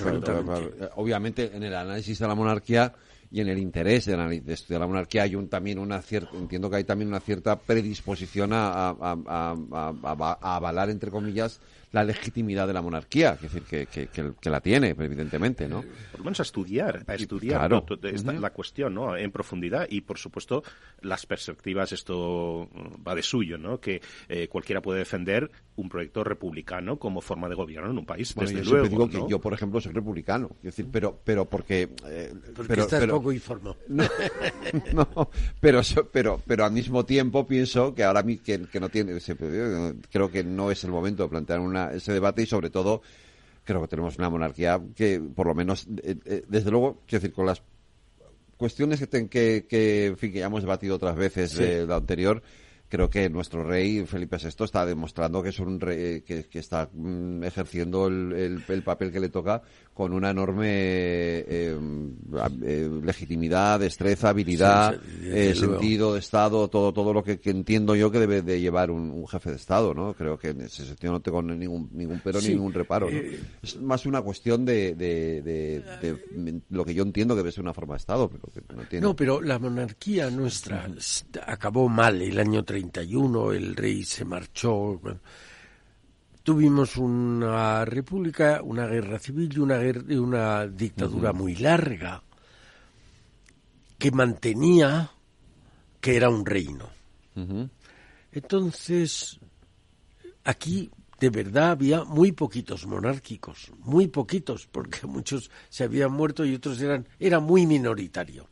obviamente 0.97 1.51
en 1.55 1.63
el 1.63 1.75
análisis 1.75 2.19
de 2.19 2.29
la 2.29 2.35
monarquía 2.35 2.93
y 3.31 3.41
en 3.41 3.49
el 3.49 3.59
interés 3.59 4.05
de, 4.05 4.43
estudiar 4.47 4.81
la 4.81 4.87
monarquía 4.87 5.23
hay 5.23 5.35
un, 5.35 5.49
también 5.49 5.79
una 5.79 6.01
cierta, 6.03 6.37
entiendo 6.37 6.69
que 6.69 6.77
hay 6.77 6.85
también 6.85 7.09
una 7.09 7.21
cierta 7.21 7.59
predisposición 7.59 8.51
a, 8.53 8.95
a 9.01 10.57
avalar, 10.57 10.91
entre 10.91 11.11
comillas, 11.11 11.61
la 11.95 12.03
legitimidad 12.03 12.67
de 12.67 12.73
la 12.73 12.83
monarquía, 12.83 13.35
es 13.35 13.43
decir, 13.43 13.63
que, 13.63 13.87
que, 13.87 14.51
la 14.51 14.61
tiene, 14.61 14.97
evidentemente, 14.99 15.69
¿no? 15.69 15.85
Por 16.11 16.19
lo 16.19 16.25
menos 16.25 16.41
a 16.41 16.43
estudiar, 16.43 17.05
a 17.07 17.15
estudiar 17.15 17.71
la 17.71 18.51
cuestión, 18.51 18.95
¿no? 18.95 19.17
En 19.17 19.31
profundidad 19.31 19.87
y, 19.89 20.01
por 20.01 20.19
supuesto, 20.19 20.65
las 21.03 21.25
perspectivas, 21.25 21.93
esto 21.93 22.69
va 23.07 23.15
de 23.15 23.23
suyo, 23.23 23.59
¿no? 23.59 23.79
Que 23.79 24.03
eh, 24.29 24.49
cualquiera 24.49 24.83
puede 24.83 24.99
defender 24.99 25.49
un 25.77 25.89
proyecto 25.89 26.25
republicano 26.25 26.99
como 26.99 27.21
forma 27.21 27.49
de 27.49 27.55
gobierno 27.55 27.91
en 27.93 27.99
un 27.99 28.07
país, 28.07 28.35
desde 28.35 28.65
yo 28.65 28.73
luego. 28.73 28.89
digo 28.89 29.09
que 29.09 29.31
yo, 29.31 29.41
por 29.41 29.53
ejemplo, 29.53 29.81
soy 29.81 29.93
republicano, 29.93 30.51
es 30.59 30.77
decir, 30.77 30.89
pero, 30.91 31.21
pero 31.23 31.45
porque... 31.45 31.91
Eh, 32.07 32.35
pero, 32.67 32.83
estás 32.83 33.07
poco 33.07 33.33
informado. 33.33 33.77
No, 34.93 35.31
pero, 35.61 35.81
pero, 36.13 36.41
pero 36.45 36.65
al 36.65 36.73
mismo 36.73 37.05
tiempo 37.05 37.47
pienso 37.47 37.95
que 37.95 38.03
ahora 38.03 38.25
que, 38.25 38.67
que 38.67 38.81
no 38.81 38.89
tiene, 38.89 39.19
creo 40.11 40.31
que 40.31 40.43
no 40.43 40.71
es 40.71 40.83
el 40.83 40.91
momento 40.91 41.23
de 41.23 41.29
plantear 41.29 41.61
una 41.61 41.84
ese 41.93 42.13
debate 42.13 42.43
y 42.43 42.47
sobre 42.47 42.71
todo 42.71 43.03
creo 43.65 43.81
que 43.81 43.89
tenemos 43.89 44.19
una 44.19 44.31
monarquía 44.31 44.81
que 44.95 45.21
por 45.21 45.47
lo 45.47 45.55
menos 45.55 45.87
eh, 46.03 46.17
eh, 46.25 46.45
desde 46.49 46.71
luego 46.71 47.03
quiero 47.07 47.23
decir 47.23 47.35
con 47.35 47.47
las 47.47 47.63
cuestiones 48.57 49.01
que, 49.01 49.29
que, 49.29 49.67
que, 49.69 50.15
fin, 50.17 50.33
que 50.33 50.39
ya 50.41 50.47
hemos 50.47 50.63
debatido 50.63 50.97
otras 50.97 51.17
veces 51.17 51.57
de 51.57 51.87
la 51.87 51.97
anterior 51.97 52.43
creo 52.95 53.11
que 53.11 53.29
nuestro 53.29 53.65
rey 53.65 54.07
Felipe 54.07 54.37
VI 54.37 54.65
está 54.65 54.87
demostrando 54.87 55.43
que 55.43 55.49
es 55.49 55.59
un 55.59 55.81
rey 55.81 56.21
que, 56.21 56.47
está 56.53 56.89
mm, 56.93 57.43
ejerciendo 57.43 58.07
el, 58.07 58.63
el, 58.69 58.83
papel 58.85 59.11
que 59.11 59.19
le 59.19 59.31
toca 59.31 59.63
con 59.93 60.13
una 60.13 60.31
enorme 60.31 60.69
eh, 60.69 61.77
eh, 62.63 62.91
legitimidad, 63.03 63.81
destreza, 63.81 64.29
habilidad, 64.29 65.01
eh, 65.25 65.57
sentido 65.57 66.15
de 66.15 66.21
Estado, 66.21 66.69
todo 66.69 66.93
todo 66.93 67.13
lo 67.13 67.25
que, 67.25 67.41
entiendo 67.45 67.97
yo 67.97 68.13
que 68.13 68.21
debe 68.21 68.43
de 68.43 68.61
llevar 68.61 68.93
un, 68.93 69.27
jefe 69.27 69.51
de 69.51 69.57
Estado, 69.57 69.93
¿no? 69.93 70.15
Creo 70.15 70.39
que 70.39 70.51
en 70.51 70.61
ese 70.61 70.85
sentido 70.85 71.15
no 71.15 71.21
tengo 71.21 71.43
ningún 71.43 71.89
ningún 71.93 72.21
pero 72.23 72.41
ni 72.41 72.51
ningún 72.51 72.73
reparo. 72.73 73.11
¿no? 73.11 73.19
es 73.63 73.81
más 73.81 74.07
una 74.07 74.23
cuestión 74.23 74.65
de, 74.65 74.95
de, 74.95 75.83
lo 76.71 76.85
que 76.85 76.95
yo 76.95 77.03
entiendo 77.03 77.35
que 77.35 77.39
debe 77.39 77.51
ser 77.51 77.63
una 77.63 77.75
forma 77.75 77.95
de 77.95 77.99
Estado, 77.99 78.29
pero 78.29 78.43
que 78.53 78.75
no 78.75 78.83
tiene. 78.85 79.05
No, 79.05 79.17
pero 79.17 79.41
la 79.41 79.59
monarquía 79.59 80.31
nuestra 80.31 80.89
acabó 81.45 81.89
mal 81.89 82.23
el 82.23 82.39
año 82.39 82.63
31, 82.91 83.53
el 83.53 83.77
rey 83.77 84.05
se 84.05 84.25
marchó 84.25 85.01
tuvimos 86.45 86.99
una 86.99 87.85
república, 87.87 88.61
una 88.63 88.87
guerra 88.87 89.19
civil 89.19 89.51
y 89.53 89.59
una, 89.59 89.81
una 90.21 90.67
dictadura 90.67 91.33
muy 91.33 91.57
larga 91.57 92.23
que 93.99 94.11
mantenía 94.11 95.11
que 96.01 96.17
era 96.17 96.29
un 96.29 96.45
reino. 96.45 96.91
Entonces, 98.31 99.41
aquí 100.45 100.91
de 101.19 101.31
verdad 101.31 101.71
había 101.71 102.05
muy 102.05 102.33
poquitos 102.33 102.87
monárquicos, 102.87 103.73
muy 103.79 104.09
poquitos, 104.09 104.67
porque 104.67 105.07
muchos 105.07 105.51
se 105.71 105.85
habían 105.85 106.13
muerto 106.13 106.45
y 106.45 106.55
otros 106.55 106.79
eran, 106.83 107.09
era 107.19 107.41
muy 107.41 107.67
minoritario. 107.67 108.47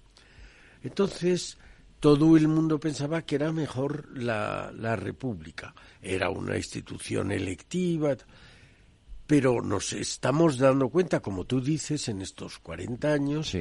Entonces, 0.82 1.58
todo 2.02 2.36
el 2.36 2.48
mundo 2.48 2.80
pensaba 2.80 3.22
que 3.22 3.36
era 3.36 3.52
mejor 3.52 4.18
la, 4.18 4.72
la 4.76 4.96
República. 4.96 5.72
Era 6.02 6.30
una 6.30 6.56
institución 6.56 7.30
electiva, 7.30 8.16
pero 9.24 9.62
nos 9.62 9.92
estamos 9.92 10.58
dando 10.58 10.88
cuenta, 10.88 11.20
como 11.20 11.44
tú 11.44 11.60
dices, 11.60 12.08
en 12.08 12.20
estos 12.20 12.58
40 12.58 13.12
años, 13.12 13.56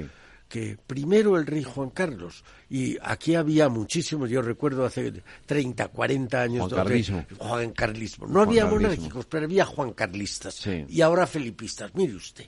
que 0.50 0.76
primero 0.88 1.38
el 1.38 1.46
rey 1.46 1.62
Juan 1.62 1.92
Carlos, 1.92 2.44
y 2.68 2.98
aquí 3.04 3.36
había 3.36 3.70
muchísimos, 3.70 4.28
yo 4.28 4.42
recuerdo 4.42 4.86
hace 4.86 5.22
30, 5.46 5.90
40 5.90 6.42
años, 6.42 6.68
Juan 6.68 6.84
Carlismo. 6.84 7.26
Juan 7.38 7.72
Carlismo. 7.74 8.26
No 8.26 8.42
había 8.42 8.66
monárquicos, 8.66 9.28
pero 9.28 9.46
había 9.46 9.66
Juan 9.66 9.94
Carlistas 9.94 10.66
y 10.66 11.02
ahora 11.02 11.28
felipistas. 11.28 11.94
Mire 11.94 12.16
usted, 12.16 12.48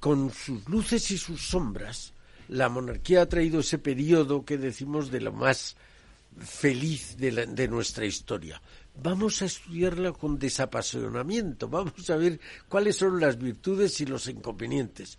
con 0.00 0.32
sus 0.32 0.68
luces 0.68 1.12
y 1.12 1.16
sus 1.16 1.46
sombras, 1.46 2.13
la 2.48 2.68
monarquía 2.68 3.22
ha 3.22 3.28
traído 3.28 3.60
ese 3.60 3.78
periodo 3.78 4.44
que 4.44 4.58
decimos 4.58 5.10
de 5.10 5.20
lo 5.20 5.32
más 5.32 5.76
feliz 6.38 7.16
de, 7.16 7.68
nuestra 7.68 8.06
historia. 8.06 8.60
Vamos 9.02 9.42
a 9.42 9.46
estudiarla 9.46 10.12
con 10.12 10.38
desapasionamiento, 10.38 11.68
vamos 11.70 12.08
a 12.10 12.16
ver 12.16 12.40
cuáles 12.68 12.96
son 12.96 13.20
las 13.20 13.38
virtudes 13.38 14.00
y 14.00 14.06
los 14.06 14.28
inconvenientes. 14.28 15.18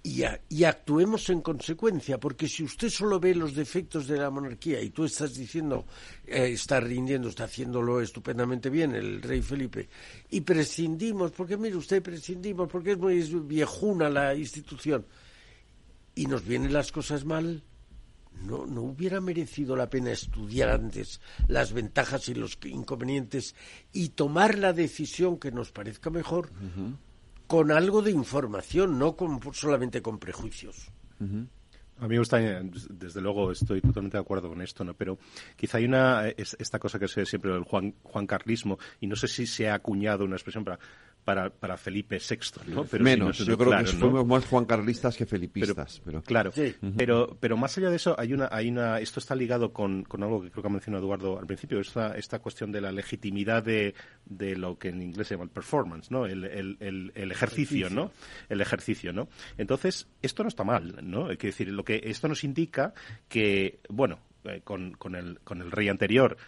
Y, 0.00 0.22
y, 0.48 0.64
actuemos 0.64 1.28
en 1.28 1.40
consecuencia, 1.40 2.18
porque 2.18 2.48
si 2.48 2.62
usted 2.62 2.88
solo 2.88 3.18
ve 3.18 3.34
los 3.34 3.54
defectos 3.54 4.06
de 4.06 4.16
la 4.16 4.30
monarquía 4.30 4.80
y 4.80 4.90
tú 4.90 5.04
estás 5.04 5.34
diciendo, 5.34 5.86
eh, 6.24 6.50
está 6.52 6.78
rindiendo, 6.78 7.28
está 7.28 7.44
haciéndolo 7.44 8.00
estupendamente 8.00 8.70
bien 8.70 8.94
el 8.94 9.20
rey 9.20 9.42
Felipe, 9.42 9.88
y 10.30 10.40
prescindimos, 10.42 11.32
porque 11.32 11.56
mire 11.56 11.76
usted, 11.76 12.00
prescindimos, 12.00 12.68
porque 12.70 12.92
es 12.92 12.98
muy 12.98 13.20
viejuna 13.40 14.08
la 14.08 14.36
institución, 14.36 15.04
y 16.18 16.26
nos 16.26 16.44
vienen 16.44 16.72
las 16.72 16.90
cosas 16.90 17.24
mal, 17.24 17.62
no, 18.44 18.66
no 18.66 18.82
hubiera 18.82 19.20
merecido 19.20 19.76
la 19.76 19.88
pena 19.88 20.10
estudiar 20.10 20.68
antes 20.68 21.20
las 21.46 21.72
ventajas 21.72 22.28
y 22.28 22.34
los 22.34 22.58
inconvenientes 22.64 23.54
y 23.92 24.08
tomar 24.10 24.58
la 24.58 24.72
decisión 24.72 25.38
que 25.38 25.52
nos 25.52 25.70
parezca 25.70 26.10
mejor 26.10 26.50
con 27.46 27.70
algo 27.70 28.02
de 28.02 28.10
información, 28.10 28.98
no 28.98 29.14
con, 29.14 29.40
solamente 29.54 30.02
con 30.02 30.18
prejuicios. 30.18 30.90
A 31.20 32.02
mí 32.02 32.08
me 32.08 32.18
gusta, 32.18 32.38
desde 32.38 33.20
luego 33.20 33.52
estoy 33.52 33.80
totalmente 33.80 34.16
de 34.16 34.20
acuerdo 34.20 34.48
con 34.48 34.60
esto, 34.60 34.82
¿no? 34.82 34.94
Pero 34.94 35.18
quizá 35.56 35.78
hay 35.78 35.84
una, 35.84 36.28
esta 36.28 36.80
cosa 36.80 36.98
que 36.98 37.06
se 37.06 37.20
ve 37.20 37.26
siempre 37.26 37.52
del 37.52 37.62
Juan, 37.62 37.94
Juan 38.02 38.26
Carlismo, 38.26 38.78
y 39.00 39.06
no 39.06 39.14
sé 39.14 39.28
si 39.28 39.46
se 39.46 39.68
ha 39.68 39.74
acuñado 39.74 40.24
una 40.24 40.34
expresión 40.34 40.64
para 40.64 40.78
para, 41.28 41.50
para 41.50 41.76
Felipe 41.76 42.16
VI, 42.16 42.72
¿no? 42.72 42.84
Pero 42.84 43.04
Menos, 43.04 43.36
yo 43.36 43.58
creo 43.58 43.76
que 43.84 43.92
fuimos 43.92 44.26
más 44.26 44.46
juancarlistas 44.46 45.14
que 45.14 45.26
felipistas. 45.26 46.00
Pero, 46.02 46.22
Claro, 46.22 46.50
pero, 46.96 47.36
pero 47.38 47.58
más 47.58 47.76
allá 47.76 47.90
de 47.90 47.96
eso, 47.96 48.18
hay 48.18 48.32
una, 48.32 48.48
hay 48.50 48.70
una, 48.70 48.98
esto 48.98 49.20
está 49.20 49.34
ligado 49.34 49.70
con, 49.74 50.04
con 50.04 50.22
algo 50.22 50.40
que 50.40 50.50
creo 50.50 50.62
que 50.62 50.68
ha 50.68 50.72
mencionado 50.72 51.04
Eduardo 51.04 51.38
al 51.38 51.46
principio, 51.46 51.80
esta, 51.80 52.16
esta 52.16 52.38
cuestión 52.38 52.72
de 52.72 52.80
la 52.80 52.92
legitimidad 52.92 53.62
de, 53.62 53.94
de 54.24 54.56
lo 54.56 54.78
que 54.78 54.88
en 54.88 55.02
inglés 55.02 55.26
se 55.26 55.34
llama 55.34 55.44
el 55.44 55.50
performance, 55.50 56.10
¿no? 56.10 56.24
El, 56.24 56.46
el, 56.46 57.12
el, 57.14 57.30
ejercicio, 57.30 57.90
¿no? 57.90 58.10
El 58.48 58.62
ejercicio, 58.62 59.12
¿no? 59.12 59.28
Entonces, 59.58 60.08
esto 60.22 60.44
no 60.44 60.48
está 60.48 60.64
mal, 60.64 60.96
¿no? 61.02 61.26
Hay 61.26 61.36
que 61.36 61.48
decir, 61.48 61.68
lo 61.68 61.84
que 61.84 62.00
esto 62.04 62.26
nos 62.28 62.42
indica 62.42 62.94
que, 63.28 63.80
bueno, 63.90 64.18
eh, 64.44 64.62
con, 64.64 64.92
con, 64.92 65.14
el, 65.14 65.40
con 65.40 65.60
el 65.60 65.70
rey 65.72 65.90
anterior, 65.90 66.38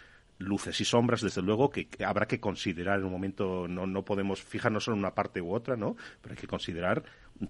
luces 0.41 0.79
y 0.81 0.85
sombras, 0.85 1.21
desde 1.21 1.41
luego, 1.41 1.69
que, 1.69 1.87
habrá 2.05 2.27
que 2.27 2.39
considerar 2.39 2.99
en 2.99 3.05
un 3.05 3.11
momento, 3.11 3.67
no, 3.67 3.87
no 3.87 4.03
podemos 4.03 4.41
fijarnos 4.41 4.83
solo 4.83 4.95
en 4.95 4.99
una 4.99 5.13
parte 5.13 5.41
u 5.41 5.53
otra, 5.53 5.75
¿no? 5.75 5.95
Pero 6.21 6.33
hay 6.33 6.39
que 6.39 6.47
considerar 6.47 7.03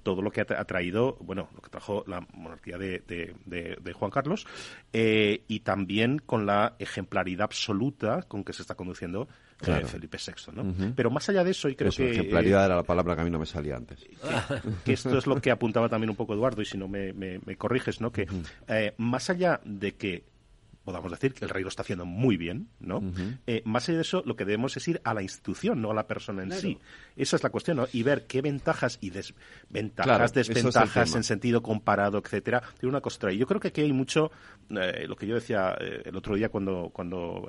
todo 0.03 0.21
lo 0.21 0.31
que 0.31 0.41
ha, 0.41 0.65
traído, 0.65 1.17
bueno, 1.19 1.49
lo 1.53 1.61
que 1.61 1.69
trajo 1.69 2.03
la 2.07 2.25
monarquía 2.33 2.77
de, 2.77 3.01
de, 3.45 3.93
Juan 3.93 4.11
Carlos, 4.11 4.47
eh, 4.93 5.43
y 5.47 5.61
también 5.61 6.19
con 6.19 6.45
la 6.45 6.75
ejemplaridad 6.79 7.43
absoluta 7.43 8.21
con 8.23 8.43
que 8.43 8.53
se 8.53 8.61
está 8.61 8.75
conduciendo 8.75 9.27
eh, 9.67 9.83
Felipe 9.85 10.17
VI, 10.17 10.53
¿no? 10.53 10.93
Pero 10.95 11.11
más 11.11 11.27
allá 11.29 11.43
de 11.43 11.51
eso, 11.51 11.69
y 11.69 11.75
creo 11.75 11.91
que... 11.91 12.11
ejemplaridad 12.11 12.65
era 12.65 12.75
la 12.75 12.83
palabra 12.83 13.15
que 13.15 13.21
a 13.21 13.23
mí 13.25 13.29
no 13.29 13.39
me 13.39 13.45
salía 13.45 13.75
antes. 13.75 14.07
Que, 14.85 14.93
esto 14.93 15.17
es 15.17 15.27
lo 15.27 15.39
que 15.41 15.51
apuntaba 15.51 15.89
también 15.89 16.09
un 16.09 16.15
poco 16.15 16.33
Eduardo, 16.33 16.61
y 16.61 16.65
si 16.65 16.77
no 16.77 16.87
me, 16.87 17.13
me, 17.13 17.39
corriges, 17.57 18.01
¿no? 18.01 18.11
Que 18.11 18.27
más 18.97 19.29
allá 19.29 19.59
de 19.65 19.95
que 19.95 20.23
podamos 20.83 21.11
decir 21.11 21.33
que 21.33 21.45
el 21.45 21.49
rey 21.49 21.63
lo 21.63 21.69
está 21.69 21.83
haciendo 21.83 22.05
muy 22.05 22.37
bien, 22.37 22.69
¿no? 22.79 23.01
Eh, 23.45 23.61
más 23.65 23.87
allá 23.87 23.97
de 23.97 24.01
eso, 24.01 24.23
lo 24.25 24.35
que 24.35 24.45
debemos 24.45 24.75
es 24.77 24.87
ir 24.87 24.99
a 25.03 25.13
la 25.13 25.21
institución, 25.21 25.81
no 25.81 25.91
a 25.91 25.93
la 25.93 26.07
persona 26.07 26.43
en 26.43 26.51
sí. 26.53 26.77
Esa 27.15 27.35
es 27.35 27.43
la 27.43 27.49
cuestión, 27.49 27.77
¿no? 27.77 27.87
Y 27.93 28.03
ver 28.03 28.25
qué 28.25 28.41
ventajas 28.41 28.97
y 29.01 29.11
desventajas, 29.11 30.33
desventajas 30.33 31.15
en 31.15 31.23
sentido 31.23 31.61
comparado, 31.61 32.17
etcétera, 32.17 32.63
tiene 32.79 32.91
una 32.91 33.01
costra. 33.01 33.31
Y 33.31 33.37
yo 33.37 33.45
creo 33.45 33.59
que 33.59 33.67
aquí 33.67 33.81
hay 33.81 33.93
mucho, 33.93 34.31
eh, 34.69 35.05
lo 35.07 35.15
que 35.15 35.27
yo 35.27 35.35
decía 35.35 35.75
eh, 35.79 36.01
el 36.05 36.15
otro 36.15 36.35
día 36.35 36.49
cuando, 36.49 36.89
cuando 36.91 37.47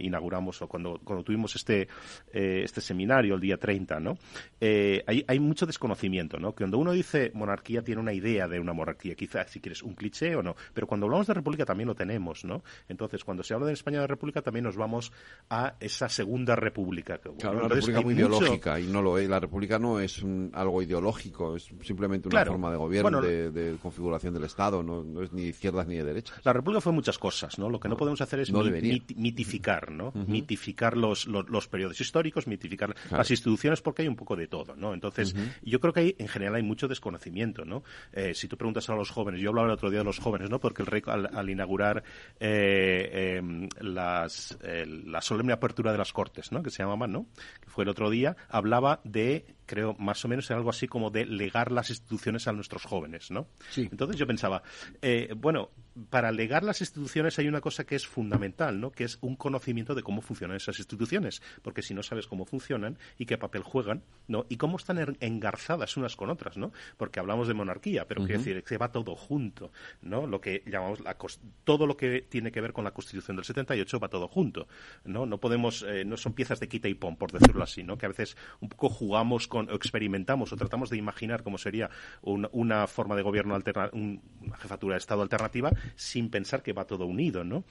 inauguramos 0.00 0.62
o 0.62 0.68
cuando, 0.68 1.00
cuando 1.04 1.22
tuvimos 1.22 1.54
este, 1.56 1.88
este 2.32 2.80
seminario 2.80 3.34
el 3.34 3.40
día 3.40 3.56
30, 3.56 4.00
¿no? 4.00 4.18
hay, 4.60 5.24
hay 5.26 5.38
mucho 5.38 5.66
desconocimiento, 5.66 6.38
¿no? 6.38 6.54
Que 6.54 6.64
cuando 6.64 6.78
uno 6.78 6.92
dice 6.92 7.30
monarquía 7.34 7.82
tiene 7.82 8.00
una 8.00 8.12
idea 8.12 8.48
de 8.48 8.58
una 8.58 8.72
monarquía, 8.72 9.14
quizás 9.14 9.50
si 9.50 9.60
quieres 9.60 9.82
un 9.82 9.94
cliché 9.94 10.34
o 10.36 10.42
no, 10.42 10.56
pero 10.72 10.86
cuando 10.86 11.06
hablamos 11.06 11.26
de 11.26 11.34
república 11.34 11.64
también 11.64 11.88
lo 11.88 11.94
tenemos, 11.94 12.44
¿no? 12.44 12.62
Entonces, 12.88 13.24
cuando 13.24 13.42
se 13.42 13.54
habla 13.54 13.66
de 13.66 13.72
España 13.72 14.00
de 14.00 14.06
República, 14.06 14.42
también 14.42 14.64
nos 14.64 14.76
vamos 14.76 15.12
a 15.48 15.74
esa 15.80 16.08
segunda 16.08 16.56
república. 16.56 17.18
claro, 17.18 17.58
una 17.58 17.68
república 17.68 18.00
muy 18.00 18.14
ideológica, 18.14 18.80
y 18.80 18.86
no 18.86 19.02
lo 19.02 19.18
es. 19.18 19.28
La 19.28 19.40
república 19.40 19.78
no 19.78 20.00
es 20.00 20.22
algo 20.52 20.82
ideológico, 20.82 21.56
es 21.56 21.70
simplemente 21.82 22.28
una 22.28 22.44
forma 22.44 22.70
de 22.70 22.76
gobierno, 22.76 23.20
de, 23.20 23.76
configuración 23.82 24.34
del 24.34 24.44
Estado, 24.44 24.82
no, 24.82 25.22
es 25.22 25.32
ni 25.32 25.42
de 25.42 25.48
izquierdas 25.48 25.86
ni 25.86 25.96
de 25.96 26.04
derechas. 26.04 26.40
La 26.44 26.52
república 26.52 26.80
fue 26.80 26.92
muchas 26.92 27.18
cosas, 27.18 27.58
¿no? 27.58 27.68
Lo 27.68 27.80
que 27.80 27.88
no, 27.88 27.96
podemos 27.96 28.20
hacer 28.20 28.40
es 28.40 28.52
mitificar, 28.52 29.90
¿no? 29.90 30.12
Mitificar 30.26 30.96
los, 30.96 31.26
los, 31.26 31.68
periodos 31.68 32.00
históricos, 32.00 32.46
mitificar 32.46 32.94
las 33.10 33.30
instituciones, 33.30 33.80
porque 33.80 34.02
hay 34.02 34.08
un 34.08 34.16
poco 34.16 34.36
de 34.36 34.46
todo, 34.46 34.76
¿no? 34.76 34.94
Entonces, 34.94 35.34
yo 35.62 35.80
creo 35.80 35.92
que 35.92 36.00
hay, 36.00 36.16
en 36.18 36.28
general 36.28 36.56
hay 36.56 36.62
mucho 36.62 36.88
desconocimiento, 36.88 37.64
¿no? 37.64 37.82
Eh, 38.12 38.34
si 38.34 38.48
tú 38.48 38.56
preguntas 38.56 38.88
a 38.90 38.94
los 38.94 39.10
jóvenes, 39.10 39.40
yo 39.40 39.50
hablaba 39.50 39.68
el 39.68 39.74
otro 39.74 39.90
día 39.90 40.00
de 40.00 40.04
los 40.04 40.18
jóvenes, 40.18 40.50
¿no? 40.50 40.58
Porque 40.58 40.82
el 40.82 40.86
rey 40.86 41.02
al, 41.06 41.50
inaugurar 41.50 42.02
eh, 42.38 42.59
em, 42.60 43.68
las, 43.80 44.58
la 44.62 45.20
solemne 45.20 45.52
apertura 45.52 45.92
de 45.92 45.98
las 45.98 46.12
Cortes, 46.12 46.52
¿no? 46.52 46.62
que 46.62 46.70
se 46.70 46.82
llamaba, 46.82 47.06
¿no? 47.06 47.26
que 47.60 47.70
fue 47.70 47.84
el 47.84 47.90
otro 47.90 48.10
día, 48.10 48.36
hablaba 48.48 49.00
de 49.04 49.46
creo, 49.70 49.94
más 50.00 50.24
o 50.24 50.28
menos 50.28 50.50
en 50.50 50.56
algo 50.56 50.68
así 50.68 50.88
como 50.88 51.10
de 51.10 51.24
legar 51.24 51.70
las 51.70 51.90
instituciones 51.90 52.48
a 52.48 52.52
nuestros 52.52 52.84
jóvenes, 52.84 53.30
¿no? 53.30 53.46
Sí. 53.70 53.88
Entonces 53.88 54.16
yo 54.16 54.26
pensaba, 54.26 54.64
eh, 55.00 55.32
bueno, 55.36 55.70
para 56.08 56.32
legar 56.32 56.64
las 56.64 56.80
instituciones 56.80 57.38
hay 57.38 57.46
una 57.46 57.60
cosa 57.60 57.84
que 57.84 57.94
es 57.94 58.04
fundamental, 58.04 58.80
¿no? 58.80 58.90
Que 58.90 59.04
es 59.04 59.18
un 59.20 59.36
conocimiento 59.36 59.94
de 59.94 60.02
cómo 60.02 60.22
funcionan 60.22 60.56
esas 60.56 60.80
instituciones, 60.80 61.40
porque 61.62 61.82
si 61.82 61.94
no 61.94 62.02
sabes 62.02 62.26
cómo 62.26 62.46
funcionan 62.46 62.98
y 63.16 63.26
qué 63.26 63.38
papel 63.38 63.62
juegan, 63.62 64.02
¿no? 64.26 64.44
Y 64.48 64.56
cómo 64.56 64.76
están 64.76 65.16
engarzadas 65.20 65.96
unas 65.96 66.16
con 66.16 66.30
otras, 66.30 66.56
¿no? 66.56 66.72
Porque 66.96 67.20
hablamos 67.20 67.46
de 67.46 67.54
monarquía, 67.54 68.08
pero 68.08 68.24
quiere 68.24 68.38
decir 68.38 68.64
que 68.64 68.76
va 68.76 68.90
todo 68.90 69.14
junto, 69.14 69.70
¿no? 70.02 70.26
Lo 70.26 70.40
que 70.40 70.64
llamamos 70.66 70.98
la 70.98 71.16
todo 71.62 71.86
lo 71.86 71.96
que 71.96 72.22
tiene 72.22 72.50
que 72.50 72.60
ver 72.60 72.72
con 72.72 72.82
la 72.82 72.92
Constitución 72.92 73.36
del 73.36 73.44
78 73.44 74.00
va 74.00 74.08
todo 74.08 74.26
junto, 74.26 74.66
¿no? 75.04 75.26
No 75.26 75.38
podemos, 75.38 75.84
eh, 75.86 76.04
no 76.04 76.16
son 76.16 76.32
piezas 76.32 76.58
de 76.58 76.68
quita 76.68 76.88
y 76.88 76.94
pon, 76.94 77.16
por 77.16 77.30
decirlo 77.30 77.62
así, 77.62 77.84
¿no? 77.84 77.98
Que 77.98 78.06
a 78.06 78.08
veces 78.08 78.36
un 78.60 78.68
poco 78.68 78.88
jugamos 78.88 79.46
con 79.46 79.59
o 79.68 79.74
experimentamos 79.74 80.52
o 80.52 80.56
tratamos 80.56 80.90
de 80.90 80.96
imaginar 80.96 81.42
cómo 81.42 81.58
sería 81.58 81.90
una, 82.22 82.86
forma 82.86 83.16
de 83.16 83.22
gobierno 83.22 83.54
alterna, 83.54 83.90
una 83.92 84.56
jefatura 84.56 84.94
de 84.94 84.98
Estado 84.98 85.22
alternativa 85.22 85.70
sin 85.96 86.30
pensar 86.30 86.62
que 86.62 86.72
va 86.72 86.84
todo 86.84 87.06
unido, 87.06 87.44
¿no? 87.44 87.64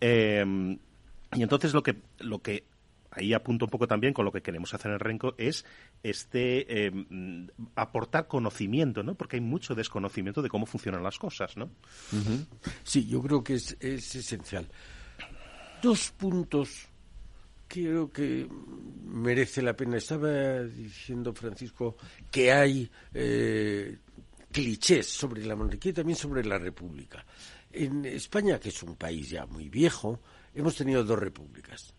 Em, 0.00 0.78
y 1.32 1.42
entonces 1.42 1.74
lo 1.74 1.82
que, 1.82 1.96
lo 2.20 2.40
que 2.40 2.64
ahí 3.10 3.32
apunto 3.32 3.64
un 3.64 3.70
poco 3.70 3.86
también 3.86 4.12
con 4.12 4.24
lo 4.24 4.32
que 4.32 4.42
queremos 4.42 4.72
hacer 4.74 4.92
en 4.92 4.98
Renco 4.98 5.34
es 5.38 5.64
este 6.02 6.86
em, 6.86 7.48
aportar 7.74 8.28
conocimiento, 8.28 9.02
¿no? 9.02 9.14
Porque 9.14 9.36
hay 9.36 9.42
mucho 9.42 9.74
desconocimiento 9.74 10.42
de 10.42 10.48
cómo 10.48 10.66
funcionan 10.66 11.02
las 11.02 11.18
cosas, 11.18 11.56
¿no? 11.56 11.70
Sí, 12.82 13.06
yo 13.06 13.22
creo 13.22 13.42
que 13.42 13.54
es, 13.54 13.76
es 13.80 14.14
esencial. 14.14 14.68
Dos 15.82 16.10
puntos 16.12 16.88
creo 17.68 18.10
que 18.10 18.48
merece 19.04 19.62
la 19.62 19.74
pena. 19.74 19.96
Estaba 19.96 20.62
diciendo 20.62 21.32
Francisco 21.32 21.96
que 22.30 22.52
hay 22.52 22.90
eh, 23.14 23.98
clichés 24.50 25.06
sobre 25.06 25.44
la 25.44 25.56
monarquía 25.56 25.90
y 25.90 25.94
también 25.94 26.16
sobre 26.16 26.44
la 26.44 26.58
república. 26.58 27.24
En 27.72 28.04
España, 28.04 28.58
que 28.58 28.70
es 28.70 28.82
un 28.82 28.96
país 28.96 29.30
ya 29.30 29.46
muy 29.46 29.68
viejo, 29.68 30.20
hemos 30.54 30.76
tenido 30.76 31.04
dos 31.04 31.18
repúblicas. 31.18 31.92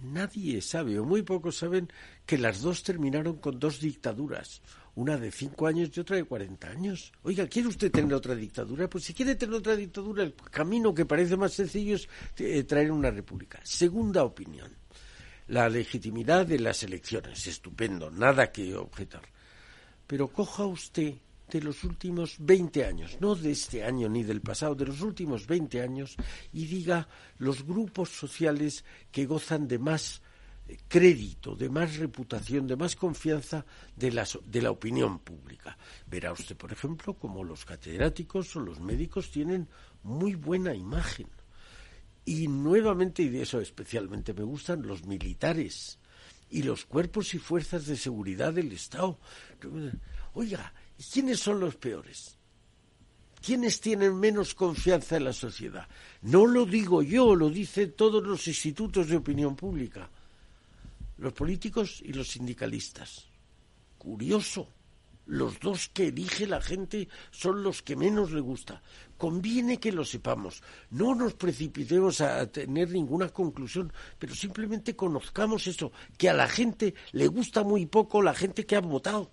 Nadie 0.00 0.60
sabe, 0.60 0.98
o 0.98 1.04
muy 1.04 1.22
pocos 1.22 1.56
saben, 1.56 1.88
que 2.26 2.36
las 2.38 2.60
dos 2.60 2.82
terminaron 2.82 3.36
con 3.36 3.58
dos 3.58 3.80
dictaduras 3.80 4.60
una 4.94 5.16
de 5.16 5.30
cinco 5.30 5.66
años 5.66 5.90
y 5.94 6.00
otra 6.00 6.16
de 6.16 6.24
cuarenta 6.24 6.68
años. 6.68 7.12
Oiga, 7.22 7.46
¿quiere 7.46 7.68
usted 7.68 7.90
tener 7.90 8.12
otra 8.12 8.34
dictadura? 8.34 8.88
Pues 8.88 9.04
si 9.04 9.14
quiere 9.14 9.34
tener 9.34 9.54
otra 9.54 9.74
dictadura, 9.74 10.22
el 10.22 10.34
camino 10.34 10.94
que 10.94 11.06
parece 11.06 11.36
más 11.36 11.52
sencillo 11.52 11.96
es 11.96 12.08
eh, 12.36 12.62
traer 12.64 12.90
una 12.90 13.10
república. 13.10 13.60
Segunda 13.64 14.22
opinión, 14.24 14.70
la 15.48 15.68
legitimidad 15.68 16.46
de 16.46 16.58
las 16.58 16.82
elecciones. 16.82 17.46
Estupendo, 17.46 18.10
nada 18.10 18.52
que 18.52 18.74
objetar. 18.76 19.22
Pero 20.06 20.28
coja 20.28 20.66
usted 20.66 21.14
de 21.50 21.60
los 21.60 21.84
últimos 21.84 22.36
veinte 22.38 22.84
años, 22.84 23.18
no 23.20 23.34
de 23.34 23.50
este 23.50 23.84
año 23.84 24.08
ni 24.08 24.22
del 24.22 24.40
pasado, 24.40 24.74
de 24.74 24.86
los 24.86 25.02
últimos 25.02 25.46
veinte 25.46 25.82
años, 25.82 26.16
y 26.52 26.66
diga 26.66 27.08
los 27.38 27.64
grupos 27.64 28.08
sociales 28.08 28.84
que 29.10 29.26
gozan 29.26 29.68
de 29.68 29.78
más 29.78 30.22
crédito, 30.88 31.54
de 31.54 31.68
más 31.68 31.96
reputación, 31.96 32.66
de 32.66 32.76
más 32.76 32.96
confianza 32.96 33.64
de 33.96 34.10
la, 34.10 34.26
de 34.46 34.62
la 34.62 34.70
opinión 34.70 35.18
pública. 35.18 35.76
Verá 36.06 36.32
usted, 36.32 36.56
por 36.56 36.72
ejemplo, 36.72 37.14
como 37.14 37.44
los 37.44 37.64
catedráticos 37.64 38.54
o 38.56 38.60
los 38.60 38.80
médicos 38.80 39.30
tienen 39.30 39.68
muy 40.02 40.34
buena 40.34 40.74
imagen. 40.74 41.28
Y 42.24 42.46
nuevamente, 42.48 43.22
y 43.22 43.28
de 43.28 43.42
eso 43.42 43.60
especialmente 43.60 44.32
me 44.32 44.44
gustan, 44.44 44.86
los 44.86 45.04
militares 45.04 45.98
y 46.50 46.62
los 46.62 46.84
cuerpos 46.84 47.34
y 47.34 47.38
fuerzas 47.38 47.86
de 47.86 47.96
seguridad 47.96 48.52
del 48.52 48.72
Estado. 48.72 49.18
Oiga, 50.34 50.72
¿quiénes 51.12 51.40
son 51.40 51.58
los 51.60 51.76
peores? 51.76 52.38
¿Quiénes 53.44 53.80
tienen 53.80 54.18
menos 54.20 54.54
confianza 54.54 55.16
en 55.16 55.24
la 55.24 55.32
sociedad? 55.32 55.88
No 56.20 56.46
lo 56.46 56.64
digo 56.64 57.02
yo, 57.02 57.34
lo 57.34 57.50
dicen 57.50 57.92
todos 57.96 58.22
los 58.22 58.46
institutos 58.46 59.08
de 59.08 59.16
opinión 59.16 59.56
pública 59.56 60.08
los 61.22 61.32
políticos 61.32 62.02
y 62.04 62.12
los 62.12 62.28
sindicalistas. 62.28 63.26
Curioso. 63.96 64.68
Los 65.26 65.60
dos 65.60 65.88
que 65.88 66.08
elige 66.08 66.48
la 66.48 66.60
gente 66.60 67.08
son 67.30 67.62
los 67.62 67.80
que 67.80 67.94
menos 67.94 68.32
le 68.32 68.40
gusta. 68.40 68.82
Conviene 69.16 69.78
que 69.78 69.92
lo 69.92 70.04
sepamos. 70.04 70.64
No 70.90 71.14
nos 71.14 71.34
precipitemos 71.34 72.20
a 72.20 72.44
tener 72.50 72.90
ninguna 72.90 73.28
conclusión, 73.28 73.92
pero 74.18 74.34
simplemente 74.34 74.96
conozcamos 74.96 75.68
eso, 75.68 75.92
que 76.18 76.28
a 76.28 76.34
la 76.34 76.48
gente 76.48 76.94
le 77.12 77.28
gusta 77.28 77.62
muy 77.62 77.86
poco 77.86 78.20
la 78.20 78.34
gente 78.34 78.66
que 78.66 78.74
ha 78.74 78.80
votado. 78.80 79.30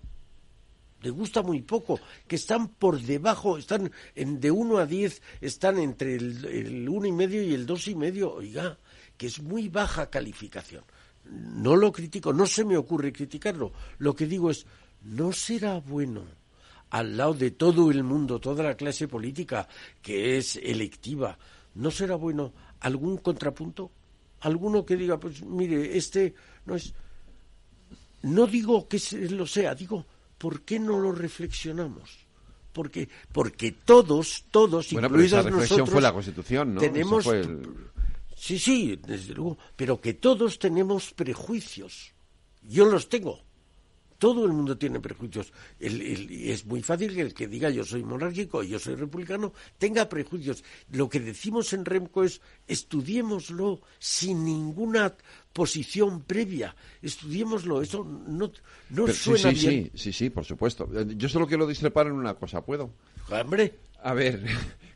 Le 1.02 1.10
gusta 1.10 1.42
muy 1.42 1.62
poco, 1.62 1.98
que 2.28 2.36
están 2.36 2.68
por 2.68 3.00
debajo, 3.00 3.58
están 3.58 3.90
en, 4.14 4.38
de 4.38 4.52
uno 4.52 4.78
a 4.78 4.86
diez, 4.86 5.22
están 5.40 5.78
entre 5.78 6.14
el, 6.14 6.44
el 6.44 6.88
uno 6.88 7.06
y 7.06 7.12
medio 7.12 7.42
y 7.42 7.52
el 7.52 7.66
dos 7.66 7.88
y 7.88 7.96
medio, 7.96 8.34
oiga, 8.34 8.78
que 9.16 9.26
es 9.26 9.42
muy 9.42 9.68
baja 9.68 10.08
calificación 10.08 10.84
no 11.30 11.76
lo 11.76 11.92
critico, 11.92 12.32
no 12.32 12.46
se 12.46 12.64
me 12.64 12.76
ocurre 12.76 13.12
criticarlo. 13.12 13.72
Lo 13.98 14.14
que 14.14 14.26
digo 14.26 14.50
es, 14.50 14.66
¿no 15.02 15.32
será 15.32 15.78
bueno 15.78 16.22
al 16.90 17.16
lado 17.16 17.34
de 17.34 17.52
todo 17.52 17.90
el 17.90 18.02
mundo, 18.02 18.40
toda 18.40 18.64
la 18.64 18.76
clase 18.76 19.06
política 19.06 19.68
que 20.02 20.38
es 20.38 20.56
electiva, 20.56 21.38
¿no 21.74 21.90
será 21.90 22.16
bueno 22.16 22.52
algún 22.80 23.18
contrapunto? 23.18 23.90
Alguno 24.40 24.84
que 24.84 24.96
diga, 24.96 25.18
pues 25.18 25.42
mire, 25.42 25.96
este 25.96 26.34
no 26.66 26.74
es... 26.74 26.92
No 28.22 28.46
digo 28.46 28.86
que 28.86 29.00
lo 29.30 29.46
sea, 29.46 29.74
digo, 29.74 30.04
¿por 30.36 30.62
qué 30.62 30.78
no 30.78 30.98
lo 30.98 31.12
reflexionamos? 31.12 32.18
Porque, 32.72 33.08
porque 33.32 33.72
todos, 33.72 34.44
todos, 34.50 34.92
bueno, 34.92 35.08
pero 35.10 35.22
esa 35.22 35.42
reflexión 35.42 35.86
fue 35.86 36.02
la 36.02 36.12
Constitución, 36.12 36.74
¿no? 36.74 36.80
Tenemos, 36.80 37.26
Sí, 38.40 38.58
sí, 38.58 38.98
desde 39.06 39.34
luego, 39.34 39.58
pero 39.76 40.00
que 40.00 40.14
todos 40.14 40.58
tenemos 40.58 41.12
prejuicios. 41.12 42.14
Yo 42.62 42.86
los 42.86 43.10
tengo. 43.10 43.38
Todo 44.16 44.46
el 44.46 44.52
mundo 44.54 44.78
tiene 44.78 44.98
prejuicios. 44.98 45.52
es 45.78 46.64
muy 46.64 46.80
fácil 46.82 47.14
que 47.14 47.20
el 47.20 47.34
que 47.34 47.46
diga 47.46 47.68
yo 47.68 47.84
soy 47.84 48.02
monárquico, 48.02 48.62
yo 48.62 48.78
soy 48.78 48.94
republicano, 48.94 49.52
tenga 49.76 50.08
prejuicios. 50.08 50.64
Lo 50.90 51.06
que 51.10 51.20
decimos 51.20 51.74
en 51.74 51.84
Remco 51.84 52.24
es 52.24 52.40
estudiémoslo 52.66 53.82
sin 53.98 54.42
ninguna 54.42 55.14
posición 55.52 56.22
previa. 56.22 56.74
Estudiémoslo, 57.02 57.82
eso 57.82 58.04
no, 58.04 58.50
no 58.88 59.06
suena 59.08 59.50
sí, 59.50 59.56
sí, 59.56 59.68
bien. 59.68 59.90
Sí, 59.92 60.00
sí, 60.00 60.12
sí, 60.14 60.30
por 60.30 60.46
supuesto. 60.46 60.88
Yo 61.04 61.28
solo 61.28 61.46
quiero 61.46 61.66
discrepar 61.66 62.06
en 62.06 62.14
una 62.14 62.32
cosa, 62.32 62.64
¿puedo? 62.64 62.90
Hombre. 63.30 63.74
A 64.02 64.14
ver, 64.14 64.42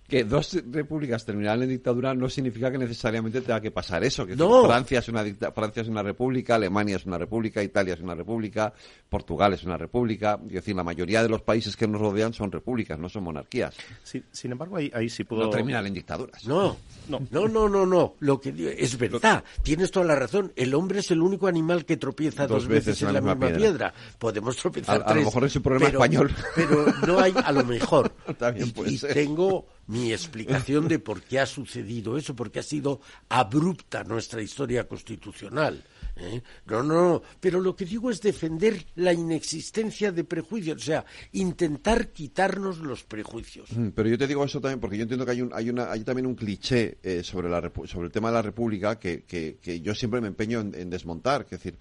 que 0.09 0.25
dos 0.25 0.59
repúblicas 0.71 1.25
terminaran 1.25 1.63
en 1.63 1.71
dictadura 1.71 2.15
no 2.15 2.29
significa 2.29 2.71
que 2.71 2.77
necesariamente 2.77 3.41
tenga 3.41 3.61
que 3.61 3.71
pasar 3.71 4.05
eso. 4.05 4.27
Que 4.27 4.37
no. 4.37 4.65
Francia 4.65 4.99
es 4.99 5.09
una 5.09 5.25
Francia 5.53 5.83
es 5.83 5.89
una 5.89 6.03
república, 6.03 6.57
Alemania 6.57 6.97
es 6.97 7.07
una 7.07 7.17
república, 7.17 7.63
Italia 7.63 7.95
es 7.95 8.01
una 8.01 8.15
república, 8.15 8.73
Portugal 9.09 9.55
es 9.55 9.65
una 9.65 9.79
república. 9.79 10.39
Es 10.47 10.53
decir, 10.53 10.77
la 10.77 10.85
mayoría 10.85 11.23
de 11.23 11.31
los 11.31 11.41
países 11.41 11.75
que 11.75 11.89
nos 11.89 12.01
rodean 12.01 12.35
son 12.35 12.53
repúblicas, 12.53 12.99
no 12.99 13.09
son 13.09 13.25
monarquías. 13.25 13.75
Sí, 14.03 14.23
sin 14.31 14.53
embargo, 14.53 14.77
ahí, 14.77 14.91
ahí 14.95 15.09
sí 15.09 15.25
puedo. 15.25 15.45
No 15.45 15.51
terminan 15.51 15.87
en 15.87 15.95
dictaduras. 15.95 16.47
No, 16.47 16.77
no, 17.09 17.21
no, 17.31 17.49
no, 17.49 17.69
no. 17.69 17.87
no. 17.87 18.15
Lo 18.21 18.41
que 18.41 18.77
es 18.79 18.99
verdad. 18.99 19.43
Tienes 19.63 19.91
toda 19.91 20.05
la 20.05 20.17
razón. 20.17 20.53
El 20.55 20.75
hombre 20.75 21.01
es 21.01 21.11
el 21.11 21.23
único 21.23 21.47
animal 21.47 21.87
que 21.87 21.97
tropieza 21.97 22.47
dos, 22.47 22.65
dos 22.65 22.69
veces, 22.69 23.01
en 23.01 23.15
la, 23.15 23.21
misma, 23.21 23.35
misma 23.35 23.47
piedra. 23.47 23.59
piedra. 23.59 23.95
Podemos 24.19 24.57
tropezar 24.57 25.01
a, 25.01 25.05
tres. 25.07 25.17
A 25.17 25.19
lo 25.21 25.25
mejor 25.25 25.45
es 25.45 25.57
un 25.57 25.63
problema 25.63 25.87
pero, 25.87 25.99
español. 25.99 26.35
Pero 26.55 26.87
no 27.07 27.19
hay, 27.19 27.33
a 27.43 27.53
lo 27.53 27.65
mejor. 27.65 28.11
También 28.39 28.69
y, 28.69 28.71
puede 28.73 28.93
y 28.93 28.99
ser. 28.99 29.15
tengo 29.15 29.67
mi 29.87 30.13
explicación 30.13 30.89
de 30.89 30.99
por 30.99 31.23
qué 31.23 31.41
ha 31.41 31.47
sucedido 31.47 32.17
eso, 32.17 32.35
porque 32.35 32.59
ha 32.61 32.63
sido 32.63 33.01
abrupta 33.29 34.05
nuestra 34.05 34.43
historia 34.43 34.87
constitucional. 34.89 35.83
¿eh? 36.17 36.43
No, 36.67 36.83
no, 36.83 36.95
no, 36.95 37.23
pero 37.41 37.61
lo 37.61 37.75
que 37.77 37.85
digo 37.85 38.11
es 38.11 38.21
defender 38.21 38.85
la 38.97 39.13
inexistencia 39.13 40.13
de 40.13 40.25
prejuicios, 40.25 40.83
o 40.83 40.85
sea, 40.85 41.05
intentar 41.33 42.09
quitarnos 42.09 42.79
los 42.79 43.05
prejuicios. 43.05 43.71
Mm, 43.73 43.89
Pero 43.89 44.09
yo 44.09 44.19
te 44.19 44.27
digo 44.27 44.45
eso 44.45 44.61
también 44.61 44.81
porque 44.81 44.97
yo 44.97 45.03
entiendo 45.03 45.25
que 45.25 45.33
hay, 45.33 45.43
un, 45.43 45.51
hay, 45.53 45.71
una, 45.71 45.91
hay 45.91 46.05
también 46.05 46.27
un 46.27 46.35
cliché 46.35 46.99
eh, 47.03 47.23
sobre, 47.23 47.49
la, 47.49 47.61
sobre 47.87 48.07
el 48.07 48.13
tema 48.13 48.29
de 48.29 48.35
la 48.35 48.43
República 48.43 48.99
que, 48.99 49.23
que, 49.23 49.59
que 49.61 49.81
yo 49.81 49.95
siempre 49.95 50.21
me 50.21 50.29
empeño 50.29 50.61
en, 50.61 50.75
en 50.75 50.91
desmontar, 50.91 51.43
es 51.43 51.51
decir, 51.51 51.77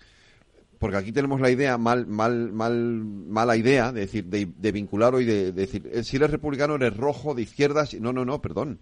porque 0.83 0.97
aquí 0.97 1.13
tenemos 1.13 1.39
la 1.39 1.49
idea 1.49 1.77
mal 1.77 2.07
mal 2.07 2.51
mal 2.51 2.75
mala 2.75 3.55
idea 3.55 3.93
de 3.93 4.01
decir 4.01 4.25
de, 4.25 4.49
de 4.53 4.71
vincular 4.73 5.15
hoy 5.15 5.23
de, 5.23 5.53
de, 5.53 5.53
decir 5.53 5.89
eh, 5.89 6.03
si 6.03 6.17
eres 6.17 6.29
republicano 6.29 6.75
eres 6.75 6.97
rojo 6.97 7.33
de 7.33 7.41
izquierdas 7.41 7.93
no 8.01 8.11
no 8.11 8.25
no 8.25 8.41
perdón. 8.41 8.79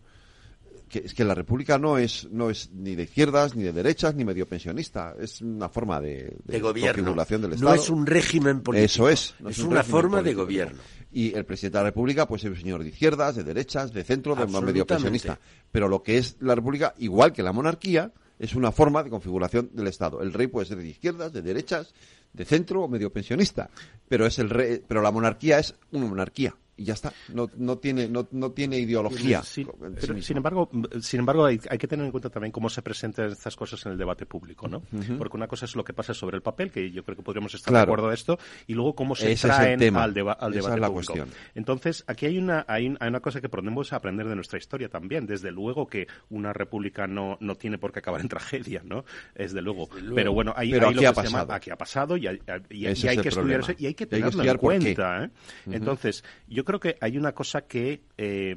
Que, 0.89 1.03
es 1.05 1.13
que 1.13 1.23
la 1.23 1.35
república 1.35 1.77
no 1.77 1.99
es 1.99 2.27
no 2.31 2.49
es 2.49 2.71
ni 2.73 2.95
de 2.95 3.03
izquierdas 3.03 3.55
ni 3.55 3.61
de 3.61 3.71
derechas 3.71 4.15
ni 4.15 4.25
medio 4.25 4.47
pensionista. 4.47 5.13
Es 5.19 5.41
una 5.41 5.69
forma 5.69 6.01
de, 6.01 6.37
de, 6.43 6.59
gobierno. 6.59 7.13
del 7.13 7.53
estado. 7.53 7.69
no 7.69 7.73
es 7.75 7.87
un 7.91 8.07
régimen 8.07 8.61
político. 8.61 8.83
eso 8.83 9.07
es 9.07 9.35
no 9.39 9.49
es, 9.49 9.59
es 9.59 9.63
una 9.63 9.83
forma 9.83 10.17
político. 10.17 10.39
de 10.39 10.45
gobierno. 10.45 10.81
Y 11.11 11.35
el 11.35 11.45
presidente 11.45 11.77
de 11.77 11.83
la 11.83 11.89
república 11.91 12.27
pues 12.27 12.43
es 12.43 12.49
un 12.49 12.57
señor 12.57 12.81
de 12.81 12.89
izquierdas 12.89 13.35
de 13.35 13.43
derechas 13.43 13.93
de 13.93 14.03
centro 14.03 14.33
de 14.33 14.47
medio 14.47 14.87
pensionista. 14.87 15.37
Pero 15.71 15.87
lo 15.87 16.01
que 16.01 16.17
es 16.17 16.35
la 16.39 16.55
república 16.55 16.95
igual 16.97 17.31
que 17.31 17.43
la 17.43 17.53
monarquía 17.53 18.11
es 18.41 18.55
una 18.55 18.71
forma 18.71 19.03
de 19.03 19.11
configuración 19.11 19.69
del 19.71 19.85
Estado. 19.85 20.21
El 20.23 20.33
rey 20.33 20.47
puede 20.47 20.65
ser 20.65 20.77
de 20.79 20.87
izquierdas, 20.87 21.31
de 21.31 21.43
derechas, 21.43 21.93
de 22.33 22.43
centro 22.43 22.81
o 22.81 22.87
medio 22.87 23.13
pensionista, 23.13 23.69
pero 24.09 24.25
es 24.25 24.39
el 24.39 24.49
rey, 24.49 24.81
pero 24.87 25.03
la 25.03 25.11
monarquía 25.11 25.59
es 25.59 25.75
una 25.91 26.07
monarquía 26.07 26.55
y 26.81 26.83
ya 26.85 26.93
está. 26.93 27.13
No, 27.29 27.49
no 27.57 27.77
tiene 27.77 28.07
no, 28.07 28.27
no 28.31 28.51
tiene 28.51 28.79
ideología. 28.79 29.43
Sí, 29.43 29.65
pero, 29.99 30.19
sin 30.21 30.37
embargo, 30.37 30.69
sin 30.99 31.19
embargo 31.19 31.45
hay, 31.45 31.59
hay, 31.69 31.77
que 31.77 31.87
tener 31.87 32.05
en 32.05 32.11
cuenta 32.11 32.29
también 32.29 32.51
cómo 32.51 32.69
se 32.69 32.81
presentan 32.81 33.31
estas 33.31 33.55
cosas 33.55 33.85
en 33.85 33.91
el 33.93 33.97
debate 33.97 34.25
público, 34.25 34.67
¿no? 34.67 34.79
Uh 34.91 34.97
-huh. 34.97 35.17
Porque 35.17 35.37
una 35.37 35.47
cosa 35.47 35.65
es 35.65 35.75
lo 35.75 35.83
que 35.83 35.93
pasa 35.93 36.13
sobre 36.13 36.37
el 36.37 36.41
papel, 36.41 36.71
que 36.71 36.91
yo 36.91 37.03
creo 37.03 37.15
que 37.15 37.23
podríamos 37.23 37.53
estar 37.53 37.71
claro. 37.71 37.85
de 37.85 37.91
acuerdo 37.91 38.09
a 38.09 38.13
esto, 38.13 38.39
y 38.67 38.73
luego 38.73 38.95
cómo 38.95 39.15
se 39.15 39.31
Ese 39.31 39.47
traen 39.47 39.79
tema. 39.79 40.03
al, 40.03 40.13
deba 40.13 40.33
al 40.33 40.51
Esa 40.53 40.57
debate 40.61 40.75
es 40.75 40.81
la 40.81 40.87
público. 40.87 41.13
Cuestión. 41.13 41.29
Entonces, 41.55 42.03
aquí 42.07 42.25
hay 42.25 42.37
una 42.37 42.65
hay, 42.67 42.95
hay, 42.99 43.07
una 43.09 43.19
cosa 43.19 43.41
que 43.41 43.49
podemos 43.49 43.93
aprender 43.93 44.27
de 44.27 44.35
nuestra 44.35 44.57
historia 44.57 44.89
también. 44.89 45.27
Desde 45.27 45.51
luego 45.51 45.87
que 45.87 46.07
una 46.29 46.53
república 46.53 47.05
no, 47.07 47.37
no 47.39 47.55
tiene 47.55 47.77
por 47.77 47.91
qué 47.91 47.99
acabar 47.99 48.21
en 48.21 48.27
tragedia, 48.27 48.81
¿no? 48.83 49.05
Desde 49.35 49.61
luego. 49.61 49.85
Desde 49.87 50.01
luego. 50.01 50.15
Pero 50.15 50.33
bueno, 50.33 50.53
hay, 50.55 50.71
pero 50.71 50.87
hay 50.87 50.93
aquí 50.95 51.03
lo 51.03 51.09
ha 51.09 51.13
que 51.13 51.21
se 51.21 51.27
llama 51.27 51.39
pasado. 51.39 51.53
aquí 51.53 51.69
ha 51.69 51.75
pasado 51.77 52.17
y 52.17 52.27
hay, 52.27 52.39
y, 52.69 52.83
y 52.83 52.85
hay 52.87 52.91
es 52.93 53.01
que 53.01 53.09
estudiar 53.09 53.33
problema. 53.33 53.63
eso 53.63 53.73
y 53.77 53.85
hay 53.85 53.93
que 53.93 54.03
Hay 54.03 54.21
que 54.21 54.29
tenerlo 54.31 54.51
en 54.51 54.57
cuenta. 54.57 55.23
¿eh? 55.23 55.29
Uh 55.65 55.69
-huh. 55.69 55.75
Entonces, 55.75 56.23
yo 56.47 56.63
creo 56.65 56.70
que 56.79 56.97
hay 57.01 57.17
una 57.17 57.33
cosa 57.33 57.61
que, 57.61 58.03
eh, 58.17 58.55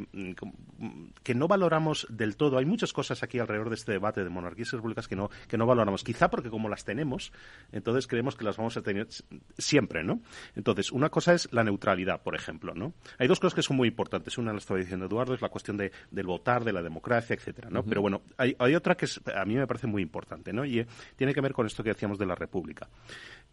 que 1.23 1.35
no 1.35 1.49
valoramos 1.49 2.07
del 2.11 2.37
todo. 2.37 2.59
Hay 2.59 2.65
muchas 2.65 2.93
cosas 2.93 3.23
aquí 3.23 3.39
alrededor 3.39 3.69
de 3.69 3.77
este 3.77 3.93
debate 3.93 4.23
de 4.23 4.31
monarquías 4.31 4.73
y 4.73 4.77
repúblicas 4.77 5.09
que 5.09 5.17
no, 5.17 5.31
que 5.49 5.57
no 5.57 5.67
valoramos. 5.67 6.05
Quizá 6.05 6.29
porque 6.29 6.51
como 6.51 6.69
las 6.69 6.85
tenemos, 6.85 7.33
entonces 7.73 8.07
creemos 8.07 8.37
que 8.37 8.45
las 8.45 8.57
vamos 8.57 8.77
a 8.77 8.83
tener 8.83 9.09
siempre, 9.59 10.05
¿no? 10.05 10.21
Entonces, 10.55 10.93
una 10.93 11.11
cosa 11.11 11.35
es 11.35 11.53
la 11.53 11.65
neutralidad, 11.65 12.23
por 12.23 12.35
ejemplo, 12.35 12.75
¿no? 12.75 12.95
Hay 13.19 13.29
dos 13.29 13.41
cosas 13.41 13.55
que 13.55 13.63
son 13.63 13.77
muy 13.77 13.89
importantes. 13.89 14.39
Una, 14.39 14.53
la 14.53 14.59
estaba 14.59 14.81
diciendo 14.81 15.07
Eduardo, 15.07 15.35
es 15.35 15.43
la 15.43 15.49
cuestión 15.49 15.77
de, 15.77 15.93
del 16.11 16.27
votar, 16.27 16.65
de 16.65 16.73
la 16.73 16.83
democracia, 16.83 17.35
etcétera, 17.35 17.71
¿no? 17.71 17.81
Uh 17.81 17.83
-huh. 17.83 17.89
Pero 17.89 18.03
bueno, 18.03 18.23
hay, 18.37 18.55
hay, 18.59 18.75
otra 18.75 18.97
que 18.97 19.07
es, 19.07 19.21
a 19.35 19.45
mí 19.45 19.55
me 19.55 19.67
parece 19.67 19.87
muy 19.87 20.03
importante, 20.03 20.53
¿no? 20.53 20.65
Y 20.65 20.81
eh, 20.81 20.87
tiene 21.17 21.33
que 21.33 21.41
ver 21.41 21.53
con 21.53 21.67
esto 21.67 21.83
que 21.83 21.91
decíamos 21.91 22.19
de 22.19 22.27
la 22.27 22.35
república. 22.35 22.89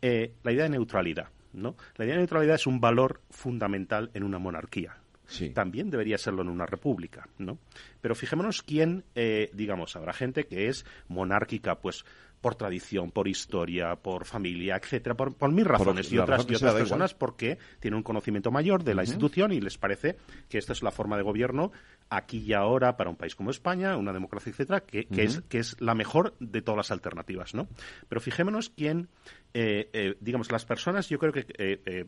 Eh, 0.01 0.33
la 0.43 0.51
idea 0.51 0.63
de 0.63 0.69
neutralidad, 0.71 1.29
¿no? 1.53 1.75
La 1.95 2.05
idea 2.05 2.15
de 2.15 2.21
neutralidad 2.21 2.55
es 2.55 2.67
un 2.67 2.79
valor 2.79 3.21
fundamental 3.29 4.09
en 4.13 4.23
una 4.23 4.39
monarquía. 4.39 4.97
Sí. 5.27 5.51
También 5.51 5.89
debería 5.89 6.17
serlo 6.17 6.41
en 6.41 6.49
una 6.49 6.65
república, 6.65 7.29
¿no? 7.37 7.57
Pero 8.01 8.15
fijémonos 8.15 8.63
quién, 8.63 9.05
eh, 9.15 9.49
digamos, 9.53 9.95
habrá 9.95 10.11
gente 10.11 10.45
que 10.45 10.67
es 10.67 10.85
monárquica, 11.07 11.75
pues 11.75 12.03
por 12.41 12.55
tradición, 12.55 13.11
por 13.11 13.27
historia, 13.27 13.95
por 13.95 14.25
familia, 14.25 14.75
etcétera, 14.75 15.15
por, 15.15 15.35
por 15.35 15.51
mil 15.51 15.65
razones 15.65 16.07
por 16.07 16.15
y 16.15 16.17
otras, 16.17 16.39
razón 16.39 16.51
y 16.51 16.55
otras 16.55 16.73
personas 16.73 17.13
porque 17.13 17.59
tienen 17.79 17.97
un 17.97 18.03
conocimiento 18.03 18.51
mayor 18.51 18.83
de 18.83 18.95
la 18.95 19.03
uh 19.03 19.05
-huh. 19.05 19.07
institución 19.07 19.53
y 19.53 19.61
les 19.61 19.77
parece 19.77 20.17
que 20.49 20.57
esta 20.57 20.73
es 20.73 20.81
la 20.81 20.91
forma 20.91 21.17
de 21.17 21.23
gobierno 21.23 21.71
aquí 22.09 22.39
y 22.39 22.53
ahora 22.53 22.97
para 22.97 23.09
un 23.09 23.15
país 23.15 23.35
como 23.35 23.51
España, 23.51 23.95
una 23.95 24.11
democracia, 24.11 24.49
etcétera, 24.49 24.81
que, 24.81 25.07
uh 25.09 25.13
-huh. 25.13 25.19
es, 25.19 25.41
que 25.47 25.59
es 25.59 25.79
la 25.79 25.93
mejor 25.93 26.33
de 26.39 26.61
todas 26.61 26.77
las 26.77 26.91
alternativas, 26.91 27.53
¿no? 27.53 27.67
Pero 28.09 28.19
fijémonos 28.19 28.69
quién, 28.69 29.09
eh, 29.53 29.89
eh, 29.93 30.15
digamos, 30.19 30.51
las 30.51 30.65
personas, 30.65 31.09
yo 31.09 31.19
creo 31.19 31.31
que, 31.31 31.45
eh, 31.57 32.05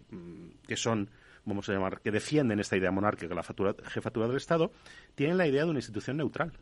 que 0.68 0.76
son 0.76 1.10
vamos 1.46 1.68
a 1.68 1.74
llamar, 1.74 2.00
que 2.00 2.10
defienden 2.10 2.60
esta 2.62 2.78
idea 2.78 2.90
monárquica, 2.90 3.36
la 3.36 3.44
fatura, 3.44 3.76
jefatura 3.84 4.28
del 4.28 4.38
Estado, 4.38 4.72
tienen 5.14 5.38
la 5.38 5.46
idea 5.46 5.66
de 5.66 5.72
una 5.72 5.80
institución 5.80 6.16
neutral 6.16 6.54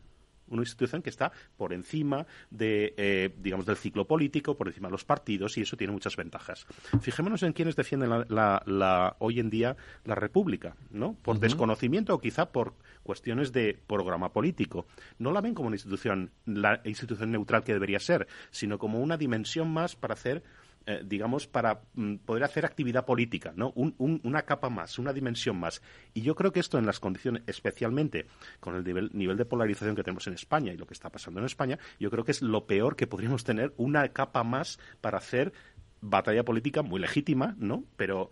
una 0.52 0.62
institución 0.62 1.02
que 1.02 1.10
está 1.10 1.32
por 1.58 1.74
encima 1.74 2.26
de, 2.50 2.94
eh, 2.98 3.30
digamos, 3.38 3.66
del 3.66 3.78
ciclo 3.78 4.06
político, 4.06 4.56
por 4.56 4.68
encima 4.68 4.88
de 4.88 4.92
los 4.92 5.06
partidos, 5.06 5.58
y 5.58 5.62
eso 5.62 5.76
tiene 5.78 5.94
muchas 5.94 6.16
ventajas. 6.16 6.68
Fijémonos 7.02 7.44
en 7.44 7.54
quienes 7.54 7.76
defienden 7.76 8.10
la, 8.10 8.26
la, 8.30 8.62
la, 8.66 9.16
hoy 9.20 9.40
en 9.40 9.50
día 9.50 9.76
la 10.06 10.16
República, 10.16 10.76
¿no? 10.92 11.16
Por 11.22 11.36
uh 11.36 11.40
-huh. 11.40 11.42
desconocimiento 11.42 12.14
o 12.14 12.20
quizá 12.20 12.52
por 12.52 12.74
cuestiones 13.04 13.52
de 13.52 13.78
programa 13.88 14.30
político. 14.30 14.86
No 15.18 15.32
la 15.32 15.42
ven 15.42 15.54
como 15.54 15.68
una 15.68 15.76
institución, 15.76 16.32
la 16.46 16.82
institución 16.86 17.32
neutral 17.32 17.64
que 17.64 17.74
debería 17.74 18.00
ser, 18.00 18.28
sino 18.52 18.78
como 18.78 19.00
una 19.00 19.18
dimensión 19.18 19.72
más 19.72 19.96
para 19.96 20.14
hacer 20.14 20.44
eh, 20.86 21.02
digamos, 21.06 21.48
para 21.48 21.82
mm, 21.94 22.16
poder 22.26 22.44
hacer 22.44 22.66
actividad 22.66 23.06
política, 23.06 23.54
¿no? 23.56 23.72
Un, 23.76 23.94
un, 24.00 24.20
una 24.24 24.42
capa 24.44 24.70
más, 24.70 24.98
una 24.98 25.14
dimensión 25.14 25.58
más. 25.60 25.82
Y 26.14 26.22
yo 26.22 26.34
creo 26.36 26.52
que 26.52 26.60
esto 26.60 26.80
en 26.80 26.86
las 26.86 27.00
condiciones, 27.00 27.44
especialmente 27.48 28.26
con 28.60 28.76
el 28.76 28.84
nivel, 28.84 29.10
nivel 29.14 29.38
de 29.38 29.46
polarización 29.46 29.96
que 29.96 30.04
tenemos 30.04 30.26
en 30.28 30.34
España 30.34 30.74
y 30.74 30.78
lo 30.78 30.88
que 30.88 30.94
está 30.94 31.10
pasando 31.12 31.40
en 31.40 31.46
España, 31.46 31.78
yo 32.00 32.10
creo 32.10 32.24
que 32.26 32.32
es 32.32 32.42
lo 32.42 32.66
peor 32.66 32.96
que 32.96 33.06
podríamos 33.08 33.44
tener, 33.44 33.74
una 33.78 34.08
capa 34.10 34.44
más 34.44 34.80
para 35.02 35.20
hacer 35.20 35.54
batalla 36.02 36.44
política 36.44 36.82
muy 36.82 37.00
legítima, 37.00 37.56
¿no? 37.60 37.84
Pero, 37.96 38.32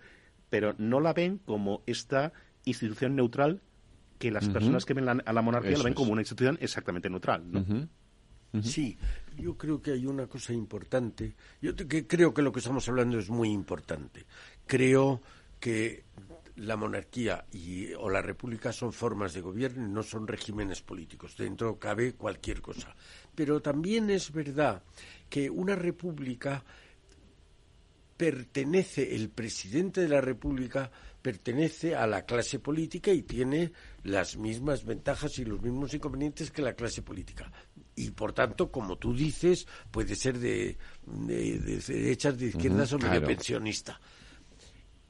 pero 0.49 0.73
no 0.79 0.99
la 0.99 1.13
ven 1.13 1.37
como 1.37 1.83
esta 1.85 2.33
institución 2.65 3.15
neutral 3.15 3.61
que 4.17 4.31
las 4.31 4.45
uh 4.47 4.49
-huh. 4.49 4.53
personas 4.53 4.85
que 4.85 4.93
ven 4.95 5.05
la, 5.05 5.11
a 5.23 5.33
la 5.33 5.41
monarquía 5.41 5.71
Eso 5.71 5.79
la 5.83 5.85
ven 5.85 5.93
es. 5.93 5.97
como 5.97 6.11
una 6.11 6.21
institución 6.21 6.57
exactamente 6.61 7.09
neutral, 7.09 7.43
¿no? 7.51 7.59
Uh 7.59 7.63
-huh. 7.63 7.87
Uh 8.51 8.57
-huh. 8.57 8.63
Sí, 8.63 8.97
yo 9.39 9.57
creo 9.57 9.81
que 9.81 9.91
hay 9.91 10.05
una 10.05 10.27
cosa 10.27 10.53
importante. 10.53 11.35
Yo 11.61 11.75
creo 11.75 12.33
que 12.33 12.41
lo 12.41 12.51
que 12.51 12.59
estamos 12.59 12.87
hablando 12.89 13.17
es 13.17 13.29
muy 13.29 13.49
importante. 13.49 14.25
Creo 14.65 15.21
que 15.59 16.03
la 16.57 16.75
monarquía 16.75 17.45
y, 17.51 17.93
o 17.93 18.09
la 18.09 18.21
república 18.21 18.71
son 18.71 18.91
formas 18.91 19.33
de 19.33 19.41
gobierno 19.41 19.85
y 19.85 19.89
no 19.89 20.03
son 20.03 20.27
regímenes 20.27 20.81
políticos. 20.81 21.35
Dentro 21.37 21.79
cabe 21.79 22.13
cualquier 22.13 22.61
cosa. 22.61 22.95
Pero 23.33 23.61
también 23.61 24.09
es 24.09 24.31
verdad 24.31 24.83
que 25.29 25.49
una 25.49 25.75
república 25.75 26.63
pertenece, 28.17 29.15
el 29.15 29.29
presidente 29.29 30.01
de 30.01 30.09
la 30.09 30.19
república 30.19 30.91
pertenece 31.21 31.95
a 31.95 32.05
la 32.05 32.25
clase 32.25 32.59
política 32.59 33.11
y 33.11 33.23
tiene 33.23 33.71
las 34.03 34.37
mismas 34.37 34.83
ventajas 34.83 35.39
y 35.39 35.45
los 35.45 35.61
mismos 35.61 35.93
inconvenientes 35.93 36.51
que 36.51 36.61
la 36.61 36.73
clase 36.73 37.01
política. 37.01 37.51
Y 37.99 38.11
por 38.11 38.31
tanto, 38.31 38.71
como 38.71 38.97
tú 38.97 39.13
dices, 39.13 39.67
puede 39.91 40.15
ser 40.15 40.39
de, 40.39 40.77
de, 41.05 41.59
de 41.59 41.77
derechas, 41.79 42.37
de 42.37 42.45
izquierdas 42.45 42.93
uh 42.93 42.95
-huh, 42.95 42.99
o 42.99 43.03
medio 43.03 43.19
claro. 43.19 43.27
pensionista. 43.27 43.99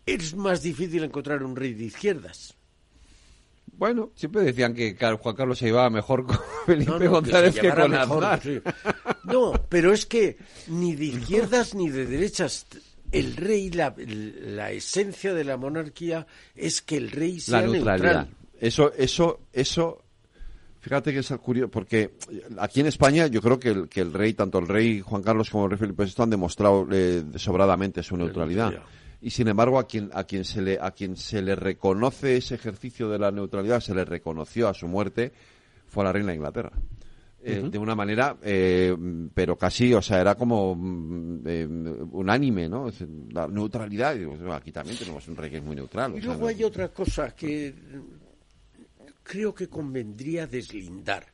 Es 0.08 0.36
más 0.36 0.64
difícil 0.64 1.04
encontrar 1.04 1.44
un 1.44 1.56
rey 1.56 1.76
de 1.76 1.86
izquierdas. 1.86 2.56
Bueno, 3.74 4.12
siempre 4.16 4.42
decían 4.42 4.74
que 4.74 4.98
Juan 4.98 5.36
Carlos 5.36 5.60
se 5.60 5.68
llevaba 5.68 5.92
mejor 5.92 6.26
con 6.26 6.40
Felipe 6.66 6.90
no, 6.92 6.98
no, 7.00 7.12
González 7.12 7.54
que, 7.54 7.62
que, 7.62 7.70
con 7.70 7.92
mejor, 7.92 8.26
Aznar. 8.26 8.42
Sí. 8.42 8.60
No, 9.26 9.54
pero 9.70 9.94
es 9.94 10.08
que 10.08 10.38
ni 10.68 10.96
de 10.96 11.06
izquierdas 11.06 11.76
ni 11.76 11.90
de 11.90 12.08
derechas 12.08 12.66
el 13.12 13.36
rey, 13.36 13.70
la, 13.70 13.94
la, 13.98 14.72
esencia 14.72 15.36
de 15.36 15.44
la 15.44 15.58
monarquía 15.58 16.26
es 16.56 16.82
que 16.82 16.98
el 16.98 17.12
rey 17.12 17.40
sea 17.40 17.62
la 17.62 17.68
neutralidad. 17.68 18.26
neutral. 18.26 18.38
Eso, 18.60 18.92
eso, 18.94 19.42
eso 19.54 20.04
Fíjate 20.80 21.12
que 21.12 21.20
es 21.20 21.30
curioso, 21.42 21.70
porque 21.70 22.12
aquí 22.58 22.80
en 22.80 22.88
España 22.88 23.28
yo 23.28 23.42
creo 23.42 23.60
que 23.60 23.70
el, 23.70 23.90
que 23.90 24.00
el 24.00 24.14
rey, 24.14 24.34
tanto 24.34 24.60
el 24.60 24.68
rey 24.68 25.02
Juan 25.02 25.22
Carlos 25.22 25.50
como 25.50 25.66
el 25.66 25.72
rey 25.72 25.80
Felipe 25.80 26.06
VI 26.06 26.24
han 26.24 26.30
demostrado 26.30 26.88
eh, 26.92 27.24
sobradamente 27.36 28.02
su 28.02 28.16
neutralidad. 28.16 28.74
Y 29.22 29.32
sin 29.32 29.50
embargo, 29.50 29.78
a 29.78 29.86
quien, 29.86 30.10
a, 30.14 30.24
quien 30.24 30.46
se 30.46 30.62
le, 30.62 30.80
a 30.80 30.92
quien 30.92 31.18
se 31.18 31.42
le 31.42 31.56
reconoce 31.56 32.38
ese 32.38 32.56
ejercicio 32.56 33.10
de 33.10 33.20
la 33.20 33.32
neutralidad, 33.32 33.82
se 33.82 33.94
le 33.94 34.06
reconoció 34.06 34.70
a 34.70 34.74
su 34.74 34.88
muerte, 34.88 35.34
fue 35.88 36.04
a 36.04 36.08
la 36.08 36.14
reina 36.14 36.30
de 36.30 36.36
Inglaterra. 36.36 36.72
Eh, 37.42 37.70
de 37.72 37.78
una 37.78 37.96
manera, 37.96 38.36
eh, 38.42 38.94
pero 39.34 39.58
casi, 39.58 39.94
o 39.94 40.02
sea, 40.02 40.20
era 40.20 40.36
como 40.36 40.76
mm, 40.76 41.42
eh, 41.46 41.68
unánime, 42.12 42.68
¿no? 42.68 42.90
La 43.32 43.48
neutralidad, 43.48 44.18
aquí 44.52 44.74
también 44.74 44.98
tenemos 44.98 45.26
un 45.30 45.38
rey 45.38 45.50
que 45.50 45.58
es 45.58 45.64
muy 45.64 45.76
neutral. 45.76 46.18
Y 46.18 46.22
luego 46.22 46.48
hay 46.48 46.64
otra 46.66 46.90
cosa 46.90 47.34
que 47.34 47.74
creo 49.30 49.54
que 49.54 49.70
convendría 49.70 50.48
deslindar. 50.48 51.32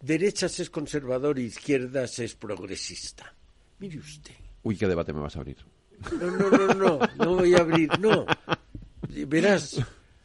Derechas 0.00 0.58
es 0.58 0.68
conservador, 0.70 1.38
izquierdas 1.38 2.18
es 2.18 2.34
progresista. 2.34 3.32
Mire 3.78 4.00
usted. 4.00 4.34
Uy, 4.64 4.76
qué 4.76 4.88
debate 4.88 5.12
me 5.12 5.20
vas 5.20 5.36
a 5.36 5.38
abrir. 5.38 5.58
No, 6.18 6.28
no, 6.32 6.50
no, 6.50 6.74
no, 6.74 6.98
no 7.16 7.36
voy 7.36 7.54
a 7.54 7.58
abrir, 7.58 7.96
no. 8.00 8.26
Verás, 9.28 9.80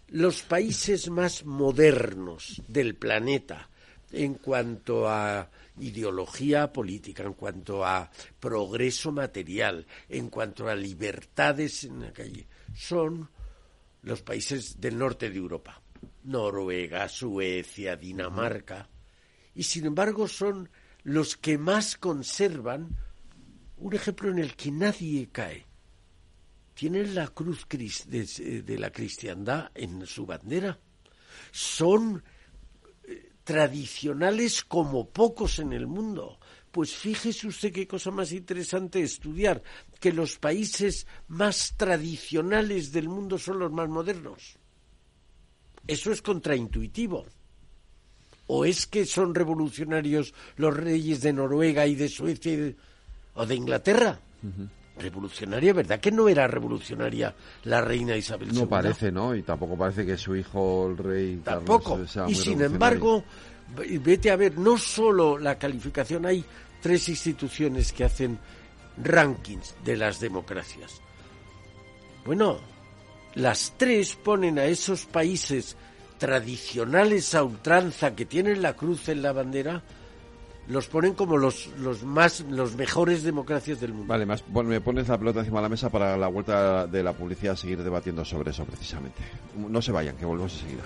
los 0.07 0.41
países 0.41 1.07
más 1.11 1.45
modernos 1.45 2.63
del 2.67 2.95
planeta, 2.95 3.69
en 4.11 4.33
cuanto 4.33 5.07
a 5.07 5.51
ideología 5.79 6.73
política, 6.73 7.21
en 7.21 7.33
cuanto 7.33 7.85
a 7.85 8.09
progreso 8.39 9.11
material, 9.11 9.85
en 10.09 10.31
cuanto 10.31 10.67
a 10.67 10.73
libertades 10.73 11.83
en 11.83 12.01
la 12.01 12.11
calle, 12.11 12.47
son 12.73 13.29
los 14.01 14.23
países 14.23 14.81
del 14.81 14.97
norte 14.97 15.29
de 15.29 15.37
Europa, 15.37 15.79
Noruega, 16.23 17.07
Suecia, 17.09 17.95
Dinamarca, 17.95 18.89
y 19.55 19.63
sin 19.63 19.85
embargo 19.85 20.27
son 20.27 20.69
los 21.03 21.37
que 21.37 21.57
más 21.57 21.95
conservan 21.97 22.97
un 23.77 23.93
ejemplo 23.93 24.29
en 24.29 24.39
el 24.39 24.55
que 24.55 24.71
nadie 24.71 25.29
cae. 25.31 25.65
Tienen 26.73 27.15
la 27.15 27.27
cruz 27.27 27.65
de, 27.69 28.77
la 28.77 28.91
cristiandad 28.91 29.71
en 29.73 30.05
su 30.05 30.25
bandera. 30.25 30.79
Son 31.51 32.23
tradicionales 33.43 34.63
como 34.63 35.09
pocos 35.09 35.59
en 35.59 35.71
el 35.73 35.87
mundo. 35.87 36.39
Pues 36.71 36.93
fíjese 36.93 37.47
usted 37.47 37.71
qué 37.71 37.87
cosa 37.87 38.11
más 38.11 38.31
interesante 38.31 39.01
estudiar, 39.01 39.63
que 39.99 40.11
los 40.11 40.37
países 40.37 41.07
más 41.29 41.73
tradicionales 41.77 42.91
del 42.91 43.07
mundo 43.07 43.37
son 43.37 43.59
los 43.59 43.71
más 43.71 43.87
modernos. 43.87 44.56
Eso 45.87 46.11
es 46.11 46.21
contraintuitivo. 46.21 47.25
¿O 48.47 48.65
es 48.65 48.87
que 48.87 49.05
son 49.05 49.35
revolucionarios 49.35 50.33
los 50.55 50.75
reyes 50.75 51.21
de 51.21 51.33
Noruega 51.33 51.85
y 51.85 51.95
de 51.95 52.07
Suecia 52.07 52.73
o 53.35 53.45
de 53.45 53.55
Inglaterra? 53.55 54.19
Revolucionaria, 54.97 55.73
¿verdad 55.73 55.99
que 55.99 56.11
no 56.11 56.27
era 56.29 56.47
revolucionaria 56.47 57.35
la 57.65 57.81
reina 57.81 58.15
Isabel 58.15 58.49
II? 58.51 58.61
No 58.61 58.69
parece, 58.69 59.11
¿no? 59.11 59.35
Y 59.35 59.43
tampoco 59.43 59.77
parece 59.77 60.05
que 60.05 60.17
su 60.17 60.35
hijo, 60.35 60.87
el 60.89 60.97
rey 60.97 61.41
Tampoco. 61.43 61.99
y 62.27 62.35
sin 62.35 62.61
embargo, 62.61 63.23
vete 64.01 64.31
a 64.31 64.37
ver, 64.37 64.57
no 64.57 64.77
solo 64.77 65.37
la 65.37 65.57
calificación, 65.57 66.25
hay 66.25 66.43
tres 66.81 67.09
instituciones 67.09 67.91
que 67.91 68.05
hacen 68.05 68.39
rankings 69.03 69.75
de 69.83 69.97
las 69.97 70.19
democracias. 70.19 71.01
Bueno, 72.25 72.59
las 73.37 73.73
tres 73.77 74.15
ponen 74.15 74.57
a 74.59 74.65
esos 74.65 75.05
países 75.05 75.77
tradicionales 76.17 77.35
a 77.35 77.43
ultranza 77.43 78.15
que 78.15 78.25
tienen 78.25 78.61
la 78.61 78.73
cruz 78.73 79.07
en 79.09 79.21
la 79.21 79.31
bandera 79.31 79.83
los 80.67 80.87
ponen 80.87 81.13
como 81.13 81.37
los, 81.37 81.67
los 81.79 82.03
más 82.03 82.41
los 82.41 82.75
mejores 82.75 83.23
democracias 83.23 83.79
del 83.79 83.93
mundo. 83.93 84.07
Vale, 84.07 84.25
más, 84.25 84.43
bueno, 84.47 84.69
me 84.69 84.81
pones 84.81 85.07
la 85.07 85.17
pelota 85.17 85.39
encima 85.39 85.59
de 85.59 85.63
la 85.63 85.69
mesa 85.69 85.89
para 85.89 86.17
la 86.17 86.27
vuelta 86.27 86.87
de 86.87 87.03
la 87.03 87.13
publicidad 87.13 87.55
seguir 87.55 87.81
debatiendo 87.83 88.25
sobre 88.25 88.51
eso 88.51 88.65
precisamente. 88.65 89.21
No 89.55 89.81
se 89.81 89.91
vayan, 89.91 90.17
que 90.17 90.25
volvemos 90.25 90.53
enseguida. 90.53 90.83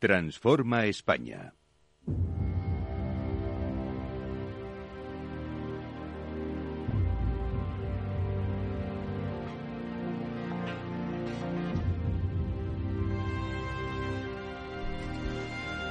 Transforma 0.00 0.86
España. 0.86 1.52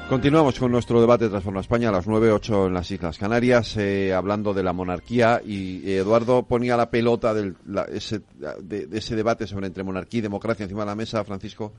Continuamos 0.09 0.57
con 0.57 0.71
nuestro 0.71 0.99
debate 0.99 1.25
de 1.25 1.29
Transforma 1.29 1.61
España 1.61 1.89
a 1.89 1.91
las 1.91 2.07
9.08 2.07 2.65
en 2.65 2.73
las 2.73 2.89
Islas 2.89 3.19
Canarias, 3.19 3.77
eh, 3.77 4.11
hablando 4.11 4.55
de 4.55 4.63
la 4.63 4.73
monarquía 4.73 5.39
y 5.45 5.87
Eduardo 5.91 6.47
ponía 6.47 6.75
la 6.75 6.89
pelota 6.89 7.35
del, 7.35 7.55
ese, 7.93 8.21
de, 8.59 8.87
ese 8.91 9.15
debate 9.15 9.45
sobre 9.45 9.67
entre 9.67 9.83
monarquía 9.83 10.17
y 10.17 10.21
democracia 10.21 10.63
encima 10.63 10.81
de 10.81 10.87
la 10.87 10.95
mesa, 10.95 11.23
Francisco. 11.23 11.73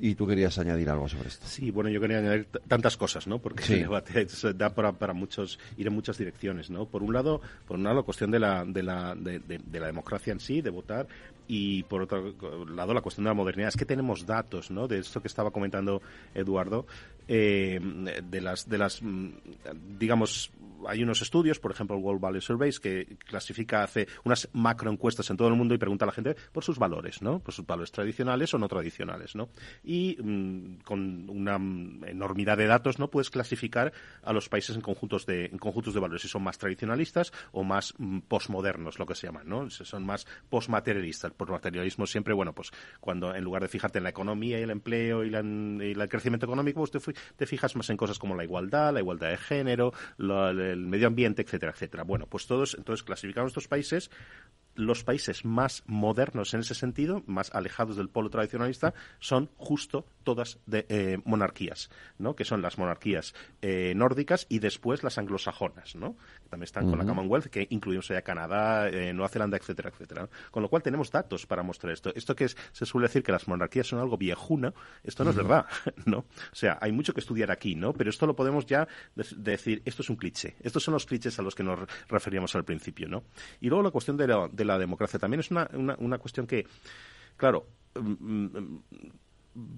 Y 0.00 0.14
tú 0.14 0.26
querías 0.26 0.58
añadir 0.58 0.90
algo 0.90 1.08
sobre 1.08 1.28
esto. 1.28 1.46
Sí, 1.46 1.70
bueno, 1.70 1.88
yo 1.88 2.00
quería 2.00 2.18
añadir 2.18 2.46
tantas 2.68 2.96
cosas, 2.96 3.26
¿no? 3.26 3.38
Porque 3.38 3.64
el 3.72 3.80
debate 3.80 4.26
da 4.54 4.74
para, 4.74 4.92
para, 4.92 5.12
muchos, 5.12 5.58
ir 5.76 5.86
en 5.86 5.94
muchas 5.94 6.18
direcciones, 6.18 6.70
¿no? 6.70 6.86
Por 6.86 7.02
un 7.02 7.12
lado, 7.12 7.40
por 7.66 7.76
un 7.78 7.84
lado 7.84 7.96
la 7.96 8.02
cuestión 8.02 8.30
de 8.30 8.38
la, 8.38 8.64
de 8.64 8.82
la, 8.82 9.14
de, 9.14 9.38
de 9.40 9.80
la 9.80 9.86
democracia 9.86 10.32
en 10.32 10.40
sí, 10.40 10.60
de 10.60 10.70
votar, 10.70 11.06
y 11.48 11.84
por 11.84 12.02
otro 12.02 12.34
lado 12.66 12.94
la 12.94 13.00
cuestión 13.00 13.24
de 13.24 13.30
la 13.30 13.34
modernidad. 13.34 13.68
Es 13.68 13.76
que 13.76 13.84
tenemos 13.84 14.26
datos, 14.26 14.70
¿no? 14.70 14.88
De 14.88 14.98
esto 14.98 15.20
que 15.20 15.28
estaba 15.28 15.50
comentando 15.50 16.02
Eduardo, 16.34 16.86
eh, 17.28 17.80
de 18.22 18.40
las, 18.40 18.68
de 18.68 18.78
las, 18.78 19.02
mm, 19.02 19.30
digamos, 19.98 20.52
hay 20.86 21.02
unos 21.02 21.22
estudios, 21.22 21.58
por 21.58 21.70
ejemplo, 21.70 21.96
el 21.96 22.02
World 22.02 22.20
Value 22.20 22.40
Surveys, 22.40 22.80
que 22.80 23.16
clasifica, 23.26 23.82
hace 23.82 24.08
unas 24.24 24.48
macroencuestas 24.52 25.28
en 25.30 25.36
todo 25.36 25.48
el 25.48 25.54
mundo 25.54 25.74
y 25.74 25.78
pregunta 25.78 26.04
a 26.04 26.06
la 26.06 26.12
gente 26.12 26.36
por 26.52 26.64
sus 26.64 26.78
valores, 26.78 27.22
¿no? 27.22 27.40
Por 27.40 27.54
sus 27.54 27.66
valores 27.66 27.92
tradicionales 27.92 28.52
o 28.54 28.58
no 28.58 28.68
tradicionales, 28.68 29.34
¿no? 29.34 29.48
Y 29.84 30.16
mm, 30.20 30.82
con 30.84 31.28
una 31.30 31.56
enormidad 31.56 32.56
de 32.56 32.66
datos, 32.66 32.98
¿no? 32.98 33.08
Puedes 33.08 33.30
clasificar 33.30 33.92
a 34.22 34.32
los 34.32 34.48
países 34.48 34.76
en 34.76 34.82
conjuntos 34.82 35.26
de, 35.26 35.46
en 35.46 35.58
conjuntos 35.58 35.94
de 35.94 36.00
valores, 36.00 36.22
si 36.22 36.28
son 36.28 36.42
más 36.42 36.58
tradicionalistas 36.58 37.32
o 37.52 37.64
más 37.64 37.94
mm, 37.98 38.20
postmodernos, 38.20 38.98
lo 38.98 39.06
que 39.06 39.14
se 39.14 39.26
llaman, 39.26 39.48
¿no? 39.48 39.70
Si 39.70 39.84
son 39.84 40.04
más 40.04 40.26
postmaterialistas. 40.48 41.30
El 41.30 41.36
postmaterialismo 41.36 42.06
siempre, 42.06 42.34
bueno, 42.34 42.52
pues 42.52 42.70
cuando 43.00 43.34
en 43.34 43.44
lugar 43.44 43.62
de 43.62 43.68
fijarte 43.68 43.98
en 43.98 44.04
la 44.04 44.10
economía 44.10 44.58
y 44.58 44.62
el 44.62 44.70
empleo 44.70 45.24
y, 45.24 45.34
el 45.34 46.08
crecimiento 46.08 46.46
económico, 46.46 46.80
pues 46.80 46.90
te, 46.90 47.00
te, 47.36 47.46
fijas 47.46 47.76
más 47.76 47.90
en 47.90 47.96
cosas 47.96 48.18
como 48.18 48.34
la 48.34 48.44
igualdad, 48.44 48.92
la 48.92 49.00
igualdad 49.00 49.30
de 49.30 49.36
género, 49.36 49.92
el 50.18 50.86
medio 50.86 51.06
ambiente, 51.06 51.42
etcétera, 51.42 51.72
etcétera. 51.72 52.04
Bueno, 52.04 52.26
pues 52.26 52.46
todos, 52.46 52.74
entonces 52.74 53.02
clasificamos 53.04 53.50
estos 53.50 53.68
países 53.68 54.10
los 54.76 55.04
países 55.04 55.44
más 55.44 55.82
modernos 55.86 56.54
en 56.54 56.60
ese 56.60 56.74
sentido, 56.74 57.22
más 57.26 57.54
alejados 57.54 57.96
del 57.96 58.08
polo 58.08 58.30
tradicionalista, 58.30 58.94
son 59.18 59.50
justo 59.56 60.06
todas 60.22 60.58
de 60.66 60.86
eh, 60.88 61.18
monarquías, 61.24 61.90
¿no? 62.18 62.34
Que 62.34 62.44
son 62.44 62.62
las 62.62 62.78
monarquías 62.78 63.34
eh, 63.62 63.94
nórdicas 63.96 64.46
y 64.48 64.58
después 64.58 65.02
las 65.02 65.18
anglosajonas, 65.18 65.96
¿no? 65.96 66.16
Que 66.42 66.48
también 66.48 66.64
están 66.64 66.88
con 66.88 66.98
la 66.98 67.04
Commonwealth, 67.04 67.46
que 67.46 67.66
incluimos 67.70 68.10
allá 68.10 68.22
Canadá, 68.22 68.88
eh, 68.88 69.12
Nueva 69.12 69.28
Zelanda, 69.28 69.56
etcétera, 69.56 69.90
etcétera. 69.90 70.28
Con 70.50 70.62
lo 70.62 70.68
cual 70.68 70.82
tenemos 70.82 71.10
datos 71.10 71.46
para 71.46 71.62
mostrar 71.62 71.92
esto. 71.92 72.12
Esto 72.14 72.34
que 72.34 72.48
se 72.48 72.86
suele 72.86 73.06
decir 73.06 73.22
que 73.22 73.32
las 73.32 73.48
monarquías 73.48 73.86
son 73.86 74.00
algo 74.00 74.16
viejuna, 74.16 74.74
esto 75.02 75.24
no 75.24 75.30
es 75.30 75.36
verdad, 75.36 75.66
¿no? 76.04 76.18
O 76.18 76.54
sea, 76.54 76.78
hay 76.80 76.92
mucho 76.92 77.14
que 77.14 77.20
estudiar 77.20 77.50
aquí, 77.50 77.74
¿no? 77.74 77.92
Pero 77.92 78.10
esto 78.10 78.26
lo 78.26 78.34
podemos 78.34 78.66
ya 78.66 78.86
decir, 79.14 79.82
esto 79.84 80.02
es 80.02 80.10
un 80.10 80.16
cliché. 80.16 80.56
Estos 80.60 80.82
son 80.82 80.94
los 80.94 81.06
clichés 81.06 81.38
a 81.38 81.42
los 81.42 81.54
que 81.54 81.62
nos 81.62 81.78
referíamos 82.08 82.54
al 82.56 82.64
principio, 82.64 83.08
¿no? 83.08 83.22
Y 83.60 83.68
luego 83.68 83.82
la 83.82 83.90
cuestión 83.90 84.16
de 84.16 84.26
la 84.26 84.65
la 84.66 84.78
democracia. 84.78 85.18
También 85.18 85.40
es 85.40 85.50
una, 85.50 85.68
una, 85.98 86.18
cuestión 86.18 86.46
que, 86.46 86.66
claro, 87.36 87.66
mm, 87.94 88.44
mm, 88.44 88.82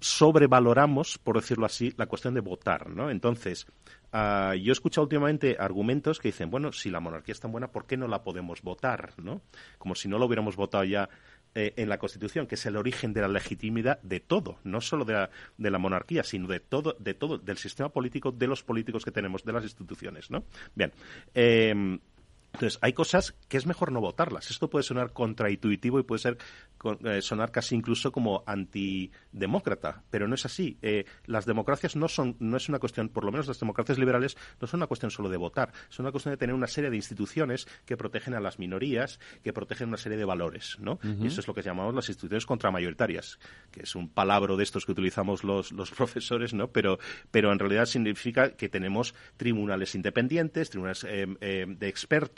sobrevaloramos, 0.01 1.19
por 1.19 1.36
decirlo 1.36 1.66
así, 1.66 1.94
la 1.97 2.06
cuestión 2.06 2.35
de 2.35 2.40
votar, 2.40 2.90
¿no? 2.90 3.10
Entonces, 3.10 3.66
ah, 4.12 4.55
yo 4.60 4.70
he 4.70 4.73
escuchado 4.73 5.05
últimamente 5.05 5.56
argumentos 5.59 6.19
que 6.19 6.28
dicen, 6.28 6.51
bueno, 6.51 6.73
si 6.73 6.90
la 6.90 7.01
monarquía 7.01 7.32
es 7.32 7.40
tan 7.40 7.52
buena, 7.52 7.69
¿por 7.69 7.86
qué 7.86 7.97
no 7.97 8.09
la 8.09 8.23
podemos 8.23 8.62
votar, 8.62 9.12
no? 9.19 9.43
Como 9.78 9.94
si 9.94 10.09
no 10.09 10.19
lo 10.19 10.27
hubiéramos 10.27 10.56
votado 10.56 10.85
ya 10.85 11.09
eh, 11.55 11.74
en 11.77 11.89
la 11.89 11.98
Constitución, 11.98 12.47
que 12.47 12.56
es 12.56 12.66
el 12.66 12.77
origen 12.77 13.12
de 13.12 13.20
la 13.20 13.28
legitimidad 13.28 14.01
de 14.02 14.20
todo, 14.20 14.59
no 14.65 14.81
solo 14.81 15.05
de 15.05 15.15
la, 15.15 15.31
de 15.56 15.70
la 15.70 15.78
monarquía, 15.78 16.24
sino 16.24 16.48
de 16.48 16.60
todo, 16.60 16.97
de 16.98 17.15
todo, 17.15 17.39
del 17.39 17.59
sistema 17.59 17.89
político, 17.89 18.32
de 18.32 18.47
los 18.47 18.62
políticos 18.65 19.05
que 19.05 19.12
tenemos, 19.12 19.44
de 19.44 19.52
las 19.52 19.62
instituciones, 19.62 20.31
¿no? 20.31 20.44
Bien, 20.74 20.93
eh, 21.35 21.98
Entonces, 22.53 22.79
hay 22.83 22.93
cosas 22.93 23.35
que 23.49 23.57
es 23.57 23.66
mejor 23.66 23.93
no 23.93 24.01
votarlas. 24.01 24.51
Esto 24.51 24.70
puede 24.70 24.83
sonar 24.83 25.12
contraintuitivo 25.12 26.01
y 26.01 26.03
puede 26.03 26.19
ser 26.19 26.39
eh, 27.05 27.23
sonar 27.23 27.51
casi 27.51 27.75
incluso 27.75 28.11
como 28.11 28.43
antidemócrata, 28.47 30.03
pero 30.11 30.27
no 30.27 30.35
es 30.35 30.47
así. 30.47 30.79
Eh, 30.83 31.05
las 31.27 31.45
democracias 31.45 31.95
no 31.95 32.09
son, 32.09 32.37
no 32.41 32.57
es 32.57 32.69
una 32.69 32.79
cuestión, 32.79 33.11
por 33.11 33.25
lo 33.25 33.33
menos 33.33 33.49
las 33.49 33.61
democracias 33.61 33.99
liberales, 33.99 34.37
no 34.61 34.66
son 34.66 34.79
una 34.79 34.87
cuestión 34.87 35.11
solo 35.11 35.29
de 35.29 35.37
votar, 35.37 35.73
es 35.91 35.99
una 35.99 36.11
cuestión 36.11 36.33
de 36.33 36.37
tener 36.37 36.55
una 36.55 36.66
serie 36.66 36.91
de 36.91 36.97
instituciones 36.97 37.66
que 37.85 37.97
protegen 37.97 38.35
a 38.35 38.41
las 38.41 38.59
minorías, 38.59 39.20
que 39.43 39.53
protegen 39.53 39.89
una 39.89 39.97
serie 39.97 40.19
de 40.19 40.25
valores, 40.25 40.77
¿no? 40.81 40.99
Y 41.03 41.27
eso 41.27 41.41
es 41.41 41.49
lo 41.49 41.55
que 41.55 41.62
llamamos 41.62 41.95
las 41.95 42.09
instituciones 42.09 42.47
contramayoritarias, 42.47 43.39
que 43.70 43.83
es 43.83 43.95
un 43.95 44.09
palabra 44.09 44.57
de 44.57 44.62
estos 44.62 44.87
que 44.87 44.93
utilizamos 44.93 45.45
los, 45.45 45.73
los 45.73 45.91
profesores, 45.99 46.55
¿no? 46.55 46.69
Pero, 46.69 46.99
pero 47.31 47.53
en 47.53 47.59
realidad 47.59 47.87
significa 47.87 48.57
que 48.57 48.69
tenemos 48.69 49.15
tribunales 49.37 49.95
independientes, 49.95 50.70
tribunales 50.70 51.05
eh, 51.09 51.66
de 51.69 51.89
expertos, 51.89 52.38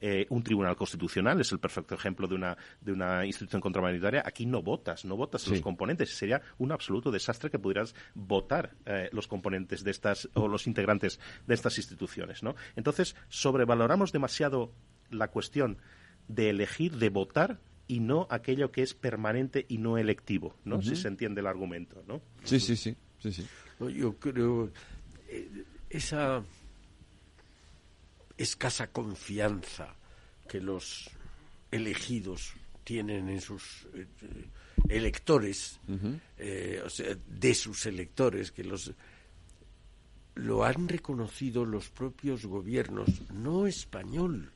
eh, 0.00 0.26
un 0.30 0.42
tribunal 0.42 0.76
constitucional 0.76 1.40
es 1.40 1.52
el 1.52 1.58
perfecto 1.58 1.94
ejemplo 1.94 2.26
de 2.26 2.34
una, 2.34 2.56
de 2.80 2.92
una 2.92 3.26
institución 3.26 3.60
contramayoritaria. 3.60 4.22
Aquí 4.24 4.46
no 4.46 4.62
votas, 4.62 5.04
no 5.04 5.16
votas 5.16 5.46
los 5.48 5.60
componentes. 5.60 6.10
Sería 6.16 6.42
un 6.58 6.72
absoluto 6.72 7.10
desastre 7.10 7.50
que 7.50 7.58
pudieras 7.58 7.94
votar 8.14 8.74
eh, 8.86 9.08
los 9.12 9.26
componentes 9.26 9.84
de 9.84 9.90
estas 9.90 10.28
o 10.34 10.48
los 10.48 10.66
integrantes 10.66 11.20
de 11.46 11.54
estas 11.54 11.76
instituciones. 11.78 12.42
¿no? 12.42 12.54
Entonces, 12.76 13.16
sobrevaloramos 13.28 14.12
demasiado 14.12 14.72
la 15.10 15.28
cuestión 15.28 15.78
de 16.28 16.50
elegir, 16.50 16.96
de 16.96 17.08
votar 17.08 17.60
y 17.86 17.98
no 17.98 18.28
aquello 18.30 18.70
que 18.70 18.82
es 18.82 18.94
permanente 18.94 19.66
y 19.68 19.78
no 19.78 19.98
electivo, 19.98 20.54
¿no? 20.64 20.80
Si 20.80 20.94
se 20.94 21.08
entiende 21.08 21.40
el 21.40 21.48
argumento, 21.48 22.04
¿no? 22.06 22.22
Sí, 22.44 22.60
sí, 22.60 22.76
sí, 22.76 22.96
sí, 23.18 23.32
sí. 23.32 23.44
yo 23.96 24.16
creo 24.16 24.70
eh, 25.28 25.64
esa 25.88 26.44
escasa 28.42 28.90
confianza 28.90 29.94
que 30.48 30.60
los 30.60 31.10
elegidos 31.70 32.54
tienen 32.84 33.28
en 33.28 33.40
sus 33.40 33.86
eh, 33.94 34.06
electores, 34.88 35.78
eh, 36.38 36.82
o 36.84 36.88
sea, 36.88 37.14
de 37.14 37.54
sus 37.54 37.84
electores, 37.86 38.50
que 38.50 38.64
los 38.64 38.92
lo 40.36 40.64
han 40.64 40.88
reconocido 40.88 41.66
los 41.66 41.90
propios 41.90 42.46
gobiernos, 42.46 43.30
no 43.30 43.66
español, 43.66 44.50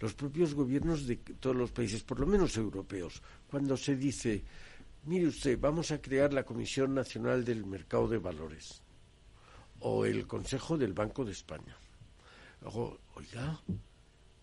los 0.00 0.14
propios 0.14 0.54
gobiernos 0.54 1.06
de 1.06 1.16
todos 1.16 1.54
los 1.54 1.70
países, 1.70 2.02
por 2.02 2.18
lo 2.20 2.26
menos 2.26 2.56
europeos, 2.56 3.20
cuando 3.50 3.76
se 3.76 3.94
dice, 3.96 4.42
mire 5.04 5.26
usted, 5.26 5.58
vamos 5.60 5.90
a 5.90 6.00
crear 6.00 6.32
la 6.32 6.44
Comisión 6.44 6.94
Nacional 6.94 7.44
del 7.44 7.66
Mercado 7.66 8.08
de 8.08 8.18
Valores 8.18 8.80
o 9.80 10.06
el 10.06 10.26
Consejo 10.26 10.78
del 10.78 10.94
Banco 10.94 11.24
de 11.26 11.32
España 11.32 11.76
oiga, 13.18 13.60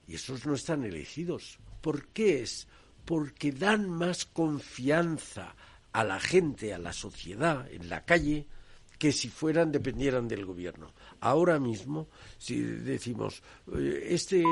y 0.08 0.16
esos 0.16 0.46
no 0.46 0.54
están 0.54 0.84
elegidos. 0.84 1.60
¿Por 1.82 2.08
qué 2.08 2.44
es? 2.44 2.68
Porque 3.06 3.52
dan 3.52 3.90
más 3.90 4.26
confianza 4.26 5.56
a 5.92 6.04
la 6.04 6.20
gente, 6.20 6.74
a 6.74 6.78
la 6.78 6.94
sociedad, 6.94 7.72
en 7.72 7.90
la 7.90 8.04
calle, 8.04 8.48
que 9.00 9.12
si 9.12 9.30
fueran 9.30 9.72
dependieran 9.72 10.28
del 10.28 10.46
gobierno. 10.46 10.94
Ahora 11.20 11.60
mismo, 11.60 12.08
si 12.38 12.60
decimos, 12.60 13.42
eh, 13.74 14.08
este, 14.10 14.44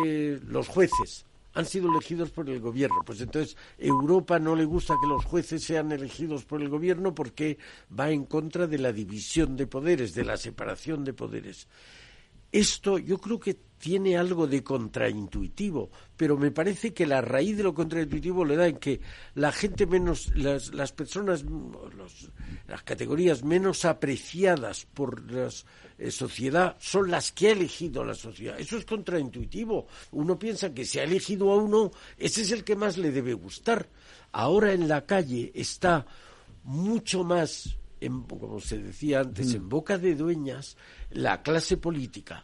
los 0.45 0.67
jueces 0.67 1.25
han 1.53 1.65
sido 1.65 1.91
elegidos 1.91 2.31
por 2.31 2.49
el 2.49 2.59
gobierno, 2.59 3.03
pues 3.05 3.21
entonces 3.21 3.55
Europa 3.77 4.39
no 4.39 4.55
le 4.55 4.65
gusta 4.65 4.95
que 4.99 5.07
los 5.07 5.23
jueces 5.25 5.63
sean 5.63 5.91
elegidos 5.91 6.45
por 6.45 6.61
el 6.61 6.69
gobierno 6.69 7.13
porque 7.13 7.57
va 7.97 8.09
en 8.09 8.25
contra 8.25 8.65
de 8.65 8.79
la 8.79 8.91
división 8.91 9.55
de 9.55 9.67
poderes, 9.67 10.15
de 10.15 10.25
la 10.25 10.37
separación 10.37 11.03
de 11.03 11.13
poderes. 11.13 11.67
Esto 12.53 12.99
yo 12.99 13.17
creo 13.17 13.39
que 13.39 13.57
tiene 13.79 14.15
algo 14.15 14.45
de 14.45 14.63
contraintuitivo, 14.63 15.89
pero 16.15 16.37
me 16.37 16.51
parece 16.51 16.93
que 16.93 17.07
la 17.07 17.19
raíz 17.19 17.57
de 17.57 17.63
lo 17.63 17.73
contraintuitivo 17.73 18.45
le 18.45 18.55
da 18.55 18.67
en 18.67 18.77
que 18.77 19.01
la 19.33 19.51
gente 19.51 19.87
menos, 19.87 20.31
las, 20.35 20.71
las 20.71 20.91
personas, 20.91 21.43
las 22.67 22.83
categorías 22.83 23.43
menos 23.43 23.85
apreciadas 23.85 24.85
por 24.85 25.31
la 25.31 25.49
eh, 25.97 26.11
sociedad 26.11 26.77
son 26.79 27.09
las 27.09 27.31
que 27.31 27.47
ha 27.47 27.51
elegido 27.53 28.05
la 28.05 28.13
sociedad. 28.13 28.59
Eso 28.59 28.77
es 28.77 28.85
contraintuitivo. 28.85 29.87
Uno 30.11 30.37
piensa 30.37 30.75
que 30.75 30.85
si 30.85 30.99
ha 30.99 31.03
elegido 31.03 31.51
a 31.51 31.57
uno, 31.57 31.89
ese 32.19 32.43
es 32.43 32.51
el 32.51 32.63
que 32.63 32.75
más 32.75 32.97
le 32.99 33.11
debe 33.11 33.33
gustar. 33.33 33.89
Ahora 34.31 34.73
en 34.73 34.87
la 34.87 35.07
calle 35.07 35.51
está 35.55 36.05
mucho 36.63 37.23
más 37.23 37.77
como 38.27 38.59
se 38.59 38.77
decía 38.77 39.21
antes, 39.21 39.53
mm. 39.53 39.55
en 39.55 39.69
boca 39.69 39.97
de 39.97 40.15
dueñas 40.15 40.77
la 41.11 41.41
clase 41.41 41.77
política. 41.77 42.43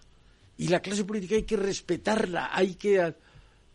Y 0.58 0.68
la 0.68 0.82
clase 0.82 1.06
política 1.06 1.36
hay 1.36 1.44
que 1.44 1.58
respetarla, 1.58 2.50
hay 2.52 2.76
que 2.76 3.16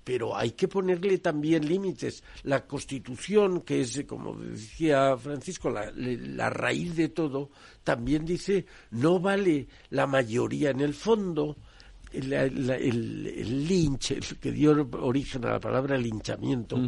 pero 0.05 0.37
hay 0.37 0.51
que 0.51 0.69
ponerle 0.69 1.19
también 1.19 1.67
límites. 1.67 2.23
La 2.43 2.67
Constitución, 2.67 3.63
que 3.63 3.81
es, 3.81 4.05
como 4.07 4.37
decía 4.37 5.17
Francisco, 5.17 5.71
la, 5.71 5.91
la, 5.97 6.51
raíz 6.51 6.95
de 6.95 7.09
todo, 7.09 7.51
también 7.83 8.27
dice 8.27 8.67
no 8.91 9.19
vale 9.19 9.67
la 9.91 10.07
mayoría. 10.07 10.71
En 10.71 10.81
el 10.81 10.93
fondo, 10.93 11.57
el, 12.13 12.33
el, 12.35 13.67
lynch, 13.67 14.11
el 14.11 14.39
que 14.39 14.53
dio 14.53 14.89
origen 15.01 15.47
a 15.47 15.53
la 15.53 15.61
palabra 15.61 15.97
linchamiento, 15.97 16.79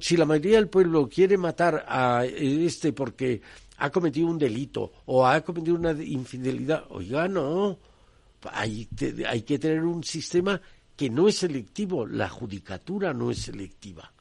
si 0.00 0.16
la 0.16 0.26
mayoría 0.26 0.56
del 0.56 0.68
pueblo 0.68 1.08
quiere 1.08 1.38
matar 1.38 1.84
a 1.88 2.24
este 2.26 2.92
porque 2.92 3.40
ha 3.78 3.90
cometido 3.90 4.28
un 4.28 4.38
delito 4.38 4.92
o 5.06 5.26
ha 5.26 5.40
cometido 5.42 5.76
una 5.76 5.90
infidelidad, 5.92 6.84
oiga, 6.90 7.28
no, 7.28 7.78
hay, 8.52 8.88
hay 9.28 9.42
que 9.42 9.58
tener 9.58 9.84
un 9.84 10.04
sistema 10.04 10.60
que 10.96 11.10
no 11.10 11.28
es 11.28 11.36
selectivo, 11.38 12.06
la 12.06 12.28
judicatura 12.28 13.12
no 13.12 13.30
es 13.30 13.40
selectiva. 13.40 14.12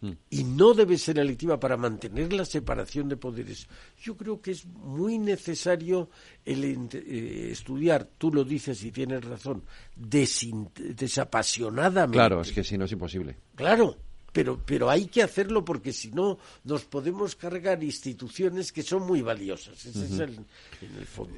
Mm. 0.00 0.12
Y 0.30 0.44
no 0.44 0.72
debe 0.74 0.96
ser 0.98 1.16
selectiva 1.16 1.58
para 1.60 1.76
mantener 1.76 2.32
la 2.32 2.44
separación 2.44 3.08
de 3.08 3.16
poderes. 3.16 3.68
Yo 4.00 4.16
creo 4.16 4.40
que 4.40 4.50
es 4.50 4.66
muy 4.66 5.18
necesario 5.18 6.10
el 6.44 6.88
eh, 6.92 7.50
estudiar, 7.52 8.08
tú 8.18 8.32
lo 8.32 8.42
dices 8.44 8.82
y 8.84 8.90
tienes 8.90 9.24
razón, 9.24 9.62
desapasionadamente. 9.96 12.18
Claro, 12.18 12.40
es 12.40 12.50
que 12.52 12.64
si 12.64 12.76
no 12.76 12.86
es 12.86 12.92
imposible. 12.92 13.36
Claro, 13.54 13.96
pero, 14.32 14.58
pero 14.64 14.88
hay 14.88 15.06
que 15.06 15.22
hacerlo 15.22 15.64
porque 15.64 15.92
si 15.92 16.10
no 16.10 16.38
nos 16.64 16.84
podemos 16.84 17.36
cargar 17.36 17.82
instituciones 17.82 18.72
que 18.72 18.82
son 18.82 19.06
muy 19.06 19.20
valiosas. 19.20 19.84
Ese 19.84 20.04
es 20.04 20.18
el, 20.18 20.44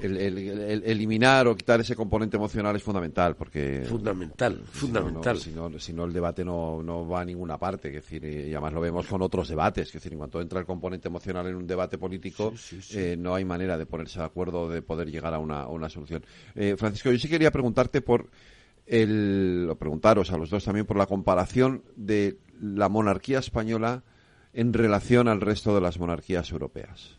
el, 0.02 0.82
eliminar 0.84 1.48
o 1.48 1.56
quitar 1.56 1.80
ese 1.80 1.96
componente 1.96 2.36
emocional 2.36 2.76
es 2.76 2.82
fundamental 2.82 3.34
porque 3.36 3.84
fundamental, 3.88 4.62
fundamental. 4.70 5.38
Si 5.38 5.50
no, 5.50 5.78
si 5.78 5.92
no, 5.92 6.04
el 6.04 6.12
debate 6.12 6.44
no, 6.44 6.82
no 6.82 7.06
va 7.06 7.22
a 7.22 7.24
ninguna 7.24 7.58
parte. 7.58 7.88
Es 7.88 7.94
decir, 7.94 8.24
y 8.24 8.52
además 8.52 8.72
lo 8.72 8.80
vemos 8.80 9.06
con 9.06 9.22
otros 9.22 9.48
debates. 9.48 9.88
Es 9.88 9.94
decir, 9.94 10.12
en 10.12 10.18
cuanto 10.18 10.40
entra 10.40 10.60
el 10.60 10.66
componente 10.66 11.08
emocional 11.08 11.46
en 11.46 11.56
un 11.56 11.66
debate 11.66 11.98
político, 11.98 12.54
eh, 12.92 13.16
no 13.18 13.34
hay 13.34 13.44
manera 13.44 13.76
de 13.76 13.86
ponerse 13.86 14.20
de 14.20 14.24
acuerdo 14.24 14.62
o 14.62 14.68
de 14.68 14.82
poder 14.82 15.10
llegar 15.10 15.34
a 15.34 15.38
una, 15.38 15.66
una 15.66 15.88
solución. 15.88 16.24
Eh, 16.54 16.76
Francisco, 16.78 17.10
yo 17.10 17.18
sí 17.18 17.28
quería 17.28 17.50
preguntarte 17.50 18.00
por 18.00 18.28
el, 18.86 19.68
o 19.70 19.76
preguntaros 19.76 20.30
a 20.30 20.36
los 20.36 20.50
dos 20.50 20.64
también 20.64 20.86
por 20.86 20.96
la 20.96 21.06
comparación 21.06 21.82
de 21.96 22.38
la 22.60 22.88
monarquía 22.88 23.38
española 23.38 24.02
en 24.54 24.72
relación 24.72 25.28
al 25.28 25.40
resto 25.40 25.74
de 25.74 25.80
las 25.80 25.98
monarquías 25.98 26.50
europeas. 26.52 27.18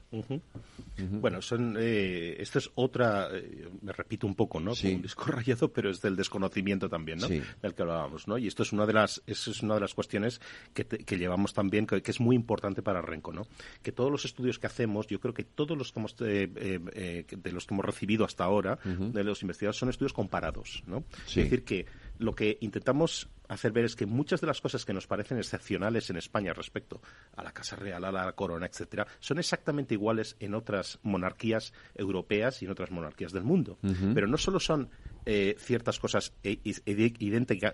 Bueno, 0.97 1.41
son, 1.41 1.75
eh, 1.77 2.37
esta 2.39 2.59
es 2.59 2.71
otra, 2.75 3.27
eh, 3.33 3.67
me 3.81 3.91
repito 3.91 4.25
un 4.25 4.35
poco, 4.35 4.61
¿no? 4.61 4.73
Sí. 4.73 4.93
Un 4.93 5.01
disco 5.01 5.25
rayado, 5.27 5.73
pero 5.73 5.89
es 5.89 6.01
del 6.01 6.15
desconocimiento 6.15 6.87
también, 6.87 7.19
¿no? 7.19 7.27
Del 7.27 7.73
que 7.75 7.81
hablábamos, 7.81 8.27
¿no? 8.27 8.37
Y 8.37 8.47
esto 8.47 8.63
es 8.63 8.71
una 8.71 8.85
de 8.85 8.93
las, 8.93 9.21
es 9.27 9.61
una 9.61 9.75
de 9.75 9.81
las 9.81 9.93
cuestiones 9.93 10.39
que, 10.73 10.85
que 10.85 11.17
llevamos 11.17 11.53
también, 11.53 11.85
que, 11.85 12.01
es 12.05 12.19
muy 12.21 12.37
importante 12.37 12.81
para 12.81 13.01
Renco, 13.01 13.33
¿no? 13.33 13.45
Que 13.83 13.91
todos 13.91 14.09
los 14.09 14.23
estudios 14.23 14.57
que 14.57 14.67
hacemos, 14.67 15.07
yo 15.07 15.19
creo 15.19 15.33
que 15.33 15.43
todos 15.43 15.77
los 15.77 15.91
que 15.91 15.99
hemos, 15.99 16.15
eh, 16.21 16.49
eh, 16.55 17.25
de 17.29 17.51
los 17.51 17.65
que 17.65 17.73
hemos 17.73 17.85
recibido 17.85 18.23
hasta 18.23 18.45
ahora, 18.45 18.79
de 18.85 19.23
los 19.23 19.41
investigadores, 19.41 19.77
son 19.77 19.89
estudios 19.89 20.13
comparados, 20.13 20.83
¿no? 20.87 21.03
Es 21.27 21.35
decir, 21.35 21.65
que 21.65 21.85
lo 22.17 22.33
que 22.33 22.57
intentamos 22.61 23.29
hacer 23.47 23.71
ver 23.71 23.85
es 23.85 23.95
que 23.95 24.05
muchas 24.05 24.41
de 24.41 24.47
las 24.47 24.61
cosas 24.61 24.85
que 24.85 24.93
nos 24.93 25.07
parecen 25.07 25.37
excepcionales 25.37 26.09
en 26.09 26.17
España 26.17 26.53
respecto 26.53 27.01
a 27.35 27.43
la 27.43 27.51
Casa 27.51 27.75
Real, 27.75 28.03
a 28.03 28.11
la 28.11 28.31
Corona, 28.33 28.65
etcétera, 28.65 29.05
son 29.19 29.39
exactamente 29.39 29.93
iguales 29.93 30.35
en 30.39 30.55
otras 30.55 30.99
monarquías 31.03 31.73
europeas 31.93 32.61
y 32.61 32.65
en 32.65 32.71
otras 32.71 32.91
monarquías 32.91 33.31
del 33.31 33.43
mundo. 33.43 33.77
Pero 34.13 34.27
no 34.27 34.37
solo 34.37 34.59
son 34.59 34.89
eh, 35.25 35.55
ciertas 35.59 35.99
cosas 35.99 36.33
e, 36.43 36.59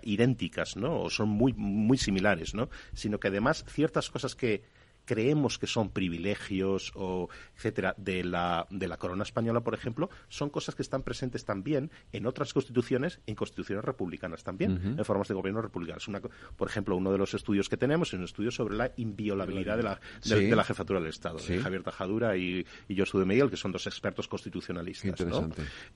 idénticas, 0.04 0.76
¿no? 0.76 1.02
O 1.02 1.10
son 1.10 1.28
muy, 1.28 1.52
muy 1.54 1.98
similares, 1.98 2.54
¿no? 2.54 2.68
Sino 2.92 3.18
que 3.18 3.28
además 3.28 3.64
ciertas 3.68 4.10
cosas 4.10 4.34
que 4.34 4.62
creemos 5.04 5.58
que 5.58 5.66
son 5.66 5.90
privilegios 5.90 6.92
o 6.94 7.28
etcétera 7.56 7.94
de 7.96 8.24
la, 8.24 8.66
de 8.70 8.88
la 8.88 8.96
corona 8.96 9.22
española, 9.22 9.60
por 9.60 9.74
ejemplo, 9.74 10.10
son 10.28 10.50
cosas 10.50 10.74
que 10.74 10.82
están 10.82 11.02
presentes 11.02 11.44
también 11.44 11.90
en 12.12 12.26
otras 12.26 12.52
constituciones, 12.52 13.20
en 13.26 13.34
constituciones 13.34 13.84
republicanas 13.84 14.44
también, 14.44 14.96
en 14.98 15.04
formas 15.04 15.28
de 15.28 15.34
gobierno 15.34 15.62
republicanas. 15.62 16.08
Una, 16.08 16.20
por 16.20 16.68
ejemplo, 16.68 16.96
uno 16.96 17.12
de 17.12 17.18
los 17.18 17.34
estudios 17.34 17.68
que 17.68 17.76
tenemos 17.76 18.08
es 18.08 18.18
un 18.18 18.24
estudio 18.24 18.50
sobre 18.50 18.76
la 18.76 18.92
inviolabilidad 18.96 19.76
de 19.76 19.82
la, 19.82 20.00
de, 20.24 20.56
la 20.56 20.64
jefatura 20.64 21.00
del 21.00 21.08
Estado, 21.08 21.38
Javier 21.38 21.82
Tajadura 21.82 22.36
y, 22.36 22.66
y 22.88 22.98
Josué 22.98 23.20
de 23.20 23.26
Miguel, 23.26 23.50
que 23.50 23.56
son 23.56 23.72
dos 23.72 23.86
expertos 23.86 24.28
constitucionalistas. 24.28 25.20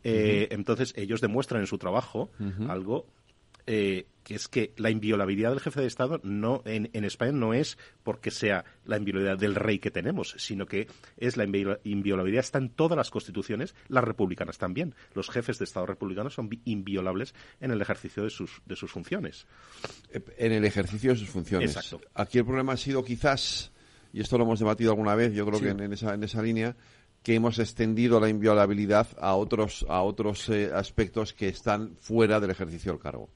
Eh, 0.02 0.48
entonces, 0.50 0.92
ellos 0.96 1.20
demuestran 1.20 1.60
en 1.60 1.66
su 1.66 1.78
trabajo 1.78 2.30
algo 2.68 3.06
eh, 3.66 4.06
que 4.26 4.34
es 4.34 4.48
que 4.48 4.72
la 4.76 4.90
inviolabilidad 4.90 5.51
del 5.51 5.60
jefe 5.60 5.80
de 5.80 5.86
Estado 5.86 6.20
no 6.24 6.60
en, 6.64 7.05
España 7.05 7.30
no 7.30 7.55
es 7.55 7.78
porque 8.02 8.32
sea 8.32 8.64
la 8.84 8.97
inviolabilidad 8.97 9.38
del 9.38 9.55
rey 9.55 9.78
que 9.78 9.93
tenemos, 9.93 10.34
sino 10.38 10.66
que 10.66 10.88
es 11.16 11.36
la 11.36 11.44
inviolabilidad 11.44 12.40
está 12.40 12.59
en 12.59 12.70
todas 12.70 12.97
las 12.97 13.10
constituciones, 13.10 13.76
las 13.86 14.02
republicanas 14.02 14.59
también. 14.59 14.97
Los 15.14 15.30
jefes 15.30 15.60
de 15.60 15.64
Estado 15.64 15.86
republicanos 15.86 16.34
son 16.34 16.51
inviolables 16.64 17.36
en 17.60 17.70
el 17.70 17.80
ejercicio 17.80 18.24
de 18.24 18.30
sus, 18.30 18.62
de 18.66 18.74
sus 18.74 18.90
funciones. 18.90 19.47
Eh, 20.12 20.20
en 20.38 20.51
el 20.51 20.64
ejercicio 20.64 21.12
de 21.12 21.18
sus 21.18 21.28
funciones. 21.28 21.76
Exacto. 21.76 22.01
Aquí 22.14 22.38
el 22.38 22.44
problema 22.44 22.72
ha 22.72 22.76
sido 22.76 23.05
quizás, 23.05 23.70
y 24.12 24.20
esto 24.20 24.38
lo 24.38 24.43
hemos 24.43 24.59
debatido 24.59 24.90
alguna 24.90 25.14
vez, 25.14 25.34
yo 25.34 25.47
creo 25.47 25.60
que 25.60 25.68
en, 25.68 25.93
esa, 25.93 26.14
en 26.14 26.24
esa 26.24 26.43
línea, 26.43 26.74
que 27.22 27.36
hemos 27.36 27.60
extendido 27.60 28.18
la 28.18 28.28
inviolabilidad 28.28 29.06
a 29.20 29.36
otros, 29.36 29.86
a 29.88 30.02
otros 30.02 30.48
eh, 30.48 30.70
aspectos 30.74 31.32
que 31.32 31.47
están 31.47 31.97
fuera 32.01 32.40
del 32.40 32.51
ejercicio 32.51 32.90
del 32.90 33.01
cargo. 33.01 33.30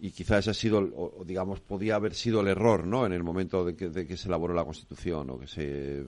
Y 0.00 0.10
quizás 0.10 0.40
ese 0.40 0.50
ha 0.50 0.54
sido, 0.54 0.78
o, 0.78 1.24
digamos, 1.24 1.60
podía 1.60 1.96
haber 1.96 2.14
sido 2.14 2.40
el 2.40 2.48
error, 2.48 2.86
¿no? 2.86 3.04
En 3.06 3.12
el 3.12 3.22
momento 3.22 3.64
de 3.64 3.76
que, 3.76 4.16
se 4.16 4.28
elaboró 4.28 4.54
la 4.54 4.64
Constitución 4.64 5.30
o 5.30 5.38
que 5.38 5.46
se... 5.46 6.04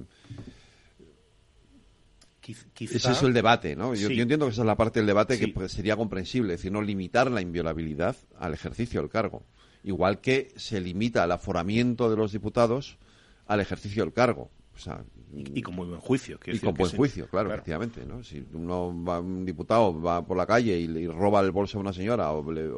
Es 2.80 3.22
el 3.22 3.32
debate, 3.32 3.74
¿no? 3.74 3.94
Yo, 3.94 4.08
entiendo 4.08 4.46
que 4.46 4.52
esa 4.52 4.62
es 4.62 4.66
la 4.66 4.76
parte 4.76 5.00
del 5.00 5.06
debate 5.06 5.38
que 5.38 5.48
pues, 5.48 5.72
sería 5.72 5.96
comprensible, 5.96 6.54
es 6.54 6.60
decir, 6.60 6.72
no 6.72 6.82
limitar 6.82 7.30
la 7.30 7.40
inviolabilidad 7.40 8.16
al 8.38 8.52
ejercicio 8.52 9.00
del 9.00 9.10
cargo. 9.10 9.42
Igual 9.82 10.20
que 10.20 10.52
se 10.56 10.80
limita 10.80 11.24
el 11.24 11.32
aforamiento 11.32 12.10
de 12.10 12.16
los 12.16 12.32
diputados 12.32 12.98
al 13.46 13.60
ejercicio 13.60 14.02
del 14.02 14.12
cargo. 14.12 14.50
O 14.74 14.78
sea, 14.78 15.04
y, 15.32 15.62
con 15.62 15.74
muy 15.74 15.86
buen 15.86 16.00
juicio. 16.00 16.38
Y 16.46 16.58
con 16.58 16.74
buen 16.74 16.90
juicio, 16.90 17.28
claro, 17.28 17.52
efectivamente. 17.52 18.04
¿no? 18.04 18.22
Si 18.22 18.44
uno 18.52 18.88
un 18.88 19.44
diputado 19.44 20.00
va 20.00 20.24
por 20.24 20.36
la 20.36 20.46
calle 20.46 20.78
y, 20.78 21.06
roba 21.06 21.40
el 21.40 21.50
bolso 21.50 21.78
a 21.78 21.80
una 21.80 21.92
señora, 21.92 22.32
o, 22.32 22.52
eh, 22.52 22.68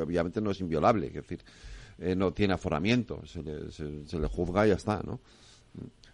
obviamente 0.00 0.40
no 0.40 0.50
es 0.50 0.60
inviolable, 0.60 1.08
es 1.08 1.14
decir, 1.14 1.42
eh, 1.98 2.14
no 2.14 2.32
tiene 2.32 2.54
aforamiento, 2.54 3.24
se 3.26 3.42
le, 3.42 3.70
se, 3.70 4.18
le 4.18 4.26
juzga 4.28 4.66
y 4.66 4.70
ya 4.70 4.76
está, 4.76 5.02
¿no? 5.04 5.20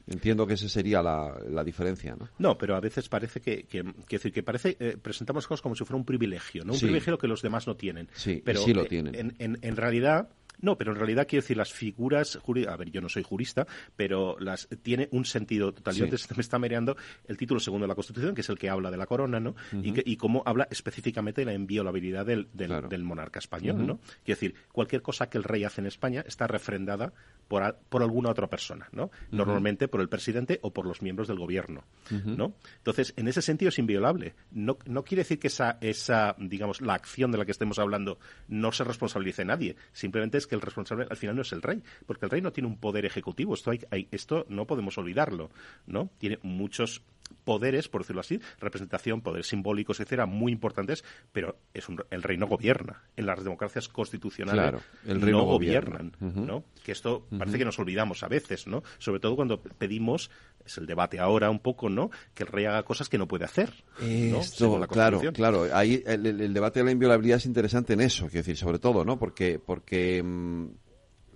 Entiendo 0.07 0.47
que 0.47 0.55
esa 0.55 0.69
sería 0.69 1.03
la, 1.03 1.65
diferencia, 1.65 2.15
¿no? 2.15 2.29
No, 2.39 2.59
pero 2.59 2.77
a 2.77 2.81
veces 2.81 3.09
parece 3.09 3.41
que, 3.41 3.65
que, 3.65 3.83
decir, 4.09 4.33
que 4.33 4.43
parece, 4.43 4.77
eh, 4.79 4.99
presentamos 5.01 5.47
cosas 5.47 5.63
como 5.63 5.75
si 5.75 5.85
fuera 5.85 5.97
un 5.97 6.05
privilegio, 6.05 6.65
¿no? 6.65 6.75
Un 6.75 6.79
privilegio 6.79 7.17
que 7.17 7.27
los 7.27 7.41
demás 7.41 7.67
no 7.67 7.77
tienen. 7.77 8.09
Sí, 8.13 8.43
pero 8.45 8.61
sí 8.61 8.75
lo 8.75 8.85
tienen. 8.85 9.15
En, 9.15 9.35
en, 9.39 9.59
en 9.63 9.77
realidad, 9.77 10.29
no, 10.61 10.77
pero 10.79 10.93
en 10.93 10.99
realidad 10.99 11.27
quiero 11.29 11.43
decir, 11.43 11.57
las 11.57 11.73
figuras, 11.73 12.39
a 12.69 12.77
ver, 12.77 12.91
yo 12.91 13.01
no 13.01 13.09
soy 13.09 13.23
jurista, 13.23 13.67
pero 13.97 14.37
las 14.39 14.69
tiene 14.83 15.09
un 15.13 15.25
sentido 15.25 15.73
total. 15.73 15.95
Yo 15.95 16.07
me 16.07 16.41
está 16.41 16.59
mereando 16.59 16.97
el 17.27 17.37
título 17.37 17.61
segundo 17.61 17.85
de 17.85 17.89
la 17.89 17.95
Constitución, 17.95 18.35
que 18.35 18.41
es 18.41 18.49
el 18.49 18.59
que 18.59 18.71
habla 18.71 18.91
de 18.91 18.97
la 18.97 19.07
corona, 19.07 19.41
¿no? 19.41 19.55
y, 19.83 20.17
cómo 20.17 20.43
habla 20.47 20.69
específicamente 20.71 21.43
de 21.43 21.47
la 21.47 21.55
inviolabilidad 21.55 22.25
del, 22.25 22.49
del, 22.53 23.03
monarca 23.03 23.39
español, 23.39 23.87
¿no? 23.87 23.99
Quiero 24.25 24.41
decir, 24.41 24.55
cualquier 24.73 25.03
cosa 25.03 25.29
que 25.29 25.39
el 25.39 25.45
rey 25.45 25.65
hace 25.65 25.81
en 25.81 25.87
España 25.87 26.25
está 26.27 26.47
refrendada 26.47 27.13
por, 27.49 27.77
por 27.89 28.03
alguna 28.03 28.31
otra 28.31 28.49
persona, 28.49 28.89
¿no? 28.93 29.11
Normalmente 29.31 29.89
por 29.89 30.01
el 30.01 30.09
presidente 30.09 30.59
o 30.63 30.73
por 30.73 30.87
los 30.87 31.03
miembros 31.03 31.29
del 31.29 31.39
gobierno, 31.39 31.85
¿no? 32.11 32.55
Entonces, 32.79 33.13
en 33.17 33.29
ese 33.29 33.43
sentido 33.43 33.69
es 33.69 33.79
inviolable. 33.79 34.35
No, 34.53 34.79
no 34.87 35.05
quiere 35.05 35.23
decir 35.23 35.39
que 35.39 35.49
esa, 35.49 35.79
esa, 35.81 36.37
digamos, 36.39 36.81
la 36.81 36.95
acción 36.95 37.31
de 37.33 37.39
la 37.39 37.45
que 37.45 37.53
estemos 37.53 37.79
hablando 37.79 38.19
no 38.49 38.73
se 38.73 38.85
responsabilice 38.85 39.45
nadie. 39.45 39.77
Simplemente 39.93 40.39
es 40.45 40.49
que 40.49 40.55
el 40.55 40.61
responsable 40.61 41.07
al 41.11 41.17
final 41.17 41.37
no 41.37 41.43
es 41.43 41.53
el 41.53 41.63
rey, 41.63 41.83
porque 42.07 42.27
el 42.27 42.31
rey 42.31 42.41
no 42.41 42.53
tiene 42.53 42.69
un 42.69 42.79
poder 42.79 43.05
ejecutivo. 43.05 43.55
Esto, 43.55 43.71
hay, 43.71 44.09
esto 44.11 44.47
no 44.49 44.67
podemos 44.67 44.97
olvidarlo, 44.99 45.51
¿no? 45.87 46.11
Tiene 46.19 46.39
muchos 46.43 47.03
poderes, 47.45 47.89
por 47.89 48.03
decirlo 48.03 48.21
así, 48.21 48.41
representación, 48.61 49.23
poderes 49.23 49.47
simbólicos, 49.47 49.99
etcétera, 50.01 50.27
muy 50.27 50.53
importantes, 50.53 51.05
pero 51.33 51.57
es 51.73 51.87
el 52.11 52.23
rey 52.23 52.37
no 52.37 52.47
gobierna. 52.47 53.03
En 53.17 53.27
las 53.27 53.43
democracias 53.43 53.89
constitucionales 53.89 54.83
el 55.07 55.21
rey 55.21 55.33
no, 55.33 55.45
gobiernan, 55.45 56.13
¿no? 56.21 56.65
Que 56.85 56.93
esto 56.93 57.27
parece 57.39 57.59
que 57.59 57.65
nos 57.65 57.79
olvidamos 57.79 58.23
a 58.23 58.29
veces, 58.29 58.67
¿no? 58.67 58.83
Sobre 58.99 59.21
todo 59.21 59.37
cuando 59.37 59.61
pedimos, 59.61 60.31
es 60.65 60.79
el 60.79 60.87
debate 60.87 61.19
ahora 61.19 61.51
un 61.51 61.59
poco, 61.59 61.89
¿no? 61.89 62.11
Que 62.35 62.45
el 62.45 62.49
rey 62.49 62.65
haga 62.65 62.83
cosas 62.83 63.09
que 63.09 63.19
no 63.19 63.29
puede 63.29 63.45
hacer. 63.45 63.73
Esto, 64.01 64.81
claro, 64.89 65.21
claro. 65.33 65.67
Ahí 65.73 66.03
el, 66.07 66.55
debate 66.55 66.81
de 66.81 66.85
la 66.87 66.93
inviolabilidad 66.93 67.37
es 67.37 67.47
interesante 67.47 67.93
en 67.93 68.01
eso, 68.01 68.27
quiero 68.27 68.41
decir, 68.41 68.57
sobre 68.57 68.79
todo, 68.79 69.05
¿no? 69.05 69.19
Porque, 69.19 69.59
porque 69.65 70.23
mm, 70.23 70.67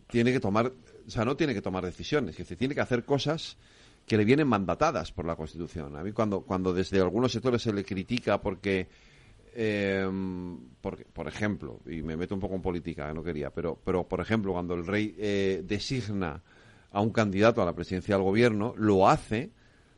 tiene 0.08 0.32
que 0.32 0.40
tomar, 0.40 0.72
o 1.06 1.10
sea, 1.10 1.24
no 1.24 1.36
tiene 1.36 1.54
que 1.54 1.62
tomar 1.62 1.84
decisiones, 1.84 2.32
es 2.32 2.38
decir, 2.38 2.56
tiene 2.56 2.74
que 2.74 2.80
hacer 2.80 3.04
cosas 3.04 3.56
que 4.06 4.16
le 4.16 4.24
vienen 4.24 4.48
mandatadas 4.48 5.12
por 5.12 5.26
la 5.26 5.36
Constitución. 5.36 5.94
A 5.96 6.02
mí 6.02 6.12
cuando, 6.12 6.40
cuando 6.40 6.72
desde 6.72 7.00
algunos 7.00 7.30
sectores 7.30 7.60
se 7.60 7.72
le 7.72 7.84
critica 7.84 8.40
porque, 8.40 8.88
eh, 9.54 10.08
por, 10.80 11.28
ejemplo, 11.28 11.80
y 11.86 12.02
me 12.02 12.16
meto 12.16 12.34
un 12.34 12.40
poco 12.40 12.54
en 12.54 12.62
política, 12.62 13.12
no 13.12 13.22
quería, 13.22 13.50
pero, 13.50 13.78
pero 13.84 14.08
por 14.08 14.20
ejemplo, 14.20 14.52
cuando 14.52 14.74
el 14.74 14.86
rey 14.86 15.14
eh, 15.18 15.62
designa 15.64 16.42
a 16.92 17.00
un 17.00 17.10
candidato 17.10 17.62
a 17.62 17.64
la 17.64 17.74
presidencia 17.74 18.16
del 18.16 18.24
gobierno, 18.24 18.74
lo 18.76 19.08
hace 19.08 19.50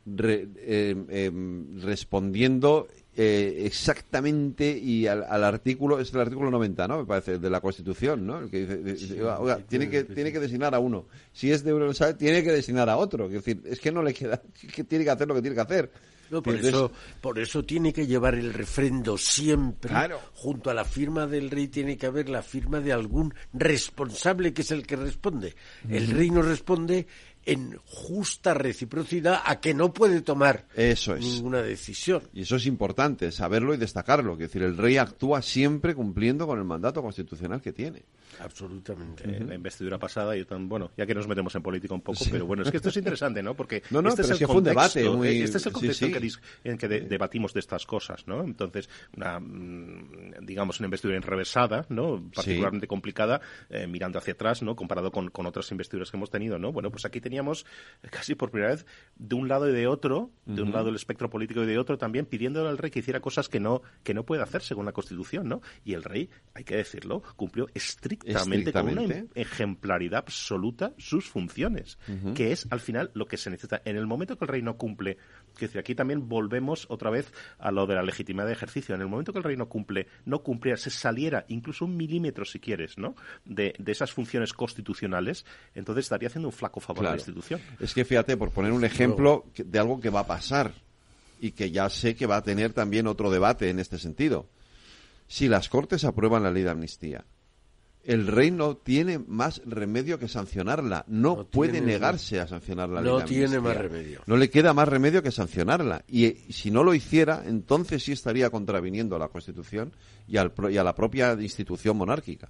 eh, 0.05 0.95
em, 1.09 1.79
respondiendo 1.81 2.87
eh, 3.15 3.63
exactamente 3.65 4.75
y 4.77 5.05
al, 5.05 5.43
artículo, 5.43 5.99
es 5.99 6.13
el 6.13 6.21
artículo 6.21 6.49
90, 6.49 6.87
¿no? 6.87 6.99
Me 6.99 7.05
parece, 7.05 7.37
de 7.39 7.49
la 7.49 7.61
Constitución, 7.61 8.25
¿no? 8.25 8.39
El 8.39 8.49
que 8.49 8.65
dice, 8.65 9.21
oiga, 9.23 9.57
tiene 9.57 9.89
que, 9.89 10.05
tiene 10.05 10.31
que 10.31 10.39
designar 10.39 10.73
a 10.73 10.79
uno. 10.79 11.05
Si 11.31 11.51
es 11.51 11.63
de 11.63 11.73
Universal, 11.73 12.17
tiene 12.17 12.43
que 12.43 12.51
designar 12.51 12.89
a 12.89 12.97
otro. 12.97 13.25
Es 13.27 13.33
decir, 13.33 13.61
es 13.65 13.79
que 13.79 13.91
no 13.91 14.01
le 14.01 14.13
queda, 14.13 14.41
que 14.73 14.83
tiene 14.83 15.03
que 15.03 15.11
hacer 15.11 15.27
lo 15.27 15.35
que 15.35 15.41
tiene 15.41 15.55
que 15.55 15.61
hacer. 15.61 15.91
Por, 16.41 16.55
eso, 16.55 16.91
por 17.19 17.39
eso 17.39 17.63
tiene 17.63 17.91
que 17.91 18.07
llevar 18.07 18.35
el 18.35 18.53
refrendo 18.53 19.17
siempre. 19.17 19.93
Junto 20.33 20.69
a 20.69 20.73
la 20.73 20.85
firma 20.85 21.27
del 21.27 21.49
rey 21.49 21.67
tiene 21.67 21.97
que 21.97 22.05
haber 22.05 22.29
la 22.29 22.41
firma 22.41 22.79
de 22.79 22.93
algún 22.93 23.33
responsable 23.53 24.53
que 24.53 24.61
es 24.61 24.71
el 24.71 24.87
que 24.87 24.95
responde. 24.95 25.55
El 25.89 26.07
rey 26.07 26.29
no 26.29 26.41
responde 26.41 27.07
en 27.45 27.77
justa 27.85 28.53
reciprocidad 28.53 29.41
a 29.45 29.59
que 29.59 29.73
no 29.73 29.93
puede 29.93 30.21
tomar 30.21 30.67
eso 30.75 31.15
ninguna 31.15 31.61
decisión. 31.61 32.21
Y 32.33 32.41
eso 32.41 32.55
es 32.55 32.65
importante, 32.65 33.31
saberlo 33.31 33.73
y 33.73 33.77
destacarlo. 33.77 34.33
Es 34.33 34.39
decir, 34.39 34.63
el 34.63 34.77
rey 34.77 34.97
actúa 34.97 35.41
siempre 35.41 35.95
cumpliendo 35.95 36.45
con 36.45 36.59
el 36.59 36.65
mandato 36.65 37.01
constitucional 37.01 37.61
que 37.61 37.73
tiene. 37.73 38.03
Absolutamente. 38.43 39.23
En 39.23 39.47
la 39.47 39.55
investidura 39.55 39.99
pasada, 39.99 40.35
yo 40.35 40.45
tan, 40.45 40.67
bueno, 40.67 40.91
ya 40.97 41.05
que 41.05 41.13
nos 41.13 41.27
metemos 41.27 41.53
en 41.55 41.61
política 41.61 41.93
un 41.93 42.01
poco, 42.01 42.19
pero 42.31 42.45
bueno, 42.45 42.63
es 42.63 42.71
que 42.71 42.77
esto 42.77 42.89
es 42.89 42.97
interesante, 42.97 43.43
¿no? 43.43 43.53
Porque 43.55 43.83
no, 43.91 44.01
no, 44.01 44.09
este 44.09 44.23
es, 44.23 44.31
el 44.31 44.47
fue 44.47 44.57
un 44.57 44.63
debate 44.63 45.09
muy... 45.09 45.41
Este 45.41 45.57
es 45.57 45.65
el 45.65 45.71
contexto 45.71 46.05
En, 46.63 46.77
que, 46.77 46.87
debatimos 46.87 47.53
de 47.53 47.59
estas 47.59 47.85
cosas, 47.85 48.27
¿no? 48.27 48.43
Entonces, 48.43 48.89
una, 49.15 49.39
mm, 49.39 50.41
digamos, 50.41 50.79
una 50.79 50.87
investidura 50.87 51.17
enrevesada, 51.17 51.85
¿no? 51.89 52.29
Particularmente 52.33 52.87
complicada, 52.87 53.41
eh, 53.69 53.87
mirando 53.87 54.17
hacia 54.17 54.33
atrás, 54.33 54.61
¿no? 54.63 54.75
Comparado 54.75 55.11
con, 55.11 55.29
con 55.29 55.45
otras 55.45 55.69
investiduras 55.71 56.09
que 56.09 56.17
hemos 56.17 56.31
tenido, 56.31 56.57
¿no? 56.57 56.71
Bueno, 56.71 56.89
pues 56.89 57.05
aquí 57.05 57.21
teníamos 57.21 57.65
casi 58.09 58.35
por 58.35 58.49
primera 58.49 58.71
vez 58.73 58.85
de 59.17 59.35
un 59.35 59.47
lado 59.47 59.69
y 59.69 59.73
de 59.73 59.87
otro, 59.87 60.31
de 60.45 60.61
un 60.61 60.71
lado 60.71 60.89
el 60.89 60.95
espectro 60.95 61.29
político 61.29 61.63
y 61.63 61.67
de 61.67 61.77
otro 61.77 61.97
también, 61.97 62.25
pidiéndole 62.25 62.69
al 62.69 62.77
rey 62.77 62.89
que 62.89 62.99
hiciera 62.99 63.19
cosas 63.19 63.49
que 63.49 63.59
no, 63.59 63.81
que 64.03 64.13
no 64.13 64.23
puede 64.25 64.41
hacer 64.41 64.61
según 64.61 64.85
la 64.85 64.91
Constitución, 64.91 65.47
¿no? 65.47 65.61
Y 65.85 65.93
el 65.93 66.03
rey, 66.03 66.29
hay 66.53 66.63
que 66.63 66.75
decirlo, 66.75 67.21
cumplió 67.35 67.67
estrictamente, 67.73 68.30
con 68.71 68.97
una 68.97 69.25
ejemplaridad 69.35 70.19
absoluta 70.19 70.93
sus 70.97 71.29
funciones, 71.29 71.97
que 72.35 72.51
es 72.51 72.67
al 72.69 72.79
final 72.79 73.11
lo 73.13 73.27
que 73.27 73.37
se 73.37 73.49
necesita. 73.49 73.81
En 73.85 73.97
el 73.97 74.07
momento 74.07 74.37
que 74.37 74.45
el 74.45 74.49
rey 74.49 74.61
no 74.61 74.77
cumple, 74.77 75.17
que 75.57 75.65
decir, 75.65 75.79
aquí 75.79 75.95
también 75.95 76.27
volvemos 76.29 76.85
otra 76.89 77.09
vez 77.09 77.31
a 77.59 77.71
lo 77.71 77.85
de 77.87 77.95
la 77.95 78.03
legitimidad 78.03 78.45
de 78.45 78.53
ejercicio. 78.53 78.95
En 78.95 79.01
el 79.01 79.07
momento 79.07 79.31
que 79.33 79.39
el 79.39 79.43
rey 79.43 79.57
no 79.57 79.67
cumple, 79.67 80.07
no 80.25 80.43
cumpliera, 80.43 80.77
se 80.77 80.89
saliera 80.89 81.45
incluso 81.47 81.85
un 81.85 81.97
milímetro, 81.97 82.45
si 82.45 82.59
quieres, 82.59 82.97
¿no? 82.97 83.15
De, 83.45 83.73
esas 83.91 84.13
funciones 84.13 84.53
constitucionales, 84.53 85.45
entonces 85.75 86.05
estaría 86.05 86.27
haciendo 86.29 86.47
un 86.47 86.53
flaco 86.53 86.79
favor 86.79 87.05
a 87.05 87.09
la 87.09 87.15
institución. 87.17 87.59
Es 87.79 87.93
que 87.93 88.05
fíjate, 88.05 88.37
por 88.37 88.51
poner 88.51 88.71
un 88.71 88.85
ejemplo 88.85 89.45
de 89.55 89.79
algo 89.79 89.99
que 89.99 90.09
va 90.09 90.21
a 90.21 90.27
pasar 90.27 90.71
y 91.41 91.51
que 91.51 91.71
ya 91.71 91.89
sé 91.89 92.15
que 92.15 92.25
va 92.25 92.37
a 92.37 92.43
tener 92.43 92.71
también 92.71 93.07
otro 93.07 93.29
debate 93.29 93.69
en 93.69 93.79
este 93.79 93.97
sentido. 93.97 94.47
Si 95.27 95.47
las 95.47 95.69
Cortes 95.69 96.05
aprueban 96.05 96.43
la 96.43 96.51
ley 96.51 96.63
de 96.63 96.69
amnistía, 96.69 97.25
el 98.03 98.27
rey 98.27 98.51
no 98.51 98.77
tiene 98.77 99.19
más 99.19 99.61
remedio 99.65 100.17
que 100.17 100.27
sancionarla. 100.27 101.05
No, 101.07 101.45
puede 101.45 101.81
negarse 101.81 102.39
a 102.39 102.47
sancionar 102.47 102.89
la 102.89 103.01
ley. 103.01 103.11
No 103.11 103.23
tiene 103.23 103.59
más 103.59 103.77
remedio. 103.77 104.21
No 104.25 104.37
le 104.37 104.49
queda 104.49 104.73
más 104.73 104.87
remedio 104.87 105.21
que 105.21 105.31
sancionarla. 105.31 106.03
Y 106.07 106.25
eh, 106.25 106.37
si 106.49 106.71
no 106.71 106.83
lo 106.83 106.93
hiciera, 106.93 107.43
entonces 107.45 108.03
sí 108.03 108.11
estaría 108.11 108.49
contraviniendo 108.49 109.15
a 109.15 109.19
la 109.19 109.27
Constitución 109.27 109.93
y, 110.27 110.37
al, 110.37 110.53
y 110.69 110.77
a 110.77 110.83
la 110.83 110.95
propia 110.95 111.33
institución 111.33 111.97
monárquica. 111.97 112.49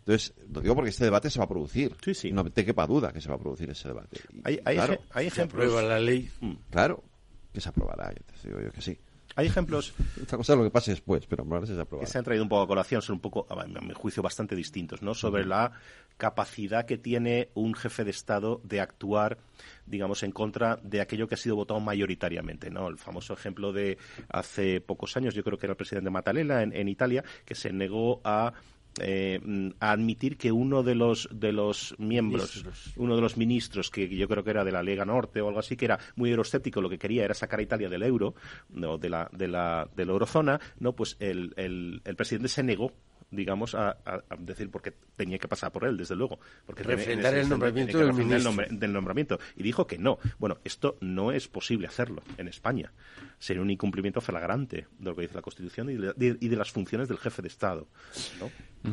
Entonces, 0.00 0.34
lo 0.52 0.60
digo 0.60 0.74
porque 0.74 0.90
este 0.90 1.04
debate 1.04 1.30
se 1.30 1.38
va 1.38 1.44
a 1.44 1.48
producir. 1.48 1.94
Sí, 2.04 2.12
sí. 2.14 2.32
No 2.32 2.44
te 2.44 2.64
quepa 2.64 2.86
duda 2.86 3.12
que 3.12 3.20
se 3.20 3.28
va 3.28 3.36
a 3.36 3.38
producir 3.38 3.70
ese 3.70 3.88
debate. 3.88 4.20
hay, 4.44 4.60
hay, 4.64 4.78
hay 5.12 5.26
ejemplos. 5.26 5.72
la 5.84 6.00
ley. 6.00 6.28
Claro, 6.70 7.04
que 7.52 7.60
se 7.60 7.68
aprobará, 7.68 8.12
yo 8.12 8.22
te 8.24 8.48
digo 8.48 8.60
yo 8.60 8.72
que 8.72 8.82
sí. 8.82 8.98
Hay 9.34 9.46
ejemplos. 9.46 9.94
Otra 10.22 10.36
cosa 10.36 10.52
es 10.52 10.58
lo 10.58 10.64
que 10.64 10.70
pase 10.70 10.90
después, 10.90 11.26
pero 11.26 11.42
a 11.42 11.66
se 11.66 11.86
Que 12.00 12.06
se 12.06 12.18
han 12.18 12.24
traído 12.24 12.42
un 12.42 12.48
poco 12.48 12.62
a 12.62 12.66
colación, 12.66 13.02
son 13.02 13.14
un 13.14 13.20
poco, 13.20 13.46
a 13.48 13.64
mi 13.66 13.94
juicio, 13.94 14.22
bastante 14.22 14.54
distintos, 14.54 15.02
¿no? 15.02 15.14
Sobre 15.14 15.44
la 15.44 15.72
capacidad 16.16 16.84
que 16.84 16.98
tiene 16.98 17.48
un 17.54 17.74
jefe 17.74 18.04
de 18.04 18.10
Estado 18.10 18.60
de 18.64 18.80
actuar, 18.80 19.38
digamos, 19.86 20.22
en 20.22 20.32
contra 20.32 20.76
de 20.82 21.00
aquello 21.00 21.26
que 21.26 21.34
ha 21.34 21.38
sido 21.38 21.56
votado 21.56 21.80
mayoritariamente, 21.80 22.70
¿no? 22.70 22.88
El 22.88 22.98
famoso 22.98 23.32
ejemplo 23.32 23.72
de 23.72 23.98
hace 24.28 24.80
pocos 24.80 25.16
años, 25.16 25.34
yo 25.34 25.42
creo 25.42 25.58
que 25.58 25.66
era 25.66 25.72
el 25.72 25.76
presidente 25.76 26.10
Mattarella 26.10 26.62
en, 26.62 26.74
en 26.74 26.88
Italia, 26.88 27.24
que 27.44 27.54
se 27.54 27.72
negó 27.72 28.20
a 28.24 28.52
eh, 29.00 29.40
a 29.80 29.92
admitir 29.92 30.36
que 30.36 30.52
uno 30.52 30.82
de 30.82 30.94
los 30.94 31.28
de 31.32 31.52
los 31.52 31.94
miembros, 31.98 32.64
uno 32.96 33.16
de 33.16 33.22
los 33.22 33.36
ministros, 33.36 33.90
que 33.90 34.08
yo 34.08 34.28
creo 34.28 34.44
que 34.44 34.50
era 34.50 34.64
de 34.64 34.72
la 34.72 34.82
Lega 34.82 35.04
Norte 35.04 35.40
o 35.40 35.48
algo 35.48 35.60
así, 35.60 35.76
que 35.76 35.86
era 35.86 35.98
muy 36.16 36.30
euroscéptico, 36.30 36.80
lo 36.80 36.90
que 36.90 36.98
quería 36.98 37.24
era 37.24 37.34
sacar 37.34 37.60
a 37.60 37.62
Italia 37.62 37.88
del 37.88 38.02
euro, 38.02 38.34
no, 38.70 38.98
de 38.98 39.08
la 39.08 39.30
de 39.32 39.48
la 39.48 39.88
de 39.94 40.04
la 40.04 40.12
eurozona, 40.12 40.60
no, 40.78 40.92
pues 40.92 41.16
el, 41.20 41.52
el, 41.56 42.02
el 42.04 42.16
presidente 42.16 42.48
se 42.48 42.62
negó 42.62 42.92
digamos, 43.32 43.74
a, 43.74 43.96
decir 44.38 44.70
porque 44.70 44.92
tenía 45.16 45.38
que 45.38 45.48
pasar 45.48 45.72
por 45.72 45.84
él, 45.84 45.96
desde 45.96 46.14
luego. 46.14 46.38
Porque 46.64 46.84
refrendar 46.84 47.34
el 47.34 47.48
nombramiento 47.48 47.98
del, 47.98 48.78
del 48.78 48.92
nombramiento. 48.92 49.38
Y 49.56 49.62
dijo 49.62 49.86
que 49.86 49.98
no. 49.98 50.18
Bueno, 50.38 50.58
esto 50.62 50.98
no 51.00 51.32
es 51.32 51.48
posible 51.48 51.88
hacerlo 51.88 52.22
en 52.36 52.46
España. 52.48 52.92
Sería 53.38 53.62
un 53.62 53.70
incumplimiento 53.70 54.20
flagrante 54.20 54.86
de 54.98 55.10
lo 55.10 55.16
que 55.16 55.22
dice 55.22 55.34
la 55.34 55.42
Constitución 55.42 55.90
y 55.90 55.96
de, 55.96 56.56
las 56.56 56.70
funciones 56.70 57.08
del 57.08 57.18
jefe 57.18 57.42
de 57.42 57.48
Estado. 57.48 57.88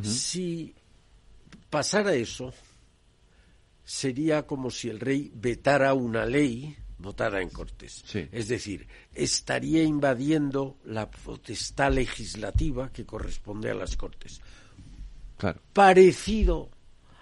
Si 0.01 0.73
pasara 1.69 2.13
eso, 2.13 2.53
sería 3.83 4.47
como 4.47 4.71
si 4.71 4.89
el 4.89 4.99
rey 4.99 5.31
vetara 5.35 5.93
una 5.93 6.25
ley 6.25 6.75
votada 6.99 7.41
en 7.41 7.49
Cortes. 7.49 8.03
Es 8.31 8.47
decir, 8.47 8.87
estaría 9.13 9.83
invadiendo 9.83 10.77
la 10.85 11.09
potestad 11.09 11.93
legislativa 11.93 12.91
que 12.91 13.05
corresponde 13.05 13.71
a 13.71 13.73
las 13.73 13.95
Cortes. 13.95 14.41
Parecido 15.73 16.69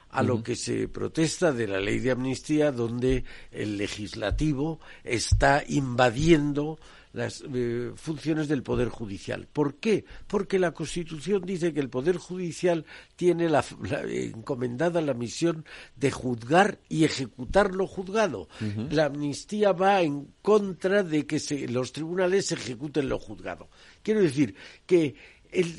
a 0.09 0.23
lo 0.23 0.41
que 0.41 0.55
se 0.55 0.87
protesta 0.87 1.51
de 1.51 1.67
la 1.67 1.79
ley 1.79 1.99
de 1.99 2.11
amnistía, 2.11 2.71
donde 2.71 3.23
el 3.51 3.77
legislativo 3.77 4.79
está 5.03 5.63
invadiendo 5.67 6.79
las 7.13 7.43
eh, 7.53 7.91
funciones 7.95 8.47
del 8.47 8.63
Poder 8.63 8.89
Judicial. 8.89 9.47
¿Por 9.51 9.75
qué? 9.75 10.05
Porque 10.27 10.59
la 10.59 10.71
Constitución 10.71 11.43
dice 11.45 11.73
que 11.73 11.79
el 11.79 11.89
Poder 11.89 12.17
Judicial 12.17 12.85
tiene 13.15 13.49
la, 13.49 13.63
encomendada 14.07 15.01
la 15.01 15.13
misión 15.13 15.65
de 15.95 16.11
juzgar 16.11 16.79
y 16.89 17.03
ejecutar 17.05 17.73
lo 17.73 17.87
juzgado. 17.87 18.47
La 18.91 19.05
amnistía 19.05 19.71
va 19.71 20.01
en 20.01 20.33
contra 20.41 21.03
de 21.03 21.25
que 21.25 21.39
los 21.69 21.91
tribunales 21.91 22.51
ejecuten 22.51 23.09
lo 23.09 23.19
juzgado. 23.19 23.69
Quiero 24.03 24.21
decir 24.21 24.55
que 24.85 25.15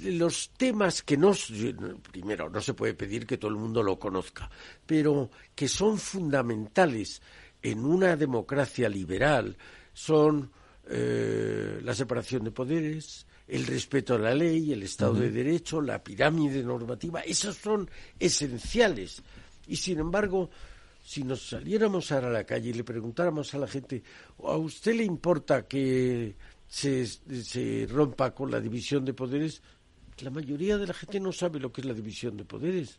los 0.04 0.50
temas 0.56 1.02
que 1.02 1.16
no, 1.16 1.32
primero, 2.10 2.48
no 2.48 2.60
se 2.60 2.74
puede 2.74 2.94
pedir 2.94 3.26
que 3.26 3.38
todo 3.38 3.50
el 3.50 3.58
mundo 3.58 3.82
lo 3.82 3.98
conozca, 3.98 4.50
pero 4.86 5.30
que 5.54 5.68
son 5.68 5.98
fundamentales 5.98 7.20
en 7.62 7.84
una 7.84 8.16
democracia 8.16 8.88
liberal, 8.88 9.56
son 9.92 10.50
eh, 10.90 11.80
la 11.82 11.94
separación 11.94 12.44
de 12.44 12.50
poderes, 12.50 13.26
el 13.46 13.66
respeto 13.66 14.14
a 14.14 14.18
la 14.18 14.34
ley, 14.34 14.72
el 14.72 14.82
Estado 14.82 15.14
de 15.14 15.30
Derecho, 15.30 15.82
la 15.82 16.02
pirámide 16.02 16.62
normativa, 16.62 17.20
esos 17.20 17.56
son 17.56 17.90
esenciales. 18.18 19.22
Y 19.66 19.76
sin 19.76 19.98
embargo, 19.98 20.48
si 21.04 21.24
nos 21.24 21.46
saliéramos 21.48 22.10
ahora 22.10 22.28
a 22.28 22.32
la 22.32 22.44
calle 22.44 22.70
y 22.70 22.72
le 22.72 22.84
preguntáramos 22.84 23.52
a 23.52 23.58
la 23.58 23.66
gente, 23.66 24.02
¿a 24.44 24.56
usted 24.56 24.94
le 24.94 25.04
importa 25.04 25.66
que 25.66 26.34
se, 26.66 27.06
se 27.06 27.86
rompa 27.90 28.34
con 28.34 28.50
la 28.50 28.60
división 28.60 29.04
de 29.04 29.12
poderes? 29.12 29.60
La 30.20 30.30
mayoría 30.30 30.78
de 30.78 30.86
la 30.86 30.94
gente 30.94 31.20
no 31.20 31.32
sabe 31.32 31.60
lo 31.60 31.70
que 31.70 31.82
es 31.82 31.86
la 31.86 31.94
división 31.94 32.36
de 32.36 32.44
poderes. 32.44 32.98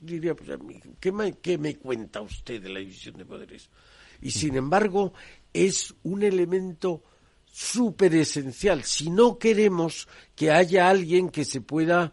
Diría, 0.00 0.34
pues, 0.34 0.50
¿qué 0.98 1.12
me, 1.12 1.34
qué 1.38 1.56
me 1.56 1.76
cuenta 1.76 2.20
usted 2.20 2.60
de 2.60 2.68
la 2.68 2.80
división 2.80 3.16
de 3.16 3.24
poderes? 3.24 3.70
Y 4.20 4.30
sin 4.30 4.56
embargo, 4.56 5.12
es 5.52 5.94
un 6.02 6.22
elemento 6.22 7.02
súper 7.52 8.14
esencial. 8.14 8.82
Si 8.82 9.10
no 9.10 9.38
queremos 9.38 10.08
que 10.34 10.50
haya 10.50 10.88
alguien 10.88 11.28
que 11.28 11.44
se 11.44 11.60
pueda 11.60 12.12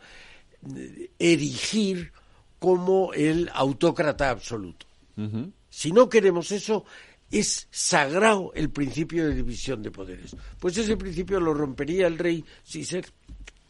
eh, 0.76 1.10
erigir 1.18 2.12
como 2.60 3.14
el 3.14 3.50
autócrata 3.54 4.30
absoluto. 4.30 4.86
Si 5.70 5.92
no 5.92 6.08
queremos 6.08 6.52
eso, 6.54 6.86
es 7.30 7.68
sagrado 7.72 8.52
el 8.56 8.70
principio 8.70 9.28
de 9.28 9.36
división 9.36 9.82
de 9.82 9.92
poderes. 9.92 10.36
Pues 10.60 10.78
ese 10.78 10.96
principio 10.96 11.40
lo 11.42 11.54
rompería 11.54 12.08
el 12.08 12.18
rey 12.18 12.44
si 12.64 12.86
se 12.86 13.04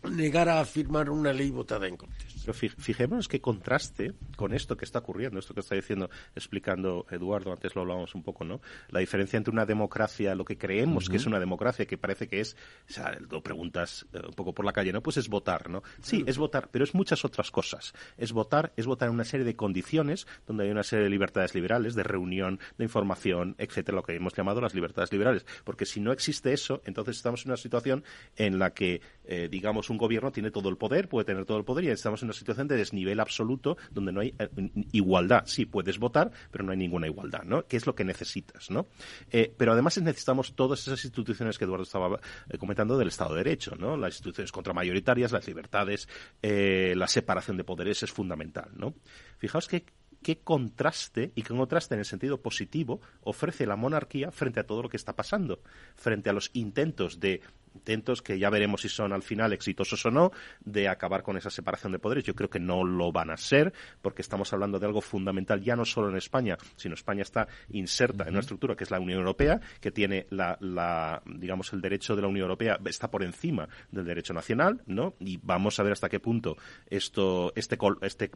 negara 0.03 0.59
a 0.59 0.65
firmar 0.65 1.09
una 1.09 1.33
ley 1.33 1.49
votada 1.49 1.87
en 1.87 1.97
Cortes. 1.97 2.38
Pero 2.49 2.73
fijémonos 2.77 3.27
qué 3.27 3.41
contraste 3.41 4.13
con 4.35 4.53
esto 4.53 4.75
que 4.75 4.85
está 4.85 4.99
ocurriendo, 4.99 5.39
esto 5.39 5.53
que 5.53 5.59
está 5.59 5.75
diciendo, 5.75 6.09
explicando 6.35 7.05
Eduardo, 7.11 7.51
antes 7.51 7.75
lo 7.75 7.81
hablábamos 7.81 8.15
un 8.15 8.23
poco, 8.23 8.43
¿no? 8.43 8.59
La 8.89 9.01
diferencia 9.01 9.37
entre 9.37 9.51
una 9.51 9.67
democracia, 9.67 10.33
lo 10.33 10.45
que 10.45 10.57
creemos 10.57 11.09
que 11.09 11.17
es 11.17 11.27
una 11.27 11.39
democracia, 11.39 11.85
que 11.85 11.97
parece 11.97 12.27
que 12.27 12.39
es, 12.39 12.55
o 12.89 12.91
sea, 12.91 13.15
lo 13.29 13.43
preguntas 13.43 14.07
eh, 14.13 14.21
un 14.25 14.33
poco 14.33 14.53
por 14.53 14.65
la 14.65 14.73
calle, 14.73 14.91
¿no? 14.91 15.01
Pues 15.01 15.17
es 15.17 15.29
votar, 15.29 15.69
¿no? 15.69 15.83
Sí, 16.01 16.23
es 16.25 16.39
votar, 16.39 16.69
pero 16.71 16.83
es 16.83 16.95
muchas 16.95 17.23
otras 17.23 17.51
cosas. 17.51 17.93
Es 18.17 18.31
votar, 18.31 18.73
es 18.75 18.87
votar 18.87 19.09
en 19.09 19.15
una 19.15 19.25
serie 19.25 19.45
de 19.45 19.55
condiciones 19.55 20.25
donde 20.47 20.63
hay 20.63 20.71
una 20.71 20.83
serie 20.83 21.03
de 21.03 21.11
libertades 21.11 21.53
liberales, 21.53 21.93
de 21.93 22.03
reunión, 22.03 22.59
de 22.79 22.83
información, 22.83 23.55
etcétera, 23.59 23.97
lo 23.97 24.03
que 24.03 24.15
hemos 24.15 24.33
llamado 24.33 24.59
las 24.59 24.73
libertades 24.73 25.11
liberales. 25.11 25.45
Porque 25.63 25.85
si 25.85 25.99
no 25.99 26.11
existe 26.11 26.51
eso, 26.51 26.81
entonces 26.85 27.17
estamos 27.17 27.45
en 27.45 27.51
una 27.51 27.57
situación 27.57 28.03
en 28.37 28.57
la 28.57 28.73
que, 28.73 29.01
eh, 29.31 29.47
digamos, 29.47 29.91
un 29.91 29.99
gobierno 29.99 30.31
tiene 30.31 30.49
todo 30.49 30.69
el 30.69 30.77
poder, 30.77 31.07
puede 31.07 31.23
tener 31.23 31.45
todo 31.45 31.59
el 31.59 31.63
poder 31.63 31.85
y 31.85 31.89
estamos 31.89 32.23
en 32.23 32.29
una 32.29 32.33
situación 32.33 32.67
de 32.67 32.77
desnivel 32.77 33.19
absoluto 33.19 33.77
donde 33.91 34.11
no 34.11 34.21
hay 34.21 34.33
eh, 34.39 34.49
igualdad. 34.91 35.43
Sí, 35.45 35.67
puedes 35.67 35.99
votar, 35.99 36.31
pero 36.49 36.63
no 36.63 36.71
hay 36.71 36.77
ninguna 36.79 37.05
igualdad, 37.05 37.43
¿no? 37.43 37.67
¿Qué 37.67 37.77
es 37.77 37.85
lo 37.85 37.93
que 37.93 38.03
necesitas, 38.03 38.71
no? 38.71 38.87
Eh, 39.29 39.53
pero 39.55 39.73
además 39.73 40.01
necesitamos 40.01 40.55
todas 40.55 40.79
esas 40.81 41.05
instituciones 41.05 41.59
que 41.59 41.65
Eduardo 41.65 41.83
estaba 41.83 42.19
comentando 42.57 42.97
del 42.97 43.09
Estado 43.09 43.35
de 43.35 43.43
Derecho, 43.43 43.75
¿no? 43.75 43.95
Las 43.97 44.15
instituciones 44.15 44.51
contramayoritarias, 44.51 45.31
las 45.31 45.45
libertades, 45.47 46.09
la 46.41 47.07
separación 47.07 47.55
de 47.55 47.63
poderes 47.63 48.01
es 48.01 48.11
fundamental, 48.11 48.71
¿no? 48.75 48.95
Fijaos 49.37 49.67
que 49.67 49.85
qué 50.21 50.39
contraste, 50.39 51.31
y 51.35 51.43
qué 51.43 51.53
contraste 51.53 51.95
en 51.95 51.99
el 51.99 52.05
sentido 52.05 52.41
positivo, 52.41 53.01
ofrece 53.21 53.65
la 53.65 53.75
monarquía 53.75 54.31
frente 54.31 54.59
a 54.59 54.65
todo 54.65 54.83
lo 54.83 54.89
que 54.89 54.97
está 54.97 55.15
pasando, 55.15 55.61
frente 55.95 56.29
a 56.29 56.33
los 56.33 56.49
intentos 56.53 57.19
de 57.19 57.41
intentos 57.75 58.21
que 58.21 58.37
ya 58.39 58.49
veremos 58.49 58.81
si 58.81 58.89
son 58.89 59.13
al 59.13 59.23
final 59.23 59.53
exitosos 59.53 60.05
o 60.05 60.11
no 60.11 60.31
de 60.59 60.87
acabar 60.87 61.23
con 61.23 61.37
esa 61.37 61.49
separación 61.49 61.91
de 61.91 61.99
poderes. 61.99 62.23
Yo 62.23 62.35
creo 62.35 62.49
que 62.49 62.59
no 62.59 62.83
lo 62.83 63.11
van 63.11 63.29
a 63.29 63.37
ser 63.37 63.73
porque 64.01 64.21
estamos 64.21 64.51
hablando 64.53 64.79
de 64.79 64.85
algo 64.85 65.01
fundamental 65.01 65.61
ya 65.61 65.75
no 65.75 65.85
solo 65.85 66.09
en 66.09 66.17
España, 66.17 66.57
sino 66.75 66.95
España 66.95 67.21
está 67.21 67.47
inserta 67.69 68.23
en 68.23 68.31
una 68.31 68.39
estructura 68.39 68.75
que 68.75 68.83
es 68.83 68.91
la 68.91 68.99
Unión 68.99 69.19
Europea, 69.19 69.59
que 69.79 69.91
tiene 69.91 70.27
la, 70.29 71.21
digamos 71.25 71.73
el 71.73 71.81
derecho 71.81 72.15
de 72.15 72.21
la 72.21 72.27
Unión 72.27 72.43
Europea 72.43 72.79
está 72.85 73.09
por 73.09 73.23
encima 73.23 73.67
del 73.91 74.05
derecho 74.05 74.33
nacional, 74.33 74.81
¿no? 74.85 75.15
Y 75.19 75.39
vamos 75.41 75.79
a 75.79 75.83
ver 75.83 75.93
hasta 75.93 76.09
qué 76.09 76.19
punto 76.19 76.57
esto 76.89 77.53
este 77.55 77.77
este 78.01 78.31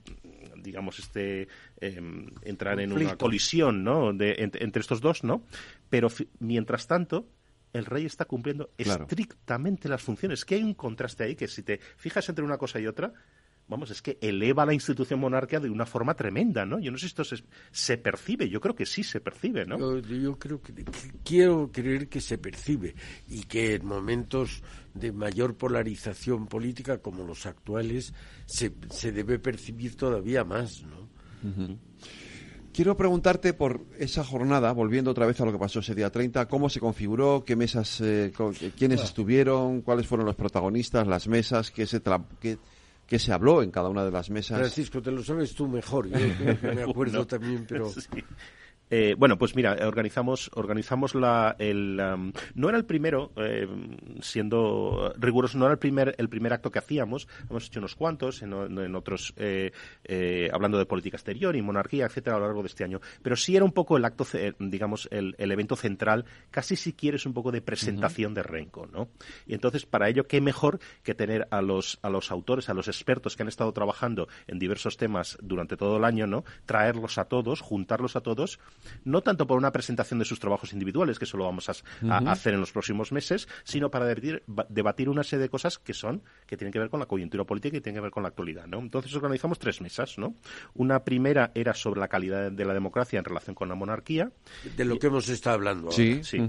digamos 0.58 1.00
este 1.00 1.48
em, 1.80 2.28
entrar 2.44 2.80
en 2.80 2.94
una 2.94 3.18
colisión, 3.18 3.84
¿no? 3.84 4.14
De, 4.14 4.36
entre 4.38 4.82
estos 4.82 5.02
dos, 5.02 5.24
¿no? 5.24 5.44
Pero 5.90 6.10
mientras 6.40 6.88
tanto 6.88 7.28
el 7.74 7.86
rey 7.86 8.06
está 8.06 8.26
cumpliendo 8.26 8.70
estrictamente 8.78 9.90
las 9.90 10.02
funciones. 10.02 10.46
Que 10.46 10.56
hay 10.56 10.64
un 10.64 10.76
contraste 10.76 11.24
ahí 11.24 11.36
que 11.36 11.48
si 11.48 11.64
te 11.64 11.80
fijas 11.98 12.30
entre 12.30 12.46
una 12.46 12.58
cosa 12.58 12.80
y 12.80 12.88
otra, 12.88 13.14
vamos, 13.68 13.90
es 13.92 14.02
que 14.02 14.18
eleva 14.22 14.66
la 14.66 14.74
institución 14.74 15.20
monárquica 15.20 15.60
de 15.60 15.70
una 15.70 15.86
forma 15.86 16.14
tremenda, 16.14 16.66
¿no? 16.66 16.80
Yo 16.80 16.92
no 16.92 16.98
sé 16.98 17.08
si 17.10 17.16
esto 17.16 17.24
se, 17.72 17.98
percibe, 17.98 18.50
yo 18.50 18.62
creo 18.62 18.76
que 18.76 18.86
sí 18.86 19.04
se 19.04 19.20
percibe, 19.20 19.66
¿no? 19.66 20.00
Yo, 20.02 20.38
creo 20.38 20.62
que, 20.62 20.74
quiero 21.24 21.72
creer 21.72 22.10
que 22.10 22.22
se 22.22 22.38
percibe 22.38 22.96
y 23.28 23.44
que 23.44 23.76
en 23.76 23.86
momentos 23.86 24.64
de 24.94 25.12
mayor 25.12 25.58
polarización 25.58 26.48
política 26.48 27.00
como 27.00 27.24
los 27.24 27.46
actuales 27.46 28.14
se, 28.46 28.74
se 28.90 29.12
debe 29.12 29.40
percibir 29.40 29.96
todavía 29.96 30.44
más, 30.44 30.84
¿no? 30.84 31.10
Quiero 32.74 32.98
preguntarte 32.98 33.54
por 33.54 33.86
esa 34.00 34.24
jornada, 34.24 34.72
volviendo 34.72 35.12
otra 35.12 35.28
vez 35.28 35.40
a 35.40 35.46
lo 35.46 35.52
que 35.52 35.60
pasó 35.60 35.80
ese 35.80 35.94
día 35.94 36.10
30, 36.10 36.48
cómo 36.48 36.70
se 36.70 36.80
configuró, 36.80 37.44
qué 37.46 37.56
mesas, 37.56 38.02
eh, 38.02 38.34
quiénes 38.76 39.04
estuvieron, 39.04 39.82
cuáles 39.82 40.08
fueron 40.08 40.26
los 40.26 40.36
protagonistas, 40.36 41.06
las 41.06 41.28
mesas, 41.28 41.70
qué 41.70 41.86
se, 41.86 42.02
qué, 42.42 43.20
se 43.20 43.32
habló 43.32 43.62
en 43.62 43.70
cada 43.70 43.90
una 43.90 44.04
de 44.04 44.10
las 44.10 44.32
mesas. 44.32 44.58
Francisco, 44.58 45.04
te 45.04 45.12
lo 45.12 45.24
sabes 45.24 45.54
tú 45.54 45.68
mejor, 45.68 46.10
yo 46.10 46.18
me 46.74 46.82
acuerdo 46.90 47.28
también, 47.28 47.66
pero... 47.70 47.92
Eh, 48.96 49.16
bueno, 49.18 49.40
pues 49.40 49.56
mira, 49.56 49.76
organizamos, 49.88 50.52
organizamos 50.54 51.16
la, 51.16 51.56
el, 51.58 51.98
no 52.54 52.70
era 52.70 52.78
el 52.78 52.86
primero, 52.86 53.32
eh, 53.38 53.68
siendo 54.22 55.12
riguroso, 55.18 55.58
no 55.58 55.66
era 55.66 55.72
el 55.72 55.80
primer, 55.80 56.14
el 56.20 56.30
primer 56.30 56.54
acto 56.54 56.70
que 56.70 56.78
hacíamos, 56.78 57.28
hemos 57.50 57.66
hecho 57.66 57.80
unos 57.80 57.96
cuantos 57.96 58.44
en, 58.44 58.54
otros, 58.96 59.34
eh, 59.38 59.72
hablando 60.54 60.78
de 60.78 60.86
política 60.86 61.18
exterior 61.18 61.56
y 61.56 61.64
monarquía, 61.64 62.06
etcétera, 62.06 62.36
a 62.36 62.40
lo 62.40 62.46
largo 62.46 62.62
de 62.62 62.68
este 62.68 62.84
año, 62.84 63.02
pero 63.24 63.36
sí 63.36 63.56
era 63.56 63.66
un 63.66 63.72
poco 63.72 63.98
el 63.98 64.06
acto, 64.06 64.28
digamos, 64.60 65.08
el, 65.10 65.34
evento 65.40 65.76
central, 65.76 66.26
casi 66.52 66.76
si 66.76 66.94
quieres 66.94 67.26
un 67.26 67.34
poco 67.34 67.52
de 67.52 67.64
presentación 67.64 68.36
de 68.36 68.44
Renco, 68.44 68.86
¿no? 68.86 69.10
Y 69.48 69.56
entonces, 69.56 69.88
para 69.88 70.08
ello, 70.08 70.28
qué 70.28 70.40
mejor 70.40 70.80
que 71.02 71.16
tener 71.16 71.48
a 71.50 71.64
los, 71.64 71.98
a 72.04 72.12
los 72.12 72.30
autores, 72.30 72.70
a 72.70 72.76
los 72.76 72.88
expertos 72.88 73.36
que 73.36 73.42
han 73.42 73.50
estado 73.50 73.74
trabajando 73.74 74.28
en 74.46 74.60
diversos 74.60 74.98
temas 74.98 75.40
durante 75.42 75.78
todo 75.78 75.98
el 75.98 76.04
año, 76.04 76.28
¿no? 76.28 76.44
Traerlos 76.68 77.18
a 77.18 77.26
todos, 77.26 77.60
juntarlos 77.60 78.16
a 78.16 78.22
todos 78.22 78.60
no 79.06 79.22
tanto 79.22 79.48
por 79.48 79.58
una 79.58 79.72
presentación 79.72 80.20
de 80.20 80.26
sus 80.26 80.40
trabajos 80.40 80.74
individuales, 80.74 81.20
que 81.20 81.26
eso 81.26 81.38
lo 81.38 81.46
vamos 81.46 81.70
a, 81.70 81.74
hacer 82.32 82.54
en 82.54 82.60
los 82.60 82.72
próximos 82.72 83.12
meses, 83.12 83.48
sino 83.64 83.90
para 83.90 84.06
debatir, 84.06 84.44
debatir, 84.70 85.10
una 85.10 85.24
serie 85.24 85.44
de 85.44 85.50
cosas 85.50 85.78
que 85.78 85.94
son, 85.94 86.22
que 86.46 86.58
tienen 86.58 86.72
que 86.72 86.80
ver 86.80 86.90
con 86.90 87.00
la 87.00 87.06
coyuntura 87.06 87.44
política 87.44 87.78
y 87.78 87.82
tienen 87.82 87.98
que 87.98 88.04
ver 88.04 88.12
con 88.12 88.24
la 88.24 88.30
actualidad, 88.30 88.68
¿no? 88.68 88.80
Entonces 88.80 89.14
organizamos 89.16 89.60
tres 89.60 89.82
mesas, 89.82 90.18
¿no? 90.18 90.36
Una 90.74 91.04
primera 91.04 91.52
era 91.56 91.74
sobre 91.74 92.00
la 92.00 92.08
calidad 92.08 92.52
de 92.52 92.66
la 92.66 92.74
democracia 92.74 93.20
en 93.20 93.26
relación 93.26 93.56
con 93.56 93.70
la 93.70 93.76
monarquía. 93.76 94.32
De 94.76 94.86
lo 94.86 95.00
que 95.00 95.08
hemos 95.08 95.30
estado 95.30 95.56
hablando 95.56 95.86
ahora. 95.86 95.96
Sí, 95.96 96.24
sí. 96.24 96.40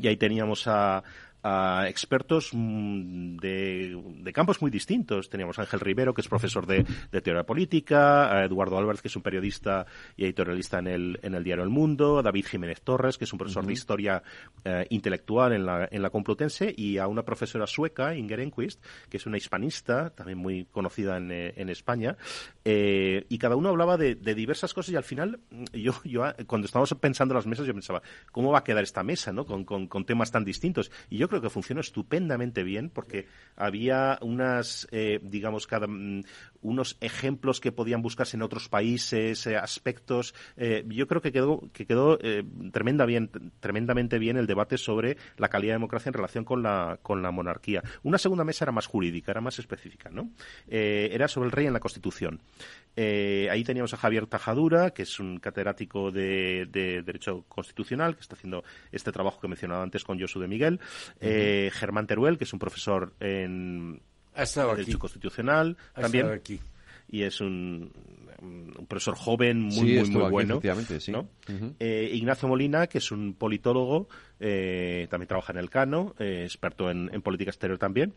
Y 0.00 0.08
ahí 0.08 0.16
teníamos 0.16 0.66
a, 0.66 1.02
a 1.48 1.88
expertos 1.88 2.50
mm, 2.52 3.36
de, 3.36 4.02
de, 4.18 4.32
campos 4.32 4.60
muy 4.60 4.70
distintos. 4.70 5.30
Teníamos 5.30 5.58
a 5.60 5.62
Ángel 5.62 5.78
Rivero, 5.78 6.12
que 6.12 6.20
es 6.20 6.28
profesor 6.28 6.66
de, 6.66 6.84
teoría 7.22 7.44
política, 7.44 8.36
a 8.36 8.44
Eduardo 8.44 8.76
Álvarez, 8.76 9.00
que 9.00 9.06
es 9.06 9.14
un 9.14 9.22
periodista 9.22 9.86
y 10.16 10.24
editorialista 10.24 10.80
en 10.80 10.88
el, 10.88 11.20
en 11.22 11.36
el 11.36 11.44
diario 11.44 11.62
El 11.62 11.70
Mundo, 11.70 12.18
a 12.18 12.22
David 12.22 12.46
Jiménez 12.46 12.80
Torres, 12.82 13.16
que 13.16 13.24
es 13.24 13.32
un 13.32 13.38
profesor 13.38 13.64
de 13.64 13.72
historia 13.72 14.22
eh, 14.64 14.86
intelectual 14.90 15.52
en 15.52 15.64
la, 15.64 15.88
en 15.88 16.02
la 16.02 16.10
Complutense, 16.10 16.74
y 16.76 16.98
a 16.98 17.06
una 17.06 17.22
profesora 17.22 17.68
sueca, 17.68 18.16
Inger 18.16 18.40
Enquist, 18.40 18.84
que 19.08 19.18
es 19.18 19.26
una 19.26 19.36
hispanista, 19.36 20.10
también 20.10 20.38
muy 20.38 20.64
conocida 20.64 21.16
en, 21.16 21.30
eh, 21.30 21.54
en 21.56 21.68
España, 21.68 22.16
eh, 22.64 23.24
y 23.28 23.38
cada 23.38 23.54
uno 23.54 23.68
hablaba 23.68 23.96
de, 23.96 24.16
de, 24.16 24.34
diversas 24.34 24.74
cosas 24.74 24.92
y 24.92 24.96
al 24.96 25.04
final, 25.04 25.38
yo, 25.72 25.92
yo 26.02 26.24
cuando 26.48 26.66
estábamos 26.66 26.92
pensando 26.94 27.34
en 27.34 27.36
las 27.36 27.46
mesas, 27.46 27.66
yo 27.66 27.72
pensaba, 27.72 28.02
¿cómo 28.32 28.50
va 28.50 28.58
a 28.58 28.64
quedar 28.64 28.82
esta 28.82 29.04
mesa, 29.04 29.32
no? 29.32 29.46
Con, 29.46 29.64
con, 29.64 29.86
con 29.86 30.04
temas 30.04 30.32
tan 30.32 30.44
distintos. 30.44 30.90
Y 31.08 31.18
yo 31.18 31.28
creo 31.28 31.35
que 31.40 31.50
funcionó 31.50 31.80
estupendamente 31.80 32.62
bien 32.62 32.90
porque 32.90 33.26
había 33.56 34.18
unas, 34.20 34.86
eh, 34.90 35.20
digamos, 35.22 35.66
cada, 35.66 35.86
mm, 35.86 36.22
unos 36.62 36.96
ejemplos 37.00 37.60
que 37.60 37.72
podían 37.72 38.02
buscarse 38.02 38.36
en 38.36 38.42
otros 38.42 38.68
países, 38.68 39.46
eh, 39.46 39.56
aspectos. 39.56 40.34
Eh, 40.56 40.84
yo 40.88 41.06
creo 41.06 41.22
que 41.22 41.32
quedó, 41.32 41.62
que 41.72 41.86
quedó 41.86 42.18
tremenda 42.72 43.06
bien, 43.06 43.30
tremendamente 43.60 44.18
bien 44.18 44.36
el 44.36 44.46
debate 44.46 44.78
sobre 44.78 45.16
la 45.36 45.48
calidad 45.48 45.72
de 45.72 45.76
democracia 45.76 46.10
en 46.10 46.14
relación 46.14 46.44
con 46.44 46.62
la, 46.62 46.98
con 47.02 47.22
la 47.22 47.30
monarquía. 47.30 47.82
Una 48.02 48.18
segunda 48.18 48.44
mesa 48.44 48.64
era 48.64 48.72
más 48.72 48.86
jurídica, 48.86 49.30
era 49.30 49.40
más 49.40 49.58
específica, 49.58 50.10
¿no? 50.10 50.30
era 50.66 51.28
sobre 51.28 51.46
el 51.46 51.52
rey 51.52 51.66
en 51.66 51.72
la 51.72 51.80
Constitución. 51.80 52.40
Ahí 52.96 53.62
teníamos 53.64 53.92
a 53.94 53.96
Javier 53.96 54.26
Tajadura, 54.26 54.90
que 54.90 55.02
es 55.02 55.20
un 55.20 55.38
catedrático 55.38 56.10
de, 56.10 56.66
Derecho 56.70 57.44
Constitucional, 57.48 58.14
que 58.14 58.22
está 58.22 58.34
haciendo 58.36 58.64
este 58.90 59.12
trabajo 59.12 59.40
que 59.40 59.46
he 59.46 59.50
mencionado 59.50 59.82
antes 59.82 60.04
con 60.04 60.18
Josu 60.18 60.40
de 60.40 60.48
Miguel. 60.48 60.80
Eh, 61.20 61.70
Germán 61.72 62.06
Teruel, 62.06 62.38
que 62.38 62.44
es 62.44 62.52
un 62.52 62.58
profesor 62.58 63.14
en 63.20 64.00
Derecho 64.34 64.98
Constitucional, 64.98 65.76
también. 65.94 66.30
Aquí. 66.30 66.60
Y 67.08 67.22
es 67.22 67.40
un, 67.40 67.92
profesor 68.88 69.14
joven, 69.14 69.62
muy, 69.62 69.98
muy, 69.98 70.10
muy 70.10 70.30
bueno. 70.30 70.60
Eh, 71.78 72.10
Ignacio 72.12 72.48
Molina, 72.48 72.86
que 72.86 72.98
es 72.98 73.12
un 73.12 73.34
politólogo 73.34 74.08
eh, 74.38 75.06
también 75.10 75.28
trabaja 75.28 75.52
en 75.52 75.58
el 75.58 75.70
Cano, 75.70 76.14
eh, 76.18 76.42
experto 76.44 76.90
en, 76.90 77.08
política 77.22 77.50
exterior 77.50 77.78
también, 77.78 78.14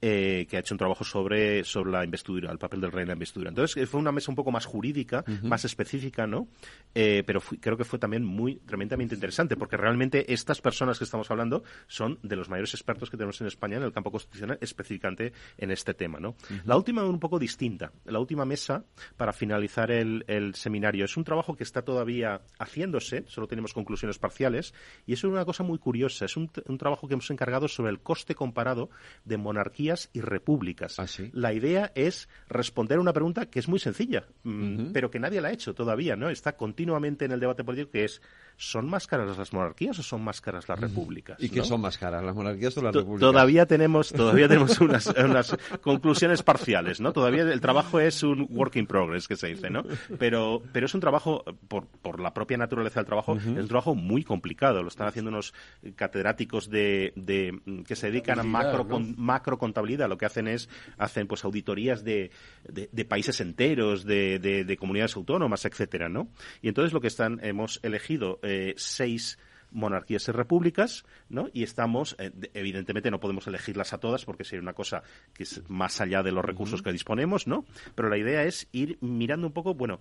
eh, 0.00 0.46
que 0.48 0.56
ha 0.56 0.60
hecho 0.60 0.74
un 0.74 0.78
trabajo 0.78 1.04
sobre, 1.04 1.64
sobre 1.64 1.90
la 1.90 2.04
investidura, 2.04 2.50
el 2.52 2.58
papel 2.58 2.80
del 2.80 2.92
rey 2.92 3.02
en 3.02 3.08
la 3.08 3.14
investidura. 3.14 3.48
Entonces, 3.48 3.88
fue 3.88 4.00
una 4.00 4.12
mesa 4.12 4.30
un 4.30 4.36
poco 4.36 4.50
más 4.50 4.66
jurídica, 4.66 5.24
más 5.42 5.64
específica, 5.64 6.26
¿no? 6.26 6.48
pero 6.92 7.40
creo 7.60 7.76
que 7.76 7.84
fue 7.84 7.98
también 7.98 8.24
muy 8.24 8.56
tremendamente 8.56 9.14
interesante, 9.14 9.56
porque 9.56 9.76
realmente 9.76 10.32
estas 10.32 10.60
personas 10.60 10.98
que 10.98 11.04
estamos 11.04 11.30
hablando 11.30 11.62
son 11.86 12.18
de 12.22 12.36
los 12.36 12.48
mayores 12.48 12.74
expertos 12.74 13.10
que 13.10 13.16
tenemos 13.16 13.40
en 13.40 13.46
España 13.46 13.76
en 13.76 13.82
el 13.82 13.92
campo 13.92 14.10
constitucional, 14.10 14.58
específicamente 14.60 15.32
en 15.56 15.70
este 15.70 15.94
tema, 15.94 16.20
¿no? 16.20 16.36
La 16.64 16.76
última 16.76 17.04
un 17.04 17.18
poco 17.18 17.38
distinta. 17.38 17.92
La 18.04 18.18
última 18.18 18.44
mesa, 18.44 18.84
para 19.16 19.32
finalizar 19.32 19.90
el, 19.90 20.24
el 20.26 20.54
seminario, 20.54 21.04
es 21.04 21.16
un 21.16 21.24
trabajo 21.24 21.56
que 21.56 21.64
está 21.64 21.82
todavía 21.82 22.42
haciéndose, 22.58 23.24
solo 23.26 23.46
tenemos 23.46 23.72
conclusiones 23.72 24.18
parciales, 24.18 24.74
y 25.06 25.14
es 25.14 25.24
una 25.24 25.44
cosa 25.44 25.61
muy 25.62 25.78
curiosa. 25.78 26.24
Es 26.24 26.36
un, 26.36 26.48
trabajo 26.78 27.08
que 27.08 27.14
hemos 27.14 27.30
encargado 27.30 27.68
sobre 27.68 27.90
el 27.90 28.00
coste 28.00 28.34
comparado 28.34 28.90
de 29.24 29.36
monarquías 29.36 30.10
y 30.12 30.20
repúblicas. 30.20 30.98
¿Ah, 30.98 31.06
la 31.32 31.52
idea 31.52 31.92
es 31.94 32.28
responder 32.48 32.98
a 32.98 33.00
una 33.00 33.12
pregunta 33.12 33.46
que 33.46 33.58
es 33.58 33.68
muy 33.68 33.78
sencilla, 33.78 34.26
mm, 34.44 34.92
pero 34.92 35.10
que 35.10 35.18
nadie 35.18 35.40
la 35.40 35.48
ha 35.48 35.52
hecho 35.52 35.74
todavía, 35.74 36.16
¿no? 36.16 36.30
Está 36.30 36.56
continuamente 36.56 37.24
en 37.24 37.32
el 37.32 37.40
debate 37.40 37.64
político 37.64 37.90
que 37.92 38.04
es 38.04 38.22
¿son 38.56 38.88
más 38.88 39.06
caras 39.06 39.36
las 39.36 39.52
monarquías 39.52 39.98
o 39.98 40.02
son 40.02 40.22
más 40.22 40.40
caras 40.40 40.68
las 40.68 40.78
repúblicas? 40.78 41.42
¿Y 41.42 41.48
qué 41.48 41.64
son 41.64 41.80
más 41.80 41.98
caras, 41.98 42.24
las 42.24 42.34
monarquías 42.34 42.76
o 42.78 42.82
las 42.82 42.94
repúblicas? 42.94 43.20
Todavía 43.20 43.66
tenemos, 43.66 44.12
todavía 44.12 44.48
tenemos 44.48 44.80
unas, 44.80 45.06
unas, 45.08 45.56
conclusiones 45.80 46.42
parciales, 46.42 47.00
¿no? 47.00 47.12
Todavía 47.12 47.42
el 47.42 47.60
trabajo 47.60 48.00
es 48.00 48.22
un 48.22 48.46
work 48.50 48.76
in 48.76 48.86
progress, 48.86 49.26
que 49.26 49.36
se 49.36 49.48
dice, 49.48 49.70
¿no? 49.70 49.82
Pero, 50.18 50.62
pero 50.72 50.86
es 50.86 50.94
un 50.94 51.00
trabajo, 51.00 51.44
por, 51.68 51.86
por 51.86 52.20
la 52.20 52.32
propia 52.32 52.56
naturaleza 52.56 53.00
del 53.00 53.06
trabajo, 53.06 53.36
es 53.36 53.46
un 53.46 53.68
trabajo 53.68 53.94
muy 53.94 54.24
complicado. 54.24 54.82
Lo 54.82 54.88
están 54.88 55.08
haciendo 55.08 55.30
unos 55.30 55.51
catedráticos 55.96 56.68
de, 56.70 57.12
de 57.16 57.58
que 57.86 57.96
se 57.96 58.10
dedican 58.10 58.38
a 58.38 58.42
macro, 58.42 58.84
macro 59.16 59.58
contabilidad. 59.58 60.08
Lo 60.08 60.18
que 60.18 60.26
hacen 60.26 60.48
es, 60.48 60.68
hacen 60.98 61.26
pues 61.26 61.44
auditorías 61.44 62.04
de, 62.04 62.30
de, 62.68 63.04
países 63.04 63.40
enteros, 63.40 64.04
de, 64.04 64.38
de, 64.38 64.76
comunidades 64.76 65.16
autónomas, 65.16 65.64
etcétera, 65.64 66.08
¿no? 66.08 66.28
Y 66.60 66.68
entonces 66.68 66.92
lo 66.92 67.00
que 67.00 67.08
están, 67.08 67.40
hemos 67.42 67.80
elegido 67.82 68.38
eh, 68.42 68.74
seis 68.76 69.38
monarquías 69.72 70.28
y 70.28 70.32
repúblicas, 70.32 71.04
¿no? 71.28 71.48
Y 71.52 71.62
estamos, 71.62 72.16
eh, 72.18 72.30
evidentemente 72.54 73.10
no 73.10 73.20
podemos 73.20 73.46
elegirlas 73.46 73.92
a 73.92 73.98
todas 73.98 74.24
porque 74.24 74.44
sería 74.44 74.62
una 74.62 74.74
cosa 74.74 75.02
que 75.32 75.42
es 75.44 75.62
más 75.68 76.00
allá 76.00 76.22
de 76.22 76.32
los 76.32 76.44
recursos 76.44 76.82
que 76.82 76.92
disponemos, 76.92 77.46
¿no? 77.46 77.64
Pero 77.94 78.08
la 78.08 78.18
idea 78.18 78.44
es 78.44 78.68
ir 78.72 78.98
mirando 79.00 79.46
un 79.46 79.52
poco, 79.52 79.74
bueno, 79.74 80.00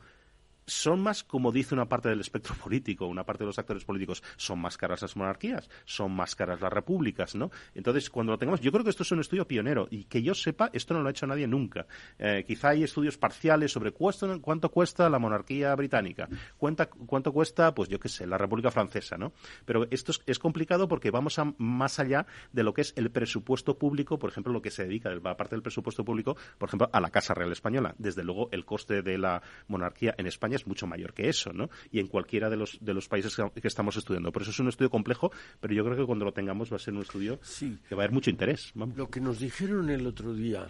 son 0.65 1.01
más, 1.01 1.23
como 1.23 1.51
dice 1.51 1.73
una 1.73 1.87
parte 1.87 2.09
del 2.09 2.19
espectro 2.19 2.55
político, 2.55 3.07
una 3.07 3.25
parte 3.25 3.43
de 3.43 3.47
los 3.47 3.59
actores 3.59 3.83
políticos, 3.83 4.23
son 4.37 4.59
más 4.59 4.77
caras 4.77 5.01
las 5.01 5.15
monarquías, 5.15 5.69
son 5.85 6.11
más 6.13 6.35
caras 6.35 6.61
las 6.61 6.71
repúblicas, 6.71 7.35
¿no? 7.35 7.51
Entonces, 7.75 8.09
cuando 8.09 8.33
lo 8.33 8.37
tengamos, 8.37 8.61
yo 8.61 8.71
creo 8.71 8.83
que 8.83 8.89
esto 8.89 9.03
es 9.03 9.11
un 9.11 9.19
estudio 9.19 9.47
pionero 9.47 9.87
y 9.89 10.05
que 10.05 10.21
yo 10.21 10.33
sepa, 10.33 10.69
esto 10.73 10.93
no 10.93 11.01
lo 11.01 11.07
ha 11.07 11.11
hecho 11.11 11.27
nadie 11.27 11.47
nunca. 11.47 11.85
Eh, 12.19 12.43
quizá 12.45 12.69
hay 12.69 12.83
estudios 12.83 13.17
parciales 13.17 13.71
sobre 13.71 13.91
cuánto, 13.91 14.69
cuesta 14.69 15.09
la 15.09 15.19
monarquía 15.19 15.75
británica, 15.75 16.27
cuánto, 16.57 16.89
cuánto 16.89 17.33
cuesta, 17.33 17.73
pues 17.73 17.89
yo 17.89 17.99
qué 17.99 18.09
sé, 18.09 18.25
la 18.27 18.37
República 18.37 18.71
Francesa, 18.71 19.17
¿no? 19.17 19.33
Pero 19.65 19.87
esto 19.91 20.13
es, 20.25 20.39
complicado 20.39 20.87
porque 20.87 21.11
vamos 21.11 21.37
a, 21.39 21.53
más 21.57 21.99
allá 21.99 22.25
de 22.51 22.63
lo 22.63 22.73
que 22.73 22.81
es 22.81 22.93
el 22.95 23.11
presupuesto 23.11 23.77
público, 23.77 24.17
por 24.17 24.29
ejemplo, 24.29 24.53
lo 24.53 24.61
que 24.61 24.71
se 24.71 24.83
dedica, 24.83 25.09
la 25.09 25.37
parte 25.37 25.55
del 25.55 25.61
presupuesto 25.61 26.03
público, 26.03 26.35
por 26.57 26.69
ejemplo, 26.69 26.89
a 26.91 26.99
la 26.99 27.09
Casa 27.09 27.33
Real 27.33 27.51
Española. 27.51 27.93
Desde 27.97 28.23
luego, 28.23 28.49
el 28.51 28.65
coste 28.65 29.01
de 29.01 29.17
la 29.17 29.41
monarquía 29.67 30.15
en 30.17 30.27
España 30.27 30.50
es 30.55 30.67
mucho 30.67 30.87
mayor 30.87 31.13
que 31.13 31.29
eso, 31.29 31.53
¿no? 31.53 31.69
Y 31.91 31.99
en 31.99 32.07
cualquiera 32.07 32.49
de 32.49 32.57
los, 32.57 32.77
de 32.81 32.93
los 32.93 33.07
países 33.07 33.35
que, 33.35 33.67
estamos 33.67 33.95
estudiando. 33.97 34.31
Por 34.31 34.41
eso 34.41 34.51
es 34.51 34.59
un 34.59 34.69
estudio 34.69 34.89
complejo, 34.89 35.31
pero 35.59 35.73
yo 35.73 35.83
creo 35.83 35.97
que 35.97 36.05
cuando 36.05 36.25
lo 36.25 36.33
tengamos 36.33 36.71
va 36.71 36.75
a 36.77 36.79
ser 36.79 36.93
un 36.93 37.01
estudio 37.01 37.39
que 37.87 37.95
va 37.95 38.03
a 38.03 38.05
haber 38.05 38.11
mucho 38.11 38.29
interés. 38.29 38.73
Lo 38.95 39.09
que 39.09 39.21
nos 39.21 39.39
dijeron 39.39 39.89
el 39.89 40.05
otro 40.07 40.33
día 40.33 40.67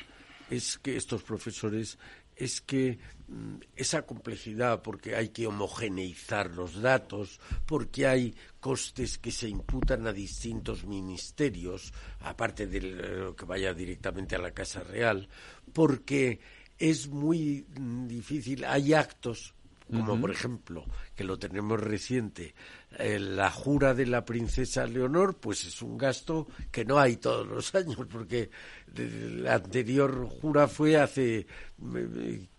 es 0.50 0.78
que 0.78 0.98
estos 0.98 1.24
profesores 1.24 1.98
es 2.36 2.62
que 2.62 3.00
mm, 3.28 3.56
esa 3.76 4.06
complejidad, 4.06 4.82
porque 4.82 5.16
hay 5.16 5.30
que 5.30 5.48
homogeneizar 5.48 6.52
los 6.52 6.82
datos, 6.82 7.40
porque 7.66 8.08
hay 8.08 8.36
costes 8.60 9.18
que 9.18 9.32
se 9.32 9.48
imputan 9.48 10.08
a 10.08 10.14
distintos 10.14 10.86
ministerios, 10.86 11.94
aparte 12.22 12.68
de 12.68 12.82
lo 12.82 13.36
que 13.36 13.46
vaya 13.46 13.74
directamente 13.74 14.36
a 14.36 14.40
la 14.40 14.52
Casa 14.52 14.84
Real, 14.84 15.28
porque 15.72 16.40
es 16.78 17.08
muy 17.08 17.66
mm, 17.80 18.08
difícil, 18.08 18.66
hay 18.66 18.94
actos 18.94 19.54
como 19.92 20.20
por 20.20 20.32
ejemplo, 20.32 20.86
que 21.16 21.24
lo 21.24 21.38
tenemos 21.38 21.80
reciente, 21.80 22.56
eh, 22.98 23.20
la 23.20 23.52
jura 23.52 23.94
de 23.94 24.06
la 24.06 24.26
princesa 24.26 24.86
Leonor, 24.86 25.38
pues 25.38 25.66
es 25.66 25.82
un 25.82 25.98
gasto 25.98 26.48
que 26.72 26.86
no 26.86 27.00
hay 27.00 27.18
todos 27.18 27.48
los 27.48 27.76
años, 27.76 27.98
porque 28.10 28.50
la 28.96 29.56
anterior 29.56 30.28
jura 30.28 30.68
fue 30.68 30.98
hace 30.98 31.46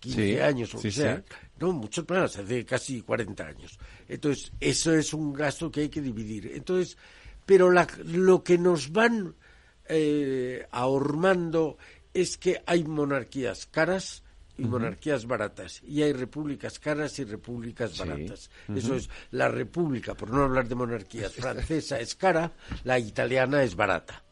15 0.01 0.33
eh, 0.33 0.43
años 0.43 0.75
o 0.75 0.79
sea. 0.79 1.23
No, 1.59 1.73
muchos 1.73 2.09
más, 2.09 2.37
hace 2.39 2.65
casi 2.65 3.03
40 3.03 3.47
años. 3.47 3.79
Entonces, 4.09 4.53
eso 4.59 4.93
es 4.95 5.15
un 5.15 5.33
gasto 5.33 5.71
que 5.71 5.83
hay 5.83 5.89
que 5.89 6.01
dividir. 6.01 6.51
Entonces, 6.55 6.97
pero 7.47 7.71
lo 7.71 8.43
que 8.43 8.59
nos 8.59 8.91
van 8.91 9.35
eh, 9.89 10.67
ahormando 10.71 11.77
es 12.15 12.37
que 12.37 12.63
hay 12.67 12.85
monarquías 12.85 13.67
caras, 13.67 14.22
y 14.59 14.65
monarquías 14.65 15.27
baratas. 15.27 15.83
Y 15.83 16.03
hay 16.03 16.12
repúblicas 16.12 16.79
caras 16.79 17.19
y 17.19 17.24
repúblicas 17.24 17.99
baratas. 17.99 18.51
Eso 18.74 18.95
es, 18.95 19.09
la 19.31 19.49
república, 19.49 20.15
por 20.15 20.31
no 20.31 20.43
hablar 20.43 20.69
de 20.69 20.74
monarquías, 20.74 21.33
francesa 21.37 21.99
es 21.99 22.15
cara, 22.15 22.53
la 22.85 22.99
italiana 22.99 23.62
es 23.62 23.74
barata. 23.74 24.23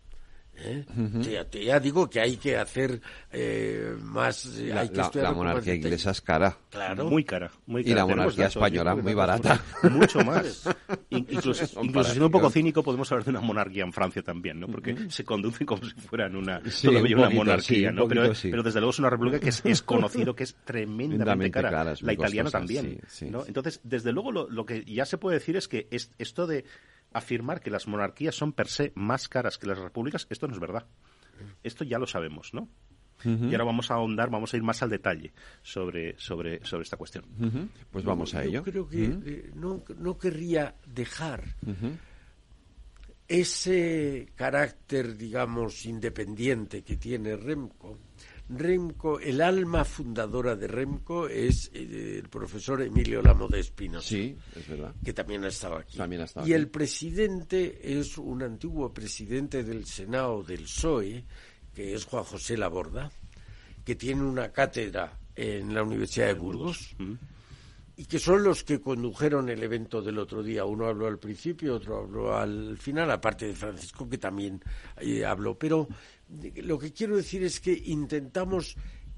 ¿Eh? 0.62 1.44
ya, 1.64 1.80
digo 1.80 2.08
que 2.08 2.20
hay 2.20 2.36
que 2.36 2.56
hacer 2.56 3.00
eh, 3.32 3.94
más. 4.02 4.46
La, 4.56 4.84
la, 4.84 5.32
monarquía 5.32 5.74
inglesa 5.74 6.10
es 6.10 6.20
cara. 6.20 6.56
Claro. 6.70 7.08
Muy 7.08 7.24
cara. 7.24 7.50
Muy 7.66 7.82
cara. 7.82 7.92
Y 7.92 7.94
la 7.94 8.06
monarquía 8.06 8.46
española 8.46 8.94
muy 8.94 9.14
barata. 9.14 9.62
Mucho 9.90 10.24
más. 10.24 10.68
incluso, 11.10 11.66
siendo 11.66 12.26
un 12.26 12.32
poco 12.32 12.50
cínico, 12.50 12.82
podemos 12.82 13.10
hablar 13.12 13.24
de 13.24 13.30
una 13.30 13.40
monarquía 13.40 13.84
en 13.84 13.92
Francia 13.92 14.22
también, 14.22 14.60
¿no? 14.60 14.68
Porque 14.68 14.96
se 15.08 15.24
conducen 15.24 15.66
como 15.66 15.84
si 15.84 15.92
fueran 16.00 16.36
una, 16.36 16.60
todavía 16.82 17.16
una 17.16 17.30
monarquía, 17.30 17.92
¿no? 17.92 18.06
Pero, 18.08 18.32
pero, 18.42 18.62
desde 18.62 18.80
luego 18.80 18.90
es 18.90 18.98
una 18.98 19.10
república 19.10 19.40
que 19.40 19.48
es, 19.48 19.82
conocido 19.82 20.34
que 20.34 20.44
es 20.44 20.56
tremendamente 20.64 21.50
cara. 21.50 21.94
la 22.00 22.12
italiana 22.12 22.50
también. 22.50 23.00
¿no? 23.22 23.44
Entonces, 23.46 23.80
desde 23.82 24.12
luego, 24.12 24.32
lo, 24.32 24.48
lo, 24.48 24.64
que 24.64 24.84
ya 24.84 25.04
se 25.04 25.18
puede 25.18 25.38
decir 25.38 25.56
es 25.56 25.68
que 25.68 25.88
es, 25.90 26.10
esto 26.18 26.46
de 26.46 26.64
afirmar 27.12 27.60
que 27.60 27.70
las 27.70 27.86
monarquías 27.86 28.34
son 28.34 28.52
per 28.52 28.68
se 28.68 28.92
más 28.94 29.28
caras 29.28 29.58
que 29.58 29.66
las 29.66 29.78
repúblicas, 29.78 30.26
esto 30.30 30.46
no 30.46 30.54
es 30.54 30.60
verdad. 30.60 30.86
Esto 31.62 31.84
ya 31.84 31.98
lo 31.98 32.06
sabemos, 32.06 32.52
¿no? 32.52 32.68
Y 33.24 33.52
ahora 33.52 33.64
vamos 33.64 33.90
a 33.90 33.94
ahondar, 33.94 34.30
vamos 34.30 34.54
a 34.54 34.56
ir 34.56 34.62
más 34.62 34.82
al 34.82 34.88
detalle 34.88 35.32
sobre, 35.62 36.18
sobre, 36.18 36.64
sobre 36.64 36.84
esta 36.84 36.96
cuestión. 36.96 37.24
Pues 37.90 38.04
vamos 38.04 38.34
a 38.34 38.42
ello. 38.44 38.52
Yo 38.52 38.62
creo 38.62 38.88
que 38.88 39.04
eh, 39.04 39.50
no, 39.54 39.82
no, 39.98 40.16
querría 40.16 40.74
dejar 40.86 41.44
ese 43.28 44.32
carácter, 44.34 45.16
digamos, 45.16 45.84
independiente 45.84 46.82
que 46.82 46.96
tiene 46.96 47.36
Remco 47.36 47.98
Remco, 48.52 49.20
el 49.20 49.40
alma 49.40 49.85
fundadora 49.85 50.56
de 50.56 50.66
Remco 50.66 51.28
es 51.28 51.70
eh, 51.72 52.18
el 52.22 52.28
profesor 52.28 52.82
Emilio 52.82 53.22
Lamo 53.22 53.47
de 53.47 53.60
Espinosa. 53.60 54.09
Sí, 54.09 54.36
es 54.56 54.68
verdad. 54.68 54.93
Que 55.05 55.12
también 55.12 55.44
ha 55.44 55.48
estado 55.48 55.77
aquí. 55.77 55.97
También 55.97 56.22
ha 56.22 56.24
estado 56.24 56.47
y 56.47 56.52
el 56.52 56.68
presidente 56.68 57.98
es 57.98 58.18
un 58.18 58.43
antiguo 58.43 58.93
presidente 58.93 59.62
del 59.62 59.86
Senado 59.86 60.43
del 60.43 60.62
PSOE, 60.62 61.24
que 61.72 61.94
es 61.94 62.05
Juan 62.05 62.24
José 62.24 62.56
Laborda, 62.56 63.12
que 63.85 63.94
tiene 63.94 64.22
una 64.22 64.51
cátedra 64.51 65.16
en 65.36 65.72
la 65.72 65.82
Universidad 65.82 66.27
de 66.27 66.35
Burgos. 66.35 66.97
Y 67.97 68.06
que 68.06 68.18
son 68.18 68.43
los 68.43 68.64
que 68.64 68.81
condujeron 68.81 69.51
el 69.51 69.62
evento 69.62 70.01
del 70.01 70.18
otro 70.18 70.43
día. 70.43 70.64
Uno 70.64 70.86
habló 70.86 71.06
al 71.06 71.18
principio, 71.18 71.74
otro 71.74 71.98
habló 71.98 72.35
al 72.35 72.78
final, 72.78 73.10
aparte 73.10 73.47
de 73.47 73.52
Francisco, 73.52 74.09
que 74.09 74.16
también 74.16 74.59
eh, 74.97 75.22
habló. 75.22 75.59
Pero 75.59 75.86
lo 76.57 76.78
que 76.78 76.93
quiero 76.93 77.16
decir 77.16 77.43
es 77.43 77.61
que 77.61 77.73
intentamos 77.73 78.77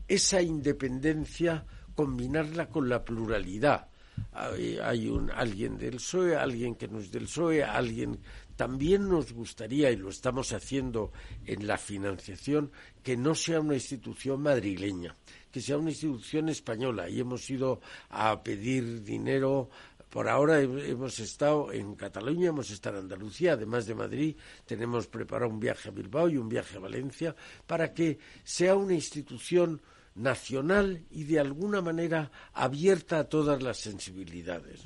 esa 0.08 0.42
independencia 0.42 1.64
combinarla 1.94 2.68
con 2.68 2.88
la 2.88 3.04
pluralidad. 3.04 3.88
Hay, 4.32 5.08
un, 5.08 5.30
alguien 5.30 5.78
del 5.78 5.96
PSOE, 5.96 6.36
alguien 6.36 6.74
que 6.74 6.88
no 6.88 6.98
es 6.98 7.10
del 7.10 7.24
PSOE, 7.24 7.64
alguien. 7.64 8.18
También 8.56 9.08
nos 9.08 9.32
gustaría, 9.32 9.90
y 9.90 9.96
lo 9.96 10.10
estamos 10.10 10.52
haciendo 10.52 11.12
en 11.46 11.66
la 11.66 11.78
financiación, 11.78 12.70
que 13.02 13.16
no 13.16 13.34
sea 13.34 13.60
una 13.60 13.74
institución 13.74 14.42
madrileña, 14.42 15.16
que 15.50 15.60
sea 15.60 15.78
una 15.78 15.90
institución 15.90 16.50
española. 16.50 17.08
Y 17.08 17.20
hemos 17.20 17.48
ido 17.48 17.80
a 18.10 18.42
pedir 18.42 19.02
dinero 19.02 19.70
por 20.12 20.28
ahora 20.28 20.60
hemos 20.60 21.18
estado 21.20 21.72
en 21.72 21.94
Cataluña, 21.94 22.50
hemos 22.50 22.70
estado 22.70 22.98
en 22.98 23.04
Andalucía, 23.04 23.54
además 23.54 23.86
de 23.86 23.94
Madrid, 23.94 24.36
tenemos 24.66 25.06
preparado 25.06 25.50
un 25.50 25.58
viaje 25.58 25.88
a 25.88 25.92
Bilbao 25.92 26.28
y 26.28 26.36
un 26.36 26.50
viaje 26.50 26.76
a 26.76 26.80
Valencia 26.80 27.34
para 27.66 27.94
que 27.94 28.18
sea 28.44 28.76
una 28.76 28.92
institución 28.92 29.80
nacional 30.14 31.02
y 31.10 31.24
de 31.24 31.40
alguna 31.40 31.80
manera 31.80 32.30
abierta 32.52 33.20
a 33.20 33.24
todas 33.24 33.62
las 33.62 33.78
sensibilidades. 33.78 34.82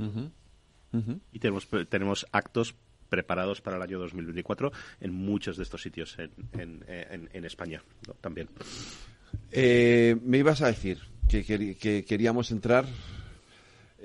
Y 1.32 1.40
tenemos, 1.40 1.68
tenemos 1.88 2.24
actos 2.30 2.76
preparados 3.08 3.60
para 3.60 3.78
el 3.78 3.82
año 3.82 3.98
2024 3.98 4.70
en 5.00 5.12
muchos 5.12 5.56
de 5.56 5.64
estos 5.64 5.82
sitios 5.82 6.16
en, 6.20 6.84
en, 6.86 7.44
España 7.44 7.82
también. 8.20 8.48
Eh, 9.50 10.16
me 10.22 10.38
ibas 10.38 10.62
a 10.62 10.68
decir 10.68 11.00
que, 11.28 11.44
que 11.74 12.04
queríamos 12.04 12.52
entrar 12.52 12.86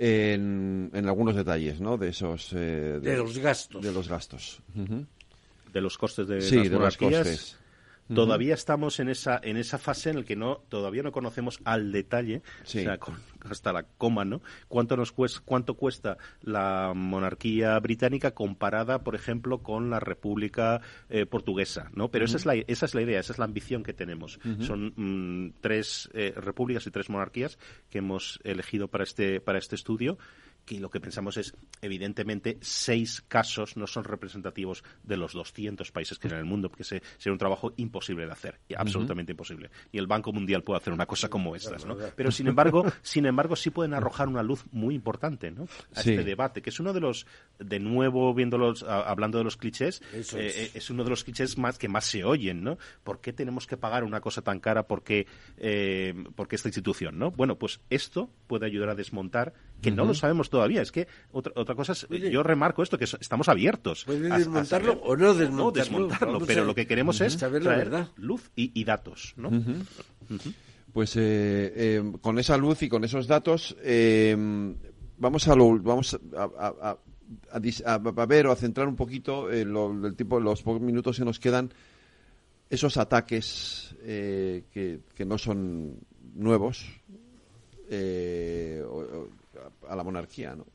en, 0.04 0.90
en 0.94 1.08
algunos 1.08 1.36
detalles, 1.36 1.80
¿no? 1.80 1.96
De 1.96 2.10
esos... 2.10 2.54
Eh, 2.54 3.00
de, 3.00 3.18
los 3.18 3.38
gastos. 3.38 3.84
De 3.84 3.92
los 3.92 4.10
gastos. 4.10 4.60
De 4.74 5.80
los 5.80 5.96
costes 6.00 6.28
de 6.28 6.42
sí, 6.42 6.56
las 6.56 6.70
de 6.72 6.80
los 6.80 6.98
costes. 6.98 7.58
Todavía 8.14 8.54
estamos 8.54 9.00
en 9.00 9.10
esa 9.10 9.40
en 9.44 9.58
esa 9.58 9.78
fase 9.78 10.10
en 10.10 10.18
la 10.18 10.24
que 10.24 10.36
no 10.36 10.62
todavía 10.70 11.04
no 11.04 11.12
conocemos 11.12 11.60
al 11.64 11.92
detalle, 11.92 12.42
hasta 13.50 13.74
la 13.74 13.84
coma, 13.84 14.26
¿no? 14.26 14.42
Cuánto 14.68 14.98
nos 14.98 15.12
cuesta, 15.12 15.42
cuánto 15.46 15.76
cuesta 15.76 16.18
la 16.42 16.94
monarquía 16.96 17.80
británica 17.80 18.32
comparada, 18.32 19.04
por 19.04 19.16
ejemplo, 19.16 19.60
con 19.60 19.90
la 19.90 20.00
República 20.00 20.82
eh, 21.10 21.26
portuguesa, 21.26 21.90
¿no? 21.94 22.10
Pero 22.10 22.26
esa 22.26 22.38
es 22.38 22.46
la 22.46 22.56
esa 22.56 22.86
es 22.86 22.96
la 22.96 23.02
idea, 23.02 23.20
esa 23.20 23.34
es 23.34 23.40
la 23.40 23.46
ambición 23.46 23.84
que 23.84 23.94
tenemos. 23.94 24.40
Son 24.60 24.94
mm, 24.96 25.54
tres 25.62 26.10
eh, 26.14 26.34
repúblicas 26.36 26.86
y 26.88 26.92
tres 26.92 27.10
monarquías 27.10 27.58
que 27.90 28.00
hemos 28.00 28.40
elegido 28.44 28.88
para 28.88 29.04
este 29.04 29.40
para 29.42 29.60
este 29.60 29.76
estudio 29.76 30.18
que 30.66 30.80
lo 30.80 30.90
que 30.90 31.00
pensamos 31.00 31.38
es, 31.38 31.54
evidentemente, 31.82 32.58
seis 32.62 33.22
casos 33.28 33.78
no 33.78 33.88
son 33.88 34.04
representativos 34.04 34.84
de 35.04 35.18
los 35.18 35.34
200 35.34 35.92
países 35.92 36.20
que 36.20 36.28
hay 36.28 36.34
en 36.34 36.40
el 36.40 36.46
mundo, 36.46 36.70
porque 36.70 36.84
sería 36.84 37.02
un 37.32 37.38
trabajo 37.38 37.74
imposible 37.78 38.26
de 38.26 38.32
hacer, 38.32 38.60
absolutamente 38.78 39.32
imposible. 39.32 39.70
Y 39.92 39.98
el 39.98 40.08
Banco 40.08 40.32
Mundial 40.32 40.64
puede 40.64 40.78
hacer 40.78 40.94
una 40.94 41.06
cosa 41.06 41.30
como 41.30 41.56
estas, 41.56 41.86
¿no? 41.86 41.98
Pero, 42.16 42.32
sin 42.32 42.48
embargo, 42.48 42.86
sin 43.02 43.26
embargo, 43.26 43.56
sí 43.56 43.70
pueden 43.70 43.94
arrojar 43.94 44.28
una 44.28 44.44
luz 44.44 44.64
muy 44.72 44.96
importante, 44.96 45.52
¿no? 45.52 45.68
A 45.96 46.00
este 46.00 46.24
debate, 46.24 46.62
que 46.62 46.70
es 46.70 46.80
uno 46.80 46.94
de 46.94 47.00
los, 47.00 47.26
de 47.60 47.80
nuevo, 47.80 48.34
viéndolos, 48.34 48.84
hablando 48.84 49.38
de 49.38 49.44
los 49.44 49.58
clichés, 49.58 50.02
eh, 50.14 50.24
eh, 50.36 50.72
es. 50.74 50.90
uno 50.90 51.04
de 51.04 51.10
los 51.10 51.24
clichés 51.24 51.58
más 51.58 51.78
que 51.78 51.88
más 51.88 52.06
se 52.06 52.24
oyen, 52.24 52.64
¿no? 52.64 52.78
¿Por 53.04 53.22
qué 53.22 53.34
tenemos 53.34 53.68
que 53.68 53.78
pagar 53.78 54.04
una 54.04 54.22
cosa 54.22 54.42
tan 54.42 54.60
cara 54.60 54.84
porque, 54.84 55.28
eh, 55.58 56.14
porque 56.36 56.56
esta 56.56 56.68
institución, 56.68 57.18
¿no? 57.18 57.32
Bueno, 57.32 57.58
pues 57.58 57.82
esto 57.90 58.30
puede 58.48 58.66
ayudar 58.66 58.90
a 58.90 58.96
desmontar, 58.96 59.54
que 59.82 59.92
no 59.92 60.06
lo 60.06 60.14
sabemos 60.14 60.50
todavía. 60.50 60.82
Es 60.82 60.92
que 60.92 61.08
otra, 61.32 61.54
otra 61.56 61.76
cosa 61.76 61.94
es, 61.94 62.08
yo 62.10 62.44
remarco 62.44 62.84
esto, 62.84 62.98
que 62.98 63.06
estamos 63.06 63.50
abiertos. 63.50 64.06
Puede 64.06 64.30
desmontarlo 64.30 64.94
o 65.04 65.16
no 65.16 65.34
desmontarlo. 65.34 66.40
pero 66.46 66.66
lo 66.66 66.76
que 66.76 66.88
queremos 66.88 67.22
es 67.22 67.34
saber 67.34 67.64
la 67.64 67.76
verdad. 67.76 68.10
luz 68.16 68.52
y, 68.56 68.84
datos, 68.84 69.34
¿no? 69.38 69.52
Pues 70.94 71.16
eh, 71.16 71.74
eh, 71.76 72.14
con 72.22 72.38
esa 72.38 72.58
luz 72.58 72.84
y 72.84 72.90
con 72.90 73.04
esos 73.04 73.28
datos 73.28 73.76
eh, 73.82 74.36
vamos 75.18 75.48
a 75.48 75.56
lo, 75.56 75.80
vamos 75.80 76.20
a, 76.36 76.98
a, 77.54 78.26
ver 78.26 78.48
o 78.48 78.52
a 78.52 78.56
centrar 78.56 78.88
un 78.88 78.98
poquito 78.98 79.50
el 79.50 79.74
tipo 80.18 80.40
los 80.40 80.62
pocos 80.64 80.82
minutos 80.82 81.18
que 81.18 81.26
nos 81.26 81.40
quedan 81.40 81.74
esos 82.70 82.98
ataques 82.98 83.96
que, 84.04 85.00
que 85.16 85.26
no 85.26 85.38
son 85.38 85.98
nuevos 86.34 86.86
eh, 87.94 88.82
a 89.88 89.96
la 89.96 90.04
monarquía, 90.04 90.56
¿no? 90.56 90.66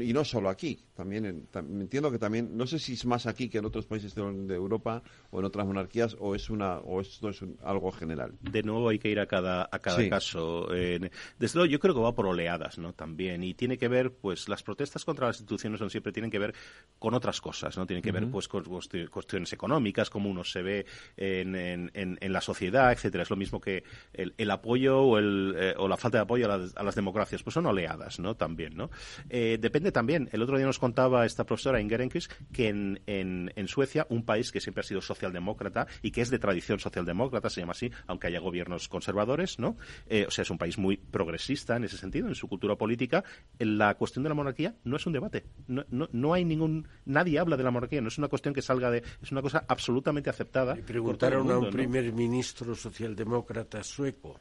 y 0.00 0.12
no 0.12 0.24
solo 0.24 0.48
aquí, 0.48 0.78
también, 0.94 1.46
entiendo 1.54 2.10
que 2.10 2.18
también, 2.18 2.56
no 2.56 2.66
sé 2.66 2.78
si 2.78 2.94
es 2.94 3.04
más 3.06 3.26
aquí 3.26 3.48
que 3.48 3.58
en 3.58 3.64
otros 3.64 3.86
países 3.86 4.14
de, 4.14 4.54
Europa 4.54 5.02
o 5.30 5.40
en 5.40 5.44
otras 5.44 5.66
monarquías 5.66 6.16
o 6.18 6.34
es 6.34 6.50
una 6.50 6.78
o 6.78 7.00
esto 7.00 7.28
es 7.28 7.40
algo 7.62 7.92
general. 7.92 8.34
De 8.40 8.62
nuevo 8.62 8.88
hay 8.88 8.98
que 8.98 9.08
ir 9.08 9.20
a 9.20 9.26
cada 9.26 9.68
a 9.70 9.78
cada 9.78 10.08
caso. 10.08 10.68
desde 10.68 11.10
luego 11.54 11.66
yo 11.66 11.80
creo 11.80 11.94
que 11.94 12.00
va 12.00 12.14
por 12.14 12.26
oleadas, 12.26 12.78
¿no? 12.78 12.92
También 12.92 13.42
y 13.42 13.54
tiene 13.54 13.78
que 13.78 13.88
ver, 13.88 14.12
pues 14.12 14.48
las 14.48 14.62
protestas 14.62 15.04
contra 15.04 15.26
las 15.26 15.36
instituciones 15.36 15.78
son 15.78 15.90
siempre 15.90 16.12
tienen 16.12 16.30
que 16.30 16.38
ver 16.38 16.54
con 16.98 17.14
otras 17.14 17.40
cosas, 17.40 17.76
¿no? 17.76 17.86
Tienen 17.86 18.02
que 18.02 18.12
ver 18.12 18.28
pues 18.30 18.48
con 18.48 18.64
cuestiones 18.64 19.52
económicas, 19.52 20.10
como 20.10 20.30
uno 20.30 20.44
se 20.44 20.62
ve 20.62 20.86
en, 21.16 21.54
en, 21.54 21.90
en, 21.94 22.32
la 22.32 22.40
sociedad, 22.40 22.92
etcétera. 22.92 23.22
Es 23.22 23.30
lo 23.30 23.36
mismo 23.36 23.60
que 23.60 23.84
el, 24.12 24.50
apoyo 24.50 25.00
o 25.00 25.18
el 25.18 25.54
eh, 25.56 25.74
o 25.76 25.88
la 25.88 25.96
falta 25.96 26.18
de 26.18 26.22
apoyo 26.22 26.46
a 26.46 26.56
las, 26.56 26.76
a 26.76 26.82
las 26.82 26.94
democracias, 26.94 27.42
pues 27.42 27.54
son 27.54 27.66
oleadas, 27.66 28.18
¿no? 28.18 28.33
También, 28.36 28.76
¿no? 28.76 28.90
Eh, 29.28 29.58
depende 29.60 29.92
también. 29.92 30.28
El 30.32 30.42
otro 30.42 30.56
día 30.56 30.66
nos 30.66 30.78
contaba 30.78 31.26
esta 31.26 31.44
profesora 31.44 31.80
Ingerenkis 31.80 32.28
que 32.52 32.68
en, 32.68 33.00
en, 33.06 33.68
Suecia, 33.68 34.06
un 34.10 34.24
país 34.24 34.52
que 34.52 34.60
siempre 34.60 34.80
ha 34.80 34.84
sido 34.84 35.00
socialdemócrata 35.00 35.86
y 36.02 36.10
que 36.10 36.20
es 36.20 36.30
de 36.30 36.38
tradición 36.38 36.78
socialdemócrata, 36.78 37.50
se 37.50 37.60
llama 37.60 37.72
así, 37.72 37.90
aunque 38.06 38.26
haya 38.26 38.40
gobiernos 38.40 38.88
conservadores, 38.88 39.58
¿no? 39.58 39.76
Eh, 40.06 40.26
o 40.28 40.30
sea, 40.30 40.42
es 40.42 40.50
un 40.50 40.58
país 40.58 40.78
muy 40.78 40.96
progresista 40.96 41.76
en 41.76 41.84
ese 41.84 41.96
sentido, 41.96 42.28
en 42.28 42.34
su 42.34 42.48
cultura 42.48 42.76
política. 42.76 43.24
La 43.58 43.94
cuestión 43.94 44.22
de 44.22 44.28
la 44.28 44.34
monarquía 44.34 44.74
no 44.84 44.96
es 44.96 45.06
un 45.06 45.12
debate. 45.12 45.46
No, 45.66 45.84
no, 45.90 46.08
no 46.12 46.34
hay 46.34 46.44
ningún. 46.44 46.86
Nadie 47.04 47.38
habla 47.38 47.56
de 47.56 47.64
la 47.64 47.70
monarquía, 47.70 48.00
no 48.00 48.08
es 48.08 48.18
una 48.18 48.28
cuestión 48.28 48.54
que 48.54 48.62
salga 48.62 48.90
de. 48.90 49.02
Es 49.22 49.32
una 49.32 49.42
cosa 49.42 49.64
absolutamente 49.66 50.30
aceptada. 50.30 50.74
Le 50.74 50.82
preguntaron 50.82 51.50
a 51.50 51.58
un 51.58 51.70
primer 51.70 52.12
ministro 52.12 52.74
socialdemócrata 52.74 53.82
sueco. 53.82 54.40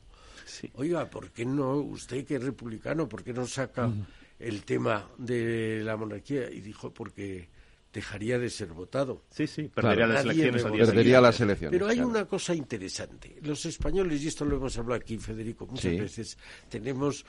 Oiga, 0.76 1.10
¿por 1.10 1.32
qué 1.32 1.46
no, 1.46 1.76
usted 1.78 2.26
que 2.26 2.36
es 2.36 2.44
republicano, 2.44 3.08
por 3.08 3.24
qué 3.24 3.34
no 3.34 3.46
saca 3.48 3.92
el 4.40 4.64
tema 4.64 5.10
de 5.18 5.82
la 5.84 5.96
monarquía 5.96 6.50
y 6.52 6.60
dijo 6.60 6.94
porque 6.94 7.50
dejaría 7.94 8.40
de 8.40 8.50
ser 8.50 8.70
votado. 8.70 9.24
Sí, 9.30 9.46
sí, 9.46 9.70
perdería 9.70 10.08
las 10.08 10.26
elecciones. 10.26 10.64
Perdería 10.64 11.22
las 11.22 11.40
elecciones. 11.40 11.80
Pero 11.80 11.88
hay 11.90 12.00
una 12.00 12.26
cosa 12.26 12.56
interesante. 12.56 13.38
Los 13.42 13.66
españoles, 13.66 14.22
y 14.24 14.28
esto 14.28 14.44
lo 14.46 14.58
hemos 14.58 14.78
hablado 14.78 15.00
aquí, 15.00 15.18
Federico, 15.18 15.68
muchas 15.68 15.98
veces, 15.98 16.38
tenemos 16.70 17.24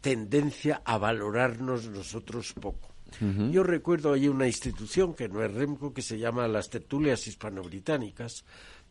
tendencia 0.00 0.82
a 0.84 0.98
valorarnos 0.98 1.88
nosotros 1.88 2.52
poco. 2.52 2.94
Yo 3.52 3.62
recuerdo 3.62 4.12
hay 4.12 4.26
una 4.26 4.48
institución 4.48 5.14
que 5.14 5.28
no 5.28 5.42
es 5.44 5.52
REMCO 5.52 5.94
que 5.94 6.02
se 6.02 6.18
llama 6.18 6.48
las 6.48 6.68
tertulias 6.68 7.28
hispano-británicas, 7.28 8.44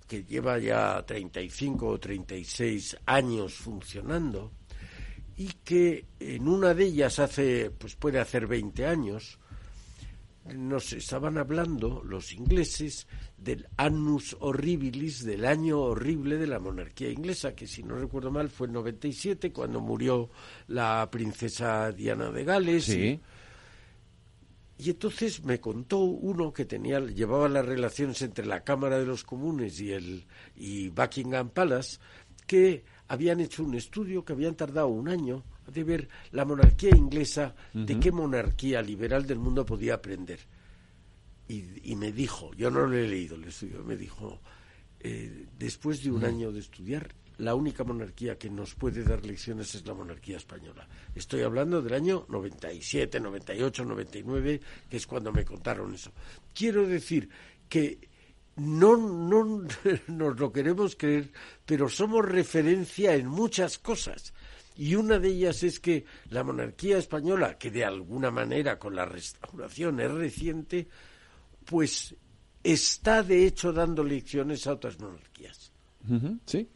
que 0.04 0.24
lleva 0.24 0.58
ya 0.60 1.04
35 1.06 1.88
o 1.88 2.00
36 2.00 2.98
años 3.06 3.54
funcionando 3.54 4.52
y 5.36 5.48
que 5.64 6.06
en 6.20 6.48
una 6.48 6.74
de 6.74 6.86
ellas 6.86 7.20
hace, 7.20 7.72
pues 7.72 7.96
puede 7.96 8.20
hacer 8.20 8.48
20 8.48 8.86
años, 8.86 9.40
nos 10.54 10.92
estaban 10.94 11.38
hablando 11.38 12.04
los 12.04 12.34
ingleses 12.34 13.08
del 13.38 13.68
annus 13.78 14.36
horribilis, 14.40 15.24
del 15.24 15.46
año 15.46 15.80
horrible 15.80 16.38
de 16.38 16.48
la 16.48 16.60
monarquía 16.60 17.10
inglesa, 17.10 17.56
que 17.56 17.68
si 17.68 17.84
no 17.84 17.96
recuerdo 17.96 18.32
mal 18.32 18.50
fue 18.50 18.68
en 18.68 18.74
97 18.74 19.52
cuando 19.52 19.80
murió 19.80 20.30
la 20.68 21.08
princesa 21.10 21.92
Diana 21.92 22.32
de 22.32 22.44
Gales. 22.44 22.90
Entonces 24.80 25.44
me 25.44 25.60
contó 25.60 26.00
uno 26.00 26.52
que 26.52 26.66
tenía 26.66 27.00
llevaba 27.00 27.48
las 27.48 27.66
relaciones 27.66 28.22
entre 28.22 28.46
la 28.46 28.64
Cámara 28.64 29.00
de 29.00 29.06
los 29.06 29.24
Comunes 29.24 29.80
y 29.80 29.92
el 29.92 30.26
y 30.56 30.90
Buckingham 30.90 31.50
Palace 31.50 32.00
que 32.48 32.84
habían 33.08 33.40
hecho 33.40 33.64
un 33.64 33.76
estudio 33.76 34.26
que 34.26 34.34
habían 34.34 34.56
tardado 34.56 34.88
un 34.88 35.08
año 35.08 35.44
de 35.72 35.84
ver 35.84 36.10
la 36.32 36.46
monarquía 36.46 36.96
inglesa, 36.96 37.56
de 37.74 38.00
qué 38.00 38.12
monarquía 38.12 38.82
liberal 38.82 39.26
del 39.26 39.40
mundo 39.40 39.66
podía 39.66 39.96
aprender. 39.96 40.40
Y, 41.48 41.96
me 41.96 42.12
dijo, 42.12 42.54
yo 42.56 42.72
no 42.72 42.88
lo 42.88 42.98
he 42.98 43.08
leído 43.08 43.36
el 43.36 43.44
estudio, 43.44 43.84
me 43.84 43.96
dijo, 43.96 44.42
eh, 45.00 45.46
después 45.58 46.04
de 46.04 46.12
un 46.12 46.26
año 46.26 46.52
de 46.52 46.60
estudiar, 46.60 47.14
la 47.38 47.56
única 47.56 47.84
monarquía 47.84 48.38
que 48.38 48.50
nos 48.50 48.76
puede 48.76 49.04
dar 49.04 49.26
lecciones 49.26 49.74
es 49.76 49.86
la 49.86 49.94
monarquía 49.94 50.38
española. 50.38 50.88
Estoy 51.16 51.42
hablando 51.42 51.82
del 51.82 51.94
año 51.94 52.26
97, 52.30 53.20
98, 53.20 53.86
99, 53.86 54.62
que 54.90 54.98
es 54.98 55.08
cuando 55.08 55.32
me 55.32 55.44
contaron 55.44 55.94
eso. 55.94 56.12
Quiero 56.54 56.88
decir 56.88 57.30
que 57.68 58.00
no, 58.56 58.98
no 58.98 59.66
nos 60.08 60.40
lo 60.40 60.52
queremos 60.52 60.96
creer, 60.96 61.32
pero 61.66 61.90
somos 61.90 62.26
referencia 62.26 63.16
en 63.16 63.28
muchas 63.28 63.80
cosas. 63.80 64.34
Y 64.76 64.96
una 64.96 65.20
de 65.20 65.30
ellas 65.30 65.64
es 65.64 65.80
que 65.80 66.06
la 66.30 66.44
monarquía 66.44 66.98
española, 66.98 67.58
que 67.58 67.70
de 67.70 67.86
alguna 67.86 68.32
manera 68.32 68.80
con 68.80 68.96
la 68.96 69.06
restauración 69.06 70.00
es 70.00 70.12
reciente, 70.12 70.88
pues 71.66 72.16
está 72.64 73.22
de 73.22 73.46
hecho 73.46 73.72
dando 73.72 74.04
lecciones 74.04 74.66
a 74.66 74.74
otras 74.74 75.00
monarquías. 75.00 75.72
Sí, 76.46 76.68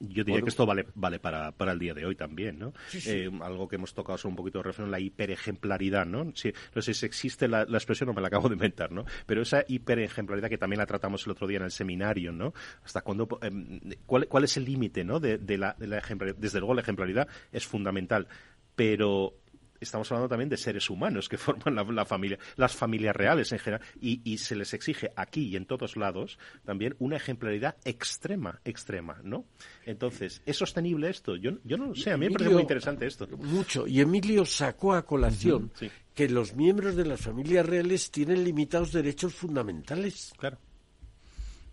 yo 0.00 0.24
diría 0.24 0.42
que 0.42 0.48
esto 0.48 0.66
vale, 0.66 0.86
vale 0.94 1.18
para, 1.18 1.52
para 1.52 1.72
el 1.72 1.78
día 1.78 1.94
de 1.94 2.06
hoy 2.06 2.14
también, 2.14 2.58
¿no? 2.58 2.72
Eh, 3.06 3.30
algo 3.40 3.68
que 3.68 3.76
hemos 3.76 3.94
tocado 3.94 4.16
son 4.18 4.32
un 4.32 4.36
poquito 4.36 4.58
de 4.58 4.64
referencia 4.64 4.90
la 4.90 5.00
hiperejemplaridad, 5.00 6.06
¿no? 6.06 6.32
Si, 6.34 6.52
no 6.74 6.82
sé 6.82 6.94
si 6.94 7.06
existe 7.06 7.48
la, 7.48 7.62
expresión, 7.62 8.06
no 8.08 8.14
me 8.14 8.20
la 8.20 8.28
acabo 8.28 8.48
de 8.48 8.54
inventar, 8.54 8.92
¿no? 8.92 9.04
Pero 9.26 9.42
esa 9.42 9.64
hiperejemplaridad 9.66 10.48
que 10.48 10.58
también 10.58 10.78
la 10.78 10.86
tratamos 10.86 11.26
el 11.26 11.32
otro 11.32 11.46
día 11.46 11.58
en 11.58 11.64
el 11.64 11.70
seminario, 11.70 12.32
¿no? 12.32 12.54
Hasta 12.84 13.00
cuándo, 13.00 13.28
em, 13.42 13.80
¿cuál, 14.06 14.28
¿cuál, 14.28 14.44
es 14.44 14.56
el 14.56 14.64
límite, 14.64 15.04
¿no? 15.04 15.20
De, 15.20 15.38
de, 15.38 15.58
la, 15.58 15.74
de 15.78 15.86
la 15.86 15.98
ejemplaridad. 15.98 16.38
Desde 16.38 16.58
luego 16.60 16.74
la 16.74 16.82
ejemplaridad 16.82 17.28
es 17.52 17.66
fundamental, 17.66 18.28
pero 18.76 19.34
estamos 19.80 20.10
hablando 20.10 20.28
también 20.28 20.48
de 20.48 20.56
seres 20.56 20.90
humanos 20.90 21.28
que 21.28 21.36
forman 21.38 21.94
la, 21.94 22.04
familia, 22.04 22.38
las 22.56 22.74
familias 22.74 23.14
reales 23.14 23.52
en 23.52 23.58
general, 23.58 23.86
y, 24.00 24.38
se 24.38 24.54
les 24.54 24.72
exige 24.74 25.10
aquí 25.16 25.48
y 25.48 25.56
en 25.56 25.66
todos 25.66 25.96
lados 25.96 26.38
también 26.64 26.94
una 26.98 27.16
ejemplaridad 27.16 27.76
extrema, 27.84 28.60
extrema, 28.64 29.20
¿no? 29.22 29.46
Entonces, 29.84 30.42
¿es 30.46 30.56
sostenible 30.56 31.10
esto? 31.10 31.36
Yo, 31.36 31.52
yo 31.64 31.76
no 31.76 31.86
lo 31.86 31.94
sé, 31.94 32.12
a 32.12 32.16
mí 32.16 32.26
me 32.26 32.32
parece 32.32 32.50
muy 32.50 32.62
interesante 32.62 33.06
esto. 33.06 33.26
Mucho, 33.38 33.86
y 33.86 34.00
Emilio 34.00 34.44
sacó 34.44 34.94
a 34.94 35.04
colación 35.04 35.72
que 36.14 36.28
los 36.28 36.54
miembros 36.54 36.96
de 36.96 37.04
las 37.04 37.20
familias 37.20 37.66
reales 37.66 38.10
tienen 38.10 38.44
limitados 38.44 38.92
derechos 38.92 39.34
fundamentales. 39.34 40.32
Claro 40.38 40.58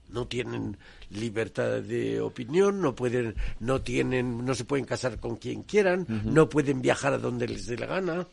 no 0.09 0.27
tienen 0.27 0.77
libertad 1.09 1.81
de 1.81 2.21
opinión, 2.21 2.81
no 2.81 2.95
pueden, 2.95 3.35
no 3.59 3.81
tienen, 3.81 4.45
no 4.45 4.55
se 4.55 4.65
pueden 4.65 4.85
casar 4.85 5.19
con 5.19 5.37
quien 5.37 5.63
quieran, 5.63 6.05
no 6.25 6.49
pueden 6.49 6.81
viajar 6.81 7.13
a 7.13 7.17
donde 7.17 7.47
les 7.47 7.65
dé 7.67 7.77
la 7.77 7.85
gana. 7.87 8.27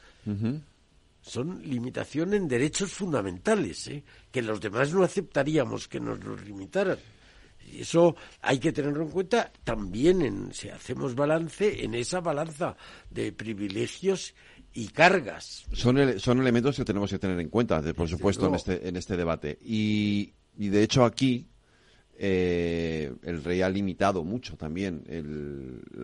Son 1.22 1.62
limitaciones 1.62 2.40
en 2.40 2.48
derechos 2.48 2.92
fundamentales, 2.92 3.86
¿eh? 3.86 4.02
que 4.30 4.42
los 4.42 4.60
demás 4.60 4.92
no 4.92 5.04
aceptaríamos 5.04 5.86
que 5.86 6.00
nos 6.00 6.22
los 6.24 6.42
limitaran. 6.44 6.98
Y 7.64 7.82
eso 7.82 8.16
hay 8.40 8.58
que 8.58 8.72
tenerlo 8.72 9.04
en 9.04 9.10
cuenta 9.10 9.52
también 9.62 10.22
en, 10.22 10.52
si 10.52 10.68
hacemos 10.68 11.14
balance 11.14 11.84
en 11.84 11.94
esa 11.94 12.20
balanza 12.20 12.76
de 13.08 13.30
privilegios 13.30 14.34
y 14.74 14.88
cargas. 14.88 15.64
Son, 15.72 16.18
son 16.18 16.40
elementos 16.40 16.76
que 16.76 16.84
tenemos 16.84 17.10
que 17.10 17.20
tener 17.20 17.38
en 17.38 17.48
cuenta, 17.48 17.80
por 17.94 18.08
supuesto, 18.08 18.48
en 18.48 18.54
este, 18.56 18.88
en 18.88 18.96
este 18.96 19.16
debate. 19.16 19.58
Y, 19.62 20.32
y 20.58 20.68
de 20.68 20.82
hecho 20.82 21.04
aquí 21.04 21.46
eh, 22.18 23.12
el 23.22 23.42
rey 23.42 23.62
ha 23.62 23.68
limitado 23.68 24.24
mucho 24.24 24.56
también 24.56 25.02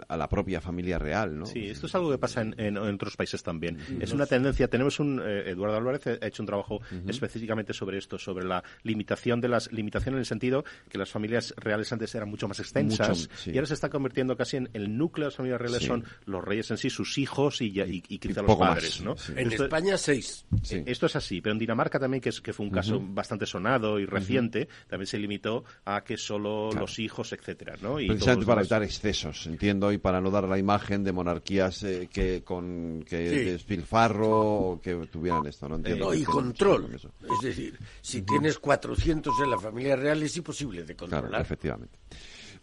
a 0.09 0.17
la 0.17 0.29
propia 0.29 0.61
familia 0.61 0.99
real, 0.99 1.39
¿no? 1.39 1.47
Sí, 1.47 1.69
esto 1.69 1.87
es 1.87 1.95
algo 1.95 2.11
que 2.11 2.19
pasa 2.19 2.43
en, 2.43 2.77
otros 2.79 3.17
países 3.17 3.43
también. 3.43 3.79
Es 4.01 4.13
una 4.13 4.27
tendencia. 4.27 4.69
Tenemos 4.69 5.01
un 5.01 5.21
eh, 5.25 5.51
Eduardo 5.51 5.77
Álvarez 5.77 6.07
ha 6.07 6.27
hecho 6.27 6.43
un 6.43 6.47
trabajo 6.47 6.81
específicamente 7.07 7.73
sobre 7.73 7.99
esto, 7.99 8.19
sobre 8.19 8.45
la 8.45 8.63
limitación 8.83 9.41
de 9.41 9.49
las 9.49 9.71
limitación 9.73 10.15
en 10.15 10.21
el 10.21 10.27
sentido 10.27 10.65
que 10.89 10.99
las 10.99 11.11
familias 11.11 11.55
reales 11.57 11.93
antes 11.93 12.15
eran 12.15 12.29
mucho 12.29 12.49
más 12.49 12.59
extensas 12.61 13.29
y 13.47 13.57
ahora 13.57 13.67
se 13.67 13.75
está 13.75 13.89
convirtiendo 13.89 14.37
casi 14.37 14.57
en 14.57 14.69
el 14.73 14.97
núcleo 14.97 15.27
de 15.27 15.29
las 15.29 15.37
familias 15.37 15.61
reales 15.61 15.83
son 15.85 16.05
los 16.25 16.45
reyes 16.45 16.71
en 16.71 16.79
sí, 16.79 16.91
sus 16.91 17.19
hijos 17.19 17.61
y, 17.61 17.81
y, 17.81 18.01
quizá 18.19 18.43
los 18.43 18.57
padres, 18.57 19.01
¿no? 19.01 19.15
En 19.37 19.53
España 19.53 19.97
seis. 19.97 20.47
Esto 20.87 21.07
es 21.07 21.17
así, 21.17 21.41
pero 21.41 21.53
en 21.53 21.59
Dinamarca 21.59 21.99
también 21.99 22.21
que, 22.21 22.31
es, 22.31 22.41
que 22.41 22.53
fue 22.53 22.67
un 22.67 22.73
caso 22.73 23.01
bastante 23.01 23.47
sonado 23.47 23.99
y 23.99 24.07
reciente, 24.07 24.69
también 24.89 25.07
se 25.07 25.19
limitó 25.19 25.65
a 25.85 25.98
que 26.03 26.17
solo 26.17 26.71
los 26.73 26.99
hijos, 26.99 27.33
etcétera, 27.33 27.75
¿no? 27.81 28.01
Y 28.01 28.07
Precisamente 28.07 28.47
para 28.47 28.61
evitar 28.61 28.83
excesos, 28.83 29.47
entiendo, 29.47 29.93
y 29.93 29.99
para 29.99 30.21
no 30.21 30.31
dar 30.31 30.45
la 30.45 30.59
imagen 30.59 31.05
de 31.05 31.13
monarquías 31.13 31.83
eh, 31.85 32.09
que 32.13 32.43
con 32.43 33.05
que 33.09 33.19
despilfarro 33.19 34.31
o 34.31 34.81
que 34.81 34.95
tuvieran 35.07 35.47
esto, 35.47 35.69
¿no? 35.69 35.77
Entiendo. 35.77 36.15
y 36.15 36.25
control. 36.25 36.95
Es 36.95 37.41
decir, 37.43 37.79
si 38.01 38.23
tienes 38.23 38.59
400 38.59 39.35
en 39.43 39.51
la 39.51 39.59
familia 39.59 39.97
real 39.97 40.23
es 40.23 40.37
imposible 40.37 40.85
de 40.85 40.97
controlar. 40.97 41.29
Claro, 41.29 41.43
efectivamente. 41.43 41.99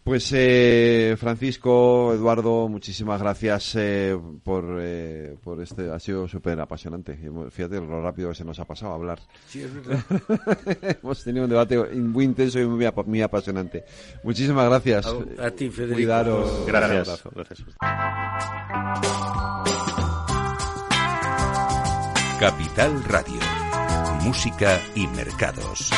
Pues 0.06 0.30
eh, 0.32 1.16
Francisco, 1.18 2.14
Eduardo, 2.14 2.68
muchísimas 2.68 3.20
gracias 3.20 3.74
eh, 3.74 4.16
por, 4.44 4.78
eh, 4.80 5.34
por 5.42 5.60
este, 5.60 5.90
ha 5.90 5.98
sido 5.98 6.28
súper 6.28 6.60
apasionante. 6.60 7.18
Fíjate 7.50 7.80
lo 7.80 8.00
rápido 8.00 8.28
que 8.28 8.36
se 8.36 8.44
nos 8.44 8.60
ha 8.60 8.64
pasado 8.64 8.92
a 8.92 8.94
hablar. 8.94 9.18
Sí, 9.48 9.62
es 9.62 9.74
verdad. 9.74 9.98
Hemos 11.02 11.24
tenido 11.24 11.42
un 11.42 11.50
debate 11.50 11.76
muy 11.76 12.24
intenso 12.24 12.60
y 12.60 12.66
muy, 12.66 12.88
muy 13.04 13.20
apasionante. 13.20 13.84
Muchísimas 14.22 14.68
gracias. 14.68 15.12
A, 15.40 15.50
ti, 15.50 15.70
Federico. 15.70 15.96
Cuidaros. 15.96 16.66
Gracias. 16.68 17.24
gracias. 17.34 17.64
Capital 22.38 23.02
Radio. 23.02 23.40
Música 24.22 24.80
y 24.94 25.08
mercados. 25.08 25.90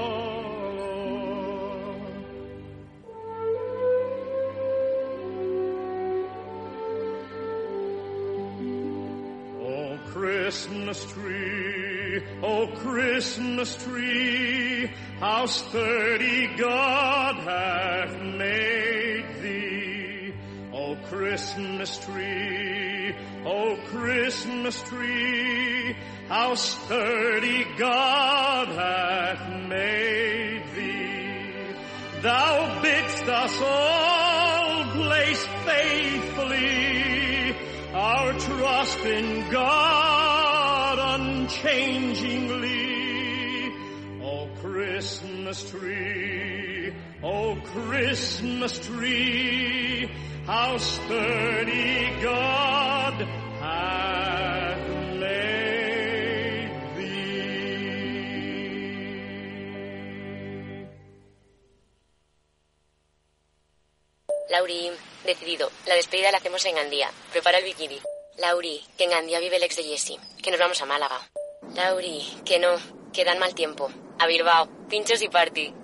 Oh 9.61 9.99
Christmas 10.07 11.13
tree, 11.13 12.23
oh 12.43 12.67
Christmas 12.75 13.85
tree, 13.85 14.91
how 15.21 15.47
sturdy. 15.47 16.49
God. 16.57 16.84
Christmas 21.35 21.99
tree, 21.99 23.13
oh 23.45 23.77
Christmas 23.87 24.81
tree, 24.85 25.97
how 26.29 26.55
sturdy 26.55 27.67
God 27.77 28.69
hath 28.69 29.69
made 29.69 30.63
thee. 30.77 31.75
Thou 32.23 32.81
bidst 32.83 33.25
us 33.25 33.61
all 33.61 34.85
place 34.93 35.45
faithfully 35.65 37.57
our 37.95 38.33
trust 38.35 39.01
in 39.01 39.51
God 39.51 41.21
unchangingly. 41.21 43.73
Oh 44.23 44.49
Christmas 44.61 45.69
tree, 45.69 46.95
oh 47.25 47.57
Christmas 47.65 48.79
tree, 48.87 50.09
how 50.47 50.77
sturdy 50.77 52.11
God 52.23 53.15
hath 53.61 54.89
made 55.19 56.71
thee. 56.97 57.69
Lauri, 64.51 64.91
decidido. 65.25 65.71
La 65.87 65.95
despedida 65.95 66.31
la 66.31 66.39
hacemos 66.39 66.65
en 66.67 66.75
Gandía. 66.75 67.11
Prepara 67.33 67.59
el 67.59 67.65
bikini. 67.65 67.99
Lauri, 68.39 68.85
que 68.99 69.05
en 69.05 69.11
Gandía 69.11 69.41
vive 69.41 69.57
el 69.57 69.63
ex 69.63 69.77
de 69.77 69.85
Jessie. 69.85 70.19
Que 70.43 70.51
nos 70.51 70.61
vamos 70.61 70.81
a 70.83 70.87
Málaga. 70.87 71.21
Lauri, 71.75 72.23
que 72.45 72.59
no. 72.59 72.77
Que 73.13 73.25
dan 73.25 73.39
mal 73.39 73.55
tiempo. 73.55 73.91
A 74.19 74.27
Bilbao. 74.27 74.69
Pinchos 74.89 75.23
y 75.23 75.29
party. 75.29 75.84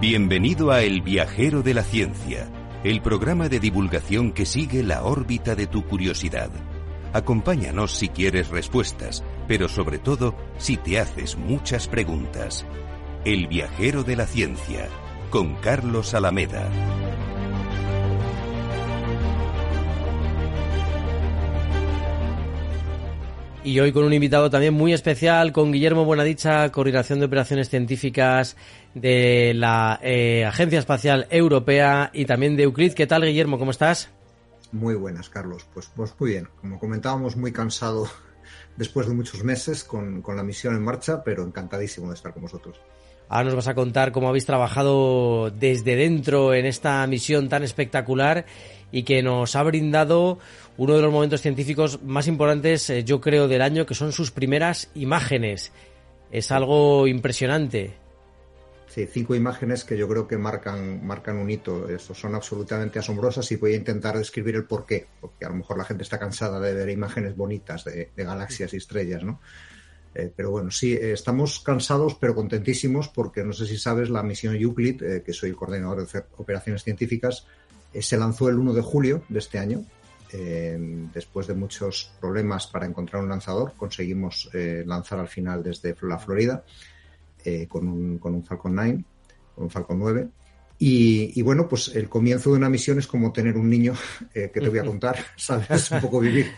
Bienvenido 0.00 0.72
a 0.72 0.82
El 0.82 1.02
Viajero 1.02 1.62
de 1.62 1.72
la 1.72 1.82
Ciencia, 1.84 2.48
el 2.82 3.00
programa 3.00 3.48
de 3.48 3.60
divulgación 3.60 4.32
que 4.32 4.44
sigue 4.44 4.82
la 4.82 5.04
órbita 5.04 5.54
de 5.54 5.66
tu 5.66 5.86
curiosidad. 5.86 6.50
Acompáñanos 7.12 7.92
si 7.92 8.08
quieres 8.08 8.48
respuestas, 8.48 9.22
pero 9.46 9.68
sobre 9.68 9.98
todo 9.98 10.34
si 10.58 10.76
te 10.76 10.98
haces 10.98 11.36
muchas 11.36 11.86
preguntas. 11.86 12.66
El 13.24 13.46
Viajero 13.46 14.02
de 14.02 14.16
la 14.16 14.26
Ciencia, 14.26 14.88
con 15.30 15.54
Carlos 15.56 16.14
Alameda. 16.14 16.68
Y 23.64 23.80
hoy 23.80 23.92
con 23.92 24.04
un 24.04 24.12
invitado 24.12 24.50
también 24.50 24.74
muy 24.74 24.92
especial, 24.92 25.50
con 25.50 25.72
Guillermo 25.72 26.04
Buenadicha, 26.04 26.70
Coordinación 26.70 27.18
de 27.18 27.24
Operaciones 27.24 27.70
Científicas 27.70 28.58
de 28.92 29.54
la 29.54 29.98
eh, 30.02 30.44
Agencia 30.44 30.78
Espacial 30.78 31.26
Europea 31.30 32.10
y 32.12 32.26
también 32.26 32.56
de 32.56 32.64
Euclid. 32.64 32.92
¿Qué 32.92 33.06
tal, 33.06 33.24
Guillermo? 33.24 33.58
¿Cómo 33.58 33.70
estás? 33.70 34.10
Muy 34.70 34.94
buenas, 34.96 35.30
Carlos. 35.30 35.66
Pues, 35.72 35.90
pues 35.96 36.14
muy 36.18 36.32
bien. 36.32 36.48
Como 36.60 36.78
comentábamos, 36.78 37.36
muy 37.36 37.52
cansado 37.52 38.06
después 38.76 39.08
de 39.08 39.14
muchos 39.14 39.42
meses 39.42 39.82
con, 39.82 40.20
con 40.20 40.36
la 40.36 40.42
misión 40.42 40.76
en 40.76 40.82
marcha, 40.82 41.24
pero 41.24 41.42
encantadísimo 41.42 42.08
de 42.08 42.16
estar 42.16 42.34
con 42.34 42.42
vosotros. 42.42 42.78
Ahora 43.30 43.44
nos 43.46 43.54
vas 43.56 43.68
a 43.68 43.74
contar 43.74 44.12
cómo 44.12 44.28
habéis 44.28 44.44
trabajado 44.44 45.50
desde 45.50 45.96
dentro 45.96 46.52
en 46.52 46.66
esta 46.66 47.06
misión 47.06 47.48
tan 47.48 47.62
espectacular 47.62 48.44
y 48.92 49.02
que 49.02 49.22
nos 49.22 49.56
ha 49.56 49.62
brindado 49.62 50.38
uno 50.76 50.96
de 50.96 51.02
los 51.02 51.12
momentos 51.12 51.40
científicos 51.40 52.02
más 52.02 52.26
importantes, 52.26 52.90
eh, 52.90 53.04
yo 53.04 53.20
creo, 53.20 53.46
del 53.46 53.62
año, 53.62 53.86
que 53.86 53.94
son 53.94 54.12
sus 54.12 54.30
primeras 54.30 54.90
imágenes. 54.94 55.72
Es 56.30 56.50
algo 56.50 57.06
impresionante. 57.06 57.94
Sí, 58.88 59.06
cinco 59.10 59.34
imágenes 59.34 59.84
que 59.84 59.96
yo 59.96 60.08
creo 60.08 60.26
que 60.26 60.36
marcan, 60.36 61.04
marcan 61.04 61.36
un 61.36 61.50
hito. 61.50 61.88
Estos 61.88 62.18
son 62.18 62.34
absolutamente 62.34 62.98
asombrosas 62.98 63.50
y 63.52 63.56
voy 63.56 63.74
a 63.74 63.76
intentar 63.76 64.16
describir 64.18 64.56
el 64.56 64.64
porqué, 64.64 65.06
porque 65.20 65.44
a 65.44 65.48
lo 65.48 65.56
mejor 65.56 65.78
la 65.78 65.84
gente 65.84 66.02
está 66.02 66.18
cansada 66.18 66.60
de 66.60 66.74
ver 66.74 66.88
imágenes 66.88 67.36
bonitas 67.36 67.84
de, 67.84 68.10
galaxias 68.16 68.72
y 68.74 68.76
estrellas, 68.76 69.22
¿no? 69.22 69.40
Eh, 70.14 70.32
pero 70.34 70.52
bueno, 70.52 70.70
sí, 70.70 70.92
eh, 70.92 71.12
estamos 71.12 71.58
cansados 71.58 72.14
pero 72.14 72.36
contentísimos 72.36 73.08
porque 73.08 73.42
no 73.42 73.52
sé 73.52 73.66
si 73.66 73.78
sabes, 73.78 74.10
la 74.10 74.22
misión 74.22 74.54
Euclid, 74.54 75.02
que 75.24 75.32
soy 75.32 75.50
el 75.50 75.56
coordinador 75.56 76.08
de 76.08 76.24
operaciones 76.36 76.84
científicas, 76.84 77.46
se 77.98 78.16
lanzó 78.16 78.48
el 78.48 78.58
1 78.58 78.74
de 78.74 78.82
julio 78.82 79.24
de 79.28 79.40
este 79.40 79.58
año 79.58 79.84
eh, 80.36 80.76
después 81.14 81.46
de 81.46 81.54
muchos 81.54 82.10
problemas 82.20 82.66
para 82.66 82.86
encontrar 82.86 83.22
un 83.22 83.28
lanzador, 83.28 83.74
conseguimos 83.76 84.50
eh, 84.52 84.82
lanzar 84.84 85.20
al 85.20 85.28
final 85.28 85.62
desde 85.62 85.94
la 86.02 86.18
Florida 86.18 86.64
eh, 87.44 87.68
con, 87.68 87.86
un, 87.86 88.18
con, 88.18 88.34
un, 88.34 88.44
Falcon 88.44 88.74
9, 88.74 89.04
con 89.54 89.64
un 89.64 89.70
Falcon 89.70 89.96
9. 90.00 90.28
Y, 90.76 91.40
bueno, 91.42 91.68
pues 91.68 91.94
el 91.94 92.08
comienzo 92.08 92.50
de 92.50 92.56
una 92.56 92.68
misión 92.68 92.98
es 92.98 93.06
como 93.06 93.32
tener 93.32 93.56
un 93.56 93.70
niño, 93.70 93.94
que 94.34 94.48
te 94.48 94.68
voy 94.68 94.80
a 94.80 94.84
contar, 94.84 95.16
sabes, 95.36 95.92
un 95.92 96.00
poco 96.00 96.18
vivir 96.18 96.50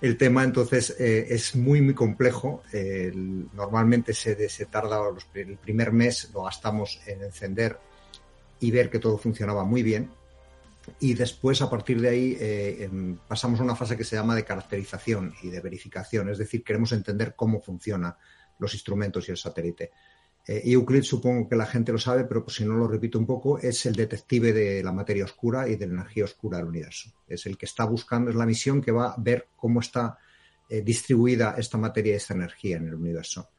el 0.00 0.16
tema, 0.16 0.42
entonces 0.42 0.96
es 0.98 1.54
muy, 1.54 1.82
muy 1.82 1.94
complejo. 1.94 2.62
normalmente 3.52 4.14
se, 4.14 4.34
tarda, 4.70 5.00
el 5.34 5.58
primer 5.58 5.92
mes 5.92 6.30
lo 6.32 6.44
gastamos 6.44 6.98
en 7.06 7.22
encender 7.22 7.78
y 8.58 8.70
ver 8.70 8.88
que 8.88 8.98
todo 8.98 9.18
funcionaba 9.18 9.64
muy 9.64 9.82
bien 9.82 10.17
y 11.00 11.14
después 11.14 11.62
a 11.62 11.70
partir 11.70 12.00
de 12.00 12.08
ahí 12.08 12.36
eh, 12.38 12.84
em, 12.84 13.16
pasamos 13.28 13.60
a 13.60 13.62
una 13.62 13.76
fase 13.76 13.96
que 13.96 14.04
se 14.04 14.16
llama 14.16 14.34
de 14.34 14.44
caracterización 14.44 15.34
y 15.42 15.50
de 15.50 15.60
verificación, 15.60 16.28
es 16.28 16.38
decir, 16.38 16.64
queremos 16.64 16.92
entender 16.92 17.34
cómo 17.36 17.60
funcionan 17.60 18.14
los 18.58 18.74
instrumentos 18.74 19.28
y 19.28 19.32
el 19.32 19.36
satélite. 19.36 19.92
Eh, 20.46 20.62
Euclid 20.64 21.02
supongo 21.02 21.48
que 21.48 21.56
la 21.56 21.66
gente 21.66 21.92
lo 21.92 21.98
sabe, 21.98 22.24
pero 22.24 22.48
si 22.48 22.64
no 22.64 22.74
lo 22.74 22.88
repito 22.88 23.18
un 23.18 23.26
poco, 23.26 23.58
es 23.58 23.84
el 23.86 23.94
detective 23.94 24.52
de 24.52 24.82
la 24.82 24.92
materia 24.92 25.24
oscura 25.24 25.68
y 25.68 25.76
de 25.76 25.86
la 25.86 25.94
energía 25.94 26.24
oscura 26.24 26.58
del 26.58 26.68
universo. 26.68 27.12
Es 27.26 27.46
el 27.46 27.58
que 27.58 27.66
está 27.66 27.84
buscando, 27.84 28.30
es 28.30 28.36
la 28.36 28.46
misión 28.46 28.80
que 28.80 28.90
va 28.90 29.10
a 29.10 29.16
ver 29.18 29.48
cómo 29.56 29.80
está 29.80 30.18
eh, 30.68 30.80
distribuida 30.82 31.54
esta 31.58 31.76
materia 31.78 32.12
y 32.12 32.16
esta 32.16 32.34
energía 32.34 32.78
en 32.78 32.88
el 32.88 32.94
universo. 32.94 33.50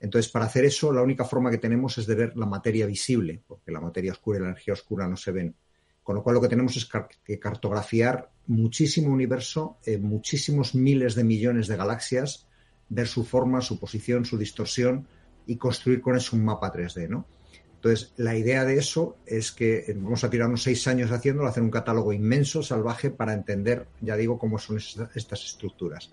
Entonces, 0.00 0.32
para 0.32 0.46
hacer 0.46 0.64
eso, 0.64 0.92
la 0.92 1.02
única 1.02 1.24
forma 1.24 1.48
que 1.48 1.58
tenemos 1.58 1.96
es 1.98 2.06
de 2.06 2.16
ver 2.16 2.36
la 2.36 2.46
materia 2.46 2.86
visible, 2.86 3.40
porque 3.46 3.70
la 3.70 3.80
materia 3.80 4.10
oscura 4.10 4.38
y 4.38 4.42
la 4.42 4.48
energía 4.48 4.74
oscura 4.74 5.06
no 5.06 5.16
se 5.16 5.30
ven 5.30 5.54
con 6.02 6.16
lo 6.16 6.22
cual 6.22 6.34
lo 6.34 6.40
que 6.40 6.48
tenemos 6.48 6.76
es 6.76 6.88
que 7.24 7.38
cartografiar 7.38 8.30
muchísimo 8.46 9.12
universo, 9.12 9.78
eh, 9.84 9.98
muchísimos 9.98 10.74
miles 10.74 11.14
de 11.14 11.24
millones 11.24 11.68
de 11.68 11.76
galaxias, 11.76 12.48
ver 12.88 13.06
su 13.06 13.24
forma, 13.24 13.60
su 13.60 13.78
posición, 13.78 14.24
su 14.24 14.36
distorsión 14.36 15.06
y 15.46 15.56
construir 15.56 16.00
con 16.00 16.16
eso 16.16 16.36
un 16.36 16.44
mapa 16.44 16.72
3D, 16.72 17.08
¿no? 17.08 17.26
Entonces, 17.74 18.12
la 18.16 18.36
idea 18.36 18.64
de 18.64 18.76
eso 18.78 19.16
es 19.26 19.50
que 19.50 19.78
eh, 19.78 19.94
vamos 19.96 20.22
a 20.22 20.30
tirarnos 20.30 20.62
seis 20.62 20.86
años 20.86 21.10
haciéndolo, 21.10 21.48
hacer 21.48 21.64
un 21.64 21.70
catálogo 21.70 22.12
inmenso, 22.12 22.62
salvaje, 22.62 23.10
para 23.10 23.32
entender, 23.32 23.88
ya 24.00 24.16
digo, 24.16 24.38
cómo 24.38 24.58
son 24.58 24.76
estas 24.76 25.44
estructuras. 25.44 26.12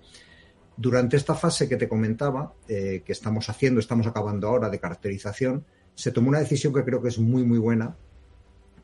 Durante 0.77 1.17
esta 1.17 1.35
fase 1.35 1.69
que 1.69 1.77
te 1.77 1.87
comentaba, 1.87 2.53
eh, 2.67 3.03
que 3.05 3.11
estamos 3.11 3.49
haciendo, 3.49 3.79
estamos 3.79 4.07
acabando 4.07 4.47
ahora 4.47 4.69
de 4.69 4.79
caracterización, 4.79 5.65
se 5.93 6.11
tomó 6.11 6.29
una 6.29 6.39
decisión 6.39 6.73
que 6.73 6.83
creo 6.83 7.01
que 7.01 7.09
es 7.09 7.19
muy, 7.19 7.43
muy 7.43 7.59
buena, 7.59 7.97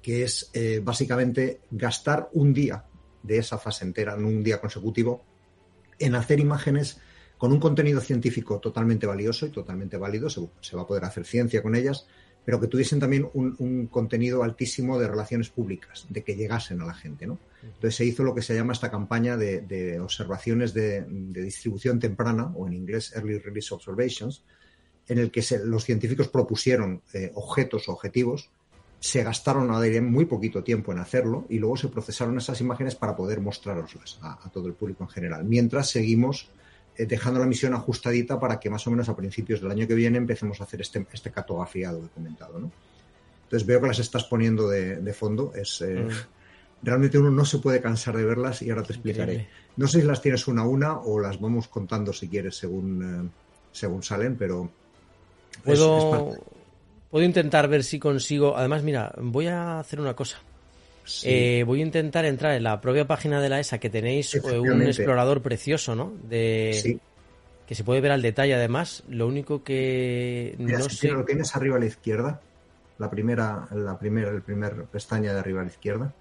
que 0.06 0.22
es 0.22 0.52
eh, 0.53 0.82
básicamente 0.84 1.61
gastar 1.72 2.30
un 2.34 2.53
día 2.53 2.86
de 3.23 3.40
esa 3.40 3.57
fase 3.57 3.86
entera, 3.86 4.15
no 4.15 4.27
un 4.27 4.44
día 4.44 4.61
consecutivo, 4.61 5.23
en 5.98 6.14
hacer 6.14 6.40
imágenes 6.40 6.99
con 7.40 7.52
un 7.52 7.60
contenido 7.60 7.99
científico 8.02 8.60
totalmente 8.60 9.07
valioso 9.07 9.48
y 9.48 9.49
totalmente 9.49 9.98
válido, 9.98 10.30
se, 10.30 10.48
se 10.61 10.76
va 10.76 10.84
a 10.84 10.86
poder 10.86 11.06
hacer 11.06 11.26
ciencia 11.26 11.64
con 11.64 11.73
ellas, 11.73 12.06
pero 12.45 12.61
que 12.61 12.68
tuviesen 12.68 12.99
también 12.99 13.27
un, 13.34 13.88
contenido 13.88 14.44
altísimo 14.44 14.99
de 14.99 15.07
relaciones 15.07 15.49
públicas, 15.49 16.06
de 16.07 16.23
que 16.23 16.36
llegasen 16.36 16.82
a 16.82 16.86
la 16.86 16.94
gente. 16.94 17.26
¿no? 17.26 17.40
Entonces 17.64 17.95
se 17.95 18.06
hizo 18.06 18.23
lo 18.23 18.36
que 18.36 18.44
se 18.44 18.53
llama 18.53 18.73
esta 18.73 18.91
campaña 18.91 19.38
de, 19.38 19.99
observaciones 19.99 20.76
de, 20.76 21.03
distribución 21.10 21.99
temprana, 21.99 22.53
o 22.56 22.68
en 22.68 22.73
inglés 22.73 23.11
Early 23.15 23.40
Release 23.40 23.73
Observations, 23.73 24.44
en 25.07 25.18
el 25.18 25.32
que 25.32 25.44
los 25.64 25.84
científicos 25.84 26.27
propusieron 26.27 27.02
eh, 27.11 27.32
objetos 27.34 27.90
o 27.90 27.94
objetivos, 27.94 28.52
se 28.99 29.23
gastaron 29.23 29.69
muy 30.09 30.26
poquito 30.26 30.63
tiempo 30.63 30.91
en 30.91 30.99
hacerlo 30.99 31.45
y 31.49 31.59
luego 31.59 31.77
se 31.77 31.89
procesaron 31.89 32.38
esas 32.38 32.59
imágenes 32.61 32.95
para 32.95 33.15
poder 33.15 33.39
mostraroslas 33.39 34.19
a 34.22 34.49
todo 34.51 34.67
el 34.67 34.73
público 34.73 35.03
en 35.03 35.09
general, 35.09 35.43
mientras 35.43 35.89
seguimos 35.89 36.49
eh, 36.97 37.05
dejando 37.05 37.39
la 37.39 37.45
misión 37.45 37.73
ajustadita 37.73 38.39
para 38.39 38.59
que 38.59 38.69
más 38.69 38.88
o 38.88 38.91
menos 38.91 39.09
a 39.09 39.15
principios 39.15 39.61
del 39.61 39.72
año 39.72 39.88
que 39.88 39.95
viene 39.95 40.17
empecemos 40.17 40.61
a 40.61 40.63
hacer 40.63 40.81
este, 40.81 41.05
este 41.11 41.31
cartografiado 41.31 41.99
que 41.99 42.05
he 42.05 42.09
comentado. 42.09 42.57
¿no? 42.57 42.72
Entonces 43.43 43.67
veo 43.67 43.81
que 43.81 43.88
las 43.88 43.99
estás 43.99 44.23
poniendo 44.23 44.69
de, 44.69 45.13
fondo. 45.13 45.51
Es, 45.53 45.81
eh, 45.81 46.05
mm. 46.05 46.09
Realmente 46.84 47.17
uno 47.17 47.31
no 47.31 47.45
se 47.45 47.57
puede 47.57 47.81
cansar 47.81 48.15
de 48.15 48.23
verlas 48.23 48.61
y 48.61 48.69
ahora 48.69 48.84
te 48.84 48.93
explicaré. 48.93 49.49
No 49.76 49.88
sé 49.88 50.01
si 50.01 50.07
las 50.07 50.22
tienes 50.22 50.47
una 50.47 50.61
a 50.61 50.67
una 50.67 50.99
o 50.99 51.19
las 51.19 51.39
vamos 51.41 51.67
contando 51.67 52.13
si 52.13 52.30
quieres 52.30 52.55
según, 52.57 53.26
eh, 53.26 53.30
según 53.72 54.03
salen, 54.03 54.38
pero... 54.38 54.69
Puedo, 55.63 56.38
puedo 57.10 57.26
intentar 57.26 57.68
ver 57.68 57.84
si 57.84 57.99
consigo... 57.99 58.57
Además, 58.57 58.84
mira, 58.84 59.14
voy 59.18 59.48
a 59.48 59.80
hacer 59.80 59.99
una 59.99 60.15
cosa. 60.15 60.38
Eh, 61.23 61.64
voy 61.65 61.82
a 61.82 61.86
intentar 61.86 62.26
entrar 62.26 62.56
en 62.56 62.64
la 62.64 62.82
propia 62.82 63.06
página 63.06 63.40
de 63.40 63.49
la 63.49 63.60
ESA 63.60 63.77
que 63.77 63.90
tenéis 63.90 64.34
eh, 64.36 64.60
un 64.60 64.82
explorador 64.82 65.41
precioso, 65.41 65.95
¿no? 65.95 66.14
De, 66.27 66.99
Que 67.68 67.76
se 67.76 67.84
puede 67.84 68.02
ver 68.02 68.11
al 68.11 68.22
detalle 68.22 68.56
además. 68.56 69.03
Lo 69.10 69.27
único 69.27 69.64
que 69.64 70.56
no 70.57 70.90
sé... 70.90 71.10
Lo 71.10 71.26
tienes 71.26 71.56
arriba 71.56 71.77
a 71.77 71.80
la 71.80 71.86
izquierda. 71.86 72.41
La 72.98 73.10
primera, 73.10 73.68
la 73.72 73.99
primera, 73.99 74.32
el 74.32 74.41
primer 74.41 74.86
pestaña 74.86 75.34
de 75.34 75.40
arriba 75.40 75.61
a 75.61 75.64
la 75.65 75.69
izquierda. 75.69 76.14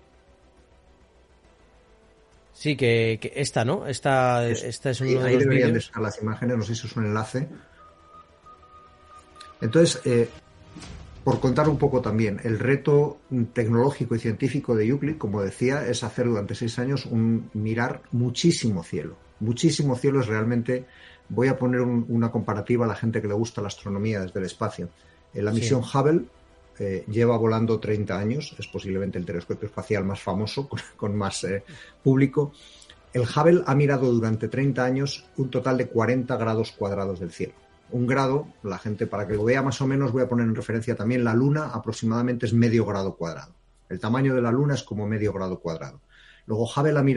Sí, 2.52 2.76
que, 2.76 3.32
esta, 3.34 3.64
¿no? 3.64 3.86
Esta, 3.86 4.46
esta 4.46 4.90
es 4.90 5.00
uno 5.00 5.20
de 5.20 5.28
ahí 5.28 5.36
deberían 5.36 5.72
de 5.72 5.80
estar 5.80 6.00
las 6.00 6.20
imágenes, 6.22 6.56
no 6.56 6.62
sé 6.62 6.74
si 6.74 6.86
es 6.86 6.96
un 6.96 7.06
enlace. 7.06 7.48
Entonces, 9.60 10.00
eh, 10.04 10.28
por 11.24 11.40
contar 11.40 11.70
un 11.70 11.78
poco 11.78 12.02
también, 12.02 12.38
el 12.44 12.58
reto 12.58 13.18
tecnológico 13.54 14.14
y 14.14 14.18
científico 14.18 14.76
de 14.76 14.86
Euclid, 14.86 15.16
como 15.16 15.40
decía, 15.40 15.86
es 15.88 16.04
hacer 16.04 16.26
durante 16.26 16.54
seis 16.54 16.78
años 16.78 17.06
un 17.06 17.48
mirar 17.54 18.02
muchísimo 18.12 18.84
cielo. 18.84 19.16
Muchísimo 19.40 19.96
cielo 19.96 20.20
es 20.20 20.26
realmente. 20.26 20.84
Voy 21.30 21.48
a 21.48 21.56
poner 21.56 21.80
una 21.80 22.30
comparativa 22.30 22.84
a 22.84 22.88
la 22.88 22.94
gente 22.94 23.22
que 23.22 23.28
le 23.28 23.34
gusta 23.34 23.62
la 23.62 23.68
astronomía 23.68 24.20
desde 24.20 24.38
el 24.38 24.44
espacio. 24.44 24.90
La 25.32 25.50
misión 25.50 25.80
Hubble 25.82 26.26
eh, 26.78 27.04
lleva 27.08 27.38
volando 27.38 27.80
30 27.80 28.18
años, 28.18 28.54
es 28.58 28.66
posiblemente 28.66 29.18
el 29.18 29.24
telescopio 29.24 29.66
espacial 29.66 30.04
más 30.04 30.20
famoso, 30.20 30.68
con, 30.96 31.16
más 31.16 31.42
eh, 31.44 31.64
público. 32.02 32.52
El 33.14 33.22
Hubble 33.22 33.62
ha 33.64 33.74
mirado 33.74 34.12
durante 34.12 34.48
30 34.48 34.84
años 34.84 35.24
un 35.38 35.50
total 35.50 35.78
de 35.78 35.86
40 35.86 36.36
grados 36.36 36.72
cuadrados 36.72 37.18
del 37.18 37.32
cielo 37.32 37.63
un 37.90 38.06
grado, 38.06 38.46
la 38.62 38.78
gente 38.78 39.06
para 39.06 39.26
que 39.26 39.34
lo 39.34 39.44
vea 39.44 39.62
más 39.62 39.80
o 39.80 39.86
menos, 39.86 40.12
voy 40.12 40.22
a 40.22 40.28
poner 40.28 40.46
en 40.46 40.54
referencia 40.54 40.96
también 40.96 41.24
la 41.24 41.34
Luna, 41.34 41.70
aproximadamente 41.72 42.46
es 42.46 42.52
medio 42.52 42.84
grado 42.84 43.16
cuadrado. 43.16 43.52
El 43.88 44.00
tamaño 44.00 44.34
de 44.34 44.42
la 44.42 44.50
Luna 44.50 44.74
es 44.74 44.82
como 44.82 45.06
medio 45.06 45.32
grado 45.32 45.60
cuadrado. 45.60 46.00
Luego 46.46 46.64
Hubble 46.64 46.98
ha 46.98 47.02
mirado 47.02 47.12